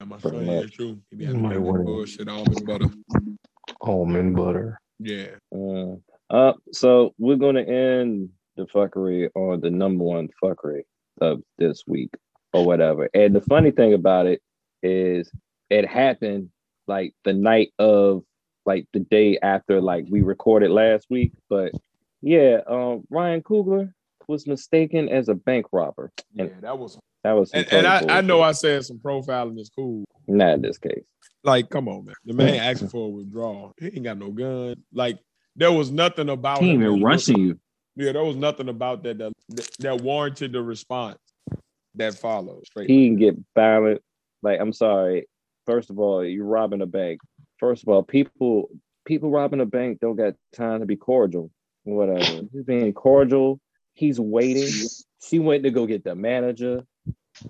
I'm 0.00 0.12
a 0.12 0.20
son, 0.20 0.46
yeah, 0.46 0.62
true. 0.62 0.98
He 1.10 1.16
be 1.16 1.24
having 1.24 1.42
might 1.42 1.58
bullshit 1.58 2.28
almond 2.28 2.66
butter. 2.66 2.86
Almond 3.80 4.36
butter. 4.36 4.80
Yeah. 4.98 5.36
Uh, 5.54 5.96
uh, 6.30 6.52
so 6.72 7.14
we're 7.18 7.36
gonna 7.36 7.62
end 7.62 8.30
the 8.56 8.66
fuckery 8.66 9.30
on 9.34 9.60
the 9.60 9.70
number 9.70 10.04
one 10.04 10.28
fuckery 10.42 10.82
of 11.20 11.42
this 11.58 11.84
week 11.86 12.10
or 12.52 12.64
whatever. 12.64 13.08
And 13.14 13.34
the 13.34 13.40
funny 13.40 13.70
thing 13.70 13.94
about 13.94 14.26
it 14.26 14.42
is 14.82 15.30
it 15.70 15.86
happened 15.86 16.50
like 16.86 17.14
the 17.24 17.32
night 17.32 17.72
of 17.78 18.24
like 18.66 18.86
the 18.92 19.00
day 19.00 19.38
after 19.42 19.80
like 19.80 20.06
we 20.10 20.22
recorded 20.22 20.70
last 20.70 21.06
week. 21.08 21.32
But 21.48 21.72
yeah, 22.20 22.58
um 22.66 23.04
Ryan 23.10 23.42
Coogler 23.42 23.92
was 24.26 24.46
mistaken 24.46 25.08
as 25.08 25.28
a 25.28 25.34
bank 25.34 25.66
robber. 25.72 26.12
Yeah, 26.32 26.48
that 26.60 26.78
was 26.78 26.98
That 27.28 27.36
was 27.36 27.50
and, 27.52 27.70
and 27.70 27.86
I, 27.86 28.04
I 28.08 28.20
know. 28.22 28.40
I 28.40 28.52
said 28.52 28.86
some 28.86 29.00
profiling 29.00 29.58
is 29.58 29.68
cool. 29.68 30.06
not 30.26 30.54
in 30.54 30.62
this 30.62 30.78
case. 30.78 31.04
Like, 31.44 31.68
come 31.68 31.86
on, 31.86 32.06
man. 32.06 32.14
The 32.24 32.32
man 32.32 32.54
asking 32.54 32.88
for 32.88 33.04
a 33.04 33.10
withdrawal. 33.10 33.74
He 33.78 33.88
ain't 33.88 34.04
got 34.04 34.16
no 34.16 34.30
gun. 34.30 34.76
Like, 34.94 35.18
there 35.54 35.70
was 35.70 35.90
nothing 35.90 36.30
about 36.30 36.60
He 36.60 36.70
ain't 36.70 36.82
him 36.82 36.88
even 36.88 37.00
that 37.00 37.06
rushing 37.06 37.38
you. 37.38 37.60
Yeah, 37.96 38.12
there 38.12 38.24
was 38.24 38.36
nothing 38.36 38.70
about 38.70 39.02
that 39.02 39.18
that, 39.18 39.32
that 39.80 40.00
warranted 40.00 40.52
the 40.52 40.62
response 40.62 41.18
that 41.96 42.14
followed. 42.14 42.64
Straight. 42.64 42.88
he 42.88 43.08
can 43.08 43.16
get 43.16 43.36
violent. 43.54 44.00
Like, 44.42 44.58
I'm 44.58 44.72
sorry. 44.72 45.28
First 45.66 45.90
of 45.90 45.98
all, 45.98 46.24
you're 46.24 46.46
robbing 46.46 46.80
a 46.80 46.86
bank. 46.86 47.20
First 47.58 47.82
of 47.82 47.90
all, 47.90 48.02
people 48.02 48.70
people 49.04 49.30
robbing 49.30 49.60
a 49.60 49.66
bank 49.66 50.00
don't 50.00 50.16
got 50.16 50.32
time 50.54 50.80
to 50.80 50.86
be 50.86 50.96
cordial. 50.96 51.50
Whatever. 51.84 52.48
He's 52.50 52.64
being 52.64 52.94
cordial. 52.94 53.60
He's 53.92 54.18
waiting. 54.18 54.88
She 55.22 55.40
went 55.40 55.64
to 55.64 55.70
go 55.70 55.84
get 55.84 56.04
the 56.04 56.14
manager. 56.14 56.84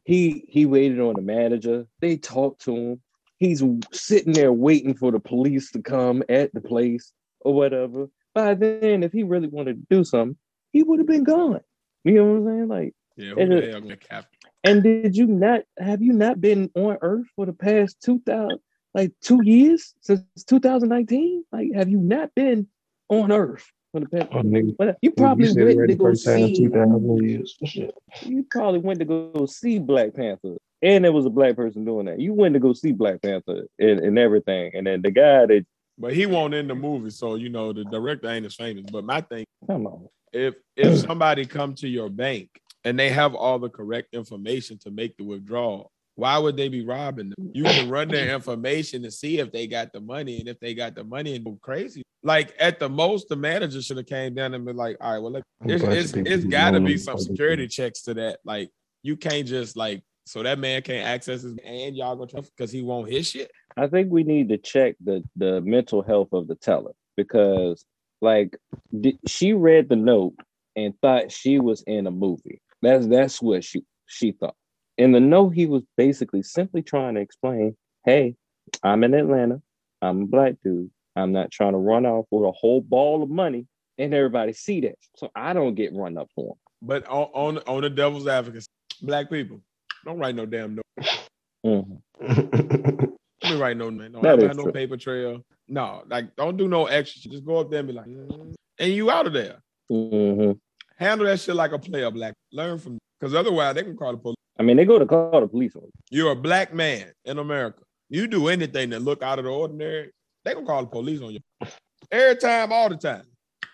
He 0.04 0.44
he 0.48 0.66
waited 0.66 1.00
on 1.00 1.14
the 1.14 1.22
manager. 1.22 1.86
They 2.00 2.16
talked 2.16 2.62
to 2.62 2.76
him. 2.76 3.00
He's 3.38 3.62
sitting 3.92 4.32
there 4.32 4.52
waiting 4.52 4.94
for 4.94 5.12
the 5.12 5.20
police 5.20 5.70
to 5.72 5.82
come 5.82 6.22
at 6.28 6.52
the 6.52 6.60
place 6.60 7.12
or 7.40 7.54
whatever. 7.54 8.08
By 8.34 8.54
then, 8.54 9.02
if 9.02 9.12
he 9.12 9.22
really 9.22 9.48
wanted 9.48 9.74
to 9.80 9.96
do 9.96 10.04
something, 10.04 10.36
he 10.72 10.82
would 10.82 10.98
have 10.98 11.06
been 11.08 11.24
gone. 11.24 11.60
You 12.04 12.14
know 12.14 12.24
what 12.26 12.50
I'm 12.50 12.58
saying? 12.58 12.68
Like, 12.68 12.94
yeah, 13.16 13.30
who 13.34 13.40
and 13.40 13.52
the 13.52 13.56
it- 13.58 13.70
hell 13.72 13.80
gonna 13.80 13.96
cap? 13.96 14.26
and 14.64 14.82
did 14.82 15.16
you 15.16 15.26
not 15.26 15.62
have 15.78 16.02
you 16.02 16.12
not 16.12 16.40
been 16.40 16.70
on 16.74 16.98
Earth 17.00 17.26
for 17.36 17.46
the 17.46 17.52
past 17.52 18.00
two 18.02 18.20
thousand 18.20 18.58
like 18.94 19.12
two 19.20 19.40
years 19.44 19.94
since 20.00 20.22
2019? 20.46 21.44
Like, 21.52 21.68
have 21.74 21.88
you 21.88 21.98
not 21.98 22.34
been 22.34 22.66
on 23.08 23.30
Earth 23.32 23.70
for 23.92 24.00
the 24.00 24.06
past? 24.08 24.28
Oh, 24.32 24.42
nigga. 24.42 24.74
What- 24.76 24.98
You 25.02 25.10
probably 25.12 25.48
you 25.48 25.76
went 25.76 25.88
to 25.90 25.94
go 25.96 26.04
first 26.04 26.24
time 26.24 26.42
in 26.42 26.54
see. 26.54 26.64
2000 26.64 27.22
years. 27.28 27.56
Shit. 27.64 27.94
You 28.22 28.44
probably 28.50 28.80
went 28.80 28.98
to 29.00 29.04
go 29.04 29.46
see 29.46 29.78
Black 29.78 30.14
Panther, 30.14 30.56
and 30.82 31.04
there 31.04 31.12
was 31.12 31.26
a 31.26 31.30
black 31.30 31.56
person 31.56 31.84
doing 31.84 32.06
that. 32.06 32.20
You 32.20 32.32
went 32.34 32.54
to 32.54 32.60
go 32.60 32.72
see 32.72 32.92
Black 32.92 33.22
Panther 33.22 33.66
and, 33.78 34.00
and 34.00 34.18
everything, 34.18 34.72
and 34.74 34.86
then 34.86 35.02
the 35.02 35.10
guy 35.10 35.46
that 35.46 35.66
But 35.98 36.14
he 36.14 36.26
won't 36.26 36.54
in 36.54 36.68
the 36.68 36.74
movie, 36.74 37.10
so 37.10 37.34
you 37.34 37.48
know 37.48 37.72
the 37.72 37.84
director 37.84 38.28
ain't 38.28 38.46
as 38.46 38.54
famous. 38.54 38.84
But 38.90 39.04
my 39.04 39.20
thing, 39.20 39.44
come 39.66 39.86
on, 39.86 40.08
if 40.32 40.54
if 40.76 40.98
somebody 41.00 41.46
come 41.46 41.74
to 41.76 41.88
your 41.88 42.08
bank 42.08 42.48
and 42.84 42.98
they 42.98 43.10
have 43.10 43.34
all 43.34 43.58
the 43.58 43.68
correct 43.68 44.14
information 44.14 44.78
to 44.78 44.90
make 44.90 45.16
the 45.16 45.24
withdrawal, 45.24 45.90
why 46.18 46.36
would 46.36 46.56
they 46.56 46.68
be 46.68 46.84
robbing 46.84 47.28
them? 47.30 47.52
You 47.54 47.62
can 47.62 47.88
run 47.88 48.08
their 48.08 48.34
information 48.34 49.04
to 49.04 49.10
see 49.10 49.38
if 49.38 49.52
they 49.52 49.68
got 49.68 49.92
the 49.92 50.00
money, 50.00 50.40
and 50.40 50.48
if 50.48 50.58
they 50.58 50.74
got 50.74 50.96
the 50.96 51.04
money 51.04 51.36
and 51.36 51.44
go 51.44 51.56
crazy. 51.62 52.02
Like 52.24 52.56
at 52.58 52.80
the 52.80 52.88
most, 52.88 53.28
the 53.28 53.36
manager 53.36 53.80
should 53.80 53.98
have 53.98 54.06
came 54.06 54.34
down 54.34 54.52
and 54.52 54.64
been 54.64 54.76
like, 54.76 54.96
"All 55.00 55.12
right, 55.12 55.18
well, 55.20 55.30
look, 55.30 55.44
A 55.64 55.72
it's 55.72 55.82
bunch 55.82 55.92
of 55.92 55.98
it's, 55.98 56.12
people 56.12 56.32
it's 56.32 56.42
who 56.42 56.50
got 56.50 56.72
to 56.72 56.80
be 56.80 56.96
some 56.96 57.18
security 57.18 57.68
checks 57.68 58.02
to 58.02 58.14
that. 58.14 58.40
Like 58.44 58.70
you 59.04 59.16
can't 59.16 59.46
just 59.46 59.76
like 59.76 60.02
so 60.26 60.42
that 60.42 60.58
man 60.58 60.82
can't 60.82 61.06
access 61.06 61.42
his 61.42 61.56
and 61.64 61.96
y'all 61.96 62.16
gonna 62.16 62.42
because 62.42 62.72
he 62.72 62.82
won't 62.82 63.10
his 63.10 63.30
shit. 63.30 63.52
I 63.76 63.86
think 63.86 64.10
we 64.10 64.24
need 64.24 64.48
to 64.48 64.58
check 64.58 64.96
the 65.02 65.22
the 65.36 65.60
mental 65.60 66.02
health 66.02 66.32
of 66.32 66.48
the 66.48 66.56
teller 66.56 66.92
because, 67.16 67.84
like, 68.20 68.58
did, 69.00 69.18
she 69.28 69.52
read 69.52 69.88
the 69.88 69.96
note 69.96 70.34
and 70.74 70.94
thought 71.00 71.30
she 71.30 71.60
was 71.60 71.82
in 71.82 72.08
a 72.08 72.10
movie. 72.10 72.60
That's 72.82 73.06
that's 73.06 73.40
what 73.40 73.62
she 73.62 73.84
she 74.06 74.32
thought. 74.32 74.56
In 74.98 75.12
the 75.12 75.20
note, 75.20 75.50
he 75.50 75.66
was 75.66 75.84
basically 75.96 76.42
simply 76.42 76.82
trying 76.82 77.14
to 77.14 77.20
explain, 77.20 77.76
"Hey, 78.04 78.34
I'm 78.82 79.04
in 79.04 79.14
Atlanta. 79.14 79.62
I'm 80.02 80.22
a 80.22 80.26
black 80.26 80.54
dude. 80.62 80.90
I'm 81.14 81.32
not 81.32 81.50
trying 81.52 81.72
to 81.72 81.78
run 81.78 82.04
off 82.04 82.26
with 82.30 82.44
a 82.44 82.52
whole 82.52 82.80
ball 82.80 83.22
of 83.22 83.30
money, 83.30 83.66
and 83.96 84.12
everybody 84.12 84.52
see 84.52 84.80
that, 84.82 84.96
so 85.16 85.30
I 85.36 85.52
don't 85.52 85.76
get 85.76 85.94
run 85.94 86.18
up 86.18 86.28
on." 86.36 86.54
But 86.82 87.06
on 87.06 87.30
on, 87.32 87.58
on 87.68 87.82
the 87.82 87.90
devil's 87.90 88.26
advocate, 88.26 88.66
black 89.00 89.30
people 89.30 89.60
don't 90.04 90.18
write 90.18 90.34
no 90.34 90.46
damn 90.46 90.74
note. 90.74 90.84
Mhm. 91.64 92.00
Let 92.20 93.52
me 93.52 93.56
write 93.56 93.76
no. 93.76 93.90
Don't 93.90 94.22
That 94.22 94.42
have, 94.42 94.50
is 94.50 94.56
no 94.56 94.72
paper 94.72 94.96
trail. 94.96 95.42
No, 95.68 96.02
like 96.08 96.34
don't 96.34 96.56
do 96.56 96.66
no 96.66 96.86
extra. 96.86 97.30
Just 97.30 97.44
go 97.44 97.58
up 97.58 97.70
there 97.70 97.80
and 97.80 97.88
be 97.88 97.94
like, 97.94 98.06
"Mm," 98.06 98.54
and 98.80 98.92
you 98.92 99.10
out 99.10 99.28
of 99.28 99.32
there. 99.32 99.60
Mhm. 99.90 100.58
Handle 100.96 101.26
that 101.28 101.38
shit 101.38 101.54
like 101.54 101.70
a 101.70 101.78
player, 101.78 102.10
black. 102.10 102.34
Learn 102.52 102.78
from 102.78 102.98
because 103.18 103.34
otherwise 103.34 103.76
they 103.76 103.84
can 103.84 103.96
call 103.96 104.12
the 104.12 104.18
police. 104.18 104.37
I 104.58 104.62
mean, 104.62 104.76
they 104.76 104.84
go 104.84 104.98
to 104.98 105.06
call 105.06 105.40
the 105.40 105.46
police 105.46 105.76
on 105.76 105.82
you. 105.82 105.92
You're 106.10 106.32
a 106.32 106.36
black 106.36 106.74
man 106.74 107.12
in 107.24 107.38
America. 107.38 107.82
You 108.08 108.26
do 108.26 108.48
anything 108.48 108.90
that 108.90 109.02
look 109.02 109.22
out 109.22 109.38
of 109.38 109.44
the 109.44 109.50
ordinary, 109.50 110.10
they 110.44 110.54
gonna 110.54 110.66
call 110.66 110.82
the 110.82 110.88
police 110.88 111.20
on 111.20 111.32
you. 111.32 111.40
Every 112.10 112.36
time, 112.36 112.72
all 112.72 112.88
the 112.88 112.96
time. 112.96 113.24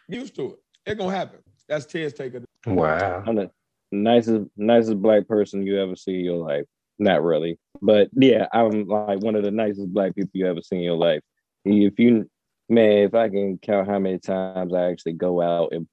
Used 0.09 0.35
to 0.37 0.53
it. 0.53 0.59
It's 0.87 0.99
gonna 0.99 1.15
happen. 1.15 1.39
That's 1.69 1.87
Ted's 1.87 2.13
take 2.13 2.35
of 2.35 2.43
it. 2.43 2.49
wow. 2.67 3.23
I'm 3.27 3.37
the 3.37 3.51
nicest 3.93 4.47
nicest 4.57 5.01
black 5.01 5.29
person 5.29 5.67
you 5.67 5.81
ever 5.81 5.97
see 5.97 6.19
in 6.19 6.25
your 6.25 6.45
life. 6.45 6.65
Not 6.99 7.23
really, 7.23 7.59
but 7.81 8.09
yeah, 8.13 8.47
I'm 8.53 8.87
like 8.87 9.21
one 9.21 9.35
of 9.35 9.45
the 9.45 9.51
nicest 9.51 9.93
black 9.93 10.15
people 10.15 10.31
you 10.35 10.47
ever 10.47 10.61
see 10.63 10.77
in 10.77 10.83
your 10.83 10.97
life. 10.97 11.21
If 11.65 11.99
you, 11.99 12.31
man, 12.69 12.99
if 12.99 13.15
I 13.15 13.29
can 13.29 13.59
count 13.59 13.89
how 13.89 13.99
many 13.99 14.19
times 14.19 14.75
I 14.75 14.91
actually 14.91 15.15
go 15.15 15.41
out 15.41 15.73
and 15.73 15.87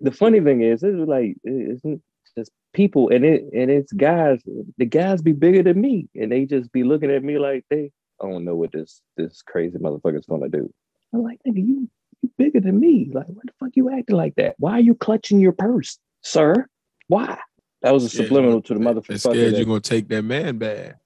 the 0.00 0.10
funny 0.10 0.40
thing 0.40 0.62
is, 0.62 0.82
it's 0.82 1.08
like 1.08 1.36
it's 1.42 1.82
just 2.36 2.50
people 2.74 3.08
and 3.10 3.24
it 3.24 3.44
and 3.54 3.70
it's 3.70 3.92
guys. 3.92 4.40
The 4.78 4.84
guys 4.84 5.22
be 5.22 5.32
bigger 5.32 5.62
than 5.62 5.80
me, 5.80 6.08
and 6.14 6.30
they 6.30 6.44
just 6.44 6.70
be 6.72 6.84
looking 6.84 7.10
at 7.10 7.22
me 7.24 7.38
like 7.38 7.64
they 7.70 7.90
I 8.22 8.28
don't 8.28 8.44
know 8.44 8.54
what 8.56 8.72
this 8.72 9.00
this 9.16 9.42
crazy 9.42 9.78
motherfucker's 9.78 10.26
gonna 10.26 10.48
do. 10.48 10.72
I'm 11.12 11.22
like, 11.22 11.38
nigga, 11.46 11.58
you 11.66 11.88
you 12.22 12.30
bigger 12.38 12.60
than 12.60 12.78
me. 12.80 13.10
Like, 13.12 13.26
what 13.28 13.46
the 13.46 13.52
fuck 13.60 13.70
you 13.74 13.90
acting 13.90 14.16
like 14.16 14.34
that? 14.36 14.54
Why 14.58 14.72
are 14.72 14.80
you 14.80 14.94
clutching 14.94 15.40
your 15.40 15.52
purse, 15.52 15.98
sir? 16.22 16.66
Why? 17.08 17.38
That 17.82 17.92
was 17.92 18.04
a 18.04 18.08
Scared 18.08 18.28
subliminal 18.28 18.62
to 18.62 18.74
the 18.74 18.80
They 18.80 18.84
motherfucker. 18.86 19.18
scared 19.20 19.36
that- 19.54 19.56
you're 19.58 19.66
gonna 19.66 19.80
take 19.80 20.08
that 20.08 20.22
man 20.22 20.58
bad. 20.58 20.96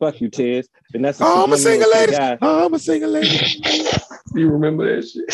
Fuck 0.00 0.20
you, 0.20 0.28
Tez. 0.28 0.68
And 0.94 1.04
that's 1.04 1.20
a 1.20 1.24
Oh, 1.24 1.44
I'm 1.44 1.52
a 1.52 1.56
subliminal 1.56 1.88
single 1.88 2.16
lady. 2.16 2.38
Oh, 2.42 2.66
I'm 2.66 2.74
a 2.74 2.78
single 2.78 3.10
lady. 3.10 3.38
You 4.36 4.48
remember 4.48 4.96
that 4.96 5.06
shit? 5.08 5.32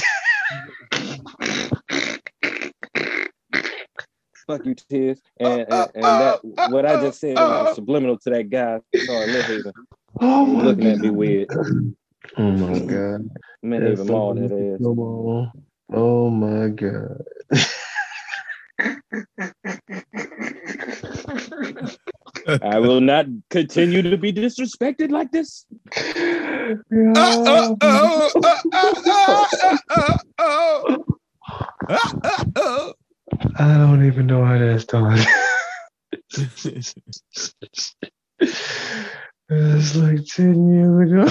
Fuck 4.50 4.66
you, 4.66 4.74
Tez. 4.74 5.22
And, 5.38 5.60
and, 5.60 5.90
and 5.94 6.02
that 6.02 6.40
what 6.70 6.84
I 6.84 7.00
just 7.00 7.20
said 7.20 7.36
was 7.36 7.76
subliminal 7.76 8.18
to 8.18 8.30
that 8.30 8.50
guy. 8.50 8.80
Sorry, 8.96 9.26
Lil 9.28 9.42
Haven. 9.42 9.72
Oh 10.20 10.44
my 10.44 10.64
looking 10.64 10.86
at 10.88 10.98
me 10.98 11.10
weird. 11.10 11.48
Oh 12.36 12.50
my 12.50 12.80
god. 12.80 13.30
Man, 13.62 13.80
That's 13.84 13.90
Haven 13.90 14.06
so 14.06 14.12
Maul 14.12 14.34
that 14.34 14.52
is. 14.52 14.78
Come 14.78 14.98
on. 14.98 15.52
Oh 15.92 16.30
my 16.30 16.68
god. 16.68 17.24
I 22.62 22.80
will 22.80 23.00
not 23.00 23.26
continue 23.50 24.02
to 24.02 24.16
be 24.16 24.32
disrespected 24.32 25.12
like 25.12 25.30
this. 25.30 25.64
I 33.56 33.78
don't 33.78 34.06
even 34.06 34.26
know 34.26 34.44
how 34.44 34.58
that's 34.58 34.84
done. 34.84 35.18
it's 39.48 39.96
like 39.96 40.24
10 40.26 40.72
years 40.72 41.10
ago. 41.10 41.26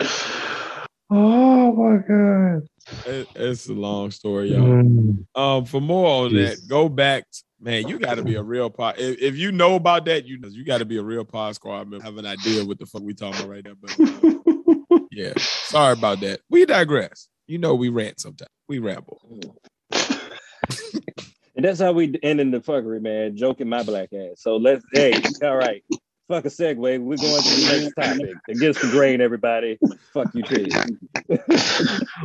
oh 1.10 1.72
my 1.72 1.96
God. 2.06 2.68
It, 3.06 3.28
it's 3.34 3.68
a 3.68 3.72
long 3.72 4.10
story, 4.10 4.52
y'all. 4.52 4.60
Mm. 4.60 5.24
Um, 5.34 5.64
for 5.64 5.80
more 5.80 6.24
on 6.24 6.32
Jeez. 6.32 6.60
that, 6.60 6.68
go 6.68 6.90
back. 6.90 7.24
To, 7.30 7.42
man, 7.58 7.88
you 7.88 7.98
got 7.98 8.16
to 8.16 8.22
be 8.22 8.34
a 8.34 8.42
real 8.42 8.68
pod. 8.68 8.96
If, 8.98 9.18
if, 9.22 9.36
you 9.36 9.50
know 9.50 9.76
about 9.76 10.04
that, 10.04 10.26
you 10.26 10.38
you 10.50 10.66
got 10.66 10.78
to 10.78 10.84
be 10.84 10.98
a 10.98 11.02
real 11.02 11.24
pod 11.24 11.54
squad 11.54 11.88
member. 11.88 12.04
Have 12.04 12.18
an 12.18 12.26
idea 12.26 12.64
what 12.64 12.78
the 12.78 12.84
fuck 12.84 13.02
we 13.02 13.14
talking 13.14 13.40
about 13.40 13.50
right 13.50 13.64
now, 13.64 13.72
but 13.80 13.98
uh, 13.98 14.98
yeah, 15.10 15.32
sorry 15.38 15.94
about 15.94 16.20
that. 16.20 16.40
We 16.50 16.66
digress. 16.66 17.28
You 17.46 17.58
know 17.58 17.74
we 17.74 17.88
rant 17.88 18.20
sometimes. 18.20 18.50
We 18.68 18.78
ramble. 18.78 19.20
And 21.56 21.64
that's 21.64 21.80
how 21.80 21.92
we 21.92 22.18
end 22.22 22.40
in 22.40 22.50
the 22.50 22.60
fuckery, 22.60 23.00
man. 23.00 23.36
Joking 23.36 23.68
my 23.68 23.82
black 23.82 24.12
ass. 24.12 24.38
So 24.38 24.56
let's 24.56 24.84
hey, 24.92 25.14
all 25.42 25.56
right. 25.56 25.84
Fuck 26.26 26.46
a 26.46 26.48
segue. 26.48 26.76
We're 26.78 26.98
going 26.98 27.18
to 27.18 27.20
the 27.20 27.92
next 27.94 28.18
topic. 28.18 28.34
Against 28.48 28.80
the 28.80 28.88
grain, 28.88 29.20
everybody. 29.20 29.78
Fuck 30.14 30.34
you 30.34 30.42
too. 30.42 30.66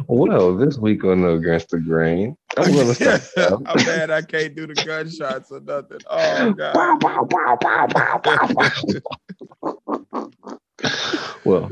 well, 0.08 0.56
this 0.56 0.78
week 0.78 1.04
on 1.04 1.22
the 1.22 1.32
Against 1.32 1.70
the 1.72 1.80
Grain, 1.80 2.38
I'm 2.58 2.74
gonna 2.74 2.94
start. 3.20 3.62
I'm 3.66 3.86
mad 3.86 4.10
I 4.10 4.22
can't 4.22 4.56
do 4.56 4.66
the 4.66 4.74
gunshots 4.74 5.52
or 5.52 5.60
nothing. 5.60 6.00
Oh 6.10 6.54
god. 6.54 6.76
Well, 11.44 11.70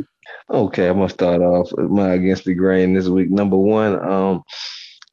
okay, 0.49 0.87
I'm 0.87 0.97
gonna 0.97 1.09
start 1.09 1.41
off 1.41 1.71
with 1.71 1.89
my 1.89 2.13
against 2.13 2.45
the 2.45 2.53
grain 2.53 2.93
this 2.93 3.07
week. 3.07 3.29
Number 3.29 3.57
one, 3.57 3.99
um, 4.07 4.43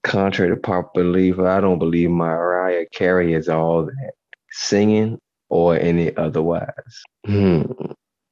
contrary 0.03 0.51
to 0.51 0.61
popular 0.61 1.07
belief, 1.07 1.39
I 1.39 1.61
don't 1.61 1.79
believe 1.79 2.11
Mariah 2.11 2.87
Carey 2.93 3.35
is 3.35 3.49
all 3.49 3.87
that 3.87 4.13
singing 4.51 5.19
or 5.49 5.77
any 5.77 6.15
otherwise. 6.17 6.69
Hmm. 7.27 7.63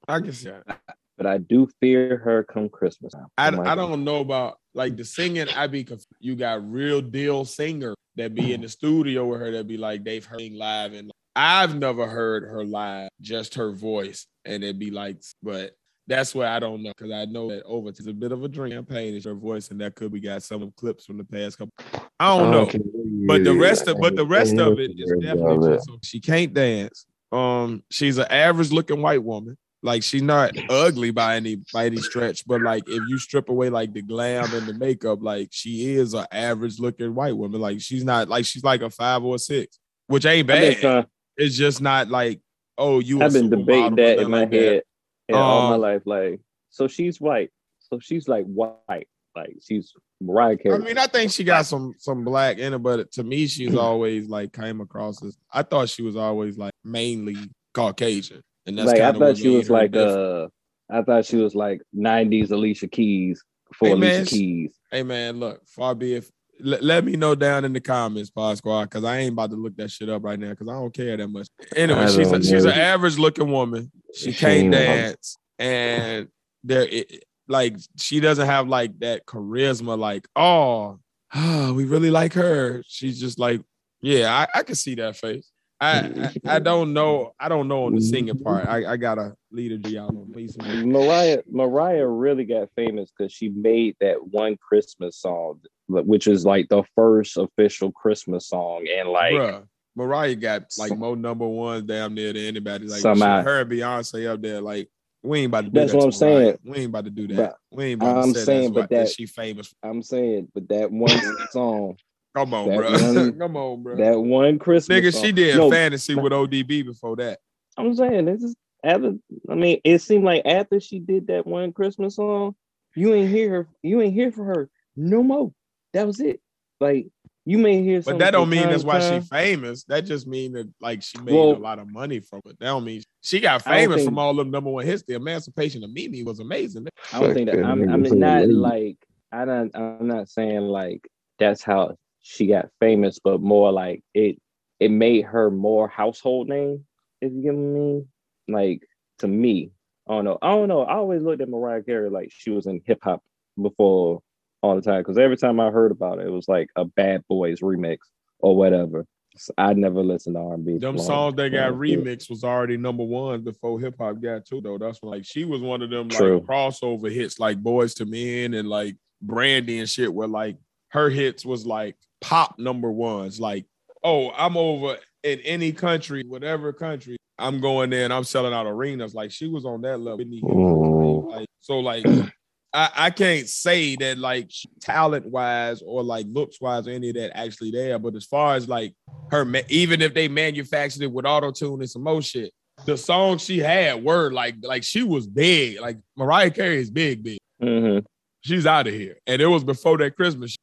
I 0.09 0.21
can 0.21 0.33
see 0.33 0.51
that. 0.51 0.81
But 1.17 1.27
I 1.27 1.39
do 1.39 1.69
fear 1.81 2.17
her 2.19 2.43
come 2.43 2.69
Christmas. 2.69 3.13
time. 3.13 3.27
I, 3.39 3.73
I 3.73 3.75
don't 3.75 4.05
know 4.05 4.21
about 4.21 4.59
like 4.75 4.97
the 4.97 5.05
singing. 5.05 5.49
I 5.51 5.67
be 5.67 5.85
conf- 5.85 6.07
you 6.21 6.35
got 6.35 6.69
real 6.69 7.01
deal 7.01 7.45
singer 7.45 7.95
that 8.17 8.35
be 8.35 8.53
in 8.53 8.61
the 8.61 8.69
studio 8.69 9.27
with 9.27 9.41
her 9.41 9.51
that 9.53 9.67
be 9.67 9.77
like 9.77 10.05
they've 10.05 10.25
heard 10.25 10.41
her 10.41 10.57
live 10.57 10.93
and 10.95 11.11
I've 11.35 11.79
never 11.79 12.07
heard 12.07 12.45
her 12.45 12.65
live, 12.65 13.09
just 13.21 13.55
her 13.55 13.73
voice, 13.73 14.27
and 14.45 14.63
it'd 14.63 14.79
be 14.79 14.91
like, 14.91 15.23
but 15.43 15.73
that's 16.07 16.35
where 16.35 16.49
I 16.49 16.59
don't 16.59 16.83
know 16.83 16.93
because 16.97 17.13
I 17.13 17.25
know 17.27 17.49
that 17.51 17.63
over 17.65 17.89
it's 17.89 18.07
a 18.07 18.13
bit 18.13 18.33
of 18.33 18.43
a 18.43 18.49
dream 18.49 18.73
campaign 18.73 19.15
is 19.15 19.25
her 19.25 19.35
voice, 19.35 19.71
and 19.71 19.81
that 19.81 19.95
could 19.95 20.13
we 20.13 20.21
got 20.21 20.43
some 20.43 20.63
of 20.63 20.75
clips 20.77 21.07
from 21.07 21.19
the 21.19 21.25
past 21.25 21.59
couple. 21.59 21.73
I 22.19 22.39
don't 22.39 22.51
know. 22.51 22.61
Okay, 22.63 22.81
But 23.27 23.45
the 23.45 23.55
rest 23.55 23.87
of 23.87 23.99
but 24.01 24.17
the 24.17 24.27
rest 24.27 24.57
of 24.59 24.79
it 24.81 24.93
is 24.97 25.13
definitely 25.21 25.75
just, 25.75 25.87
so 25.87 25.99
she 26.03 26.21
can't 26.21 26.53
dance. 26.53 27.07
Um, 27.31 27.83
she's 27.91 28.19
an 28.19 28.27
average 28.31 28.73
looking 28.73 29.01
white 29.01 29.23
woman. 29.23 29.57
Like 29.85 30.03
she's 30.03 30.23
not 30.23 30.53
ugly 30.71 31.11
by 31.11 31.37
any 31.37 31.57
by 31.73 31.87
any 31.87 31.97
stretch, 31.97 32.47
but 32.47 32.61
like 32.61 32.85
if 32.87 33.03
you 33.09 33.19
strip 33.19 33.49
away 33.49 33.69
like 33.69 33.93
the 33.93 34.03
glam 34.03 34.53
and 34.55 34.67
the 34.67 34.75
makeup, 34.75 35.21
like 35.23 35.49
she 35.51 35.95
is 35.95 36.15
an 36.15 36.27
average 36.31 36.79
looking 36.79 37.15
white 37.15 37.37
woman. 37.37 37.61
Like 37.61 37.81
she's 37.81 38.05
not 38.05 38.29
like 38.29 38.45
she's 38.45 38.63
like 38.63 38.83
a 38.83 38.91
five 38.91 39.25
or 39.25 39.37
a 39.37 39.39
six, 39.41 39.79
which 40.07 40.25
ain't 40.25 40.49
I've 40.51 40.81
been, 40.81 40.83
bad. 40.83 41.07
It's 41.37 41.57
just 41.57 41.81
not 41.81 42.09
like 42.09 42.41
oh 42.79 43.01
you. 43.01 43.23
I've 43.23 43.33
been 43.33 43.51
debating 43.51 43.95
or 43.95 43.97
that 43.97 44.19
in 44.21 44.31
my 44.31 44.41
like 44.41 44.51
that. 44.51 44.85
Head 45.29 45.37
and 45.37 45.37
all 45.37 45.69
my 45.69 45.75
Um, 45.75 45.81
life. 45.81 46.03
Like, 46.05 46.41
so 46.71 46.89
she's 46.89 47.21
white. 47.21 47.51
So 47.81 47.99
she's 48.01 48.29
like 48.29 48.45
white. 48.47 49.09
Like 49.35 49.57
she's 49.63 49.93
Mariah 50.21 50.57
Carey. 50.59 50.75
I 50.75 50.79
mean, 50.79 50.99
I 50.99 51.07
think 51.07 51.31
she 51.33 51.43
got 51.45 51.65
some 51.67 51.95
some 51.99 52.23
black 52.25 52.59
in 52.59 52.73
her, 52.73 52.79
but 52.79 53.11
to 53.13 53.25
me, 53.25 53.47
she's 53.47 53.75
always 53.75 54.29
like 54.29 54.53
came 54.53 54.81
across 54.81 55.23
as. 55.25 55.37
I 55.51 55.63
thought 55.63 55.89
she 55.89 56.03
was 56.03 56.17
always 56.17 56.59
like 56.59 56.75
mainly 56.85 57.37
Caucasian, 57.73 58.43
and 58.67 58.77
that's 58.77 58.89
like 58.89 58.97
I 58.97 59.05
kind 59.13 59.17
of 59.17 59.21
thought 59.21 59.29
what 59.29 59.39
she 59.39 59.49
was 59.49 59.71
like 59.71 59.97
uh 59.97 60.49
I 60.91 61.03
thought 61.03 61.25
she 61.25 61.37
was 61.37 61.55
like 61.55 61.81
'90s 61.97 62.51
Alicia 62.51 62.89
Keys 62.89 63.43
before 63.69 63.89
Hey, 63.89 63.95
Alicia 63.95 64.27
Keys. 64.27 64.75
Hey 64.91 65.03
man, 65.03 65.41
look, 65.41 65.67
far 65.67 65.95
be 65.95 66.15
it. 66.17 66.31
Let, 66.63 66.83
let 66.83 67.05
me 67.05 67.17
know 67.17 67.35
down 67.35 67.65
in 67.65 67.73
the 67.73 67.81
comments, 67.81 68.31
Pod 68.31 68.57
Squad, 68.57 68.85
because 68.85 69.05
I 69.05 69.19
ain't 69.19 69.33
about 69.33 69.51
to 69.51 69.57
look 69.57 69.77
that 69.77 69.91
shit 69.91 70.09
up 70.09 70.25
right 70.25 70.39
now 70.39 70.51
because 70.51 70.69
I 70.69 70.73
don't 70.73 70.95
care 70.95 71.17
that 71.17 71.29
much. 71.29 71.49
Anyway, 71.77 72.07
she's 72.07 72.31
a, 72.31 72.43
she's 72.43 72.65
an 72.65 72.73
average 72.73 73.19
looking 73.19 73.51
woman. 73.51 73.91
She 74.15 74.33
She 74.33 74.39
can't 74.39 74.71
dance, 74.71 75.37
and 75.59 76.29
there, 76.65 76.87
it, 76.89 77.25
like, 77.49 77.77
she 77.99 78.21
doesn't 78.21 78.47
have 78.47 78.69
like 78.69 78.99
that 79.01 79.27
charisma. 79.27 79.99
Like, 79.99 80.27
oh, 80.37 80.99
ah, 81.35 81.73
we 81.75 81.85
really 81.85 82.11
like 82.11 82.33
her. 82.35 82.83
She's 82.87 83.21
just 83.21 83.39
like, 83.39 83.61
yeah, 84.01 84.33
I, 84.33 84.59
I 84.59 84.63
can 84.63 84.75
see 84.75 84.95
that 84.97 85.17
face. 85.17 85.52
I, 85.83 86.31
I 86.47 86.57
I 86.57 86.59
don't 86.61 86.93
know. 86.93 87.35
I 87.41 87.49
don't 87.49 87.67
know 87.67 87.87
on 87.87 87.95
the 87.95 87.99
mm-hmm. 87.99 88.09
singing 88.09 88.39
part. 88.39 88.69
I, 88.69 88.93
I 88.93 88.97
gotta 88.97 89.35
lead 89.51 89.73
a 89.73 89.79
G 89.79 89.99
out 89.99 90.11
on 90.11 90.31
me. 90.31 90.49
Mariah 90.85 91.43
Mariah 91.51 92.07
really 92.07 92.45
got 92.45 92.69
famous 92.77 93.11
because 93.11 93.33
she 93.33 93.49
made 93.49 93.97
that 94.01 94.25
one 94.25 94.57
Christmas 94.57 95.17
song, 95.17 95.61
which 95.89 96.29
is 96.29 96.47
like 96.47 96.69
the 96.69 96.85
first 96.95 97.37
official 97.37 97.91
Christmas 97.91 98.49
song, 98.49 98.87
and 98.89 99.09
like 99.09 99.33
Bruh, 99.35 99.67
Mariah 99.97 100.37
got 100.37 100.63
like 100.79 100.97
more 100.97 101.17
number 101.17 101.47
ones 101.47 101.85
damn 101.85 102.15
near 102.15 102.33
than 102.33 102.43
anybody. 102.43 102.87
Like 102.87 103.01
Some 103.01 103.19
shit, 103.19 103.27
I- 103.27 103.43
her 103.43 103.63
and 103.63 103.71
Beyonce 103.71 104.29
up 104.29 104.41
there. 104.41 104.61
Like 104.61 104.89
we 105.25 105.41
ain't 105.41 105.47
about 105.49 105.65
to 105.65 105.71
do 105.71 105.81
That's 105.81 105.93
that. 105.93 105.99
what 105.99 106.05
I'm 106.05 106.13
saying. 106.13 106.59
We 106.65 106.77
ain't 106.79 106.87
about 106.87 107.05
to 107.05 107.11
do 107.11 107.27
that. 107.29 107.37
But 107.37 107.57
we 107.71 107.85
ain't 107.87 108.03
about 108.03 108.19
I'm 108.19 108.33
to 108.33 108.39
say 108.41 108.45
saying, 108.45 108.63
that's 108.63 108.75
but 108.75 108.91
why, 108.91 108.99
that, 108.99 109.05
that- 109.07 109.15
she 109.15 109.27
famous. 109.27 109.75
I'm 109.83 110.03
saying, 110.03 110.49
but 110.55 110.69
that 110.69 110.91
one 110.93 111.21
song, 111.51 111.97
Come 112.35 112.55
on, 112.55 112.69
that 112.71 112.77
bro. 112.79 112.91
one- 112.93 113.39
Come 113.39 113.57
on, 113.57 113.83
bro. 113.83 113.97
that 113.97 114.19
one 114.19 114.59
Christmas 114.59 114.99
Nigga, 114.99 115.13
song. 115.13 115.23
she 115.25 115.33
did 115.33 115.57
No, 115.57 115.71
fantasy 115.71 116.15
no. 116.15 116.23
with 116.23 116.33
ODB 116.33 116.85
before 116.85 117.17
that. 117.17 117.39
I'm 117.77 117.95
saying 117.95 118.25
this 118.27 118.43
is 118.43 118.55
after. 118.85 119.15
I 119.49 119.55
mean, 119.55 119.81
it 119.85 119.99
seemed 120.01 120.25
like 120.25 120.43
after 120.47 120.81
she 120.81 120.99
did 120.99 121.27
that 121.29 121.47
one 121.47 121.73
Christmas 121.73 122.17
song, 122.17 122.55
you 122.95 123.13
ain't 123.15 123.31
hear 123.31 123.51
her. 123.51 123.69
You 123.83 124.01
ain't 124.01 124.15
hear 124.15 124.33
for 124.33 124.45
her 124.45 124.71
no 124.97 125.23
more. 125.23 125.53
That 125.93 126.07
was 126.07 126.21
it. 126.21 126.41
Like 126.81 127.09
you 127.45 127.59
may 127.59 127.83
hear, 127.83 128.01
But 128.03 128.19
that 128.19 128.31
don't 128.33 128.49
mean 128.49 128.69
that's 128.69 128.85
why 128.85 128.99
time. 129.01 129.23
she 129.23 129.29
famous. 129.29 129.85
That 129.85 130.03
just 130.03 130.27
mean 130.27 130.53
that 130.53 130.71
like 130.81 131.03
she 131.03 131.19
made 131.19 131.35
Well- 131.35 131.53
a 131.53 131.59
lot 131.59 131.79
of 131.79 131.91
money 131.93 132.21
from 132.21 132.41
it. 132.47 132.59
That 132.61 132.67
don't 132.67 132.85
mean 132.85 133.03
she 133.23 133.41
got 133.41 133.63
famous 133.63 133.97
think- 133.97 134.09
from 134.09 134.19
all 134.19 134.35
them 134.35 134.51
number 134.51 134.71
one 134.71 134.87
hits. 134.87 135.03
The 135.07 135.15
Emancipation 135.15 135.85
of 135.85 135.93
Mimi 135.93 136.23
was 136.23 136.41
amazing. 136.41 136.87
I 137.13 137.21
don't 137.21 137.35
think 137.35 137.51
that. 137.51 137.63
I'm, 137.65 137.89
I'm 137.89 138.03
not 138.19 138.49
like. 138.49 138.97
I 139.33 139.45
don't. 139.45 139.75
I'm 139.77 140.07
not 140.07 140.29
saying 140.29 140.61
like 140.61 141.09
that's 141.39 141.63
how 141.63 141.97
she 142.23 142.47
got 142.47 142.69
famous, 142.81 143.19
but 143.23 143.41
more 143.41 143.73
like 143.73 144.03
it. 144.15 144.41
It 144.81 144.91
made 144.91 145.25
her 145.27 145.51
more 145.51 145.87
household 145.87 146.49
name. 146.49 146.87
If 147.21 147.33
you 147.33 147.43
get 147.43 147.55
what 147.55 147.61
I 147.61 147.79
mean. 147.79 148.09
Like 148.49 148.83
to 149.19 149.29
me, 149.29 149.71
I 150.09 150.15
don't 150.15 150.25
know. 150.25 150.39
I 150.43 150.51
don't 150.51 150.69
know. 150.69 150.83
I 150.83 150.95
always 150.95 151.23
looked 151.23 151.43
at 151.43 151.49
Mariah 151.49 151.83
Carey 151.83 152.11
like 152.11 152.31
she 152.33 152.51
was 152.51 152.67
in 152.67 152.81
hip 152.85 152.99
hop 153.03 153.23
before 153.61 154.21
all 154.63 154.77
the 154.77 154.83
time 154.83 155.01
because 155.01 155.19
every 155.19 155.37
time 155.37 155.61
I 155.61 155.71
heard 155.71 155.93
about 155.93 156.19
it, 156.19 156.27
it 156.27 156.31
was 156.31 156.49
like 156.49 156.71
a 156.77 156.85
Bad 156.85 157.23
Boys 157.29 157.61
remix 157.61 157.99
or 158.39 158.57
whatever. 158.57 159.07
So 159.37 159.55
I 159.57 159.73
never 159.73 160.03
listened 160.03 160.37
to 160.37 160.41
R&B. 160.41 160.79
Them 160.79 160.99
songs 160.99 161.37
that 161.37 161.51
got 161.51 161.73
remixed 161.73 162.29
was 162.29 162.45
already 162.45 162.77
number 162.77 163.03
one 163.03 163.43
before 163.43 163.81
hip 163.81 163.95
hop 163.99 164.21
got 164.21 164.45
too 164.45 164.61
though. 164.61 164.79
That's 164.79 165.01
when, 165.03 165.11
like 165.13 165.25
she 165.25 165.45
was 165.45 165.63
one 165.63 165.83
of 165.83 165.91
them 165.91 166.09
True. 166.09 166.39
like 166.39 166.47
crossover 166.47 167.11
hits 167.11 167.39
like 167.39 167.63
Boyz 167.63 167.99
II 168.01 168.11
Men 168.11 168.55
and 168.55 168.69
like 168.69 168.97
Brandy 169.23 169.79
and 169.79 169.89
shit 169.89 170.13
where 170.13 170.29
like 170.29 170.57
her 170.89 171.09
hits 171.09 171.47
was 171.47 171.65
like 171.65 171.97
pop 172.23 172.59
number 172.59 172.91
ones. 172.91 173.39
Like, 173.39 173.67
oh, 174.03 174.31
I'm 174.31 174.57
over 174.57 174.97
in 175.23 175.41
any 175.41 175.73
country, 175.73 176.25
whatever 176.27 176.73
country, 176.73 177.17
I'm 177.39 177.61
going 177.61 177.91
there 177.91 178.05
and 178.05 178.13
I'm 178.13 178.25
selling 178.25 178.55
out 178.55 178.67
arenas. 178.67 179.15
Like 179.15 179.31
she 179.31 179.49
was 179.49 179.65
on 179.65 179.83
that 179.83 179.99
level. 179.99 180.25
Mm. 180.25 181.31
Like, 181.31 181.49
so 181.61 181.81
like 181.81 182.07
I, 182.75 182.91
I 182.95 183.11
can't 183.11 183.49
say 183.49 183.97
that 183.97 184.19
like 184.19 184.51
talent 184.81 185.27
wise 185.27 185.83
or 185.83 186.03
like 186.03 186.27
looks 186.29 186.61
wise 186.61 186.89
or 186.89 186.93
any 186.93 187.11
of 187.11 187.17
that 187.17 187.37
actually 187.37 187.71
there. 187.71 187.99
But 187.99 188.15
as 188.15 188.25
far 188.25 188.55
as 188.55 188.69
like 188.69 188.95
her, 189.31 189.47
even 189.69 190.01
if 190.01 190.15
they 190.15 190.29
manufactured 190.29 191.03
it 191.03 191.13
with 191.13 191.27
auto 191.27 191.51
tune 191.51 191.81
and 191.81 191.91
some 191.91 192.05
more 192.05 192.23
shit, 192.23 192.53
the 192.87 192.97
songs 192.97 193.43
she 193.43 193.59
had 193.59 194.03
were 194.03 194.31
like 194.33 194.57
like 194.63 194.83
she 194.85 195.03
was 195.03 195.27
big. 195.27 195.81
Like 195.81 195.99
Mariah 196.17 196.51
Carey 196.51 196.79
is 196.79 196.91
big, 196.91 197.23
big. 197.23 197.39
Mhm. 197.63 198.05
She's 198.43 198.67
out 198.67 198.89
of 198.89 198.95
here, 198.95 199.17
and 199.27 199.41
it 199.41 199.47
was 199.47 199.63
before 199.63 199.99
that 199.99 200.17
Christmas. 200.17 200.57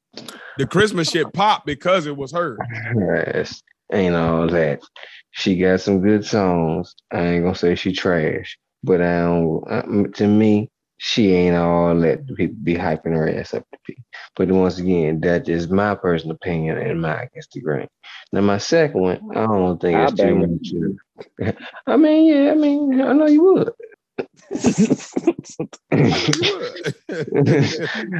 The 0.57 0.67
Christmas 0.67 1.09
shit 1.09 1.32
popped 1.34 1.65
because 1.65 2.05
it 2.05 2.17
was 2.17 2.34
her. 2.34 2.57
Yes, 2.95 3.61
ain't 3.93 4.15
all 4.15 4.47
that. 4.47 4.82
She 5.32 5.57
got 5.57 5.80
some 5.80 6.01
good 6.01 6.25
songs. 6.25 6.93
I 7.11 7.21
ain't 7.21 7.43
gonna 7.43 7.55
say 7.55 7.75
she 7.75 7.93
trash, 7.93 8.57
but 8.84 9.01
I 9.01 9.19
don't. 9.21 9.63
Uh, 9.69 10.07
to 10.15 10.27
me, 10.27 10.69
she 10.97 11.34
ain't 11.34 11.55
all 11.55 11.97
that 12.01 12.27
people 12.36 12.57
be 12.61 12.75
hyping 12.75 13.15
her 13.15 13.30
ass 13.30 13.53
up 13.53 13.65
to 13.71 13.80
be. 13.88 13.95
But 14.36 14.49
once 14.49 14.80
again, 14.80 15.21
that 15.21 15.47
is 15.47 15.69
my 15.69 15.95
personal 15.95 16.36
opinion 16.36 16.77
and 16.77 17.01
my 17.01 17.23
against 17.23 17.53
the 17.53 17.61
grain. 17.61 17.88
Now 18.34 18.41
my 18.41 18.57
second 18.57 19.01
one, 19.01 19.21
I 19.32 19.47
don't 19.47 19.80
think 19.80 19.97
I 19.97 20.03
it's 20.03 20.13
too 20.13 20.36
much. 20.36 21.55
I 21.88 21.95
mean, 21.95 22.25
yeah, 22.25 22.51
I 22.51 22.55
mean, 22.55 22.99
I 22.99 23.13
know 23.13 23.27
you 23.27 23.43
would. 23.43 23.71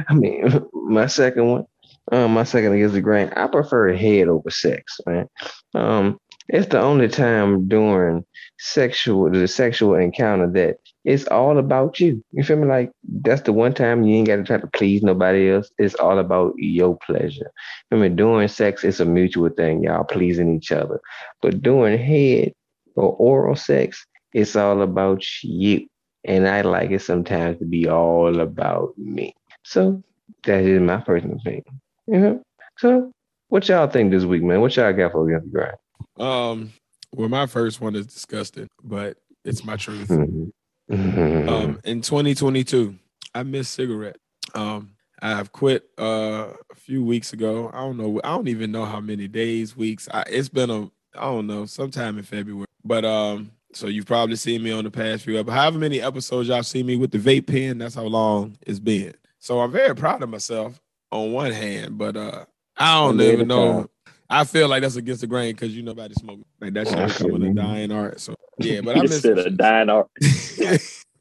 I 0.08 0.14
mean, 0.14 0.64
my 0.72 1.06
second 1.06 1.46
one, 1.46 1.64
um, 2.12 2.34
my 2.34 2.44
second 2.44 2.72
against 2.72 2.94
the 2.94 3.00
grain. 3.00 3.30
I 3.36 3.46
prefer 3.46 3.94
head 3.94 4.28
over 4.28 4.50
sex, 4.50 5.00
man. 5.06 5.28
Um, 5.74 6.18
it's 6.48 6.66
the 6.68 6.80
only 6.80 7.08
time 7.08 7.68
during 7.68 8.24
sexual 8.58 9.30
the 9.30 9.46
sexual 9.46 9.94
encounter 9.94 10.50
that 10.52 10.78
it's 11.04 11.26
all 11.28 11.58
about 11.58 12.00
you. 12.00 12.22
You 12.32 12.42
feel 12.42 12.56
me? 12.56 12.66
Like 12.66 12.90
that's 13.22 13.42
the 13.42 13.52
one 13.52 13.72
time 13.72 14.02
you 14.02 14.16
ain't 14.16 14.26
got 14.26 14.36
to 14.36 14.44
try 14.44 14.58
to 14.58 14.66
please 14.66 15.02
nobody 15.02 15.50
else. 15.50 15.70
It's 15.78 15.94
all 15.94 16.18
about 16.18 16.54
your 16.56 16.98
pleasure. 17.06 17.50
I 17.92 17.96
mean, 17.96 18.16
during 18.16 18.48
sex, 18.48 18.82
it's 18.84 19.00
a 19.00 19.04
mutual 19.04 19.50
thing. 19.50 19.84
Y'all 19.84 20.04
pleasing 20.04 20.54
each 20.56 20.72
other, 20.72 21.00
but 21.40 21.62
during 21.62 21.98
head 21.98 22.52
or 22.96 23.14
oral 23.14 23.56
sex, 23.56 24.04
it's 24.32 24.56
all 24.56 24.82
about 24.82 25.22
you. 25.42 25.86
And 26.24 26.46
I 26.46 26.60
like 26.62 26.90
it 26.90 27.02
sometimes 27.02 27.58
to 27.58 27.64
be 27.64 27.88
all 27.88 28.40
about 28.40 28.96
me. 28.98 29.34
So 29.64 30.02
That 30.44 30.64
is 30.64 30.80
my 30.80 30.98
personal 30.98 31.36
opinion. 31.36 31.64
You 32.06 32.18
know? 32.18 32.42
So, 32.78 33.12
what 33.48 33.68
y'all 33.68 33.88
think 33.88 34.10
this 34.10 34.24
week, 34.24 34.42
man? 34.42 34.60
What 34.60 34.76
y'all 34.76 34.92
got 34.92 35.12
for 35.12 35.28
against 35.28 35.52
the 35.52 35.58
grind? 35.58 35.76
Um, 36.18 36.72
well, 37.14 37.28
my 37.28 37.46
first 37.46 37.80
one 37.80 37.94
is 37.94 38.06
disgusting, 38.06 38.68
but 38.82 39.16
it's 39.44 39.64
my 39.64 39.76
truth. 39.76 40.08
Mhm. 40.08 41.48
Um, 41.48 41.80
in 41.84 42.00
2022, 42.00 42.96
I 43.34 43.42
miss 43.42 43.68
cigarette. 43.68 44.16
Um, 44.54 44.92
I 45.22 45.30
have 45.30 45.52
quit 45.52 45.84
uh 45.98 46.52
a 46.72 46.74
few 46.76 47.04
weeks 47.04 47.32
ago. 47.32 47.70
I 47.72 47.78
don't 47.80 47.96
know. 47.96 48.20
I 48.24 48.28
don't 48.28 48.48
even 48.48 48.72
know 48.72 48.84
how 48.86 49.00
many 49.00 49.28
days, 49.28 49.76
weeks. 49.76 50.08
I, 50.12 50.24
it's 50.28 50.48
been 50.48 50.70
a 50.70 50.90
I 51.16 51.22
don't 51.22 51.46
know, 51.46 51.66
sometime 51.66 52.18
in 52.18 52.24
February. 52.24 52.66
But 52.84 53.04
um, 53.04 53.50
so 53.72 53.86
you've 53.86 54.06
probably 54.06 54.36
seen 54.36 54.62
me 54.62 54.72
on 54.72 54.84
the 54.84 54.90
past 54.90 55.24
few. 55.24 55.42
But 55.44 55.52
however 55.52 55.78
many 55.78 56.00
episodes 56.00 56.48
y'all 56.48 56.62
seen 56.62 56.86
me 56.86 56.96
with 56.96 57.10
the 57.10 57.18
vape 57.18 57.46
pen, 57.46 57.78
that's 57.78 57.94
how 57.94 58.04
long 58.04 58.56
it's 58.66 58.78
been. 58.78 59.14
So 59.38 59.60
I'm 59.60 59.72
very 59.72 59.94
proud 59.94 60.22
of 60.22 60.28
myself 60.28 60.80
on 61.12 61.32
one 61.32 61.52
hand, 61.52 61.98
but 61.98 62.16
uh, 62.16 62.44
I 62.76 62.94
don't 63.00 63.06
One 63.08 63.16
day 63.18 63.28
at 63.28 63.34
even 63.34 63.48
know. 63.48 63.72
time. 63.72 63.88
I 64.28 64.44
feel 64.44 64.68
like 64.68 64.82
that's 64.82 64.96
against 64.96 65.22
the 65.22 65.26
grain 65.26 65.52
because 65.54 65.74
you 65.76 65.82
nobody 65.82 66.14
smoke 66.14 66.40
like 66.60 66.72
that 66.74 66.88
shit 66.88 66.98
I 66.98 67.06
becoming 67.06 67.42
a 67.42 67.44
feel 67.46 67.54
dying 67.54 67.90
art. 67.92 68.20
So 68.20 68.34
yeah, 68.58 68.80
but 68.80 68.96
I 68.96 69.02
You 69.02 69.08
miss 69.08 69.20
said 69.22 69.38
a 69.38 69.50
dying 69.50 69.88
art. 69.88 70.08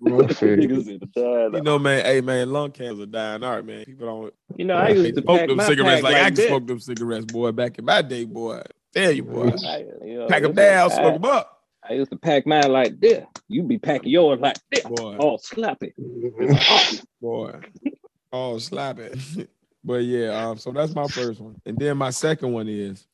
You. 0.02 0.12
Niggas 0.12 0.86
said 0.86 1.02
a 1.02 1.06
dying 1.08 1.52
you 1.54 1.56
art. 1.56 1.64
know, 1.64 1.78
man. 1.78 2.06
Hey, 2.06 2.22
man, 2.22 2.52
lung 2.54 2.72
cancer's 2.72 3.00
a 3.00 3.06
dying 3.06 3.44
art, 3.44 3.66
man. 3.66 3.84
People 3.84 4.08
don't 4.08 4.34
You 4.58 4.66
know, 4.66 4.76
I 4.76 4.90
used 4.90 5.16
to 5.16 5.22
smoke 5.22 5.48
them 5.48 5.60
cigarettes 5.60 6.04
like, 6.04 6.14
like, 6.14 6.24
I 6.24 6.30
this. 6.30 6.48
smoked 6.48 6.68
them 6.68 6.80
cigarettes, 6.80 7.26
boy, 7.26 7.52
back 7.52 7.78
in 7.80 7.86
my 7.86 8.02
day, 8.02 8.24
boy. 8.26 8.62
Tell 8.94 9.12
you, 9.12 9.24
boy. 9.24 9.52
I, 9.68 9.86
you 10.06 10.20
know, 10.20 10.28
Pack 10.28 10.44
them 10.44 10.54
listen, 10.54 10.56
down, 10.56 10.90
smoke 10.92 11.14
them 11.22 11.26
up, 11.26 11.59
I 11.90 11.94
used 11.94 12.12
to 12.12 12.18
pack 12.18 12.46
mine 12.46 12.72
like 12.72 13.00
this. 13.00 13.26
You 13.48 13.64
be 13.64 13.80
packing 13.80 14.12
yours 14.12 14.40
like 14.40 14.58
this. 14.72 14.84
boy. 14.84 15.18
All 15.18 15.40
slappy. 15.40 15.94
boy. 17.22 17.60
Oh, 18.32 18.60
slap 18.60 19.00
it. 19.00 19.50
but 19.84 20.04
yeah, 20.04 20.50
um, 20.50 20.58
so 20.58 20.72
that's 20.72 20.94
my 20.94 21.08
first 21.08 21.40
one. 21.40 21.60
And 21.66 21.78
then 21.78 21.98
my 21.98 22.12
second 22.12 22.54
one 22.54 22.68
is 22.68 23.08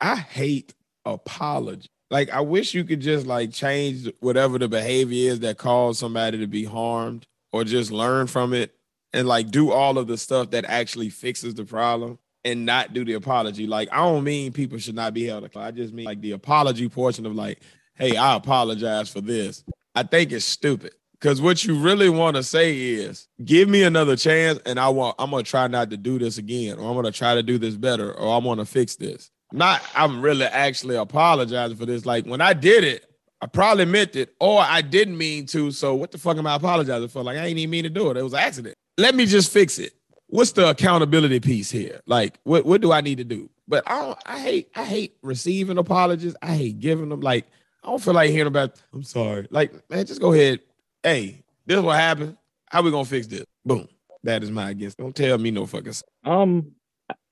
I 0.00 0.16
hate 0.16 0.74
apology. 1.04 1.88
Like 2.10 2.30
I 2.30 2.40
wish 2.40 2.74
you 2.74 2.84
could 2.84 3.00
just 3.00 3.26
like 3.26 3.52
change 3.52 4.10
whatever 4.20 4.58
the 4.58 4.68
behavior 4.68 5.30
is 5.30 5.40
that 5.40 5.58
caused 5.58 6.00
somebody 6.00 6.38
to 6.38 6.46
be 6.46 6.64
harmed 6.64 7.26
or 7.52 7.64
just 7.64 7.90
learn 7.90 8.26
from 8.26 8.54
it 8.54 8.74
and 9.12 9.28
like 9.28 9.50
do 9.50 9.70
all 9.70 9.98
of 9.98 10.06
the 10.06 10.16
stuff 10.16 10.50
that 10.50 10.64
actually 10.64 11.10
fixes 11.10 11.54
the 11.54 11.64
problem 11.64 12.18
and 12.44 12.66
not 12.66 12.92
do 12.92 13.04
the 13.04 13.14
apology. 13.14 13.66
Like 13.66 13.88
I 13.92 13.98
don't 13.98 14.24
mean 14.24 14.52
people 14.52 14.78
should 14.78 14.94
not 14.94 15.14
be 15.14 15.26
held 15.26 15.44
accountable. 15.44 15.68
I 15.68 15.70
just 15.70 15.94
mean 15.94 16.06
like 16.06 16.20
the 16.20 16.32
apology 16.32 16.88
portion 16.88 17.26
of 17.26 17.34
like, 17.34 17.60
hey, 17.94 18.16
I 18.16 18.34
apologize 18.36 19.08
for 19.08 19.20
this. 19.20 19.64
I 19.94 20.02
think 20.02 20.32
it's 20.32 20.44
stupid. 20.44 20.92
Because 21.22 21.40
what 21.40 21.64
you 21.64 21.78
really 21.78 22.08
want 22.08 22.34
to 22.34 22.42
say 22.42 22.76
is, 22.76 23.28
give 23.44 23.68
me 23.68 23.84
another 23.84 24.16
chance, 24.16 24.58
and 24.66 24.80
I 24.80 24.88
want 24.88 25.14
I'm 25.20 25.30
gonna 25.30 25.44
try 25.44 25.68
not 25.68 25.88
to 25.90 25.96
do 25.96 26.18
this 26.18 26.36
again, 26.36 26.78
or 26.78 26.90
I'm 26.90 26.96
gonna 26.96 27.12
try 27.12 27.36
to 27.36 27.44
do 27.44 27.58
this 27.58 27.76
better, 27.76 28.12
or 28.12 28.36
I'm 28.36 28.42
gonna 28.42 28.64
fix 28.64 28.96
this. 28.96 29.30
Not 29.52 29.82
I'm 29.94 30.20
really 30.20 30.46
actually 30.46 30.96
apologizing 30.96 31.76
for 31.76 31.86
this. 31.86 32.04
Like 32.04 32.26
when 32.26 32.40
I 32.40 32.54
did 32.54 32.82
it, 32.82 33.06
I 33.40 33.46
probably 33.46 33.84
meant 33.84 34.16
it, 34.16 34.34
or 34.40 34.62
I 34.62 34.82
didn't 34.82 35.16
mean 35.16 35.46
to. 35.46 35.70
So 35.70 35.94
what 35.94 36.10
the 36.10 36.18
fuck 36.18 36.38
am 36.38 36.46
I 36.48 36.56
apologizing 36.56 37.08
for? 37.08 37.22
Like 37.22 37.38
I 37.38 37.46
ain't 37.46 37.58
even 37.58 37.70
mean 37.70 37.84
to 37.84 37.90
do 37.90 38.10
it. 38.10 38.16
It 38.16 38.24
was 38.24 38.32
an 38.32 38.40
accident. 38.40 38.74
Let 38.98 39.14
me 39.14 39.24
just 39.24 39.52
fix 39.52 39.78
it. 39.78 39.92
What's 40.26 40.50
the 40.52 40.70
accountability 40.70 41.38
piece 41.38 41.70
here? 41.70 42.00
Like 42.04 42.40
what 42.42 42.64
what 42.64 42.80
do 42.80 42.90
I 42.90 43.00
need 43.00 43.18
to 43.18 43.24
do? 43.24 43.48
But 43.68 43.84
I 43.86 44.00
don't, 44.00 44.18
I 44.26 44.40
hate 44.40 44.70
I 44.74 44.82
hate 44.82 45.16
receiving 45.22 45.78
apologies. 45.78 46.34
I 46.42 46.56
hate 46.56 46.80
giving 46.80 47.10
them. 47.10 47.20
Like 47.20 47.46
I 47.82 47.88
don't 47.88 48.02
feel 48.02 48.14
like 48.14 48.30
hearing 48.30 48.46
about. 48.46 48.80
I'm 48.92 49.02
sorry. 49.02 49.48
Like 49.50 49.88
man, 49.90 50.06
just 50.06 50.20
go 50.20 50.32
ahead 50.32 50.60
hey, 51.02 51.42
this 51.66 51.76
is 51.76 51.82
what 51.82 51.98
happened. 51.98 52.36
How 52.66 52.82
we 52.82 52.90
gonna 52.90 53.04
fix 53.04 53.26
this? 53.26 53.44
Boom. 53.64 53.88
That 54.24 54.42
is 54.42 54.50
my 54.50 54.70
against. 54.70 54.98
Don't 54.98 55.14
tell 55.14 55.36
me 55.38 55.50
no 55.50 55.66
fucking. 55.66 55.94
Um, 56.24 56.72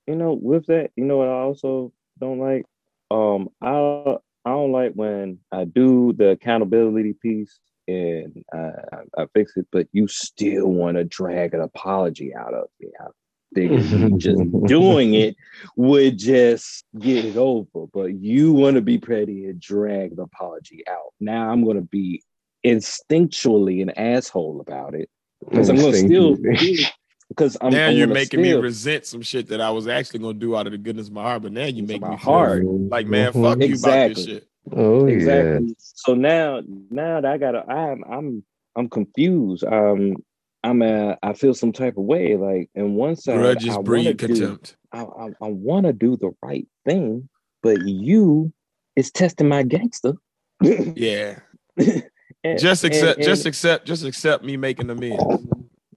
you 0.07 0.15
know, 0.15 0.33
with 0.33 0.65
that, 0.67 0.91
you 0.95 1.05
know 1.05 1.17
what 1.17 1.29
I 1.29 1.33
also 1.33 1.93
don't 2.19 2.39
like? 2.39 2.65
Um, 3.09 3.49
I 3.61 4.17
I 4.45 4.49
don't 4.49 4.71
like 4.71 4.93
when 4.93 5.39
I 5.51 5.65
do 5.65 6.13
the 6.13 6.29
accountability 6.31 7.13
piece 7.13 7.59
and 7.87 8.43
I, 8.53 8.57
I, 8.57 9.21
I 9.23 9.25
fix 9.33 9.57
it, 9.57 9.67
but 9.71 9.87
you 9.91 10.07
still 10.07 10.67
want 10.67 10.97
to 10.97 11.03
drag 11.03 11.53
an 11.53 11.61
apology 11.61 12.33
out 12.35 12.53
of 12.53 12.67
me. 12.79 12.89
I 12.99 13.05
figured 13.53 13.83
just 14.19 14.41
doing 14.65 15.13
it 15.13 15.35
would 15.75 16.17
just 16.17 16.85
get 16.99 17.25
it 17.25 17.37
over, 17.37 17.87
but 17.93 18.13
you 18.13 18.53
want 18.53 18.75
to 18.75 18.81
be 18.81 18.97
petty 18.97 19.45
and 19.45 19.59
drag 19.59 20.15
the 20.15 20.23
apology 20.23 20.83
out. 20.89 21.13
Now 21.19 21.49
I'm 21.49 21.65
gonna 21.65 21.81
be 21.81 22.23
instinctually 22.65 23.81
an 23.81 23.89
asshole 23.91 24.61
about 24.61 24.93
it 24.95 25.09
because 25.49 25.69
I'm 25.69 25.77
gonna 25.77 25.93
still 25.93 26.37
because 27.29 27.57
I'm 27.61 27.71
now 27.73 27.87
I'm 27.87 27.95
you're 27.95 28.07
gonna 28.07 28.13
making 28.19 28.41
me 28.41 28.53
resent 28.53 29.05
some 29.05 29.21
shit 29.21 29.47
that 29.47 29.61
I 29.61 29.71
was 29.71 29.87
actually 29.87 30.19
gonna 30.19 30.33
do 30.33 30.55
out 30.55 30.67
of 30.67 30.71
the 30.71 30.77
goodness 30.77 31.07
of 31.07 31.13
my 31.13 31.23
heart, 31.23 31.43
but 31.43 31.51
now 31.51 31.65
you 31.65 31.83
make 31.83 32.01
my 32.01 32.11
me 32.11 32.17
feel 32.17 32.33
heart. 32.33 32.63
like 32.65 33.07
man, 33.07 33.31
Mhm. 33.31 33.41
fuck 33.43 33.59
you 33.59 33.65
about 33.75 34.09
Exactly. 34.09 34.13
this 34.13 34.25
shit. 34.25 34.47
Oh 34.73 35.05
exactly. 35.07 35.75
So 35.77 36.13
now, 36.13 36.61
now 36.89 37.21
that 37.21 37.31
I 37.31 37.37
gotta, 37.37 37.65
I'm, 37.67 38.03
I'm, 38.03 38.43
I'm 38.75 38.89
confused. 38.89 39.63
Um, 39.63 40.15
I'm, 40.63 40.81
uh, 40.81 41.15
I 41.23 41.33
feel 41.33 41.53
some 41.53 41.71
type 41.71 41.97
of 41.97 42.03
way. 42.03 42.35
Like, 42.35 42.69
in 42.75 42.93
one 42.93 43.15
side, 43.15 43.37
Grudges 43.37 43.75
I 43.75 43.81
breed 43.81 44.17
do, 44.17 44.27
contempt. 44.27 44.77
I, 44.91 45.01
I, 45.01 45.25
I 45.41 45.47
want 45.47 45.85
to 45.87 45.93
do 45.93 46.17
the 46.17 46.31
right 46.43 46.67
thing, 46.85 47.29
but 47.63 47.79
you 47.85 48.53
is 48.95 49.11
testing 49.11 49.47
my 49.47 49.63
gangster. 49.63 50.13
Yeah. 50.61 51.39
And- 52.43 52.57
Just 52.59 52.83
accept. 52.83 53.17
and- 53.19 53.25
just 53.25 53.41
and, 53.41 53.47
accept. 53.49 53.85
Just 53.85 54.03
accept 54.03 54.43
me 54.43 54.57
making 54.57 54.89
amends. 54.89 55.23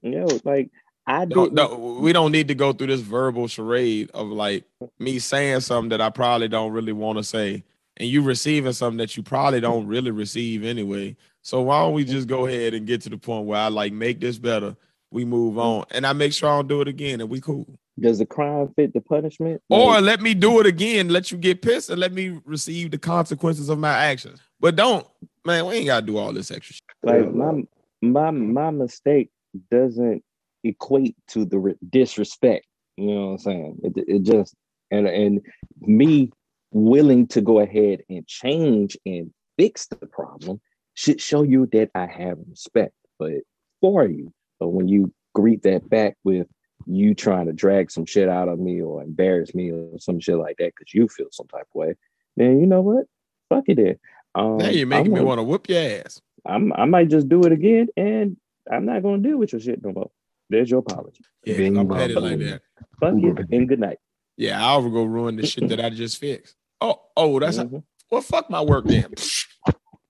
know, 0.02 0.26
like 0.44 0.70
I 1.06 1.24
Don't, 1.24 1.54
no, 1.54 1.98
we 2.00 2.12
don't 2.12 2.32
need 2.32 2.48
to 2.48 2.54
go 2.54 2.72
through 2.72 2.88
this 2.88 3.00
verbal 3.00 3.46
charade 3.48 4.10
of 4.12 4.28
like 4.28 4.64
me 4.98 5.18
saying 5.18 5.60
something 5.60 5.88
that 5.90 6.00
I 6.02 6.10
probably 6.10 6.48
don't 6.48 6.72
really 6.72 6.92
want 6.92 7.18
to 7.18 7.24
say, 7.24 7.64
and 7.96 8.08
you 8.08 8.20
receiving 8.22 8.72
something 8.72 8.98
that 8.98 9.16
you 9.16 9.22
probably 9.22 9.60
don't 9.60 9.86
really 9.86 10.10
receive 10.10 10.64
anyway. 10.64 11.16
So 11.44 11.60
why 11.60 11.80
don't 11.80 11.92
we 11.92 12.04
just 12.04 12.26
go 12.26 12.46
ahead 12.46 12.72
and 12.72 12.86
get 12.86 13.02
to 13.02 13.10
the 13.10 13.18
point 13.18 13.44
where 13.44 13.60
I 13.60 13.68
like 13.68 13.92
make 13.92 14.18
this 14.18 14.38
better, 14.38 14.74
we 15.10 15.26
move 15.26 15.58
on, 15.58 15.84
and 15.90 16.06
I 16.06 16.14
make 16.14 16.32
sure 16.32 16.48
I 16.48 16.56
don't 16.56 16.68
do 16.68 16.80
it 16.80 16.88
again, 16.88 17.20
and 17.20 17.28
we 17.28 17.40
cool. 17.40 17.78
Does 18.00 18.18
the 18.18 18.26
crime 18.26 18.72
fit 18.74 18.94
the 18.94 19.02
punishment? 19.02 19.62
Or 19.68 20.00
let 20.00 20.22
me 20.22 20.32
do 20.32 20.58
it 20.60 20.66
again, 20.66 21.10
let 21.10 21.30
you 21.30 21.36
get 21.36 21.60
pissed, 21.60 21.90
and 21.90 22.00
let 22.00 22.12
me 22.12 22.40
receive 22.46 22.90
the 22.90 22.98
consequences 22.98 23.68
of 23.68 23.78
my 23.78 23.92
actions. 23.92 24.40
But 24.58 24.74
don't, 24.74 25.06
man, 25.44 25.66
we 25.66 25.74
ain't 25.74 25.86
gotta 25.86 26.06
do 26.06 26.16
all 26.16 26.32
this 26.32 26.50
extra 26.50 26.74
shit. 26.74 26.82
like 27.02 27.32
my 27.32 27.62
my 28.00 28.30
my 28.30 28.70
mistake 28.70 29.30
doesn't 29.70 30.24
equate 30.64 31.14
to 31.28 31.44
the 31.44 31.58
re- 31.58 31.76
disrespect 31.90 32.66
you 32.96 33.06
know 33.06 33.26
what 33.26 33.32
i'm 33.32 33.38
saying 33.38 33.78
it, 33.84 33.92
it 34.08 34.22
just 34.22 34.54
and 34.90 35.06
and 35.06 35.40
me 35.80 36.30
willing 36.70 37.26
to 37.26 37.40
go 37.40 37.60
ahead 37.60 38.02
and 38.08 38.26
change 38.26 38.96
and 39.04 39.30
fix 39.58 39.86
the 39.86 40.06
problem 40.06 40.60
should 40.94 41.20
show 41.20 41.42
you 41.42 41.66
that 41.72 41.90
i 41.94 42.06
have 42.06 42.38
respect 42.48 42.94
but 43.18 43.32
for 43.80 44.06
you 44.06 44.32
but 44.60 44.68
when 44.68 44.88
you 44.88 45.12
greet 45.34 45.62
that 45.62 45.88
back 45.88 46.16
with 46.24 46.46
you 46.86 47.14
trying 47.14 47.46
to 47.46 47.52
drag 47.52 47.90
some 47.90 48.04
shit 48.06 48.28
out 48.28 48.48
of 48.48 48.58
me 48.58 48.80
or 48.80 49.02
embarrass 49.02 49.54
me 49.54 49.70
or 49.70 49.98
some 49.98 50.20
shit 50.20 50.36
like 50.36 50.56
that 50.58 50.72
because 50.76 50.92
you 50.94 51.08
feel 51.08 51.26
some 51.32 51.46
type 51.48 51.62
of 51.62 51.74
way 51.74 51.94
then 52.36 52.60
you 52.60 52.66
know 52.66 52.80
what 52.80 53.04
fuck 53.48 53.64
it 53.68 53.76
then 53.76 53.98
um, 54.36 54.58
now 54.58 54.68
you're 54.68 54.86
making 54.86 55.12
I'm 55.12 55.18
me 55.20 55.24
want 55.24 55.38
to 55.38 55.44
whoop 55.44 55.68
your 55.68 55.78
ass. 55.80 56.20
I'm 56.44 56.72
I 56.72 56.86
might 56.86 57.08
just 57.08 57.28
do 57.28 57.44
it 57.44 57.52
again, 57.52 57.86
and 57.96 58.36
I'm 58.68 58.84
not 58.84 59.00
gonna 59.04 59.22
deal 59.22 59.38
with 59.38 59.52
your 59.52 59.60
shit 59.60 59.80
no 59.84 59.92
more. 59.92 60.10
There's 60.50 60.68
your 60.68 60.80
apology. 60.80 61.20
Yeah, 61.44 61.52
'cause 61.54 61.58
Bing 61.58 61.78
I'm 61.78 61.86
bong 61.86 61.98
petty 61.98 62.14
like 62.14 62.38
that. 62.40 62.62
Fuck 62.98 63.14
you 63.16 63.30
Ooh. 63.30 63.44
and 63.52 63.68
good 63.68 63.78
night. 63.78 63.98
Yeah, 64.36 64.60
I'll 64.66 64.90
go 64.90 65.04
ruin 65.04 65.36
the 65.36 65.46
shit 65.46 65.68
that 65.68 65.78
I 65.78 65.90
just 65.90 66.18
fixed. 66.18 66.56
Oh, 66.80 67.00
oh, 67.16 67.38
that's 67.38 67.58
Mhm. 67.58 67.84
well, 68.10 68.22
fuck 68.22 68.50
my 68.50 68.60
work 68.60 68.86
then. 68.86 69.14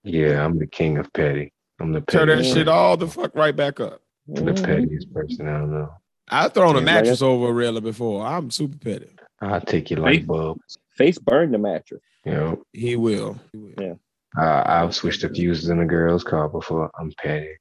Yeah, 0.05 0.45
I'm 0.45 0.59
the 0.59 0.67
king 0.67 0.99
of 0.99 1.13
petty. 1.13 1.53
I'm 1.81 1.93
the 1.93 2.01
Turn 2.03 2.29
that 2.29 2.45
shit 2.45 2.69
all 2.69 2.97
the 2.97 3.09
fuck 3.09 3.35
right 3.35 3.55
back 3.57 3.81
up. 3.81 4.01
the 4.27 4.41
Mhm. 4.53 4.65
pettiest 4.65 5.13
person 5.13 5.49
I 5.49 5.59
don't 5.59 5.71
know. 5.73 5.91
I've 6.29 6.53
thrown 6.55 6.77
a 6.77 6.79
Yeah, 6.79 6.85
mattress 6.85 7.21
over 7.21 7.49
a 7.49 7.53
railer 7.53 7.81
before. 7.83 8.25
I'm 8.25 8.51
super 8.51 8.79
petty. 8.79 9.11
I'll 9.43 9.61
take 9.61 9.91
your 9.91 10.01
light 10.01 10.27
bulb. 10.27 10.59
Face 10.97 11.19
burn 11.19 11.51
the 11.51 11.59
mattress. 11.59 12.01
You 12.25 12.33
know, 12.33 12.63
He 12.73 12.97
will. 12.97 13.39
He 13.53 13.59
will. 13.59 13.73
Yeah. 13.79 13.95
I, 14.37 14.83
I've 14.83 14.95
switched 14.95 15.21
the 15.23 15.29
fuses 15.29 15.69
in 15.69 15.81
a 15.81 15.85
girl's 15.85 16.25
car 16.25 16.49
before. 16.49 16.91
I'm 16.99 17.13
petty. 17.19 17.55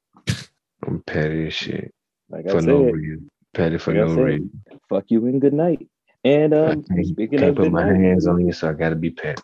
I'm 0.87 1.01
petty 1.05 1.47
as 1.47 1.53
shit 1.53 1.93
Like 2.29 2.45
I 2.47 2.51
for 2.51 2.61
said, 2.61 2.67
no 2.69 2.83
reason. 2.83 3.29
Petty 3.53 3.77
for 3.77 3.91
Like 3.93 4.07
no 4.07 4.15
said, 4.15 4.23
reason. 4.23 4.61
fuck 4.89 5.03
you 5.09 5.25
and 5.27 5.41
good 5.41 5.53
night. 5.53 5.85
And 6.23 6.53
I 6.55 6.67
um, 6.67 6.83
can't, 6.83 7.05
speaking 7.05 7.39
can't 7.39 7.49
of 7.51 7.55
put 7.57 7.71
my 7.71 7.83
night, 7.83 7.99
hands 7.99 8.25
on 8.27 8.45
you, 8.45 8.53
so 8.53 8.69
I 8.69 8.73
gotta 8.73 8.95
be 8.95 9.11
petty. 9.11 9.41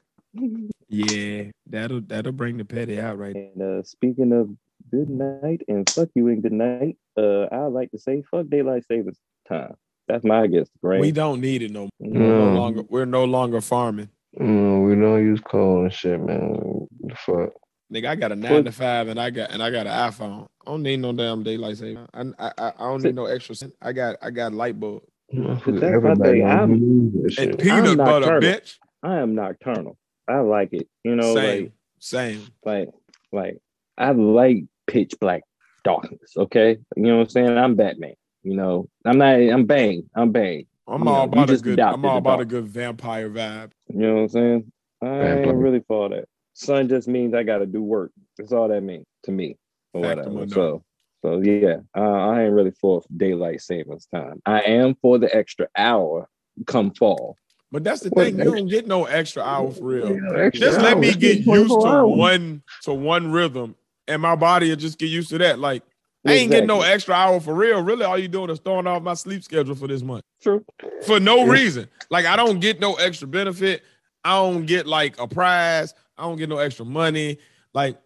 Yeah, 0.88 1.44
that'll 1.68 2.02
that'll 2.02 2.32
bring 2.32 2.58
the 2.58 2.66
petty 2.66 3.00
out 3.00 3.18
right. 3.18 3.36
and 3.36 3.62
uh, 3.62 3.84
speaking 3.84 4.32
of 4.34 4.50
good 4.92 5.10
night 5.10 5.62
and 5.68 5.88
fuck 5.90 6.10
you 6.16 6.28
and 6.30 6.42
good 6.42 6.52
night, 6.54 6.98
uh, 7.18 7.44
I 7.52 7.66
like 7.66 7.92
to 7.92 8.00
say 8.00 8.24
fuck 8.30 8.48
daylight 8.50 8.86
savings 8.88 9.18
time. 9.48 9.74
That's 10.08 10.24
my 10.24 10.48
guess, 10.48 10.68
right? 10.82 11.00
We 11.00 11.12
don't 11.12 11.42
need 11.42 11.62
it 11.62 11.72
no 11.72 11.90
more. 12.00 12.12
Mhm. 12.12 12.14
We're 12.14 12.28
no 12.28 12.46
No. 12.54 12.60
longer 12.60 12.82
we're 12.90 13.06
no 13.06 13.26
longer 13.26 13.62
farming. 13.62 14.10
Mm, 14.40 14.88
we 14.88 14.96
don't 14.96 15.24
use 15.26 15.40
coal 15.42 15.84
and 15.84 15.94
shit, 15.94 16.20
man. 16.20 16.88
The 17.02 17.16
fuck. 17.16 17.50
Nigga, 17.94 18.08
I 18.08 18.16
got 18.16 18.32
a 18.32 18.36
nine 18.36 18.64
to 18.66 18.72
five 18.72 19.08
and 19.08 19.20
I 19.20 19.30
got 19.32 19.52
and 19.52 19.62
I 19.64 19.70
got 19.72 19.88
an 19.88 19.94
iPhone. 20.12 20.48
I 20.66 20.72
don't 20.72 20.84
need 20.84 20.98
no 21.00 21.12
damn 21.14 21.44
daylight 21.44 21.78
saving. 21.78 22.06
I, 22.14 22.22
I, 22.40 22.52
I 22.58 22.68
I 22.68 22.72
don't 22.90 23.04
need 23.04 23.16
no 23.16 23.26
extra. 23.26 23.56
cent. 23.56 23.74
I 23.82 23.92
got 23.94 24.16
I 24.22 24.30
got 24.32 24.54
light 24.54 24.80
bulb 24.80 25.04
that's 25.32 25.66
my 25.68 26.16
thing. 26.16 26.44
I'm- 26.48 26.72
and 26.74 27.32
shit. 27.34 27.50
and 27.50 27.60
peanut 27.60 27.98
butter, 27.98 28.26
turtle. 28.26 28.50
bitch. 28.50 28.78
I 29.04 29.18
am 29.20 29.36
nocturnal. 29.36 29.96
I 30.30 30.40
like 30.40 30.70
it. 30.74 30.88
You 31.04 31.16
know, 31.16 31.36
Same, 31.36 31.74
same. 32.00 32.48
like 32.64 32.90
like 32.90 32.90
like 33.32 33.58
I 33.98 34.12
like 34.12 34.66
pitch 34.88 35.16
black 35.20 35.44
darkness. 35.84 36.34
Okay, 36.38 36.78
you 36.96 37.04
know 37.04 37.18
what 37.18 37.24
I'm 37.24 37.30
saying? 37.30 37.58
I'm 37.58 37.76
Batman. 37.76 38.14
You 38.44 38.56
know, 38.56 38.88
I'm 39.06 39.18
not. 39.18 39.36
I'm 39.36 39.66
Bane. 39.66 40.10
I'm 40.16 40.32
Bane. 40.32 40.66
I'm 40.88 41.04
You 41.04 41.10
all 41.10 41.26
you 41.26 41.32
about 41.32 41.50
a 41.50 41.58
good. 41.58 41.80
I'm 41.80 42.06
all 42.06 42.18
about 42.18 42.42
a 42.42 42.46
good 42.46 42.66
vampire 42.66 43.30
vibe. 43.30 43.72
You 43.88 44.00
know 44.00 44.14
what 44.16 44.22
I'm 44.22 44.30
saying? 44.30 44.72
I 45.02 45.40
ain't 45.42 45.56
really 45.56 45.84
for 45.88 46.10
that. 46.10 46.26
Sun 46.54 46.90
just 46.90 47.08
means 47.08 47.34
I 47.34 47.44
got 47.44 47.60
to 47.60 47.66
do 47.66 47.82
work. 47.82 48.12
That's 48.38 48.52
all 48.52 48.68
that 48.68 48.82
means 48.82 49.06
to 49.24 49.32
me, 49.32 49.58
or 49.94 50.04
Fact 50.04 50.28
whatever. 50.28 50.48
So, 50.50 50.84
so 51.22 51.42
yeah, 51.42 51.78
uh, 51.96 52.02
I 52.02 52.44
ain't 52.44 52.54
really 52.54 52.74
for 52.82 53.02
daylight 53.16 53.62
savings 53.62 54.08
time. 54.14 54.42
I 54.46 54.62
am 54.62 54.96
for 55.02 55.18
the 55.18 55.34
extra 55.34 55.68
hour 55.78 56.28
come 56.66 56.92
fall. 56.92 57.38
But 57.72 57.84
that's 57.84 58.02
the 58.02 58.10
thing. 58.10 58.38
You 58.40 58.46
don't 58.46 58.68
get 58.68 58.88
no 58.88 59.06
extra 59.06 59.44
hour 59.44 59.72
for 59.72 59.84
real. 59.86 60.18
Extra 60.36 60.60
Just 60.60 60.80
let 60.82 60.98
me 60.98 61.14
get 61.14 61.40
used 61.46 61.70
to 61.70 61.86
hours. 61.88 62.18
one 62.18 62.64
to 62.84 62.94
one 62.94 63.32
rhythm, 63.32 63.76
and 64.08 64.22
my 64.22 64.36
body 64.36 64.70
will 64.70 64.76
just 64.76 64.98
get 64.98 65.08
used 65.08 65.30
to 65.30 65.38
that. 65.38 65.60
Like 65.60 65.84
I 66.26 66.34
ain't 66.34 66.52
getting 66.52 66.68
no 66.68 66.82
extra 66.82 67.14
hour 67.14 67.40
for 67.40 67.54
real. 67.54 67.82
Really, 67.84 68.04
all 68.06 68.18
you 68.18 68.28
doing 68.28 68.50
is 68.50 68.60
throwing 68.60 68.88
off 68.88 69.04
my 69.04 69.14
sleep 69.14 69.44
schedule 69.44 69.76
for 69.76 69.88
this 69.88 70.02
month 70.02 70.24
True. 70.42 70.66
for 71.06 71.20
no 71.20 71.46
Yeah. 71.46 71.52
reason. 71.52 71.88
Like 72.10 72.26
I 72.26 72.36
don't 72.36 72.60
get 72.60 72.80
no 72.80 72.96
extra 72.96 73.28
benefit. 73.28 73.84
I 74.24 74.36
don't 74.36 74.66
get 74.66 74.88
like 74.88 75.20
a 75.20 75.28
prize. 75.28 75.94
I 76.18 76.24
don't 76.24 76.38
get 76.38 76.50
no 76.50 76.58
extra 76.58 76.86
money. 76.86 77.38
Like 77.74 77.98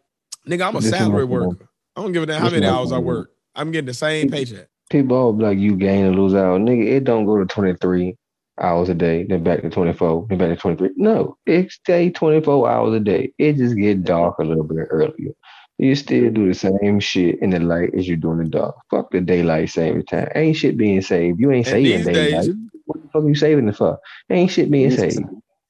nigga, 0.47 0.67
I'm 0.67 0.75
a 0.75 0.81
This 0.81 0.89
salary 0.91 1.25
worker. 1.25 1.69
I 1.95 2.01
don't 2.01 2.11
give 2.11 2.23
a 2.23 2.25
damn 2.25 2.41
how 2.41 2.49
many 2.49 2.65
hours 2.65 2.91
I 2.91 2.97
work. 2.97 3.31
I'm 3.55 3.71
getting 3.71 3.85
the 3.87 3.93
same 3.93 4.29
paycheck. 4.29 4.67
People 4.89 5.31
be 5.33 5.43
like 5.43 5.57
you 5.57 5.75
gain 5.75 6.05
and 6.05 6.15
lose 6.19 6.33
out. 6.33 6.59
Nigga, 6.59 6.85
it 6.85 7.03
don't 7.05 7.25
go 7.25 7.37
to 7.37 7.45
23 7.45 8.15
hours 8.61 8.89
a 8.89 8.93
day, 8.93 9.23
then 9.23 9.43
back 9.43 9.61
to 9.61 9.69
24, 9.69 10.27
then 10.29 10.37
back 10.37 10.49
to 10.49 10.55
23. 10.55 10.89
No, 10.95 11.37
it 11.45 11.71
stay 11.71 12.09
24 12.09 12.69
hours 12.69 12.93
a 12.93 12.99
day. 12.99 13.33
It 13.37 13.57
just 13.57 13.75
get 13.75 14.03
dark 14.03 14.37
a 14.39 14.43
little 14.43 14.63
bit 14.63 14.87
earlier. 14.89 15.31
You 15.79 15.95
still 15.95 16.29
do 16.31 16.47
the 16.47 16.53
same 16.53 16.99
shit 16.99 17.39
in 17.41 17.49
the 17.49 17.59
light 17.59 17.93
as 17.97 18.07
you 18.07 18.15
do 18.15 18.31
in 18.31 18.37
the 18.37 18.45
dark. 18.45 18.75
Fuck 18.91 19.11
the 19.11 19.21
daylight 19.21 19.69
saving 19.69 20.05
time. 20.05 20.29
Ain't 20.35 20.55
shit 20.55 20.77
being 20.77 21.01
saved. 21.01 21.39
You 21.39 21.51
ain't 21.51 21.67
And 21.67 21.73
saving 21.73 22.03
daylight. 22.13 22.45
days- 22.45 22.55
what 22.85 23.01
the 23.01 23.07
fuck 23.09 23.23
are 23.23 23.27
you 23.27 23.35
saving 23.35 23.67
it 23.67 23.75
for? 23.75 23.97
Ain't 24.29 24.51
shit 24.51 24.69
being 24.69 24.91
saved. 24.91 25.19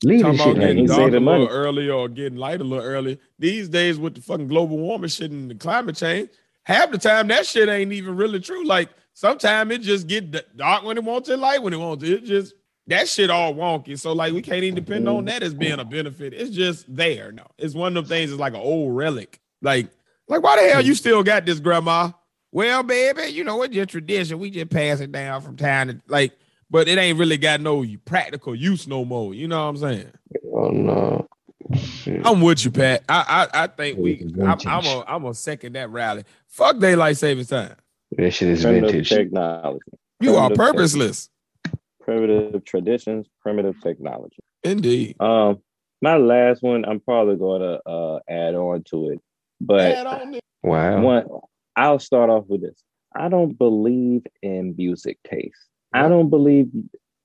Leave 0.04 0.26
this 0.26 0.42
shit 0.42 0.56
getting 0.60 0.86
dark 0.88 1.14
a 1.14 1.20
little 1.20 1.48
early 1.48 1.90
or 1.90 2.10
getting 2.10 2.38
light 2.38 2.60
a 2.60 2.64
little 2.66 2.84
early. 2.84 3.18
These 3.40 3.70
days 3.70 3.98
with 3.98 4.16
the 4.16 4.22
fucking 4.22 4.50
global 4.50 4.78
warming 4.78 5.10
shit 5.10 5.32
and 5.32 5.50
the 5.50 5.56
climate 5.56 5.96
change, 5.96 6.30
half 6.64 6.92
the 6.92 6.98
time 6.98 7.30
that 7.30 7.46
shit 7.46 7.70
ain't 7.70 7.94
even 7.94 8.18
really 8.18 8.42
true. 8.42 8.66
Like 8.66 8.90
sometimes 9.14 9.72
it 9.72 9.82
just 9.82 10.08
get 10.08 10.58
dark 10.58 10.84
when 10.84 10.98
it 10.98 11.04
wants 11.06 11.30
it, 11.30 11.40
light 11.40 11.64
when 11.64 11.74
it 11.74 11.78
wants 11.80 12.04
it. 12.04 12.12
It 12.12 12.26
just 12.26 12.54
that 12.88 13.08
shit 13.08 13.30
all 13.30 13.54
wonky. 13.54 14.00
So 14.00 14.14
like 14.14 14.34
we 14.34 14.42
can't 14.42 14.64
even 14.64 14.76
depend 14.76 15.08
on 15.08 15.26
that 15.26 15.44
as 15.44 15.54
being 15.54 15.80
a 15.80 15.86
benefit. 15.86 16.34
It's 16.34 16.50
just 16.50 16.94
there. 16.94 17.32
No, 17.32 17.46
it's 17.58 17.74
one 17.74 17.96
of 17.96 18.08
them 18.08 18.10
things. 18.10 18.32
It's 18.32 18.40
like 18.40 18.54
an 18.54 18.60
old 18.60 18.96
relic. 18.96 19.40
Like 19.62 19.90
like 20.28 20.44
why 20.44 20.62
the 20.62 20.70
hell 20.72 20.82
you 20.82 20.96
still 20.96 21.24
got 21.24 21.46
this, 21.46 21.60
grandma? 21.60 22.12
Well, 22.52 22.84
baby, 22.84 23.28
you 23.32 23.44
know 23.44 23.62
it's 23.64 23.74
just 23.74 23.90
tradition. 23.90 24.40
We 24.40 24.52
just 24.52 24.70
pass 24.70 25.00
it 25.00 25.12
down 25.12 25.42
from 25.42 25.56
time 25.56 25.88
to 25.88 26.02
like, 26.08 26.34
but 26.70 26.88
it 26.88 26.98
ain't 26.98 27.18
really 27.18 27.38
got 27.38 27.62
no 27.62 27.86
practical 28.06 28.54
use 28.54 28.88
no 28.88 29.06
more. 29.06 29.34
You 29.34 29.48
know 29.48 29.64
what 29.64 29.70
I'm 29.70 29.78
saying? 29.78 30.12
Oh 30.54 30.70
no. 30.70 31.28
Shit. 31.76 32.26
I'm 32.26 32.42
with 32.42 32.66
you, 32.66 32.72
Pat. 32.72 33.04
I 33.08 33.48
I, 33.54 33.64
I 33.64 33.68
think 33.68 33.98
we. 33.98 34.14
It's 34.14 34.34
I'm, 34.34 34.60
vintage. 34.60 34.68
I'm 34.68 34.86
a 34.86 35.04
I'm 35.08 35.26
a 35.26 35.34
second 35.34 35.74
that 35.74 35.90
rally. 35.90 36.26
Fuck 36.48 36.80
daylight 36.80 37.18
savings 37.18 37.48
time. 37.48 37.76
That 38.18 38.32
shit 38.32 38.50
is 38.50 38.64
vintage. 38.64 39.10
technology, 39.10 39.80
You 40.20 40.36
are 40.36 40.52
purposeless. 40.52 41.30
Primitive 42.04 42.64
traditions, 42.66 43.28
primitive 43.42 43.80
technology. 43.82 44.40
Indeed. 44.64 45.16
Um, 45.20 45.60
my 46.02 46.18
last 46.18 46.62
one, 46.62 46.86
I'm 46.86 47.00
probably 47.00 47.38
going 47.38 47.62
to 47.62 47.90
uh 47.90 48.20
add 48.30 48.56
on 48.56 48.84
to 48.90 49.10
it, 49.10 49.20
but 49.62 49.92
Add 49.96 50.08
on 50.08 50.34
it. 50.36 50.44
Wow. 50.62 51.02
one, 51.02 51.26
I'll 51.76 52.00
start 52.00 52.30
off 52.30 52.46
with 52.48 52.62
this. 52.62 52.84
I 53.16 53.30
don't 53.30 53.58
believe 53.58 54.24
in 54.42 54.76
music 54.78 55.18
taste. 55.24 55.70
I 55.94 56.08
don't 56.08 56.30
believe 56.30 56.68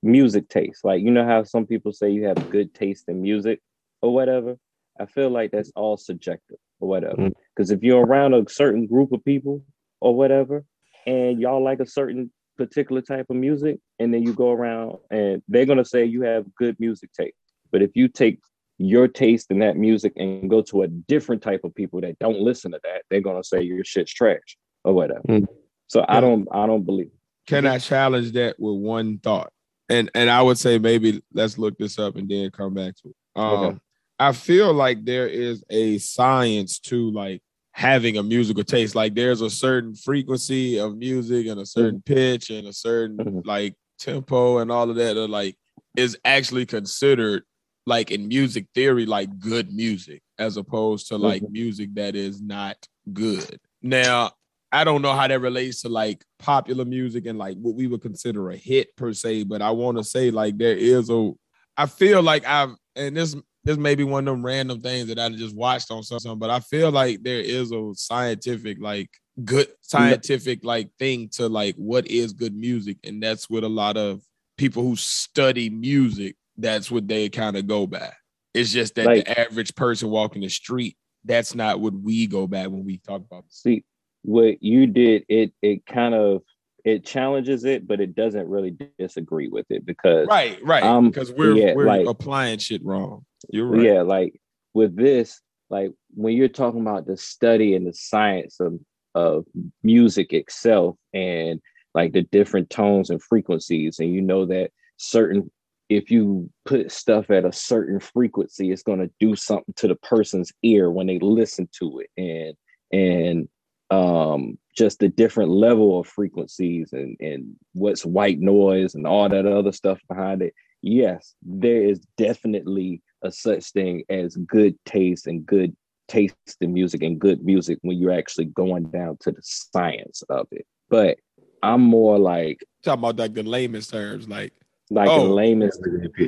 music 0.03 0.47
taste. 0.49 0.85
Like 0.85 1.01
you 1.01 1.11
know 1.11 1.25
how 1.25 1.43
some 1.43 1.65
people 1.65 1.91
say 1.91 2.09
you 2.11 2.25
have 2.25 2.49
good 2.49 2.73
taste 2.73 3.05
in 3.07 3.21
music 3.21 3.59
or 4.01 4.13
whatever. 4.13 4.57
I 4.99 5.05
feel 5.05 5.29
like 5.29 5.51
that's 5.51 5.71
all 5.75 5.97
subjective 5.97 6.57
or 6.79 6.89
whatever. 6.89 7.15
Mm. 7.15 7.31
Because 7.55 7.71
if 7.71 7.83
you're 7.83 8.05
around 8.05 8.33
a 8.33 8.47
certain 8.49 8.85
group 8.85 9.11
of 9.11 9.23
people 9.23 9.63
or 10.01 10.15
whatever, 10.15 10.63
and 11.05 11.39
y'all 11.39 11.63
like 11.63 11.79
a 11.79 11.85
certain 11.85 12.31
particular 12.59 13.01
type 13.01 13.27
of 13.29 13.37
music, 13.37 13.79
and 13.99 14.13
then 14.13 14.21
you 14.21 14.33
go 14.33 14.51
around 14.51 14.97
and 15.09 15.41
they're 15.47 15.65
gonna 15.65 15.85
say 15.85 16.03
you 16.03 16.23
have 16.23 16.53
good 16.55 16.77
music 16.77 17.09
taste. 17.13 17.37
But 17.71 17.81
if 17.81 17.91
you 17.95 18.09
take 18.09 18.39
your 18.77 19.07
taste 19.07 19.49
in 19.49 19.59
that 19.59 19.77
music 19.77 20.13
and 20.17 20.49
go 20.49 20.61
to 20.63 20.83
a 20.83 20.87
different 20.87 21.41
type 21.41 21.61
of 21.63 21.73
people 21.73 22.01
that 22.01 22.19
don't 22.19 22.39
listen 22.41 22.71
to 22.73 22.79
that, 22.83 23.03
they're 23.09 23.21
gonna 23.21 23.43
say 23.45 23.61
your 23.61 23.85
shit's 23.85 24.13
trash 24.13 24.57
or 24.83 24.93
whatever. 24.93 25.21
Mm. 25.29 25.47
So 25.87 26.03
I 26.07 26.19
don't 26.19 26.47
I 26.51 26.67
don't 26.67 26.83
believe. 26.83 27.11
Can 27.47 27.65
I 27.65 27.79
challenge 27.79 28.33
that 28.33 28.59
with 28.59 28.75
one 28.75 29.19
thought? 29.19 29.53
And 29.87 30.11
and 30.13 30.29
I 30.29 30.41
would 30.41 30.57
say 30.57 30.77
maybe 30.79 31.23
let's 31.33 31.57
look 31.57 31.77
this 31.77 31.97
up 31.97 32.17
and 32.17 32.29
then 32.29 32.51
come 32.51 32.73
back 32.73 32.95
to 32.97 33.09
it. 33.09 33.15
Um, 33.35 33.63
Okay. 33.63 33.77
I 34.21 34.33
feel 34.33 34.73
like 34.73 35.05
there 35.05 35.27
is 35.27 35.63
a 35.69 35.97
science 35.99 36.77
to 36.79 37.09
like 37.11 37.41
having 37.71 38.17
a 38.17 38.23
musical 38.23 38.63
taste. 38.63 38.95
Like 38.95 39.15
there's 39.15 39.41
a 39.41 39.49
certain 39.49 39.95
frequency 39.95 40.79
of 40.79 40.97
music 40.97 41.47
and 41.47 41.59
a 41.59 41.65
certain 41.65 42.01
pitch 42.05 42.49
and 42.49 42.67
a 42.67 42.73
certain 42.73 43.17
Mhm. 43.17 43.45
like 43.45 43.75
tempo 43.97 44.59
and 44.59 44.71
all 44.71 44.89
of 44.89 44.95
that 44.95 45.17
are 45.17 45.27
like 45.27 45.57
is 45.97 46.17
actually 46.23 46.65
considered 46.65 47.43
like 47.85 48.11
in 48.11 48.27
music 48.27 48.67
theory 48.75 49.05
like 49.05 49.39
good 49.39 49.73
music 49.73 50.21
as 50.37 50.57
opposed 50.57 51.07
to 51.07 51.17
like 51.17 51.43
music 51.49 51.93
that 51.95 52.15
is 52.15 52.41
not 52.41 52.77
good. 53.13 53.59
Now, 53.81 54.31
I 54.71 54.83
don't 54.83 55.01
know 55.01 55.13
how 55.13 55.27
that 55.27 55.39
relates 55.41 55.81
to 55.81 55.89
like 55.89 56.23
popular 56.37 56.85
music 56.85 57.25
and 57.25 57.39
like 57.39 57.57
what 57.57 57.75
we 57.75 57.87
would 57.87 58.01
consider 58.01 58.51
a 58.51 58.55
hit 58.55 58.95
per 58.95 59.13
se, 59.13 59.43
but 59.45 59.61
I 59.61 59.71
want 59.71 59.97
to 59.97 60.03
say 60.03 60.31
like 60.31 60.57
there 60.57 60.75
is 60.77 61.09
a 61.09 61.31
I 61.75 61.85
feel 61.87 62.21
like 62.21 62.45
I've 62.45 62.75
and 62.95 63.15
this 63.17 63.35
this 63.63 63.77
may 63.77 63.95
be 63.95 64.03
one 64.03 64.27
of 64.27 64.33
them 64.33 64.45
random 64.45 64.81
things 64.81 65.07
that 65.07 65.19
I 65.19 65.29
just 65.29 65.55
watched 65.55 65.91
on 65.91 66.03
something, 66.03 66.37
but 66.39 66.49
I 66.49 66.59
feel 66.59 66.91
like 66.91 67.23
there 67.23 67.41
is 67.41 67.71
a 67.71 67.91
scientific 67.93 68.77
like 68.79 69.09
good 69.43 69.67
scientific 69.81 70.63
like 70.63 70.89
thing 70.99 71.29
to 71.33 71.47
like 71.47 71.75
what 71.75 72.07
is 72.07 72.33
good 72.33 72.55
music, 72.55 72.97
and 73.03 73.21
that's 73.21 73.49
what 73.49 73.63
a 73.63 73.67
lot 73.69 73.97
of 73.97 74.21
people 74.57 74.83
who 74.83 74.95
study 74.95 75.69
music 75.69 76.35
that's 76.57 76.91
what 76.91 77.07
they 77.07 77.29
kind 77.29 77.55
of 77.55 77.65
go 77.67 77.87
by. 77.87 78.11
It's 78.53 78.71
just 78.73 78.95
that 78.95 79.05
Like- 79.05 79.25
the 79.25 79.39
average 79.39 79.73
person 79.75 80.09
walking 80.09 80.41
the 80.41 80.49
street, 80.49 80.97
that's 81.23 81.55
not 81.55 81.79
what 81.79 81.93
we 81.93 82.27
go 82.27 82.47
by 82.47 82.67
when 82.67 82.83
we 82.83 82.97
talk 82.97 83.21
about. 83.21 83.45
See 83.49 83.83
what 84.23 84.61
you 84.61 84.85
did, 84.87 85.23
it 85.29 85.53
it 85.61 85.85
kind 85.85 86.13
of 86.13 86.41
it 86.83 87.05
challenges 87.05 87.63
it, 87.65 87.87
but 87.87 87.99
it 88.01 88.15
doesn't 88.15 88.47
really 88.49 88.75
disagree 88.97 89.47
with 89.47 89.65
it 89.69 89.85
because 89.85 90.27
Right, 90.27 90.57
right. 90.63 90.81
Um, 90.83 91.09
Because 91.09 91.31
we're 91.31 91.55
yeah, 91.55 91.73
we're 91.75 91.85
like- 91.85 92.07
applying 92.07 92.57
shit 92.59 92.83
wrong. 92.83 93.25
You're 93.49 93.67
right. 93.67 93.81
yeah, 93.81 94.01
like 94.01 94.39
with 94.73 94.95
this, 94.95 95.41
like 95.69 95.91
when 96.13 96.35
you're 96.35 96.47
talking 96.47 96.81
about 96.81 97.05
the 97.05 97.17
study 97.17 97.75
and 97.75 97.87
the 97.87 97.93
science 97.93 98.59
of 98.59 98.79
of 99.15 99.45
music 99.83 100.33
itself 100.33 100.95
and 101.13 101.59
like 101.95 102.13
the 102.13 102.21
different 102.21 102.69
tones 102.69 103.09
and 103.09 103.21
frequencies, 103.21 103.99
and 103.99 104.13
you 104.13 104.21
know 104.21 104.45
that 104.45 104.71
certain 104.97 105.49
if 105.89 106.11
you 106.11 106.49
put 106.65 106.91
stuff 106.91 107.31
at 107.31 107.45
a 107.45 107.51
certain 107.51 107.99
frequency, 107.99 108.71
it's 108.71 108.83
going 108.83 108.99
to 108.99 109.09
do 109.19 109.35
something 109.35 109.73
to 109.75 109.87
the 109.87 109.95
person's 109.95 110.51
ear 110.61 110.91
when 110.91 111.07
they 111.07 111.17
listen 111.19 111.67
to 111.79 111.99
it, 111.99 112.09
and 112.17 112.55
and 112.91 113.47
um 113.91 114.57
just 114.75 114.99
the 114.99 115.09
different 115.09 115.49
level 115.49 115.99
of 115.99 116.07
frequencies 116.07 116.93
and 116.93 117.17
and 117.19 117.55
what's 117.73 118.05
white 118.05 118.39
noise 118.39 118.93
and 118.93 119.07
all 119.07 119.27
that 119.27 119.47
other 119.47 119.71
stuff 119.71 119.99
behind 120.07 120.41
it 120.41 120.53
yes 120.81 121.33
there 121.41 121.83
is 121.83 121.99
definitely 122.15 123.01
a 123.21 123.31
such 123.31 123.71
thing 123.71 124.03
as 124.09 124.35
good 124.37 124.75
taste 124.85 125.27
and 125.27 125.45
good 125.45 125.75
taste 126.07 126.33
in 126.61 126.73
music 126.73 127.03
and 127.03 127.19
good 127.19 127.43
music 127.43 127.77
when 127.83 127.97
you're 127.97 128.11
actually 128.11 128.45
going 128.45 128.83
down 128.85 129.17
to 129.19 129.31
the 129.31 129.41
science 129.43 130.23
of 130.29 130.47
it 130.51 130.65
but 130.89 131.17
i'm 131.61 131.81
more 131.81 132.17
like 132.17 132.63
Talking 132.83 132.99
about 132.99 133.17
like 133.17 133.33
the 133.33 133.43
lamest 133.43 133.91
terms, 133.91 134.27
like 134.27 134.53
like 134.89 135.09
Oh. 135.09 135.27
the 135.27 135.33
lamest 135.33 135.81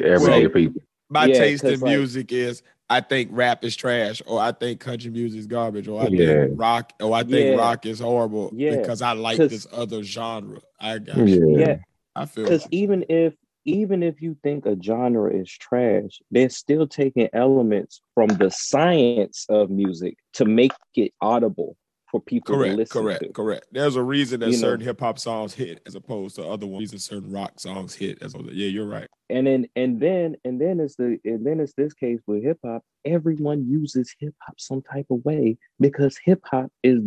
Everyday 0.04 0.48
people. 0.50 0.82
my 1.10 1.26
Yeah, 1.26 1.34
taste 1.34 1.64
in 1.64 1.80
like- 1.80 1.90
music 1.90 2.32
is 2.32 2.62
I 2.90 3.00
think 3.00 3.30
rap 3.32 3.64
is 3.64 3.74
trash, 3.78 4.22
or 4.28 4.38
I 4.42 4.52
think 4.52 4.82
country 4.82 5.10
music 5.10 5.40
is 5.40 5.48
garbage, 5.48 5.88
or 5.88 6.02
I 6.02 6.08
Yeah. 6.08 6.44
think 6.48 6.60
rock, 6.60 6.92
or 7.02 7.14
I 7.16 7.24
think 7.24 7.52
Yeah. 7.52 7.56
rock 7.56 7.86
is 7.86 8.02
horrible 8.02 8.52
Yeah, 8.54 8.76
because 8.76 9.02
I 9.02 9.14
like 9.14 9.38
this 9.38 9.66
other 9.72 10.04
genre. 10.04 10.60
I 10.78 11.00
got 11.00 11.16
Yeah. 11.20 11.24
you. 11.26 11.58
yeah 11.60 11.78
I 12.18 12.26
feel 12.26 12.44
because 12.44 12.64
like- 12.64 12.74
even 12.74 13.06
if 13.08 13.34
even 13.66 14.04
if 14.04 14.22
you 14.22 14.36
think 14.44 14.66
a 14.66 14.76
genre 14.82 15.34
is 15.34 15.50
trash 15.50 16.22
they're 16.32 16.50
still 16.50 16.88
taking 16.88 17.30
elements 17.34 18.02
from 18.16 18.28
the 18.28 18.50
science 18.50 19.46
of 19.50 19.70
music 19.70 20.18
to 20.34 20.46
make 20.46 20.72
it 20.96 21.14
audible 21.22 21.76
for 22.12 22.22
people 22.22 22.54
to 22.54 22.60
Correct, 22.60 22.76
listen 22.76 23.02
correct, 23.02 23.24
to. 23.24 23.30
correct. 23.30 23.66
There's 23.72 23.96
a 23.96 24.04
reason 24.04 24.42
that 24.42 24.50
You 24.50 24.58
certain 24.58 24.86
hip 24.86 25.00
hop 25.00 25.18
songs 25.18 25.54
hit 25.54 25.82
as 25.86 25.96
opposed 25.96 26.36
to 26.36 26.46
other 26.46 26.68
ones. 26.68 26.82
Reason 26.82 27.00
certain 27.00 27.32
rock 27.32 27.58
songs 27.58 27.96
hit 27.96 28.22
as 28.22 28.34
opposed. 28.34 28.52
Yeah, 28.54 28.68
you're 28.68 28.86
right. 28.86 29.08
And 29.30 29.48
then 29.48 29.68
and 29.78 30.00
then 30.00 30.36
and 30.44 30.60
then 30.60 30.82
it's 30.82 30.98
the 30.98 31.18
and 31.24 31.46
then 31.46 31.62
it's 31.62 31.74
this 31.74 31.94
case 31.94 32.20
with 32.28 32.44
hip 32.44 32.60
hop. 32.66 32.84
Everyone 33.06 33.66
uses 33.68 34.14
hip 34.20 34.36
hop 34.42 34.60
some 34.60 34.82
type 34.82 35.06
of 35.10 35.24
way 35.24 35.58
because 35.80 36.18
hip 36.24 36.42
hop 36.44 36.70
is 36.84 37.02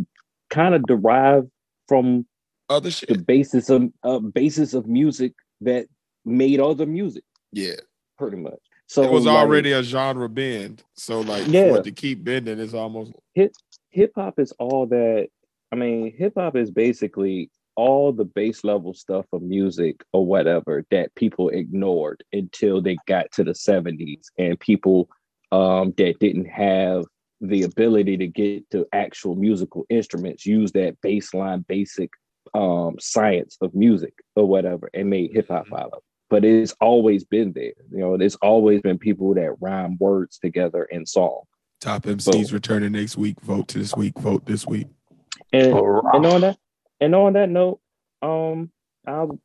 kind 0.48 0.74
of 0.74 0.82
derived 0.84 1.50
from 1.86 2.26
Other 2.70 2.90
the 2.90 3.18
basis 3.18 3.68
of 3.68 3.90
uh, 4.02 4.20
basis 4.20 4.72
of 4.72 4.86
music 4.86 5.34
that 5.60 5.86
made 6.24 6.60
other 6.60 6.86
music 6.86 7.24
Yeah, 7.52 7.76
pretty 8.18 8.36
much. 8.36 8.58
So 8.86 9.02
it 9.02 9.10
was 9.10 9.26
like, 9.26 9.36
already 9.36 9.72
a 9.72 9.82
genre 9.82 10.28
bend. 10.28 10.82
So 10.94 11.20
like 11.20 11.46
Yeah. 11.48 11.80
to 11.80 11.90
keep 11.92 12.24
bending, 12.24 12.58
it's 12.58 12.74
almost 12.74 13.12
hip 13.34 13.52
hip 13.90 14.12
hop 14.14 14.38
is 14.38 14.52
all 14.58 14.86
that. 14.86 15.28
I 15.72 15.76
mean, 15.76 16.12
hip 16.16 16.34
hop 16.36 16.56
is 16.56 16.70
basically 16.70 17.50
all 17.76 18.12
the 18.12 18.24
base 18.24 18.62
level 18.62 18.94
stuff 18.94 19.26
of 19.32 19.42
music 19.42 20.04
or 20.12 20.24
whatever 20.24 20.84
that 20.90 21.12
people 21.16 21.48
ignored 21.48 22.22
until 22.32 22.80
they 22.80 22.96
got 23.08 23.30
to 23.32 23.42
the 23.42 23.50
70s 23.52 24.26
and 24.38 24.58
people 24.60 25.08
um, 25.50 25.92
that 25.96 26.18
didn't 26.20 26.44
have 26.46 27.04
the 27.40 27.62
ability 27.64 28.16
to 28.16 28.26
get 28.28 28.68
to 28.70 28.86
actual 28.92 29.34
musical 29.34 29.84
instruments 29.90 30.46
use 30.46 30.70
that 30.72 30.96
baseline 31.04 31.66
basic 31.66 32.10
um, 32.54 32.94
science 33.00 33.56
of 33.60 33.74
music 33.74 34.14
or 34.36 34.46
whatever 34.46 34.88
and 34.94 35.10
made 35.10 35.32
hip 35.32 35.48
hop 35.48 35.66
Mhm. 35.66 35.70
follow. 35.70 36.02
But 36.30 36.44
it's 36.44 36.74
always 36.80 37.24
been 37.24 37.52
there. 37.52 37.74
You 37.90 37.98
know, 37.98 38.16
there's 38.16 38.36
always 38.36 38.80
been 38.80 38.98
people 38.98 39.34
that 39.34 39.56
rhyme 39.60 39.96
words 40.00 40.38
together 40.38 40.84
in 40.84 41.06
song. 41.06 41.42
top 41.80 42.02
MCs 42.04 42.52
returning 42.52 42.92
next 42.92 43.16
week. 43.16 43.40
Vote 43.42 43.68
this 43.68 43.94
week. 43.94 44.18
Vote 44.18 44.44
this 44.46 44.66
week. 44.66 44.88
And 45.52 45.74
and 45.74 46.26
on 46.26 46.40
that 46.40 46.58
and 47.00 47.14
on 47.14 47.34
that 47.34 47.50
note, 47.50 47.80
um, 48.22 48.70
I'll 49.06 49.38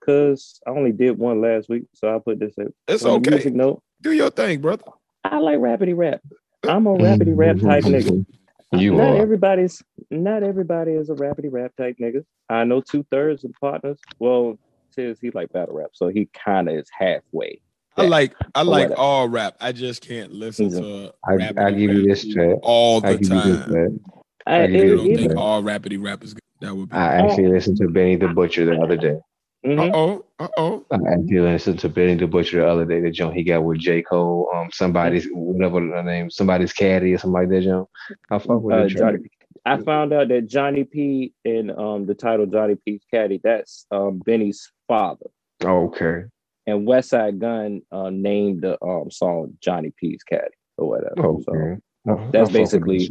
because 0.00 0.60
I 0.66 0.70
only 0.70 0.92
did 0.92 1.18
one 1.18 1.40
last 1.40 1.68
week, 1.68 1.84
so 1.94 2.08
I'll 2.08 2.20
put 2.20 2.38
this 2.38 2.54
in. 2.58 2.72
It's 2.88 3.04
on 3.04 3.18
okay. 3.18 3.30
Music 3.30 3.54
note, 3.54 3.82
Do 4.02 4.12
your 4.12 4.30
thing, 4.30 4.60
brother. 4.60 4.84
I 5.24 5.38
like 5.38 5.58
rapidy 5.58 5.96
rap. 5.96 6.20
I'm 6.64 6.86
a 6.86 6.96
rapidy 6.96 7.32
rap 7.34 7.58
type 7.58 7.84
nigga. 7.84 8.26
You 8.72 8.94
not 8.94 9.10
are. 9.10 9.22
everybody's 9.22 9.82
not 10.10 10.42
everybody 10.42 10.92
is 10.92 11.08
a 11.08 11.14
rapidy 11.14 11.50
rap 11.50 11.72
type 11.76 11.96
nigga. 12.00 12.24
I 12.48 12.64
know 12.64 12.80
two 12.80 13.06
thirds 13.10 13.44
of 13.44 13.52
the 13.52 13.58
partners. 13.60 13.98
Well, 14.18 14.58
says 14.94 15.18
he 15.20 15.30
like 15.30 15.52
battle 15.52 15.74
rap, 15.74 15.90
so 15.92 16.08
he 16.08 16.28
kind 16.32 16.68
of 16.68 16.76
is 16.76 16.88
halfway. 16.96 17.60
I 17.96 18.06
like 18.06 18.34
I 18.54 18.62
like 18.62 18.88
whatever. 18.90 19.00
all 19.00 19.28
rap. 19.28 19.56
I 19.60 19.70
just 19.72 20.02
can't 20.06 20.32
listen 20.32 20.70
to. 20.70 21.12
I, 21.24 21.52
I 21.56 21.70
give 21.70 21.92
you 21.92 22.06
this 22.06 22.24
chat. 22.26 22.58
all 22.62 23.04
I 23.06 23.12
the 23.12 23.18
give 23.18 23.28
you 23.32 23.42
this 23.56 23.66
time. 23.66 24.00
I, 24.46 24.62
I 24.62 24.66
give 24.66 24.96
don't 24.98 25.10
it- 25.10 25.16
think 25.16 25.36
all 25.36 25.62
rapidy 25.62 26.02
rap 26.04 26.24
is 26.24 26.34
good. 26.34 26.40
That 26.60 26.74
would 26.74 26.88
be. 26.88 26.96
I 26.96 27.16
actually 27.20 27.48
listened 27.48 27.76
to 27.78 27.88
Benny 27.88 28.16
the 28.16 28.28
Butcher 28.28 28.64
the 28.64 28.80
other 28.80 28.96
day. 28.96 29.18
Uh 29.66 29.90
oh. 29.94 30.24
Uh 30.38 30.48
oh. 30.56 30.84
I 30.90 30.96
actually 31.12 31.40
listened 31.40 31.78
to 31.80 31.88
Benny 31.88 32.14
the 32.16 32.26
Butcher 32.26 32.60
the 32.60 32.66
other 32.68 32.84
day. 32.84 33.00
The 33.00 33.10
joint 33.10 33.34
he 33.36 33.44
got 33.44 33.62
with 33.64 33.78
J 33.78 34.02
Cole, 34.02 34.48
um, 34.54 34.68
somebody's 34.72 35.26
whatever 35.32 35.80
the 35.80 36.02
name, 36.02 36.30
somebody's 36.30 36.72
caddy 36.72 37.14
or 37.14 37.18
something 37.18 37.32
like 37.42 37.48
that. 37.50 37.62
Joint. 37.62 37.88
I 38.30 38.38
fuck 38.38 38.60
with 38.60 38.74
Uh, 38.74 38.82
that 38.82 38.90
track. 38.90 39.00
Johnny, 39.14 39.18
I 39.64 39.78
found 39.78 40.12
out 40.12 40.28
that 40.28 40.46
Johnny 40.48 40.84
P 40.84 41.32
and 41.44 41.70
um 41.70 42.06
the 42.06 42.14
title 42.14 42.44
Johnny 42.46 42.76
P's 42.84 43.02
Caddy, 43.10 43.40
that's 43.42 43.86
um 43.90 44.18
Benny's 44.18 44.70
father. 44.88 45.26
Okay. 45.62 46.24
And 46.66 46.86
Westside 46.88 47.38
Gunn 47.38 47.82
uh, 47.92 48.10
named 48.10 48.62
the 48.62 48.82
um 48.84 49.10
song 49.10 49.54
Johnny 49.60 49.92
P's 49.96 50.22
Caddy 50.22 50.44
or 50.78 50.88
whatever. 50.88 51.14
So 51.16 51.42
Okay. 51.48 51.80
I- 52.08 52.12
I 52.12 52.30
that's 52.32 52.50
basically 52.50 53.08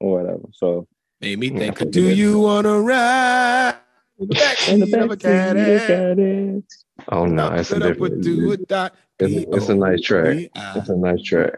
or 0.00 0.18
whatever. 0.22 0.42
So 0.52 0.86
Made 1.20 1.38
me 1.38 1.48
think. 1.50 1.76
I 1.76 1.78
think 1.80 1.92
Do 1.92 2.08
you 2.08 2.40
wanna 2.40 2.80
ride 2.80 3.74
in 4.18 4.28
the 4.28 4.64
in 4.70 4.80
the 4.80 4.86
backseat 4.86 5.04
of 5.04 5.10
a 5.10 5.16
back 5.16 5.50
of 5.50 5.56
the 5.56 5.78
caddy? 5.78 5.86
caddy. 5.86 6.62
Oh 7.08 7.24
no, 7.26 7.48
it's 7.54 7.70
a 7.70 7.74
Set 7.74 7.82
up 7.82 7.98
with 7.98 8.22
different. 8.22 8.52
It's, 8.60 8.64
die. 8.68 8.90
it's, 9.18 9.56
it's 9.56 9.68
a 9.68 9.74
nice 9.74 10.00
track. 10.02 10.48
It's 10.76 10.88
a 10.88 10.96
nice 10.96 11.22
track. 11.22 11.54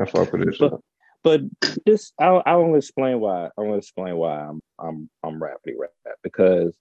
I 0.00 0.04
fuck 0.04 0.32
with 0.32 0.46
this. 0.46 0.58
But- 0.58 0.72
one. 0.72 0.80
But 1.22 1.42
this 1.84 2.12
I 2.18 2.26
I 2.26 2.56
want 2.56 2.72
to 2.72 2.78
explain 2.78 3.20
why 3.20 3.50
I 3.56 3.60
want 3.60 3.74
to 3.74 3.78
explain 3.78 4.16
why 4.16 4.40
I'm 4.40 4.60
I'm 4.78 5.10
I'm 5.22 5.42
rapidly 5.42 5.74
rap 5.78 5.90
because 6.22 6.76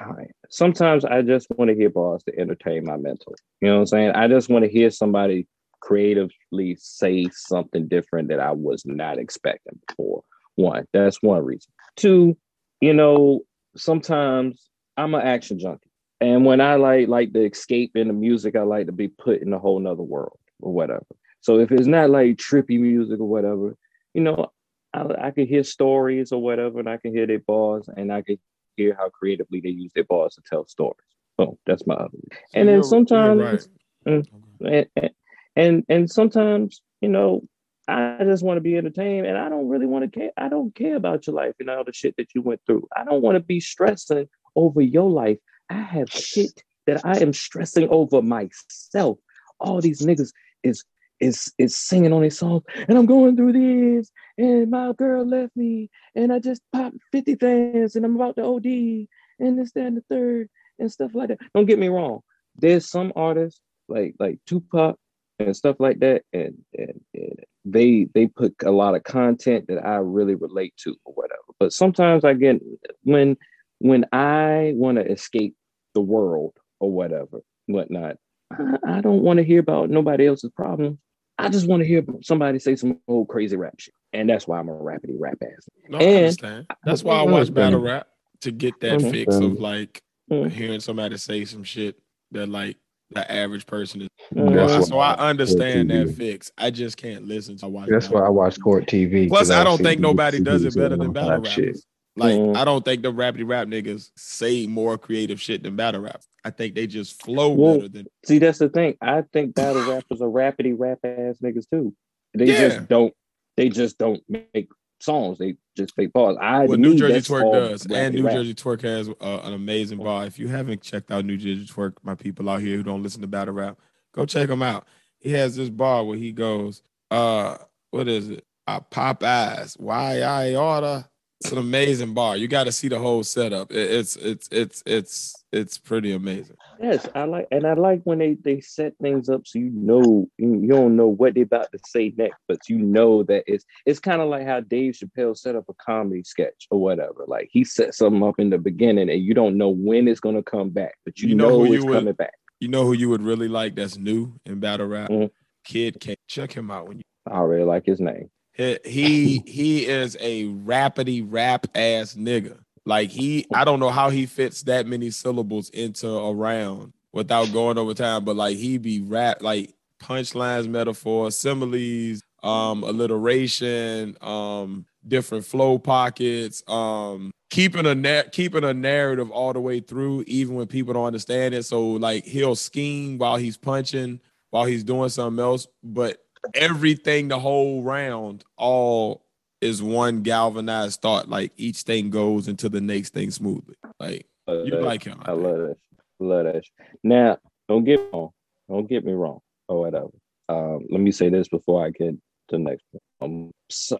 sometimes 0.50 1.04
I 1.04 1.22
just 1.22 1.48
want 1.50 1.70
to 1.70 1.74
hear 1.74 1.90
bars 1.90 2.22
to 2.24 2.38
entertain 2.38 2.84
my 2.84 2.96
mental. 2.96 3.34
You 3.60 3.68
know 3.68 3.74
what 3.74 3.80
I'm 3.80 3.86
saying? 3.86 4.10
I 4.12 4.28
just 4.28 4.48
want 4.48 4.64
to 4.64 4.70
hear 4.70 4.90
somebody 4.90 5.46
creatively 5.80 6.76
say 6.80 7.28
something 7.30 7.86
different 7.86 8.28
that 8.28 8.40
I 8.40 8.52
was 8.52 8.84
not 8.86 9.18
expecting 9.18 9.78
before. 9.86 10.22
One, 10.56 10.86
that's 10.92 11.22
one 11.22 11.44
reason. 11.44 11.72
Two, 11.96 12.36
you 12.80 12.94
know, 12.94 13.40
sometimes 13.76 14.70
I'm 14.96 15.14
an 15.14 15.26
action 15.26 15.58
junkie. 15.58 15.90
And 16.20 16.46
when 16.46 16.60
I 16.60 16.76
like 16.76 17.08
like 17.08 17.32
to 17.34 17.44
escape 17.44 17.96
in 17.96 18.08
the 18.08 18.14
music, 18.14 18.56
I 18.56 18.62
like 18.62 18.86
to 18.86 18.92
be 18.92 19.08
put 19.08 19.42
in 19.42 19.52
a 19.52 19.58
whole 19.58 19.78
nother 19.78 20.02
world 20.02 20.38
or 20.60 20.72
whatever. 20.72 21.04
So 21.44 21.58
if 21.58 21.70
it's 21.70 21.86
not 21.86 22.08
like 22.08 22.36
trippy 22.36 22.80
music 22.80 23.20
or 23.20 23.28
whatever, 23.28 23.76
you 24.14 24.22
know, 24.22 24.50
I, 24.94 25.26
I 25.26 25.30
can 25.30 25.46
hear 25.46 25.62
stories 25.62 26.32
or 26.32 26.40
whatever, 26.40 26.78
and 26.78 26.88
I 26.88 26.96
can 26.96 27.12
hear 27.12 27.26
their 27.26 27.38
bars, 27.38 27.86
and 27.94 28.10
I 28.10 28.22
can 28.22 28.38
hear 28.76 28.96
how 28.98 29.10
creatively 29.10 29.60
they 29.60 29.68
use 29.68 29.92
their 29.94 30.04
bars 30.04 30.36
to 30.36 30.42
tell 30.48 30.64
stories. 30.66 31.04
So 31.38 31.58
that's 31.66 31.86
my 31.86 31.96
other. 31.96 32.16
So 32.32 32.38
And 32.54 32.66
then 32.66 32.82
sometimes- 32.82 33.40
right. 33.40 33.66
Mm. 34.06 34.26
And, 34.60 34.86
and 34.96 35.10
and 35.54 35.84
and 35.90 36.10
sometimes, 36.10 36.80
you 37.02 37.10
know, 37.10 37.46
I 37.88 38.20
just 38.24 38.42
want 38.42 38.56
to 38.56 38.62
be 38.62 38.78
entertained, 38.78 39.26
and 39.26 39.36
I 39.36 39.50
don't 39.50 39.68
really 39.68 39.86
want 39.86 40.10
to 40.10 40.18
care. 40.18 40.30
I 40.38 40.48
don't 40.48 40.74
care 40.74 40.96
about 40.96 41.26
your 41.26 41.36
life 41.36 41.56
and 41.60 41.68
all 41.68 41.84
the 41.84 41.92
shit 41.92 42.14
that 42.16 42.34
you 42.34 42.40
went 42.40 42.62
through. 42.64 42.88
I 42.96 43.04
don't 43.04 43.20
want 43.20 43.36
to 43.36 43.40
be 43.40 43.60
stressing 43.60 44.28
over 44.56 44.80
your 44.80 45.10
life. 45.10 45.36
I 45.68 45.74
have 45.74 46.10
shit 46.10 46.62
that 46.86 47.04
I 47.04 47.18
am 47.18 47.34
stressing 47.34 47.88
over 47.90 48.22
myself. 48.22 49.18
All 49.60 49.82
these 49.82 50.00
niggas 50.00 50.32
is 50.62 50.84
is 51.24 51.52
is 51.58 51.76
singing 51.76 52.12
on 52.12 52.22
his 52.22 52.38
songs, 52.38 52.62
and 52.88 52.98
I'm 52.98 53.06
going 53.06 53.36
through 53.36 53.52
this, 53.52 54.10
and 54.38 54.70
my 54.70 54.92
girl 54.92 55.26
left 55.26 55.56
me, 55.56 55.90
and 56.14 56.32
I 56.32 56.38
just 56.38 56.62
popped 56.72 56.96
50 57.12 57.34
things, 57.36 57.96
and 57.96 58.04
I'm 58.04 58.16
about 58.16 58.36
to 58.36 58.44
OD, 58.44 58.66
and 58.66 59.58
this, 59.58 59.72
that, 59.72 59.86
and 59.86 59.96
the 59.96 60.04
third, 60.08 60.48
and 60.78 60.92
stuff 60.92 61.12
like 61.14 61.28
that. 61.28 61.38
Don't 61.54 61.66
get 61.66 61.78
me 61.78 61.88
wrong. 61.88 62.20
There's 62.56 62.88
some 62.88 63.12
artists 63.16 63.60
like 63.88 64.14
like 64.18 64.38
Tupac 64.46 64.96
and 65.38 65.56
stuff 65.56 65.76
like 65.78 66.00
that, 66.00 66.22
and 66.32 66.56
and, 66.76 67.00
and 67.14 67.40
they 67.64 68.06
they 68.14 68.26
put 68.26 68.54
a 68.64 68.70
lot 68.70 68.94
of 68.94 69.04
content 69.04 69.66
that 69.68 69.84
I 69.84 69.96
really 69.96 70.34
relate 70.34 70.74
to 70.84 70.94
or 71.04 71.14
whatever. 71.14 71.40
But 71.58 71.72
sometimes 71.72 72.24
I 72.24 72.34
get 72.34 72.60
when 73.02 73.36
when 73.78 74.04
I 74.12 74.72
want 74.76 74.98
to 74.98 75.10
escape 75.10 75.54
the 75.94 76.00
world 76.00 76.52
or 76.80 76.90
whatever, 76.90 77.40
whatnot, 77.66 78.16
I, 78.52 78.76
I 78.86 79.00
don't 79.00 79.22
want 79.22 79.38
to 79.38 79.44
hear 79.44 79.60
about 79.60 79.90
nobody 79.90 80.26
else's 80.26 80.50
problems. 80.50 80.98
I 81.44 81.48
just 81.50 81.66
want 81.66 81.82
to 81.82 81.86
hear 81.86 82.02
somebody 82.22 82.58
say 82.58 82.76
some 82.76 82.98
old 83.08 83.28
crazy 83.28 83.56
rap 83.56 83.74
shit. 83.78 83.94
And 84.12 84.28
that's 84.28 84.46
why 84.46 84.58
I'm 84.58 84.68
a 84.68 84.72
rapidy 84.72 85.16
rap 85.18 85.38
ass. 85.42 85.68
No, 85.88 85.98
I 85.98 86.02
And- 86.02 86.16
understand. 86.18 86.66
That's 86.84 87.02
why 87.02 87.16
I 87.16 87.22
watch 87.22 87.32
understand. 87.32 87.54
battle 87.54 87.80
rap 87.80 88.06
to 88.42 88.52
get 88.52 88.78
that 88.80 89.00
Mhm. 89.00 89.10
fix 89.10 89.34
of 89.36 89.60
like 89.60 90.02
Mhm. 90.30 90.50
hearing 90.50 90.80
somebody 90.80 91.16
say 91.16 91.44
some 91.44 91.64
shit 91.64 91.96
that 92.32 92.48
like 92.48 92.76
the 93.10 93.30
average 93.30 93.66
person 93.66 94.02
is. 94.02 94.08
Why 94.30 94.80
so 94.80 94.98
I 94.98 95.14
understand 95.30 95.90
that 95.90 96.10
fix. 96.14 96.50
I 96.58 96.70
just 96.70 96.96
can't 96.96 97.26
listen 97.26 97.56
to 97.58 97.68
watch. 97.68 97.88
That's 97.88 98.08
why 98.10 98.22
I 98.22 98.28
watch 98.30 98.58
Court 98.60 98.86
TV. 98.86 99.28
Plus, 99.28 99.50
I 99.50 99.62
don't 99.62 99.78
think 99.80 100.00
nobody 100.00 100.40
does 100.40 100.64
it 100.64 100.74
better 100.74 100.96
than 100.96 101.12
battle 101.12 101.42
type 101.42 101.46
shit. 101.52 101.76
Like, 102.16 102.34
Mhm. 102.36 102.56
I 102.56 102.64
don't 102.64 102.84
think 102.84 103.02
the 103.02 103.12
rapidy 103.12 103.42
rap 103.46 103.66
niggas 103.66 104.10
say 104.16 104.66
more 104.68 104.96
creative 104.96 105.40
shit 105.40 105.62
than 105.64 105.74
battle 105.74 106.00
rap. 106.02 106.22
I 106.44 106.50
think 106.50 106.74
they 106.74 106.86
just 106.86 107.20
flow 107.22 107.52
Well, 107.52 107.76
better 107.76 107.88
than. 107.88 108.06
See, 108.24 108.38
that's 108.38 108.58
the 108.58 108.68
thing. 108.68 108.96
I 109.00 109.22
think 109.32 109.54
battle 109.54 109.82
rappers 109.90 110.20
are 110.22 110.28
rapidy 110.28 110.74
rap 110.78 110.98
ass 111.04 111.38
niggas 111.42 111.68
too. 111.70 111.94
They 112.34 112.46
Yeah. 112.46 112.68
just 112.68 112.88
don't. 112.88 113.12
They 113.56 113.68
just 113.68 113.98
don't 113.98 114.22
make 114.54 114.68
songs. 115.00 115.38
They 115.38 115.56
just 115.76 115.96
make 115.98 116.12
bars. 116.12 116.36
I 116.40 116.66
What 116.66 116.78
Nu 116.78 116.94
Jerzey 116.94 117.26
Twork 117.26 117.52
does, 117.52 117.86
and 117.86 118.14
New 118.14 118.24
rap. 118.26 118.34
Jerzey 118.36 118.54
Twork 118.54 118.82
has 118.82 119.08
uh, 119.08 119.40
an 119.44 119.52
amazing 119.52 119.98
bar. 119.98 120.24
If 120.26 120.38
you 120.38 120.48
haven't 120.48 120.82
checked 120.82 121.10
out 121.10 121.24
Nu 121.24 121.36
Jerzey 121.36 121.66
Twork, 121.66 121.94
my 122.02 122.14
people 122.14 122.48
out 122.48 122.60
here 122.60 122.76
who 122.76 122.82
don't 122.84 123.02
listen 123.02 123.20
to 123.22 123.26
battle 123.26 123.54
rap, 123.54 123.78
go 124.12 124.24
check 124.24 124.48
him 124.48 124.62
out. 124.62 124.86
He 125.18 125.30
has 125.32 125.56
this 125.56 125.68
bar 125.70 126.04
where 126.04 126.16
he 126.18 126.32
goes, 126.32 126.82
uh, 127.10 127.58
what 127.90 128.06
is 128.08 128.28
it? 128.30 128.44
I 128.66 128.78
pop 128.80 129.20
Popeyes, 129.20 129.78
why 129.80 130.20
I 130.22 130.54
order. 130.54 131.06
It's 131.44 131.52
an 131.52 131.58
amazing 131.58 132.14
bar. 132.14 132.38
You 132.38 132.48
got 132.48 132.64
to 132.64 132.72
see 132.72 132.88
the 132.88 132.98
whole 132.98 133.22
setup. 133.22 133.70
It's 133.70 134.16
it's 134.16 134.48
it's 134.50 134.82
it's 134.86 135.44
it's 135.52 135.76
pretty 135.76 136.12
amazing. 136.12 136.56
Yes, 136.80 137.06
I 137.14 137.24
like, 137.24 137.48
and 137.50 137.66
I 137.66 137.74
like 137.74 138.00
when 138.04 138.18
they 138.18 138.38
they 138.42 138.62
set 138.62 138.94
things 139.02 139.28
up 139.28 139.46
so 139.46 139.58
you 139.58 139.68
know 139.70 140.26
you 140.38 140.66
don't 140.66 140.96
know 140.96 141.06
what 141.08 141.34
they're 141.34 141.42
about 141.42 141.70
to 141.72 141.78
say 141.86 142.14
next, 142.16 142.38
but 142.48 142.60
you 142.70 142.78
know 142.78 143.24
that 143.24 143.44
it's 143.46 143.66
it's 143.84 144.00
kind 144.00 144.22
of 144.22 144.30
like 144.30 144.46
how 144.46 144.60
Dave 144.60 144.94
Chappelle 144.94 145.36
set 145.36 145.54
up 145.54 145.66
a 145.68 145.74
comedy 145.74 146.22
sketch 146.24 146.66
or 146.70 146.80
whatever. 146.80 147.24
Like 147.26 147.50
he 147.52 147.62
set 147.62 147.94
something 147.94 148.22
up 148.22 148.36
in 148.38 148.48
the 148.48 148.56
beginning, 148.56 149.10
and 149.10 149.22
you 149.22 149.34
don't 149.34 149.58
know 149.58 149.68
when 149.68 150.08
it's 150.08 150.20
gonna 150.20 150.42
come 150.42 150.70
back, 150.70 150.94
but 151.04 151.18
you, 151.18 151.28
You 151.28 151.34
know 151.34 151.50
know, 151.50 151.58
who 151.58 151.66
you 151.66 151.74
it's 151.74 151.84
would- 151.84 151.92
coming 151.94 152.14
back. 152.14 152.32
You 152.58 152.68
know 152.68 152.84
who 152.86 152.94
you 152.94 153.10
would 153.10 153.20
really 153.20 153.48
like 153.48 153.74
that's 153.74 153.98
new 153.98 154.32
in 154.46 154.60
battle 154.60 154.86
rap? 154.86 155.10
Mhm. 155.10 155.28
Kid 155.66 156.00
K. 156.00 156.14
Check 156.26 156.52
him 156.54 156.70
out 156.70 156.88
when 156.88 156.98
you. 156.98 157.04
I 157.30 157.40
really 157.40 157.64
like 157.64 157.84
his 157.84 158.00
name. 158.00 158.30
He 158.54 159.42
he, 159.46 159.86
is 159.86 160.16
a 160.20 160.44
rapidy 160.46 161.24
rap 161.26 161.66
ass 161.74 162.14
nigga. 162.14 162.58
Like 162.86 163.10
he, 163.10 163.46
I 163.52 163.64
don't 163.64 163.80
know 163.80 163.90
how 163.90 164.10
he 164.10 164.26
fits 164.26 164.62
that 164.64 164.86
many 164.86 165.10
syllables 165.10 165.70
into 165.70 166.08
a 166.08 166.32
round 166.34 166.92
without 167.12 167.52
going 167.52 167.78
over 167.78 167.94
time, 167.94 168.24
but 168.24 168.36
like 168.36 168.56
he 168.56 168.78
be 168.78 169.00
rap 169.00 169.42
like 169.42 169.74
punchlines, 170.00 170.68
metaphors, 170.68 171.36
similes, 171.36 172.22
um, 172.42 172.84
alliteration, 172.84 174.16
um, 174.20 174.84
different 175.06 175.44
flow 175.44 175.78
pockets, 175.78 176.62
um, 176.68 177.32
keeping 177.50 177.86
a 177.86 177.94
na- 177.94 178.24
keeping 178.30 178.64
a 178.64 178.74
narrative 178.74 179.30
all 179.30 179.52
the 179.52 179.60
way 179.60 179.80
through, 179.80 180.24
even 180.26 180.54
when 180.54 180.66
people 180.66 180.94
don't 180.94 181.06
understand 181.06 181.54
it. 181.54 181.64
So 181.64 181.92
like 181.92 182.24
he'll 182.24 182.56
scheme 182.56 183.18
while 183.18 183.36
he's 183.36 183.56
punching, 183.56 184.20
while 184.50 184.66
he's 184.66 184.84
doing 184.84 185.08
something 185.08 185.42
else, 185.42 185.66
but 185.82 186.23
everything 186.54 187.28
the 187.28 187.38
whole 187.38 187.82
round 187.82 188.44
all 188.56 189.24
is 189.60 189.82
one 189.82 190.22
galvanized 190.22 191.00
thought. 191.00 191.28
Like 191.28 191.52
each 191.56 191.82
thing 191.82 192.10
goes 192.10 192.48
into 192.48 192.68
the 192.68 192.80
next 192.80 193.14
thing 193.14 193.30
smoothly. 193.30 193.76
Like 193.98 194.26
you 194.48 194.70
that. 194.70 194.82
like 194.82 195.04
him. 195.04 195.22
I 195.24 195.32
love 195.32 195.58
that. 195.58 195.76
Love 196.20 196.44
that. 196.44 196.64
Now, 197.02 197.38
don't 197.68 197.84
get 197.84 198.00
me 198.00 198.06
wrong. 198.12 198.30
Don't 198.68 198.88
get 198.88 199.04
me 199.04 199.12
wrong. 199.12 199.40
Or 199.68 199.80
whatever. 199.80 200.10
Um, 200.48 200.86
let 200.90 201.00
me 201.00 201.10
say 201.10 201.30
this 201.30 201.48
before 201.48 201.84
I 201.84 201.90
get 201.90 202.10
to 202.10 202.18
the 202.50 202.58
next 202.58 202.84
one. 203.18 203.52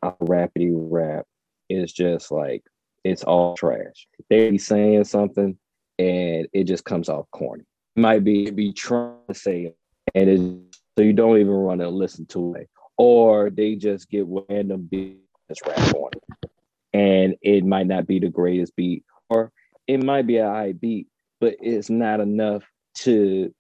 Um, 0.03 0.17
rapidy 0.23 0.71
rap 0.75 1.25
is 1.71 1.93
just 1.93 2.31
like 2.31 2.63
it's 3.05 3.25
all 3.25 3.57
trash. 3.57 4.07
They 4.29 4.51
be 4.51 4.59
saying 4.59 5.05
something 5.05 5.57
and 5.99 6.49
it 6.53 6.65
just 6.65 6.85
comes 6.85 7.09
off 7.09 7.27
corny. 7.33 7.65
Might 7.97 8.25
be 8.25 8.51
be 8.51 8.73
trying 8.73 9.15
to 9.29 9.35
say 9.35 9.63
it, 9.67 9.77
and 10.15 10.29
it 10.29 10.74
so 10.97 11.05
you 11.05 11.13
don't 11.13 11.39
even 11.39 11.57
want 11.57 11.81
to 11.81 11.89
listen 11.89 12.27
to 12.27 12.55
it, 12.55 12.69
or 12.97 13.51
they 13.51 13.75
just 13.75 14.09
get 14.09 14.27
random 14.49 14.89
beats 14.91 15.19
rap 15.67 15.95
on 15.95 16.11
it, 16.13 16.51
and 16.93 17.35
it 17.43 17.65
might 17.65 17.87
not 17.87 18.07
be 18.07 18.19
the 18.19 18.29
greatest 18.29 18.75
beat, 18.77 19.05
or 19.29 19.53
it 19.87 20.03
might 20.03 20.27
be 20.27 20.39
a 20.39 20.49
high 20.49 20.73
beat, 20.73 21.09
but 21.41 21.57
it's 21.61 21.91
not 21.91 22.21
enough 22.21 22.63
to 22.95 23.53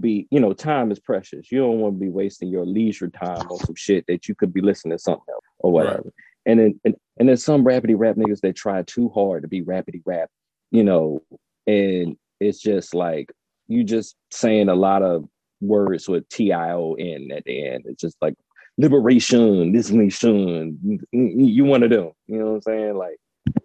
be, 0.00 0.26
you 0.30 0.40
know, 0.40 0.52
time 0.52 0.90
is 0.90 0.98
precious. 0.98 1.50
You 1.50 1.60
don't 1.60 1.78
want 1.78 1.94
to 1.94 2.00
be 2.00 2.10
wasting 2.10 2.48
your 2.48 2.66
leisure 2.66 3.08
time 3.08 3.46
on 3.48 3.58
some 3.58 3.74
shit 3.74 4.04
that 4.08 4.28
you 4.28 4.34
could 4.34 4.52
be 4.52 4.60
listening 4.60 4.96
to 4.96 5.02
something 5.02 5.24
else 5.32 5.44
or 5.58 5.72
whatever. 5.72 6.12
And 6.46 6.60
then 6.60 6.80
and, 6.84 6.94
and 7.18 7.28
then 7.28 7.36
some 7.36 7.64
rapidy 7.64 7.94
rap 7.96 8.16
niggas 8.16 8.40
that 8.40 8.56
try 8.56 8.82
too 8.82 9.08
hard 9.10 9.42
to 9.42 9.48
be 9.48 9.62
rapidy 9.62 10.02
rap, 10.04 10.30
you 10.70 10.84
know, 10.84 11.22
and 11.66 12.16
it's 12.40 12.60
just 12.60 12.94
like 12.94 13.30
you 13.66 13.84
just 13.84 14.16
saying 14.30 14.68
a 14.68 14.74
lot 14.74 15.02
of 15.02 15.28
words 15.60 16.08
with 16.08 16.28
T-I-O-N 16.28 17.30
at 17.34 17.44
the 17.44 17.66
end. 17.66 17.84
It's 17.86 18.00
just 18.00 18.16
like 18.20 18.34
liberation, 18.78 19.72
this 19.72 19.90
nation. 19.90 21.00
You 21.12 21.64
want 21.64 21.82
to 21.82 21.88
do, 21.88 22.12
you 22.26 22.38
know 22.38 22.46
what 22.46 22.54
I'm 22.54 22.62
saying? 22.62 22.96
Like 22.96 23.16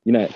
you're 0.06 0.20
not 0.20 0.32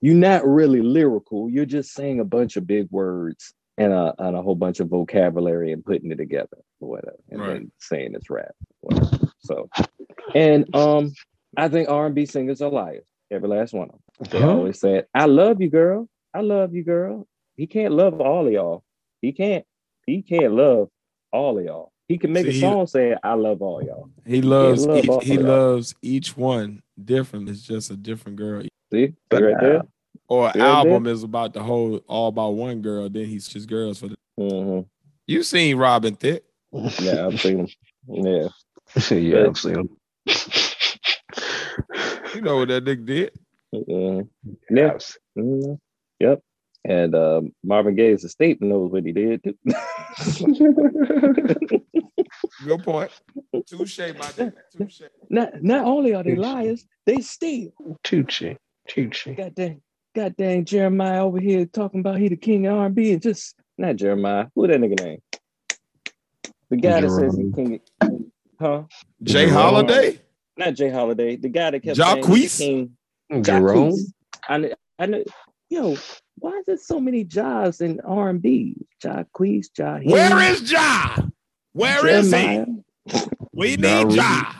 you're 0.00 0.14
not 0.14 0.46
really 0.46 0.80
lyrical. 0.80 1.48
You're 1.50 1.66
just 1.66 1.92
saying 1.92 2.20
a 2.20 2.24
bunch 2.24 2.56
of 2.56 2.66
big 2.66 2.88
words 2.90 3.52
and 3.78 3.92
a 3.92 4.14
and 4.18 4.36
a 4.36 4.42
whole 4.42 4.54
bunch 4.54 4.80
of 4.80 4.88
vocabulary 4.88 5.72
and 5.72 5.84
putting 5.84 6.10
it 6.10 6.16
together 6.16 6.58
or 6.80 6.88
whatever, 6.90 7.16
and 7.30 7.40
Right. 7.40 7.48
then 7.48 7.72
saying 7.78 8.14
it's 8.14 8.30
rap. 8.30 8.54
So, 9.40 9.68
and 10.34 10.74
um, 10.74 11.12
I 11.56 11.68
think 11.68 11.88
R&B 11.88 12.26
singers 12.26 12.62
are 12.62 12.70
liars. 12.70 13.06
Every 13.30 13.48
last 13.48 13.72
one 13.74 13.88
of 13.88 13.92
them. 13.92 14.28
They 14.30 14.40
Huh? 14.40 14.50
always 14.50 14.80
said, 14.80 15.06
"I 15.14 15.26
love 15.26 15.60
you, 15.60 15.70
girl. 15.70 16.08
I 16.34 16.40
love 16.40 16.74
you, 16.74 16.82
girl." 16.84 17.26
He 17.56 17.66
can't 17.66 17.92
love 17.94 18.20
all 18.20 18.46
of 18.46 18.52
y'all. 18.52 18.82
He 19.20 19.32
can't. 19.32 19.64
He 20.10 20.22
can't 20.22 20.54
love 20.54 20.88
all 21.32 21.56
of 21.56 21.64
y'all. 21.64 21.92
He 22.08 22.18
can 22.18 22.32
make 22.32 22.42
See, 22.46 22.48
a 22.50 22.52
he- 22.52 22.60
song 22.60 22.88
saying, 22.88 23.14
"I 23.22 23.34
love 23.34 23.62
all 23.62 23.80
y'all." 23.80 24.10
He 24.26 24.42
loves 24.42 24.84
love 24.84 25.04
each, 25.04 25.24
he 25.24 25.38
loves 25.38 25.94
each 26.02 26.36
one 26.36 26.82
different. 27.02 27.48
It's 27.48 27.62
just 27.62 27.92
a 27.92 27.96
different 27.96 28.36
girl. 28.36 28.64
See, 28.92 29.14
But, 29.28 29.42
right 29.44 29.54
there. 29.60 29.82
Or 30.28 30.48
an 30.48 30.54
Yeah, 30.56 30.66
album 30.66 31.06
is 31.06 31.22
about 31.22 31.52
the 31.54 31.62
whole 31.62 31.98
all 32.08 32.26
about 32.26 32.50
one 32.54 32.82
girl. 32.82 33.08
Then 33.08 33.26
he's 33.26 33.46
just 33.46 33.68
girls 33.68 34.00
for 34.00 34.08
the. 34.08 34.16
hmm 34.36 34.80
You 35.28 35.44
seen 35.44 35.76
Robin 35.76 36.16
Thicke? 36.16 36.42
Yeah, 37.00 37.28
I've 37.28 37.40
seen 37.40 37.60
him. 37.60 37.68
Yeah. 38.08 38.48
yeah, 39.10 39.46
I've 39.46 39.58
seen 39.58 39.74
him. 39.76 39.88
You 42.34 42.40
know 42.40 42.56
what 42.56 42.68
that 42.68 42.84
nigga 42.84 43.06
did? 43.06 43.32
Mhm. 43.72 44.28
Yeah. 44.70 44.98
Mhm. 45.38 45.78
Yep. 46.18 46.42
And 46.84 47.14
um, 47.14 47.52
Marvin 47.62 47.94
Gaye's 47.94 48.24
estate 48.24 48.62
knows 48.62 48.90
what 48.90 49.04
he 49.04 49.12
did 49.12 49.44
too. 49.44 49.54
Good 52.64 52.82
point. 52.82 53.10
Touche, 53.66 53.98
my 53.98 54.14
nigga. 54.14 54.52
Touche. 54.76 55.02
not 55.28 55.62
not 55.62 55.84
only 55.84 56.14
are 56.14 56.22
they 56.22 56.36
liars, 56.36 56.86
they 57.04 57.20
steal. 57.20 57.72
Tucci. 58.02 58.56
Tucci. 58.88 59.36
God 59.36 59.54
dang, 59.54 59.82
God 60.14 60.34
dang 60.36 60.64
Jeremiah 60.64 61.24
over 61.24 61.38
here 61.38 61.66
talking 61.66 62.00
about 62.00 62.18
he 62.18 62.28
the 62.28 62.36
king 62.36 62.66
of 62.66 62.78
R&B 62.78 63.12
and 63.12 63.22
just 63.22 63.54
not 63.76 63.96
Jeremiah. 63.96 64.46
Who 64.54 64.66
that 64.66 64.80
nigga 64.80 65.04
name? 65.04 65.22
The 66.70 66.76
guy 66.76 67.00
that 67.00 67.10
says 67.10 67.36
he 67.36 67.52
king. 67.52 67.80
Huh? 68.58 68.84
Jay 69.22 69.46
Jerome. 69.46 69.52
Holiday. 69.52 70.20
Not 70.56 70.74
Jay 70.74 70.90
Holiday. 70.90 71.36
The 71.36 71.48
guy 71.48 71.70
that 71.70 71.82
kept 71.82 71.96
saying 71.96 72.22
Jacquees? 72.22 72.36
he's 72.36 72.58
king. 72.58 72.96
Jerome. 73.42 73.92
Jacquees. 73.92 74.12
I 74.48 74.72
I 74.98 75.06
know. 75.06 75.24
Yo, 75.70 75.96
why 76.40 76.50
is 76.58 76.66
there 76.66 76.76
so 76.76 76.98
many 76.98 77.22
jobs 77.22 77.80
in 77.80 78.00
R&B? 78.00 78.74
Jacquees, 79.02 79.68
Jaheim. 79.78 80.10
Where 80.10 80.52
is 80.52 80.70
Ja? 80.70 81.16
Where 81.72 82.06
is 82.08 82.30
Jeremiah? 82.30 82.66
he? 83.06 83.20
We 83.52 83.76
Ja 83.76 83.76
need 83.76 84.04
Rule. 84.06 84.16
Ja. 84.16 84.52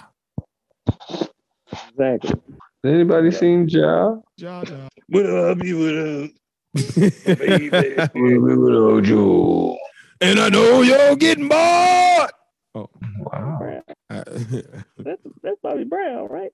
Exactly. 1.88 2.40
Anybody 2.84 3.30
seen 3.32 3.68
Ja? 3.68 4.16
Ja, 4.36 4.62
ja. 4.62 4.88
What 5.08 5.26
up, 5.26 5.64
you 5.64 5.78
what 5.78 5.94
Joe. 9.00 9.76
And 10.20 10.38
I 10.38 10.48
know 10.48 10.82
you're 10.82 11.16
getting 11.16 11.48
bored. 11.48 12.30
Oh, 12.76 12.88
wow. 13.18 13.82
That's 14.08 14.30
that's 15.42 15.56
Bobby 15.62 15.84
Brown, 15.84 16.28
right? 16.28 16.52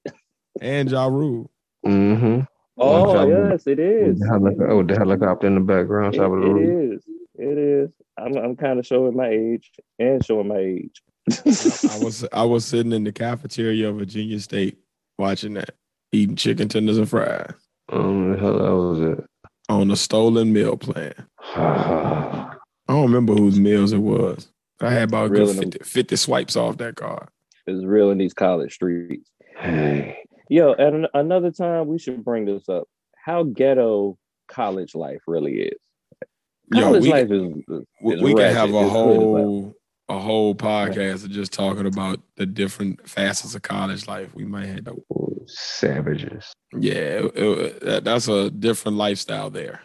and 0.62 0.90
Ja 0.90 1.06
Rule. 1.06 1.50
Mm-hmm. 1.86 2.40
Oh 2.78 3.26
Ja 3.26 3.48
yes, 3.50 3.66
it 3.66 3.78
is. 3.78 4.20
Oh, 4.30 4.82
the 4.82 4.94
helicopter 4.98 5.46
in 5.46 5.54
the 5.54 5.60
background. 5.60 6.14
It, 6.14 6.18
top 6.18 6.32
of 6.32 6.40
the 6.40 6.46
it 6.46 6.52
roof. 6.52 6.94
is. 6.98 7.04
It 7.38 7.58
is. 7.58 7.90
I'm 8.18 8.36
I'm 8.36 8.56
kind 8.56 8.78
of 8.78 8.86
showing 8.86 9.16
my 9.16 9.28
age 9.28 9.70
and 9.98 10.24
showing 10.24 10.48
my 10.48 10.58
age. 10.58 11.02
I 11.30 11.98
was 12.04 12.26
I 12.32 12.44
was 12.44 12.64
sitting 12.64 12.92
in 12.92 13.04
the 13.04 13.12
cafeteria 13.12 13.88
of 13.88 13.96
Virginia 13.96 14.38
State 14.40 14.78
watching 15.18 15.54
that, 15.54 15.70
eating 16.12 16.36
chicken 16.36 16.68
tenders 16.68 16.98
and 16.98 17.08
fries 17.08 17.52
Um, 17.90 18.32
the 18.32 18.38
hell 18.38 18.58
that 18.58 18.74
was 18.74 19.00
it? 19.18 19.24
on 19.68 19.90
a 19.90 19.96
stolen 19.96 20.52
meal 20.52 20.76
plan. 20.76 21.14
I 21.56 22.54
don't 22.88 23.02
remember 23.02 23.34
whose 23.34 23.58
meals 23.58 23.92
it 23.92 23.98
was. 23.98 24.48
I 24.80 24.90
had 24.90 25.08
about 25.08 25.26
a 25.26 25.30
good 25.30 25.56
50, 25.56 25.78
50 25.82 26.16
swipes 26.16 26.54
off 26.56 26.76
that 26.78 26.94
card. 26.96 27.28
it's 27.66 27.84
real 27.84 28.10
in 28.10 28.18
these 28.18 28.34
college 28.34 28.74
streets. 28.74 29.30
hey. 29.56 30.18
Yo, 30.48 30.72
at 30.72 30.92
another 31.14 31.50
time 31.50 31.86
we 31.88 31.98
should 31.98 32.24
bring 32.24 32.44
this 32.44 32.68
up. 32.68 32.84
How 33.16 33.42
ghetto 33.42 34.18
college 34.48 34.94
life 34.94 35.20
really 35.26 35.54
is. 35.62 35.78
Yo, 36.72 36.82
College 36.82 37.02
we- 37.02 37.10
life 37.10 37.30
is, 37.30 37.42
We, 38.00 38.14
is 38.14 38.22
we 38.22 38.34
can 38.34 38.54
have 38.54 38.72
a 38.74 38.78
It's 38.78 38.82
good 38.82 38.84
as 38.86 38.92
hell. 38.92 39.04
whole 39.04 39.74
a 40.08 40.18
whole 40.20 40.54
podcast 40.54 41.24
of 41.24 41.30
just 41.30 41.52
talking 41.52 41.86
about 41.86 42.20
the 42.36 42.46
different 42.46 43.08
facets 43.08 43.56
of 43.56 43.62
college 43.62 44.06
life. 44.06 44.32
We 44.36 44.44
might 44.44 44.66
have 44.66 44.84
to, 44.84 44.96
Savages. 45.46 46.52
yeah, 46.78 47.24
it- 47.24 47.36
it- 47.36 47.80
that- 47.80 48.04
that's 48.04 48.28
a 48.28 48.50
different 48.50 48.98
lifestyle 48.98 49.50
there. 49.50 49.80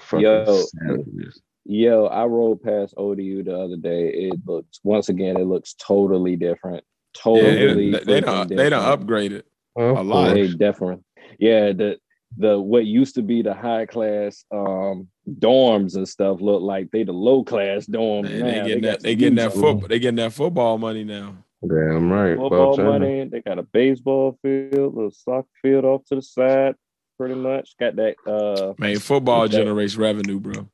Fucking 0.00 0.20
Yo. 0.24 0.44
savages. 0.64 1.40
Yo, 1.64 2.06
I 2.06 2.24
rode 2.26 2.60
past 2.60 2.94
ODU 2.96 3.44
the 3.44 3.56
other 3.56 3.76
day. 3.76 4.08
It 4.08 4.34
looks 4.46 4.80
once 4.82 5.08
again, 5.08 5.36
it 5.36 5.44
looks 5.46 5.74
totally 5.74 6.34
different. 6.34 6.82
Yeah, 7.14 7.22
Totally, 7.22 7.90
they, 7.92 7.98
they, 8.04 8.20
freaking 8.20 8.24
done, 8.24 8.48
they 8.48 8.70
done 8.70 9.00
different. 9.00 9.06
upgraded. 9.08 9.42
Of 9.76 9.96
A 9.98 10.02
lot. 10.02 10.34
They 10.34 10.42
course. 10.42 10.54
different. 10.54 11.04
Yeah, 11.38 11.72
the 11.72 11.98
the 12.38 12.58
what 12.58 12.86
used 12.86 13.14
to 13.16 13.22
be 13.22 13.42
the 13.42 13.52
high 13.54 13.84
class 13.86 14.44
um 14.50 15.08
dorms 15.38 15.96
and 15.96 16.08
stuff 16.08 16.40
look 16.40 16.62
like 16.62 16.90
they 16.90 17.04
the 17.04 17.12
low 17.12 17.44
class 17.44 17.86
dorms 17.86 18.24
Man, 18.24 18.40
now. 18.40 18.46
they 18.46 18.68
getting 18.68 18.82
got 18.82 18.90
that 18.92 19.02
they 19.02 19.14
getting 19.14 19.34
that 19.36 19.52
football 19.52 19.88
they 19.88 19.98
getting 19.98 20.16
that 20.16 20.32
football 20.32 20.78
money 20.78 21.04
now. 21.04 21.36
Damn 21.66 22.10
right. 22.10 22.36
football 22.36 22.48
Bob 22.70 22.76
Sanders. 22.76 22.92
money. 23.00 23.28
They 23.30 23.40
got 23.40 23.58
a 23.58 23.62
baseball 23.62 24.38
field, 24.42 24.98
a 24.98 25.10
soccer 25.14 25.46
field 25.62 25.84
off 25.84 26.04
to 26.06 26.16
the 26.16 26.22
side, 26.22 26.74
pretty 27.18 27.34
much. 27.34 27.74
Got 27.78 27.96
that 27.96 28.16
uh 28.26 28.72
Man, 28.78 28.98
football 28.98 29.42
Okay. 29.42 29.52
generates 29.58 29.96
revenue, 29.96 30.40
bro. 30.40 30.68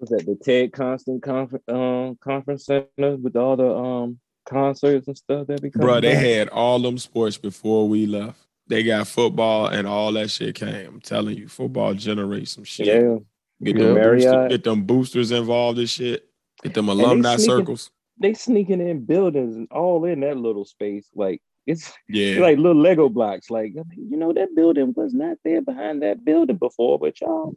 was 0.00 0.10
that 0.10 0.26
the 0.26 0.36
Ted 0.42 0.72
Constant 0.72 1.22
conference 1.22 1.64
um 1.68 2.18
conference 2.22 2.66
center 2.66 3.16
with 3.16 3.36
all 3.36 3.56
the 3.56 3.72
um 3.74 4.18
concerts 4.46 5.06
and 5.08 5.16
stuff 5.16 5.46
that 5.48 5.60
be 5.62 5.68
Bro, 5.70 6.00
they 6.00 6.14
back? 6.14 6.24
had 6.24 6.48
all 6.48 6.78
them 6.78 6.98
sports 6.98 7.36
before 7.38 7.88
we 7.88 8.06
left. 8.06 8.38
They 8.68 8.82
got 8.82 9.06
football 9.06 9.66
and 9.68 9.86
all 9.86 10.12
that 10.12 10.30
shit 10.30 10.54
came. 10.56 10.86
I'm 10.94 11.00
telling 11.00 11.36
you, 11.36 11.46
football 11.48 11.94
generates 11.94 12.52
some 12.52 12.64
shit. 12.64 12.86
yeah. 12.86 13.16
Get, 13.62 13.76
them 13.78 13.94
booster, 13.94 13.94
Marriott. 13.94 14.50
get 14.50 14.64
them 14.64 14.82
boosters 14.84 15.30
involved 15.30 15.78
in 15.78 15.86
shit. 15.86 16.28
Get 16.62 16.74
them 16.74 16.86
they 16.86 16.92
alumni 16.92 17.36
sneaking- 17.36 17.44
circles. 17.58 17.90
They 18.18 18.32
sneaking 18.34 18.80
in 18.80 19.04
buildings 19.04 19.56
and 19.56 19.68
all 19.70 20.04
in 20.06 20.20
that 20.20 20.36
little 20.38 20.64
space. 20.64 21.08
Like 21.14 21.42
It's 21.66 21.92
Yeah. 22.08 22.40
like 22.40 22.56
little 22.58 22.80
Lego 22.80 23.08
blocks. 23.08 23.50
Like 23.50 23.72
you 23.96 24.16
know, 24.16 24.32
that 24.32 24.54
building 24.56 24.92
was 24.96 25.12
not 25.14 25.36
there 25.44 25.60
behind 25.62 26.02
that 26.02 26.24
building 26.24 26.56
before, 26.56 26.98
but 26.98 27.20
y'all 27.20 27.54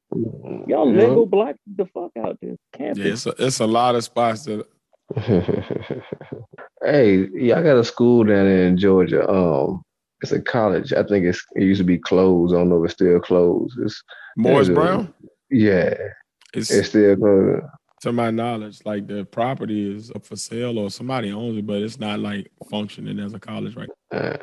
y'all 0.68 0.92
Yeah. 0.94 1.00
Lego 1.08 1.26
block 1.26 1.56
the 1.76 1.86
fuck 1.86 2.12
out 2.18 2.38
this 2.42 2.58
campus. 2.74 2.98
yeah, 3.06 3.12
it's 3.14 3.26
a, 3.26 3.34
it's 3.46 3.60
a 3.60 3.68
lot 3.68 3.96
of 3.96 4.04
spots 4.04 4.44
that 4.46 4.66
hey, 6.84 7.28
yeah, 7.34 7.60
I 7.60 7.64
got 7.64 7.78
a 7.78 7.84
school 7.84 8.24
down 8.24 8.46
there 8.46 8.68
in 8.68 8.78
Georgia. 8.78 9.30
Um, 9.30 9.82
it's 10.22 10.32
a 10.32 10.42
college. 10.42 10.92
I 10.94 11.04
think 11.04 11.26
it's 11.26 11.44
it 11.56 11.64
used 11.64 11.80
to 11.80 11.86
be 11.86 11.98
closed. 11.98 12.54
I 12.54 12.58
don't 12.58 12.70
know 12.70 12.84
if 12.84 12.86
it's 12.86 12.94
still 12.96 13.20
closed. 13.20 13.78
It's 13.82 14.02
Morris 14.38 14.70
Brown. 14.70 15.14
yeah, 15.50 15.94
It's, 16.54 16.70
it's 16.72 16.90
still 16.90 17.16
closed. 17.16 17.64
to 18.02 18.12
my 18.12 18.30
knowledge, 18.32 18.80
like 18.86 19.08
the 19.08 19.26
property 19.26 19.96
is 19.96 20.12
up 20.12 20.26
for 20.26 20.36
sale 20.36 20.78
or 20.78 20.90
somebody 20.90 21.32
owns 21.32 21.58
it, 21.58 21.66
but 21.68 21.82
it's 21.82 22.00
not 22.00 22.20
like 22.20 22.52
functioning 22.70 23.20
as 23.20 23.34
a 23.34 23.40
college 23.40 23.76
right. 23.76 23.90
Uh, 24.12 24.38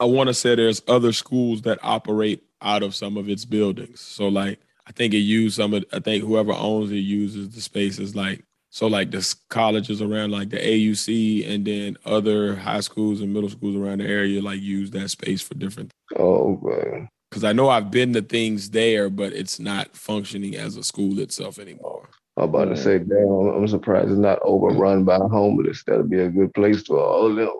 I 0.00 0.04
want 0.04 0.28
to 0.28 0.34
say 0.34 0.54
there's 0.54 0.82
other 0.88 1.12
schools 1.12 1.62
that 1.62 1.78
operate 1.82 2.42
out 2.60 2.82
of 2.82 2.94
some 2.94 3.16
of 3.16 3.28
its 3.28 3.44
buildings. 3.44 4.00
So 4.00 4.28
like 4.28 4.60
I 4.86 4.92
think 4.92 5.14
it 5.14 5.18
used 5.18 5.56
some 5.56 5.72
of 5.74 5.84
I 5.92 6.00
think 6.00 6.22
whoever 6.24 6.52
owns 6.52 6.90
it 6.90 6.96
uses 6.96 7.48
the 7.50 7.60
spaces 7.60 8.14
like 8.14 8.44
so 8.70 8.86
like 8.86 9.10
the 9.10 9.34
colleges 9.48 10.02
around 10.02 10.30
like 10.30 10.50
the 10.50 10.58
AUC 10.58 11.48
and 11.48 11.64
then 11.64 11.96
other 12.04 12.54
high 12.56 12.80
schools 12.80 13.20
and 13.20 13.32
middle 13.32 13.48
schools 13.48 13.76
around 13.76 13.98
the 13.98 14.06
area 14.06 14.42
like 14.42 14.60
use 14.60 14.90
that 14.90 15.08
space 15.10 15.40
for 15.40 15.54
different 15.54 15.90
Things. 16.10 16.20
oh, 16.20 16.60
man. 16.62 17.08
because 17.30 17.44
I 17.44 17.52
know 17.52 17.68
I've 17.68 17.90
been 17.90 18.12
to 18.12 18.22
things 18.22 18.70
there, 18.70 19.08
but 19.10 19.32
it's 19.32 19.58
not 19.58 19.96
functioning 19.96 20.56
as 20.56 20.76
a 20.76 20.84
school 20.84 21.18
itself 21.18 21.58
anymore. 21.58 22.08
I'm 22.36 22.44
about 22.44 22.66
to 22.66 22.76
say, 22.76 22.98
damn, 22.98 23.26
I'm 23.48 23.66
surprised 23.66 24.10
it's 24.10 24.18
not 24.18 24.38
overrun 24.42 25.04
by 25.04 25.16
homeless. 25.16 25.82
That'd 25.84 26.08
be 26.08 26.20
a 26.20 26.28
good 26.28 26.54
place 26.54 26.82
for 26.82 27.00
all 27.00 27.26
of 27.26 27.36
them. 27.36 27.50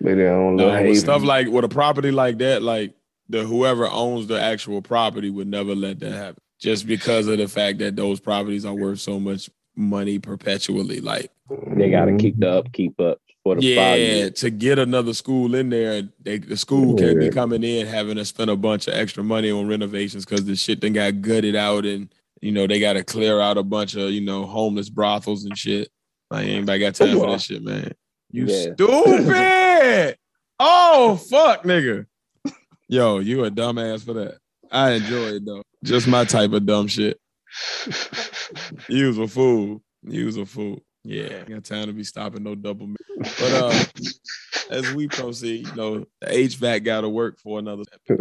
Maybe 0.00 0.22
I 0.22 0.30
don't 0.30 0.56
know. 0.56 0.82
with 0.82 0.98
stuff 0.98 1.22
like 1.22 1.46
with 1.46 1.64
a 1.64 1.68
property 1.68 2.10
like 2.10 2.38
that, 2.38 2.62
like 2.62 2.94
the 3.28 3.44
whoever 3.44 3.86
owns 3.88 4.26
the 4.26 4.40
actual 4.40 4.82
property 4.82 5.30
would 5.30 5.46
never 5.46 5.76
let 5.76 6.00
that 6.00 6.12
happen. 6.12 6.42
Just 6.58 6.86
because 6.86 7.28
of 7.28 7.38
the 7.38 7.46
fact 7.46 7.78
that 7.78 7.94
those 7.94 8.18
properties 8.18 8.64
are 8.64 8.74
worth 8.74 8.98
so 9.00 9.20
much 9.20 9.48
money 9.76 10.18
perpetually. 10.18 11.00
Like, 11.00 11.30
They 11.48 11.90
gotta 11.90 12.12
mm-hmm. 12.12 12.18
keep 12.18 12.38
the 12.38 12.50
upkeep 12.50 13.00
up 13.00 13.18
for 13.42 13.56
the 13.56 13.62
yeah, 13.62 13.74
value. 13.74 14.30
to 14.30 14.50
get 14.50 14.78
another 14.78 15.12
school 15.14 15.54
in 15.54 15.70
there, 15.70 16.02
they, 16.20 16.38
the 16.38 16.56
school 16.56 16.96
can't 16.96 17.18
be 17.18 17.30
coming 17.30 17.64
in 17.64 17.86
having 17.86 18.16
to 18.16 18.24
spend 18.24 18.50
a 18.50 18.56
bunch 18.56 18.86
of 18.86 18.94
extra 18.94 19.24
money 19.24 19.50
on 19.50 19.66
renovations 19.66 20.24
because 20.24 20.44
the 20.44 20.54
shit 20.56 20.80
then 20.80 20.92
got 20.92 21.20
gutted 21.20 21.56
out 21.56 21.84
and 21.84 22.12
you 22.40 22.52
know 22.52 22.66
they 22.66 22.80
got 22.80 22.94
to 22.94 23.04
clear 23.04 23.40
out 23.40 23.58
a 23.58 23.62
bunch 23.62 23.94
of 23.94 24.10
you 24.10 24.20
know 24.20 24.44
homeless 24.44 24.88
brothels 24.88 25.44
and 25.44 25.56
shit. 25.58 25.88
Like, 26.30 26.46
anybody 26.46 26.78
got 26.78 26.94
time 26.94 27.18
for 27.18 27.30
that 27.30 27.40
shit, 27.40 27.62
man? 27.62 27.92
You 28.30 28.46
Yeah. 28.46 28.72
stupid! 28.74 30.16
oh 30.60 31.16
fuck, 31.16 31.64
nigga. 31.64 32.06
Yo, 32.88 33.18
you 33.18 33.44
a 33.44 33.50
dumbass 33.50 34.04
for 34.04 34.12
that. 34.14 34.38
I 34.70 34.92
enjoy 34.92 35.36
it 35.36 35.44
though. 35.44 35.62
Just 35.84 36.06
my 36.06 36.24
type 36.24 36.52
of 36.52 36.64
dumb 36.64 36.86
shit. 36.86 37.18
You 38.88 39.06
was 39.08 39.18
a 39.18 39.28
fool. 39.28 39.82
You 40.02 40.26
was 40.26 40.36
a 40.36 40.44
fool. 40.46 40.82
Yeah, 41.04 41.24
ain't 41.24 41.48
got 41.48 41.64
time 41.64 41.86
to 41.86 41.92
be 41.92 42.04
stopping 42.04 42.42
no 42.44 42.54
double. 42.54 42.86
mi- 42.86 42.96
But 43.18 43.52
uh, 43.52 43.84
as 44.70 44.92
we 44.94 45.08
proceed, 45.08 45.66
you 45.66 45.74
know, 45.74 46.04
the 46.20 46.26
HVAC 46.28 46.84
got 46.84 47.00
to 47.02 47.08
work 47.08 47.38
for 47.40 47.58
another 47.58 47.82
shit 48.08 48.18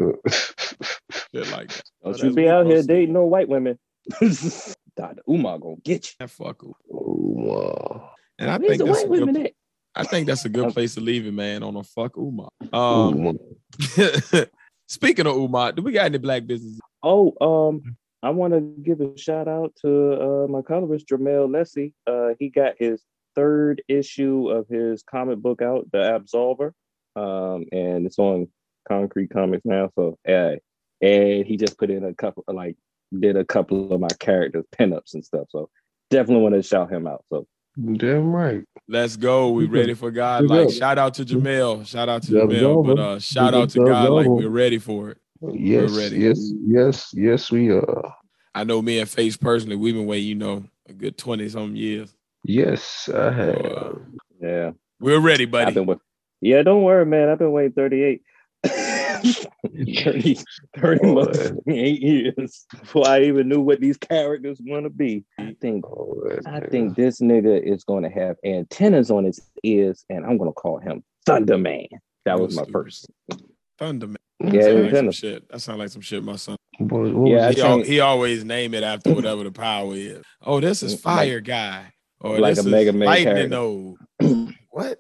like 1.52 1.70
that. 1.70 1.84
Don't 2.04 2.12
But 2.14 2.24
you 2.24 2.34
be 2.34 2.44
we 2.44 2.50
out 2.50 2.66
here 2.66 2.82
dating 2.84 3.14
no 3.14 3.26
white 3.26 3.48
women. 3.50 3.78
Dr. 4.20 5.22
Umar 5.30 5.60
gonna 5.60 5.76
get 5.84 6.08
you. 6.08 6.12
Man, 6.20 6.28
fuck 6.28 6.64
'em. 6.64 6.74
Oh. 6.94 8.10
And 8.40 8.50
I 8.50 8.58
Where's 8.58 8.78
think 8.78 8.84
that's 8.90 9.04
a 9.04 9.08
white 9.08 9.10
women 9.10 9.36
good, 9.36 9.46
at? 9.48 9.52
I 9.96 10.04
think 10.04 10.28
that's 10.28 10.46
a 10.46 10.50
good 10.50 10.74
place 10.74 10.96
to 10.96 11.02
leave 11.02 11.28
it, 11.28 11.34
man. 11.34 11.64
On 11.64 11.76
a 11.76 11.84
fuck 11.84 12.18
Umar. 12.18 12.50
Um, 12.74 13.28
Ooh, 13.28 14.46
speaking 14.88 15.28
of 15.28 15.36
Umar, 15.36 15.72
do 15.74 15.82
we 15.84 15.92
got 15.92 16.06
any 16.06 16.18
black 16.18 16.48
business? 16.48 16.80
Oh, 17.04 17.34
um, 17.42 17.96
I 18.24 18.30
want 18.30 18.54
to 18.54 18.62
give 18.84 19.02
a 19.02 19.18
shout 19.18 19.48
out 19.48 19.74
to 19.82 20.44
uh, 20.44 20.48
my 20.48 20.62
colorist 20.62 21.08
Jamel 21.08 21.50
Lessie. 21.50 21.94
Uh, 22.06 22.36
he 22.40 22.50
got 22.50 22.76
his 22.78 23.04
third 23.36 23.82
issue 23.88 24.50
of 24.50 24.68
his 24.68 25.04
comic 25.04 25.40
book 25.40 25.62
out, 25.62 25.88
The 25.92 25.98
Absolver, 25.98 26.72
um, 27.16 27.66
and 27.72 28.06
it's 28.06 28.20
on 28.20 28.48
Concrete 28.88 29.32
Comics 29.32 29.66
now. 29.66 29.90
So, 29.96 30.18
uh, 30.28 30.56
and 31.02 31.46
he 31.46 31.58
just 31.58 31.78
put 31.78 31.90
in 31.90 32.04
a 32.04 32.14
couple, 32.14 32.44
like, 32.48 32.76
did 33.18 33.38
a 33.38 33.46
couple 33.46 33.92
of 33.92 34.00
my 34.00 34.10
characters 34.20 34.66
pinups 34.78 35.16
and 35.16 35.26
stuff. 35.26 35.48
So, 35.50 35.70
definitely 36.12 36.44
want 36.44 36.56
to 36.56 36.62
shout 36.64 36.92
him 36.92 37.08
out. 37.08 37.26
So, 37.30 37.48
damn 37.94 38.32
right. 38.32 38.64
Let's 38.88 39.16
go. 39.16 39.50
We 39.52 39.66
ready 39.66 39.94
for 39.94 40.12
God. 40.12 40.46
Like 40.46 40.70
shout 40.70 40.98
out 40.98 41.14
to 41.16 41.26
Jamel. 41.26 41.88
Shout 41.88 42.10
out 42.10 42.24
to 42.24 42.32
Good 42.32 42.50
Jamel. 42.50 42.86
But 42.86 43.00
uh 43.00 43.20
shout 43.20 43.54
out 43.54 43.70
to 43.70 43.80
God. 43.80 44.10
Like 44.10 44.28
we're 44.28 44.50
ready 44.50 44.80
for 44.80 45.12
it. 45.12 45.18
Yes, 45.52 45.98
ready. 45.98 46.18
yes, 46.18 46.52
yes, 46.68 47.10
yes, 47.14 47.52
we 47.52 47.70
are. 47.72 48.16
I 48.54 48.64
know 48.64 48.82
me 48.82 49.00
and 49.00 49.10
Face 49.10 49.38
personally, 49.38 49.76
we've 49.76 49.96
been 49.96 50.06
waiting, 50.06 50.28
you 50.30 50.36
know, 50.36 50.64
a 50.88 50.94
good 50.94 51.18
20 51.18 51.50
some 51.50 51.76
years. 51.76 52.14
Yes, 52.44 53.10
I 53.10 53.12
So, 53.12 53.32
have. 53.32 53.66
uh, 53.66 53.94
yeah, 54.40 54.72
we're 55.00 55.20
ready, 55.20 55.46
I've 55.46 55.52
buddy. 55.52 55.74
been 55.74 55.86
with, 55.86 56.00
yeah, 56.42 56.62
don't 56.64 56.84
worry, 56.84 57.06
man. 57.06 57.30
I've 57.30 57.40
been 57.40 57.52
waiting 57.52 57.74
38. 57.74 58.22
30, 58.64 60.38
30 60.80 61.00
Oh, 61.04 61.14
months, 61.14 61.52
eight 61.68 62.02
years 62.02 62.66
before 62.80 63.08
I 63.08 63.22
even 63.24 63.48
knew 63.50 63.62
what 63.62 63.80
these 63.80 63.98
characters 63.98 64.60
want 64.62 64.86
to 64.86 64.90
be. 64.90 65.24
I 65.40 65.56
think 65.62 65.86
Oh, 65.86 66.24
I 66.46 66.60
nigga. 66.60 66.72
think 66.72 66.96
this 66.96 67.20
nigga 67.20 67.62
is 67.62 67.84
going 67.84 68.04
to 68.04 68.10
have 68.10 68.36
antennas 68.46 69.10
on 69.12 69.24
his 69.26 69.42
ears, 69.64 70.04
and 70.10 70.26
I'm 70.26 70.38
going 70.38 70.50
to 70.50 70.54
call 70.54 70.80
him 70.80 71.04
Thunderman. 71.28 71.88
That 72.26 72.40
was 72.40 72.56
my 72.56 72.66
first. 72.72 73.08
Thunder 73.80 74.08
man. 74.08 74.18
Yeah, 74.46 74.52
That 74.52 74.64
sound 74.64 74.82
like 74.84 74.96
some 74.96 75.12
shit. 75.12 75.50
That 75.50 75.60
sound 75.62 75.80
like 75.80 75.90
some 75.90 76.02
shit 76.02 76.24
my 76.24 76.36
son. 76.36 76.56
What, 76.80 77.14
what 77.14 77.30
Yeah, 77.30 77.48
was 77.48 77.56
He, 77.56 77.62
I 77.62 77.68
al- 77.70 77.84
he 77.84 78.00
always 78.00 78.44
name 78.44 78.74
it 78.74 78.84
after 78.84 79.14
whatever 79.14 79.44
the 79.44 79.52
power 79.52 79.94
is. 79.96 80.24
Oh, 80.42 80.60
this 80.60 80.82
is 80.84 80.94
Like- 80.94 81.02
fire 81.02 81.40
guy. 81.40 81.92
Or 82.20 82.40
like 82.40 82.56
this 82.56 82.66
a 82.66 82.68
is 82.68 82.72
Mega 82.72 82.94
Man 82.94 83.08
lightning 83.08 83.34
character. 83.34 83.48
node. 83.50 84.54
what? 84.70 85.00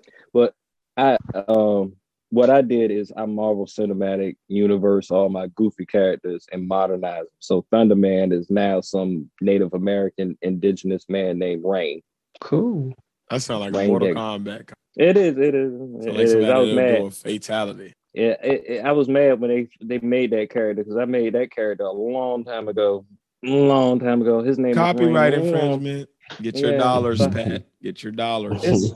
I 0.97 1.17
um 1.47 1.93
what 2.31 2.49
I 2.49 2.61
did 2.61 2.91
is 2.91 3.11
I 3.15 3.25
Marvel 3.25 3.65
Cinematic 3.65 4.35
Universe 4.47 5.09
all 5.11 5.29
my 5.29 5.47
goofy 5.55 5.85
characters 5.85 6.45
and 6.51 6.67
modernize 6.67 7.19
them. 7.19 7.27
So 7.39 7.65
Thunder 7.71 7.95
Man 7.95 8.31
is 8.31 8.49
now 8.49 8.81
some 8.81 9.29
Native 9.41 9.73
American 9.73 10.37
indigenous 10.41 11.05
man 11.09 11.39
named 11.39 11.63
Rain. 11.65 12.01
cool? 12.41 12.93
That 13.29 13.41
sound 13.41 13.61
like 13.61 13.73
a 13.73 13.77
Rain 13.77 13.87
Mortal 13.89 14.07
Dick. 14.09 14.17
Kombat. 14.17 14.71
It 14.97 15.15
is, 15.17 15.37
it 15.37 15.55
is, 15.55 15.71
Sound 15.71 16.05
it 16.05 16.13
like 16.13 16.23
is. 16.25 16.33
I 16.33 16.37
was 16.37 16.45
that'll 16.47 16.75
mad. 16.75 16.97
do 16.97 17.05
a 17.05 17.11
fatality. 17.11 17.93
Yeah, 18.13 18.35
it, 18.43 18.63
it- 18.67 18.85
I 18.85 18.91
was 18.91 19.07
mad 19.07 19.39
when 19.39 19.49
they 19.49 19.69
they 19.81 19.99
made 19.99 20.31
that 20.31 20.49
character 20.49 20.83
because 20.83 20.97
I 20.97 21.05
made 21.05 21.33
that 21.33 21.51
character 21.51 21.83
a 21.85 21.91
long 21.91 22.43
time 22.43 22.67
ago. 22.67 23.05
Long 23.43 23.99
time 23.99 24.21
ago. 24.21 24.43
His 24.43 24.59
name 24.59 24.75
Copyright 24.75 25.33
infringement. 25.33 26.09
Get 26.41 26.57
your 26.57 26.73
Yeah, 26.73 26.77
dollars. 26.77 27.25
Pat. 27.27 27.63
Get 27.81 28.03
your 28.03 28.11
dollars. 28.11 28.61
It's, 28.63 28.93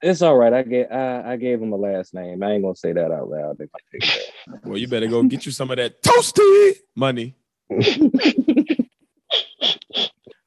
it's 0.00 0.22
all 0.22 0.36
right. 0.36 0.52
I 0.52 0.62
gave 0.62 0.86
I, 0.90 1.32
I 1.32 1.36
gave 1.36 1.60
him 1.60 1.72
a 1.72 1.76
last 1.76 2.14
name. 2.14 2.42
I 2.42 2.52
ain't 2.52 2.62
gonna 2.62 2.74
say 2.74 2.92
that 2.92 3.10
out 3.12 3.28
loud. 3.28 3.58
They 3.58 3.66
might 3.72 3.82
that. 4.06 4.62
Well, 4.64 4.78
you 4.78 4.88
better 4.88 5.06
go 5.08 5.22
get 5.24 5.44
you 5.44 5.52
some 5.52 5.70
of 5.70 5.76
that 5.76 6.02
toasty 6.02 6.72
money. 6.96 7.34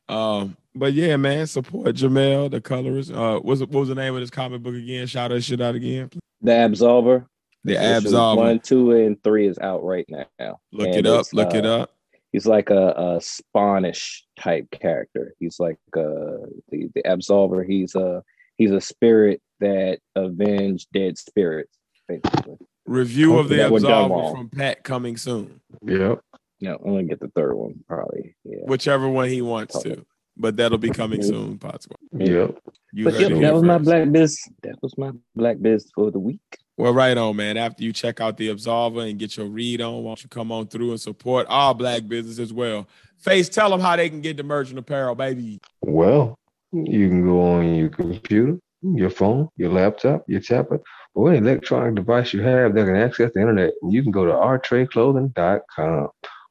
Um, 0.07 0.55
but 0.75 0.93
yeah, 0.93 1.17
man, 1.17 1.47
support 1.47 1.87
Jamel, 1.95 2.51
the 2.51 2.61
colorist. 2.61 3.11
Uh, 3.11 3.39
what's 3.39 3.61
what 3.61 3.71
was 3.71 3.89
the 3.89 3.95
name 3.95 4.13
of 4.13 4.19
this 4.21 4.29
comic 4.29 4.61
book 4.61 4.75
again? 4.75 5.07
Shout 5.07 5.31
that 5.31 5.41
shit 5.41 5.59
out 5.61 5.73
again. 5.75 6.11
The 6.41 6.51
Absolver. 6.51 7.25
The 7.65 7.73
Issues 7.73 8.13
Absolver. 8.13 8.37
One, 8.37 8.59
two, 8.59 8.91
and 8.91 9.21
three 9.23 9.47
is 9.47 9.57
out 9.57 9.83
right 9.83 10.05
now. 10.07 10.59
Look 10.71 10.87
And 10.87 10.95
it 10.97 11.07
up. 11.07 11.21
it's, 11.21 11.33
Look 11.33 11.53
it 11.55 11.65
uh, 11.65 11.81
up. 11.81 11.91
He's 12.31 12.45
like 12.45 12.69
a, 12.69 12.89
a 12.91 13.19
Spanish 13.21 14.25
type 14.39 14.69
character. 14.69 15.33
He's 15.39 15.59
like 15.59 15.77
uh, 15.97 16.45
the 16.69 16.89
the 16.93 17.01
Absolver. 17.05 17.65
He's 17.65 17.95
a 17.95 18.23
he's 18.57 18.71
a 18.71 18.81
spirit 18.81 19.41
that 19.61 19.99
avenged 20.15 20.89
dead 20.93 21.17
spirits. 21.17 21.77
Basically. 22.07 22.57
Review 22.85 23.39
of 23.39 23.49
the 23.49 23.55
that 23.55 23.71
were 23.71 23.79
Absolver 23.79 24.31
from 24.31 24.49
Pat 24.49 24.83
coming 24.83 25.17
soon. 25.17 25.59
yep. 25.81 26.19
No, 26.61 26.75
I'm 26.75 26.91
gonna 26.91 27.03
get 27.03 27.19
the 27.19 27.29
third 27.29 27.55
one 27.55 27.83
probably. 27.87 28.35
Yeah. 28.43 28.59
Whichever 28.65 29.09
one 29.09 29.29
he 29.29 29.41
wants 29.41 29.81
to. 29.83 30.05
But 30.37 30.57
that'll 30.57 30.77
be 30.77 30.89
coming 30.89 31.23
soon, 31.23 31.57
possible. 31.57 31.95
Yep. 32.11 32.59
You 32.91 33.05
But 33.05 33.13
yep, 33.19 33.29
that 33.29 33.37
here 33.37 33.53
was 33.53 33.63
my 33.63 33.77
black 33.77 34.11
biz. 34.11 34.37
That 34.63 34.75
was 34.81 34.97
my 34.97 35.11
black 35.35 35.57
biz 35.61 35.89
for 35.95 36.11
the 36.11 36.19
week. 36.19 36.41
Well, 36.77 36.93
right 36.93 37.17
on, 37.17 37.37
man. 37.37 37.57
After 37.57 37.83
you 37.83 37.93
check 37.93 38.19
out 38.19 38.37
the 38.37 38.49
Absolver 38.49 39.09
and 39.09 39.17
get 39.17 39.37
your 39.37 39.45
read 39.45 39.81
on, 39.81 40.03
why 40.03 40.09
don't 40.09 40.23
you 40.23 40.29
come 40.29 40.51
on 40.51 40.67
through 40.67 40.91
and 40.91 40.99
support 40.99 41.47
our 41.49 41.73
black 41.73 42.05
business 42.07 42.37
as 42.37 42.51
well? 42.51 42.85
Face, 43.17 43.47
tell 43.47 43.69
them 43.69 43.79
how 43.79 43.95
they 43.95 44.09
can 44.09 44.19
get 44.21 44.37
the 44.37 44.43
merchant 44.43 44.77
apparel, 44.77 45.15
baby. 45.15 45.59
Well, 45.81 46.37
you 46.73 47.07
can 47.07 47.23
go 47.23 47.53
on 47.53 47.75
your 47.75 47.89
computer, 47.89 48.59
your 48.81 49.09
phone, 49.09 49.47
your 49.55 49.71
laptop, 49.71 50.25
your 50.27 50.41
tablet, 50.41 50.81
or 51.13 51.31
any 51.31 51.37
electronic 51.37 51.95
device 51.95 52.33
you 52.33 52.41
have 52.41 52.75
that 52.75 52.85
can 52.85 52.97
access 52.97 53.31
the 53.33 53.39
internet. 53.39 53.71
You 53.89 54.03
can 54.03 54.11
go 54.11 54.25
to 54.25 54.33
rtrayclothing.com. 54.33 56.09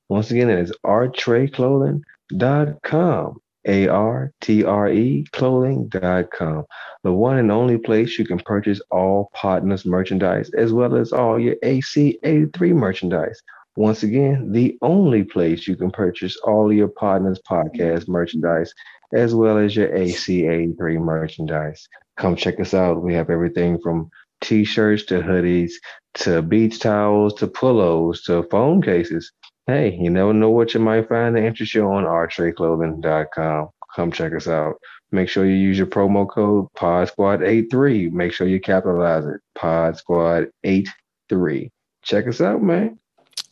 Once 0.09 0.31
again, 0.31 0.49
that 0.49 0.59
is 0.59 0.73
rtrayclothing.com. 0.85 3.37
A 3.67 3.89
R 3.89 4.33
T 4.41 4.65
R 4.65 4.89
E 4.91 5.25
clothing.com, 5.33 6.65
the 7.03 7.13
one 7.13 7.39
and 7.39 7.51
only 7.51 7.79
place 7.79 8.19
you 8.19 8.27
can 8.27 8.39
purchase 8.39 8.81
all 8.91 9.31
partners 9.35 9.85
merchandise 9.85 10.51
as 10.57 10.73
well 10.73 10.97
as 10.97 11.13
all 11.13 11.39
your 11.39 11.57
AC83 11.57 12.75
merchandise. 12.75 13.41
Once 13.77 14.03
again, 14.03 14.53
the 14.53 14.79
only 14.83 15.25
place 15.25 15.67
you 15.67 15.77
can 15.77 15.91
purchase 15.91 16.37
all 16.45 16.73
your 16.73 16.89
partners 16.89 17.41
podcast 17.49 18.07
merchandise 18.07 18.73
as 19.13 19.35
well 19.35 19.59
as 19.59 19.75
your 19.75 19.89
AC83 19.89 20.99
merchandise. 21.01 21.89
Come 22.17 22.37
check 22.37 22.61
us 22.61 22.75
out. 22.75 23.03
We 23.03 23.15
have 23.15 23.31
everything 23.31 23.79
from 23.81 24.11
t-shirts 24.41 25.07
to 25.07 25.21
hoodies 25.21 25.73
to 26.15 26.43
beach 26.43 26.79
towels 26.79 27.35
to 27.35 27.47
pillows 27.47 28.23
to 28.23 28.45
phone 28.51 28.83
cases 28.83 29.33
hey, 29.67 29.97
you 30.01 30.11
never 30.11 30.33
know 30.33 30.51
what 30.51 30.75
you 30.75 30.81
might 30.81 31.09
find 31.09 31.37
that 31.37 31.45
interests 31.45 31.75
you 31.75 31.87
on 31.87 32.05
rtrayclothing.com. 32.05 33.69
Come 33.95 34.13
check 34.13 34.35
us 34.35 34.49
out. 34.49 34.75
Make 35.13 35.29
sure 35.29 35.47
you 35.47 35.55
use 35.55 35.79
your 35.79 35.87
promo 35.87 36.29
code 36.29 36.67
Pod 36.75 37.09
Squad 37.09 37.43
83. 37.43 38.11
Make 38.11 38.33
sure 38.33 38.49
you 38.49 38.61
capitalize 38.61 39.25
it. 39.25 39.41
Pod 39.55 39.97
Squad 39.97 40.49
83. 40.65 41.71
Check 42.03 42.27
us 42.27 42.41
out, 42.41 42.63
man. 42.63 42.99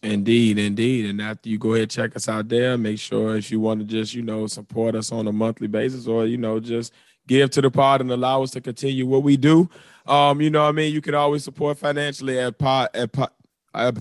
Indeed, 0.03 0.59
indeed. 0.59 1.07
And 1.09 1.23
after 1.23 1.49
you 1.49 1.59
go 1.59 1.75
ahead 1.75 1.91
check 1.91 2.17
us 2.17 2.29
out 2.29 2.49
there, 2.49 2.77
make 2.77 2.99
sure 2.99 3.37
if 3.37 3.53
you 3.53 3.61
want 3.61 3.81
to 3.81 3.87
just, 3.87 4.15
you 4.15 4.23
know, 4.23 4.49
support 4.49 4.97
us 4.97 5.13
on 5.13 5.29
a 5.29 5.33
monthly 5.33 5.69
basis 5.69 6.09
or, 6.09 6.27
you 6.27 6.37
know, 6.37 6.59
just 6.59 6.93
give 7.29 7.51
to 7.51 7.61
the 7.61 7.71
pod 7.71 8.01
and 8.01 8.11
allow 8.11 8.43
us 8.43 8.51
to 8.51 8.61
continue 8.61 9.07
what 9.07 9.23
we 9.23 9.37
do. 9.37 9.71
Um, 10.07 10.41
you 10.41 10.51
know 10.51 10.63
what 10.63 10.71
I 10.71 10.73
mean? 10.73 10.93
You 10.93 11.01
can 11.01 11.15
always 11.15 11.45
support 11.45 11.79
financially 11.79 12.41
at 12.41 12.59
pod 12.59 12.89
at 12.95 13.13
pod, 13.13 13.31
uh, 13.75 13.93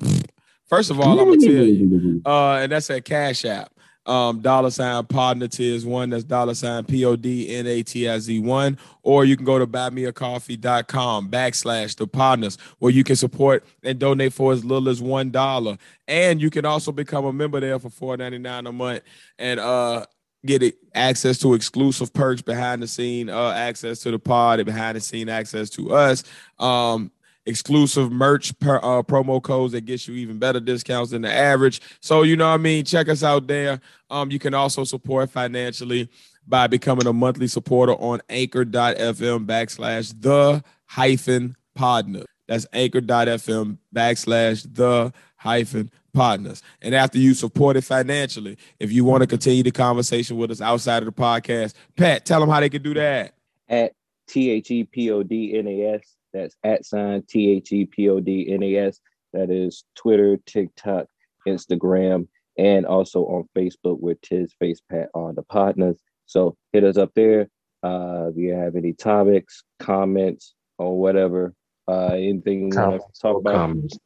First 0.71 0.89
of 0.89 1.01
all, 1.01 1.19
I'm 1.19 1.27
gonna 1.27 1.37
tell 1.37 1.51
you, 1.51 2.21
uh, 2.25 2.59
and 2.61 2.71
that's 2.71 2.89
at 2.89 3.03
Cash 3.03 3.43
App. 3.43 3.73
Um, 4.05 4.39
dollar 4.39 4.71
sign 4.71 5.03
Podnatiz 5.03 5.85
one. 5.85 6.09
That's 6.09 6.23
dollar 6.23 6.53
sign 6.53 6.85
P 6.85 7.03
O 7.03 7.17
D 7.17 7.53
N 7.53 7.67
A 7.67 7.83
T 7.83 8.07
I 8.07 8.17
Z 8.19 8.39
one. 8.39 8.77
Or 9.03 9.25
you 9.25 9.35
can 9.35 9.45
go 9.45 9.59
to 9.59 9.67
buymeacoffee.com 9.67 11.29
backslash 11.29 11.97
the 11.97 12.07
Podnas 12.07 12.57
where 12.79 12.91
you 12.91 13.03
can 13.03 13.17
support 13.17 13.65
and 13.83 13.99
donate 13.99 14.31
for 14.31 14.53
as 14.53 14.63
little 14.63 14.87
as 14.87 15.01
one 15.01 15.29
dollar. 15.29 15.77
And 16.07 16.41
you 16.41 16.49
can 16.49 16.65
also 16.65 16.93
become 16.93 17.25
a 17.25 17.33
member 17.33 17.59
there 17.59 17.77
for 17.77 17.89
four 17.89 18.15
ninety 18.15 18.37
nine 18.37 18.65
a 18.65 18.71
month 18.71 19.03
and 19.37 19.59
uh 19.59 20.05
get 20.45 20.63
it, 20.63 20.77
access 20.95 21.37
to 21.39 21.53
exclusive 21.53 22.13
perks 22.13 22.41
behind 22.41 22.81
the 22.81 22.87
scene, 22.87 23.29
uh, 23.29 23.51
access 23.51 23.99
to 23.99 24.11
the 24.11 24.19
pod, 24.19 24.65
behind 24.65 24.95
the 24.95 25.01
scene 25.01 25.29
access 25.29 25.69
to 25.69 25.93
us. 25.93 26.23
Um, 26.59 27.11
exclusive 27.45 28.11
merch 28.11 28.57
per, 28.59 28.77
uh, 28.77 29.01
promo 29.03 29.41
codes 29.41 29.73
that 29.73 29.85
gets 29.85 30.07
you 30.07 30.15
even 30.15 30.37
better 30.37 30.59
discounts 30.59 31.11
than 31.11 31.23
the 31.23 31.31
average. 31.31 31.81
So 31.99 32.23
you 32.23 32.35
know 32.35 32.47
what 32.47 32.55
I 32.55 32.57
mean. 32.57 32.85
Check 32.85 33.09
us 33.09 33.23
out 33.23 33.47
there. 33.47 33.79
Um, 34.09 34.31
you 34.31 34.39
can 34.39 34.53
also 34.53 34.83
support 34.83 35.29
financially 35.29 36.09
by 36.47 36.67
becoming 36.67 37.07
a 37.07 37.13
monthly 37.13 37.47
supporter 37.47 37.93
on 37.93 38.21
Anchor.fm 38.29 39.45
backslash 39.45 40.13
the 40.19 40.63
hyphen 40.85 41.55
Podna. 41.77 42.25
That's 42.47 42.65
Anchor.fm 42.73 43.77
backslash 43.95 44.67
the 44.73 45.13
hyphen 45.37 45.91
Podnas. 46.13 46.61
And 46.81 46.93
after 46.93 47.17
you 47.17 47.33
support 47.33 47.77
it 47.77 47.83
financially, 47.83 48.57
if 48.79 48.91
you 48.91 49.05
want 49.05 49.21
to 49.21 49.27
continue 49.27 49.63
the 49.63 49.71
conversation 49.71 50.37
with 50.37 50.51
us 50.51 50.61
outside 50.61 51.03
of 51.03 51.05
the 51.05 51.11
podcast, 51.11 51.73
Pat, 51.95 52.25
tell 52.25 52.39
them 52.39 52.49
how 52.49 52.59
they 52.59 52.69
can 52.69 52.81
do 52.81 52.93
that. 52.95 53.33
At 53.69 53.93
T 54.27 54.51
H 54.51 54.71
E 54.71 54.83
P 54.83 55.11
O 55.11 55.23
D 55.23 55.57
N 55.57 55.67
A 55.67 55.95
S 55.95 56.17
that's 56.33 56.55
at 56.63 56.85
sign 56.85 57.23
T 57.27 57.51
H 57.51 57.71
E 57.71 57.85
P 57.85 58.09
O 58.09 58.19
D 58.19 58.51
N 58.51 58.63
A 58.63 58.75
S. 58.77 58.99
That 59.33 59.49
is 59.49 59.85
Twitter, 59.95 60.37
TikTok, 60.45 61.05
Instagram, 61.47 62.27
and 62.57 62.85
also 62.85 63.21
on 63.21 63.49
Facebook 63.57 63.99
with 63.99 64.21
Tiz 64.21 64.53
Face 64.59 64.81
Pat 64.89 65.09
on 65.13 65.35
the 65.35 65.43
Podnas. 65.43 65.97
So 66.25 66.55
hit 66.73 66.83
us 66.83 66.97
up 66.97 67.11
there. 67.15 67.49
Uh, 67.83 68.27
if 68.29 68.37
you 68.37 68.53
have 68.53 68.75
any 68.75 68.93
topics, 68.93 69.63
comments, 69.79 70.53
or 70.77 70.99
whatever, 70.99 71.53
uh, 71.87 72.13
anything 72.13 72.71
you 72.71 72.79
want 72.79 73.01
to 73.01 73.21
talk 73.21 73.37
about, 73.37 73.55
comments, 73.55 73.97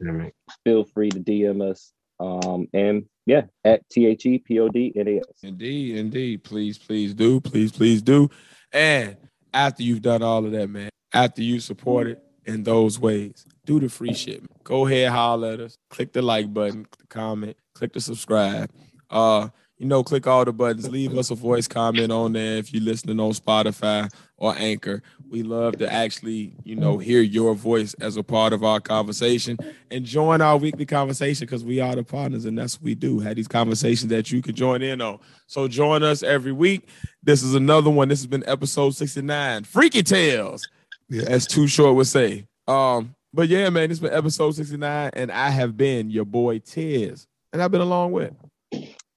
feel 0.64 0.84
free 0.86 1.10
to 1.10 1.20
DM 1.20 1.62
us. 1.70 1.92
Um, 2.20 2.68
and 2.74 3.06
yeah, 3.26 3.44
at 3.64 3.88
T 3.90 4.06
H 4.06 4.26
E 4.26 4.38
P 4.38 4.60
O 4.60 4.70
D 4.70 4.94
N 4.96 5.08
A 5.08 5.18
S. 5.18 5.24
Indeed, 5.44 5.98
indeed. 5.98 6.44
Please, 6.44 6.78
please 6.78 7.14
do. 7.14 7.42
Please, 7.42 7.72
please 7.72 8.02
do. 8.02 8.30
And 8.72 9.18
after 9.54 9.84
you've 9.84 10.02
done 10.02 10.22
all 10.22 10.46
of 10.46 10.52
that, 10.52 10.70
man, 10.70 10.90
after 11.16 11.42
you 11.42 11.60
support 11.60 12.08
it 12.08 12.22
in 12.46 12.64
those 12.64 13.00
ways. 13.00 13.46
Do 13.66 13.80
the 13.80 13.90
free 13.90 14.14
shit. 14.14 14.44
Go 14.64 14.86
ahead, 14.86 15.10
holler 15.10 15.54
at 15.54 15.60
us. 15.62 15.78
Click 15.90 16.14
the 16.14 16.22
like 16.22 16.54
button, 16.54 16.86
the 17.00 17.08
comment, 17.08 17.58
click 17.74 17.94
the 17.94 18.02
subscribe. 18.02 18.70
Uh, 19.10 19.48
you 19.78 19.86
know, 19.88 20.04
click 20.04 20.26
all 20.26 20.46
the 20.46 20.54
buttons. 20.54 20.90
Leave 20.90 21.18
us 21.18 21.32
a 21.32 21.36
voice 21.36 21.68
comment 21.68 22.12
on 22.12 22.34
there 22.34 22.58
if 22.58 22.74
you're 22.74 22.84
listening 22.84 23.20
on 23.20 23.32
Spotify 23.32 24.10
or 24.38 24.56
Anchor. 24.58 25.02
We 25.30 25.44
love 25.44 25.78
to 25.80 25.92
actually, 25.92 26.56
you 26.64 26.76
know, 26.76 26.98
hear 26.98 27.22
your 27.22 27.56
voice 27.56 27.94
as 27.96 28.16
a 28.16 28.24
part 28.24 28.54
of 28.54 28.64
our 28.64 28.80
conversation 28.80 29.58
and 29.92 30.06
join 30.06 30.40
our 30.42 30.58
weekly 30.58 30.86
conversation 30.86 31.46
because 31.46 31.66
we 31.66 31.82
are 31.82 31.96
the 31.96 32.04
Podnas 32.04 32.46
and 32.46 32.58
that's 32.58 32.78
what 32.78 32.86
we 32.86 32.96
do. 32.96 33.20
Have 33.20 33.36
these 33.36 33.50
conversations 33.50 34.10
that 34.12 34.32
you 34.32 34.42
can 34.42 34.56
join 34.56 34.82
in 34.82 35.02
on. 35.02 35.20
So 35.48 35.68
join 35.68 36.04
us 36.04 36.24
every 36.24 36.54
week. 36.54 36.88
This 37.22 37.44
is 37.44 37.54
another 37.54 37.90
one. 37.90 38.08
This 38.08 38.20
has 38.20 38.28
been 38.28 38.48
episode 38.48 38.96
69. 38.96 39.66
Freaky 39.66 40.04
Tales. 40.04 40.66
Yeah. 41.10 41.24
As 41.28 41.48
Too 41.48 41.68
Short 41.68 41.96
would 41.96 42.08
say. 42.08 42.48
Um, 42.68 43.16
but 43.34 43.48
yeah, 43.50 43.70
man, 43.70 43.92
it's 43.92 44.00
been 44.00 44.14
episode 44.14 44.56
69, 44.56 45.12
and 45.14 45.32
I 45.32 45.50
have 45.50 45.76
been 45.76 46.10
your 46.10 46.26
boy 46.26 46.60
Tiz, 46.60 47.28
and 47.52 47.62
I've 47.62 47.72
been 47.72 47.82
along 47.82 48.14
with. 48.14 48.34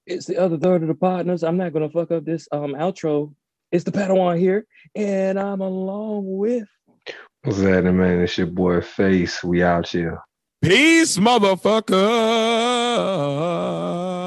It's 0.05 0.25
the 0.25 0.37
other 0.37 0.57
third 0.57 0.81
of 0.81 0.87
the 0.87 0.95
Podnas. 0.95 1.47
I'm 1.47 1.57
not 1.57 1.71
gonna 1.71 1.89
fuck 1.89 2.11
up 2.11 2.25
this 2.25 2.47
um 2.51 2.73
outro. 2.73 3.33
It's 3.71 3.83
the 3.83 3.91
Padawan 3.91 4.39
here, 4.39 4.65
and 4.95 5.39
I'm 5.39 5.61
along 5.61 6.37
with. 6.37 6.67
What's 7.43 7.59
that, 7.59 7.83
man? 7.83 8.21
It's 8.21 8.37
your 8.37 8.47
boy 8.47 8.81
Face. 8.81 9.43
We 9.43 9.63
out 9.63 9.87
here. 9.87 10.19
Peace, 10.61 11.17
motherfucker. 11.17 11.95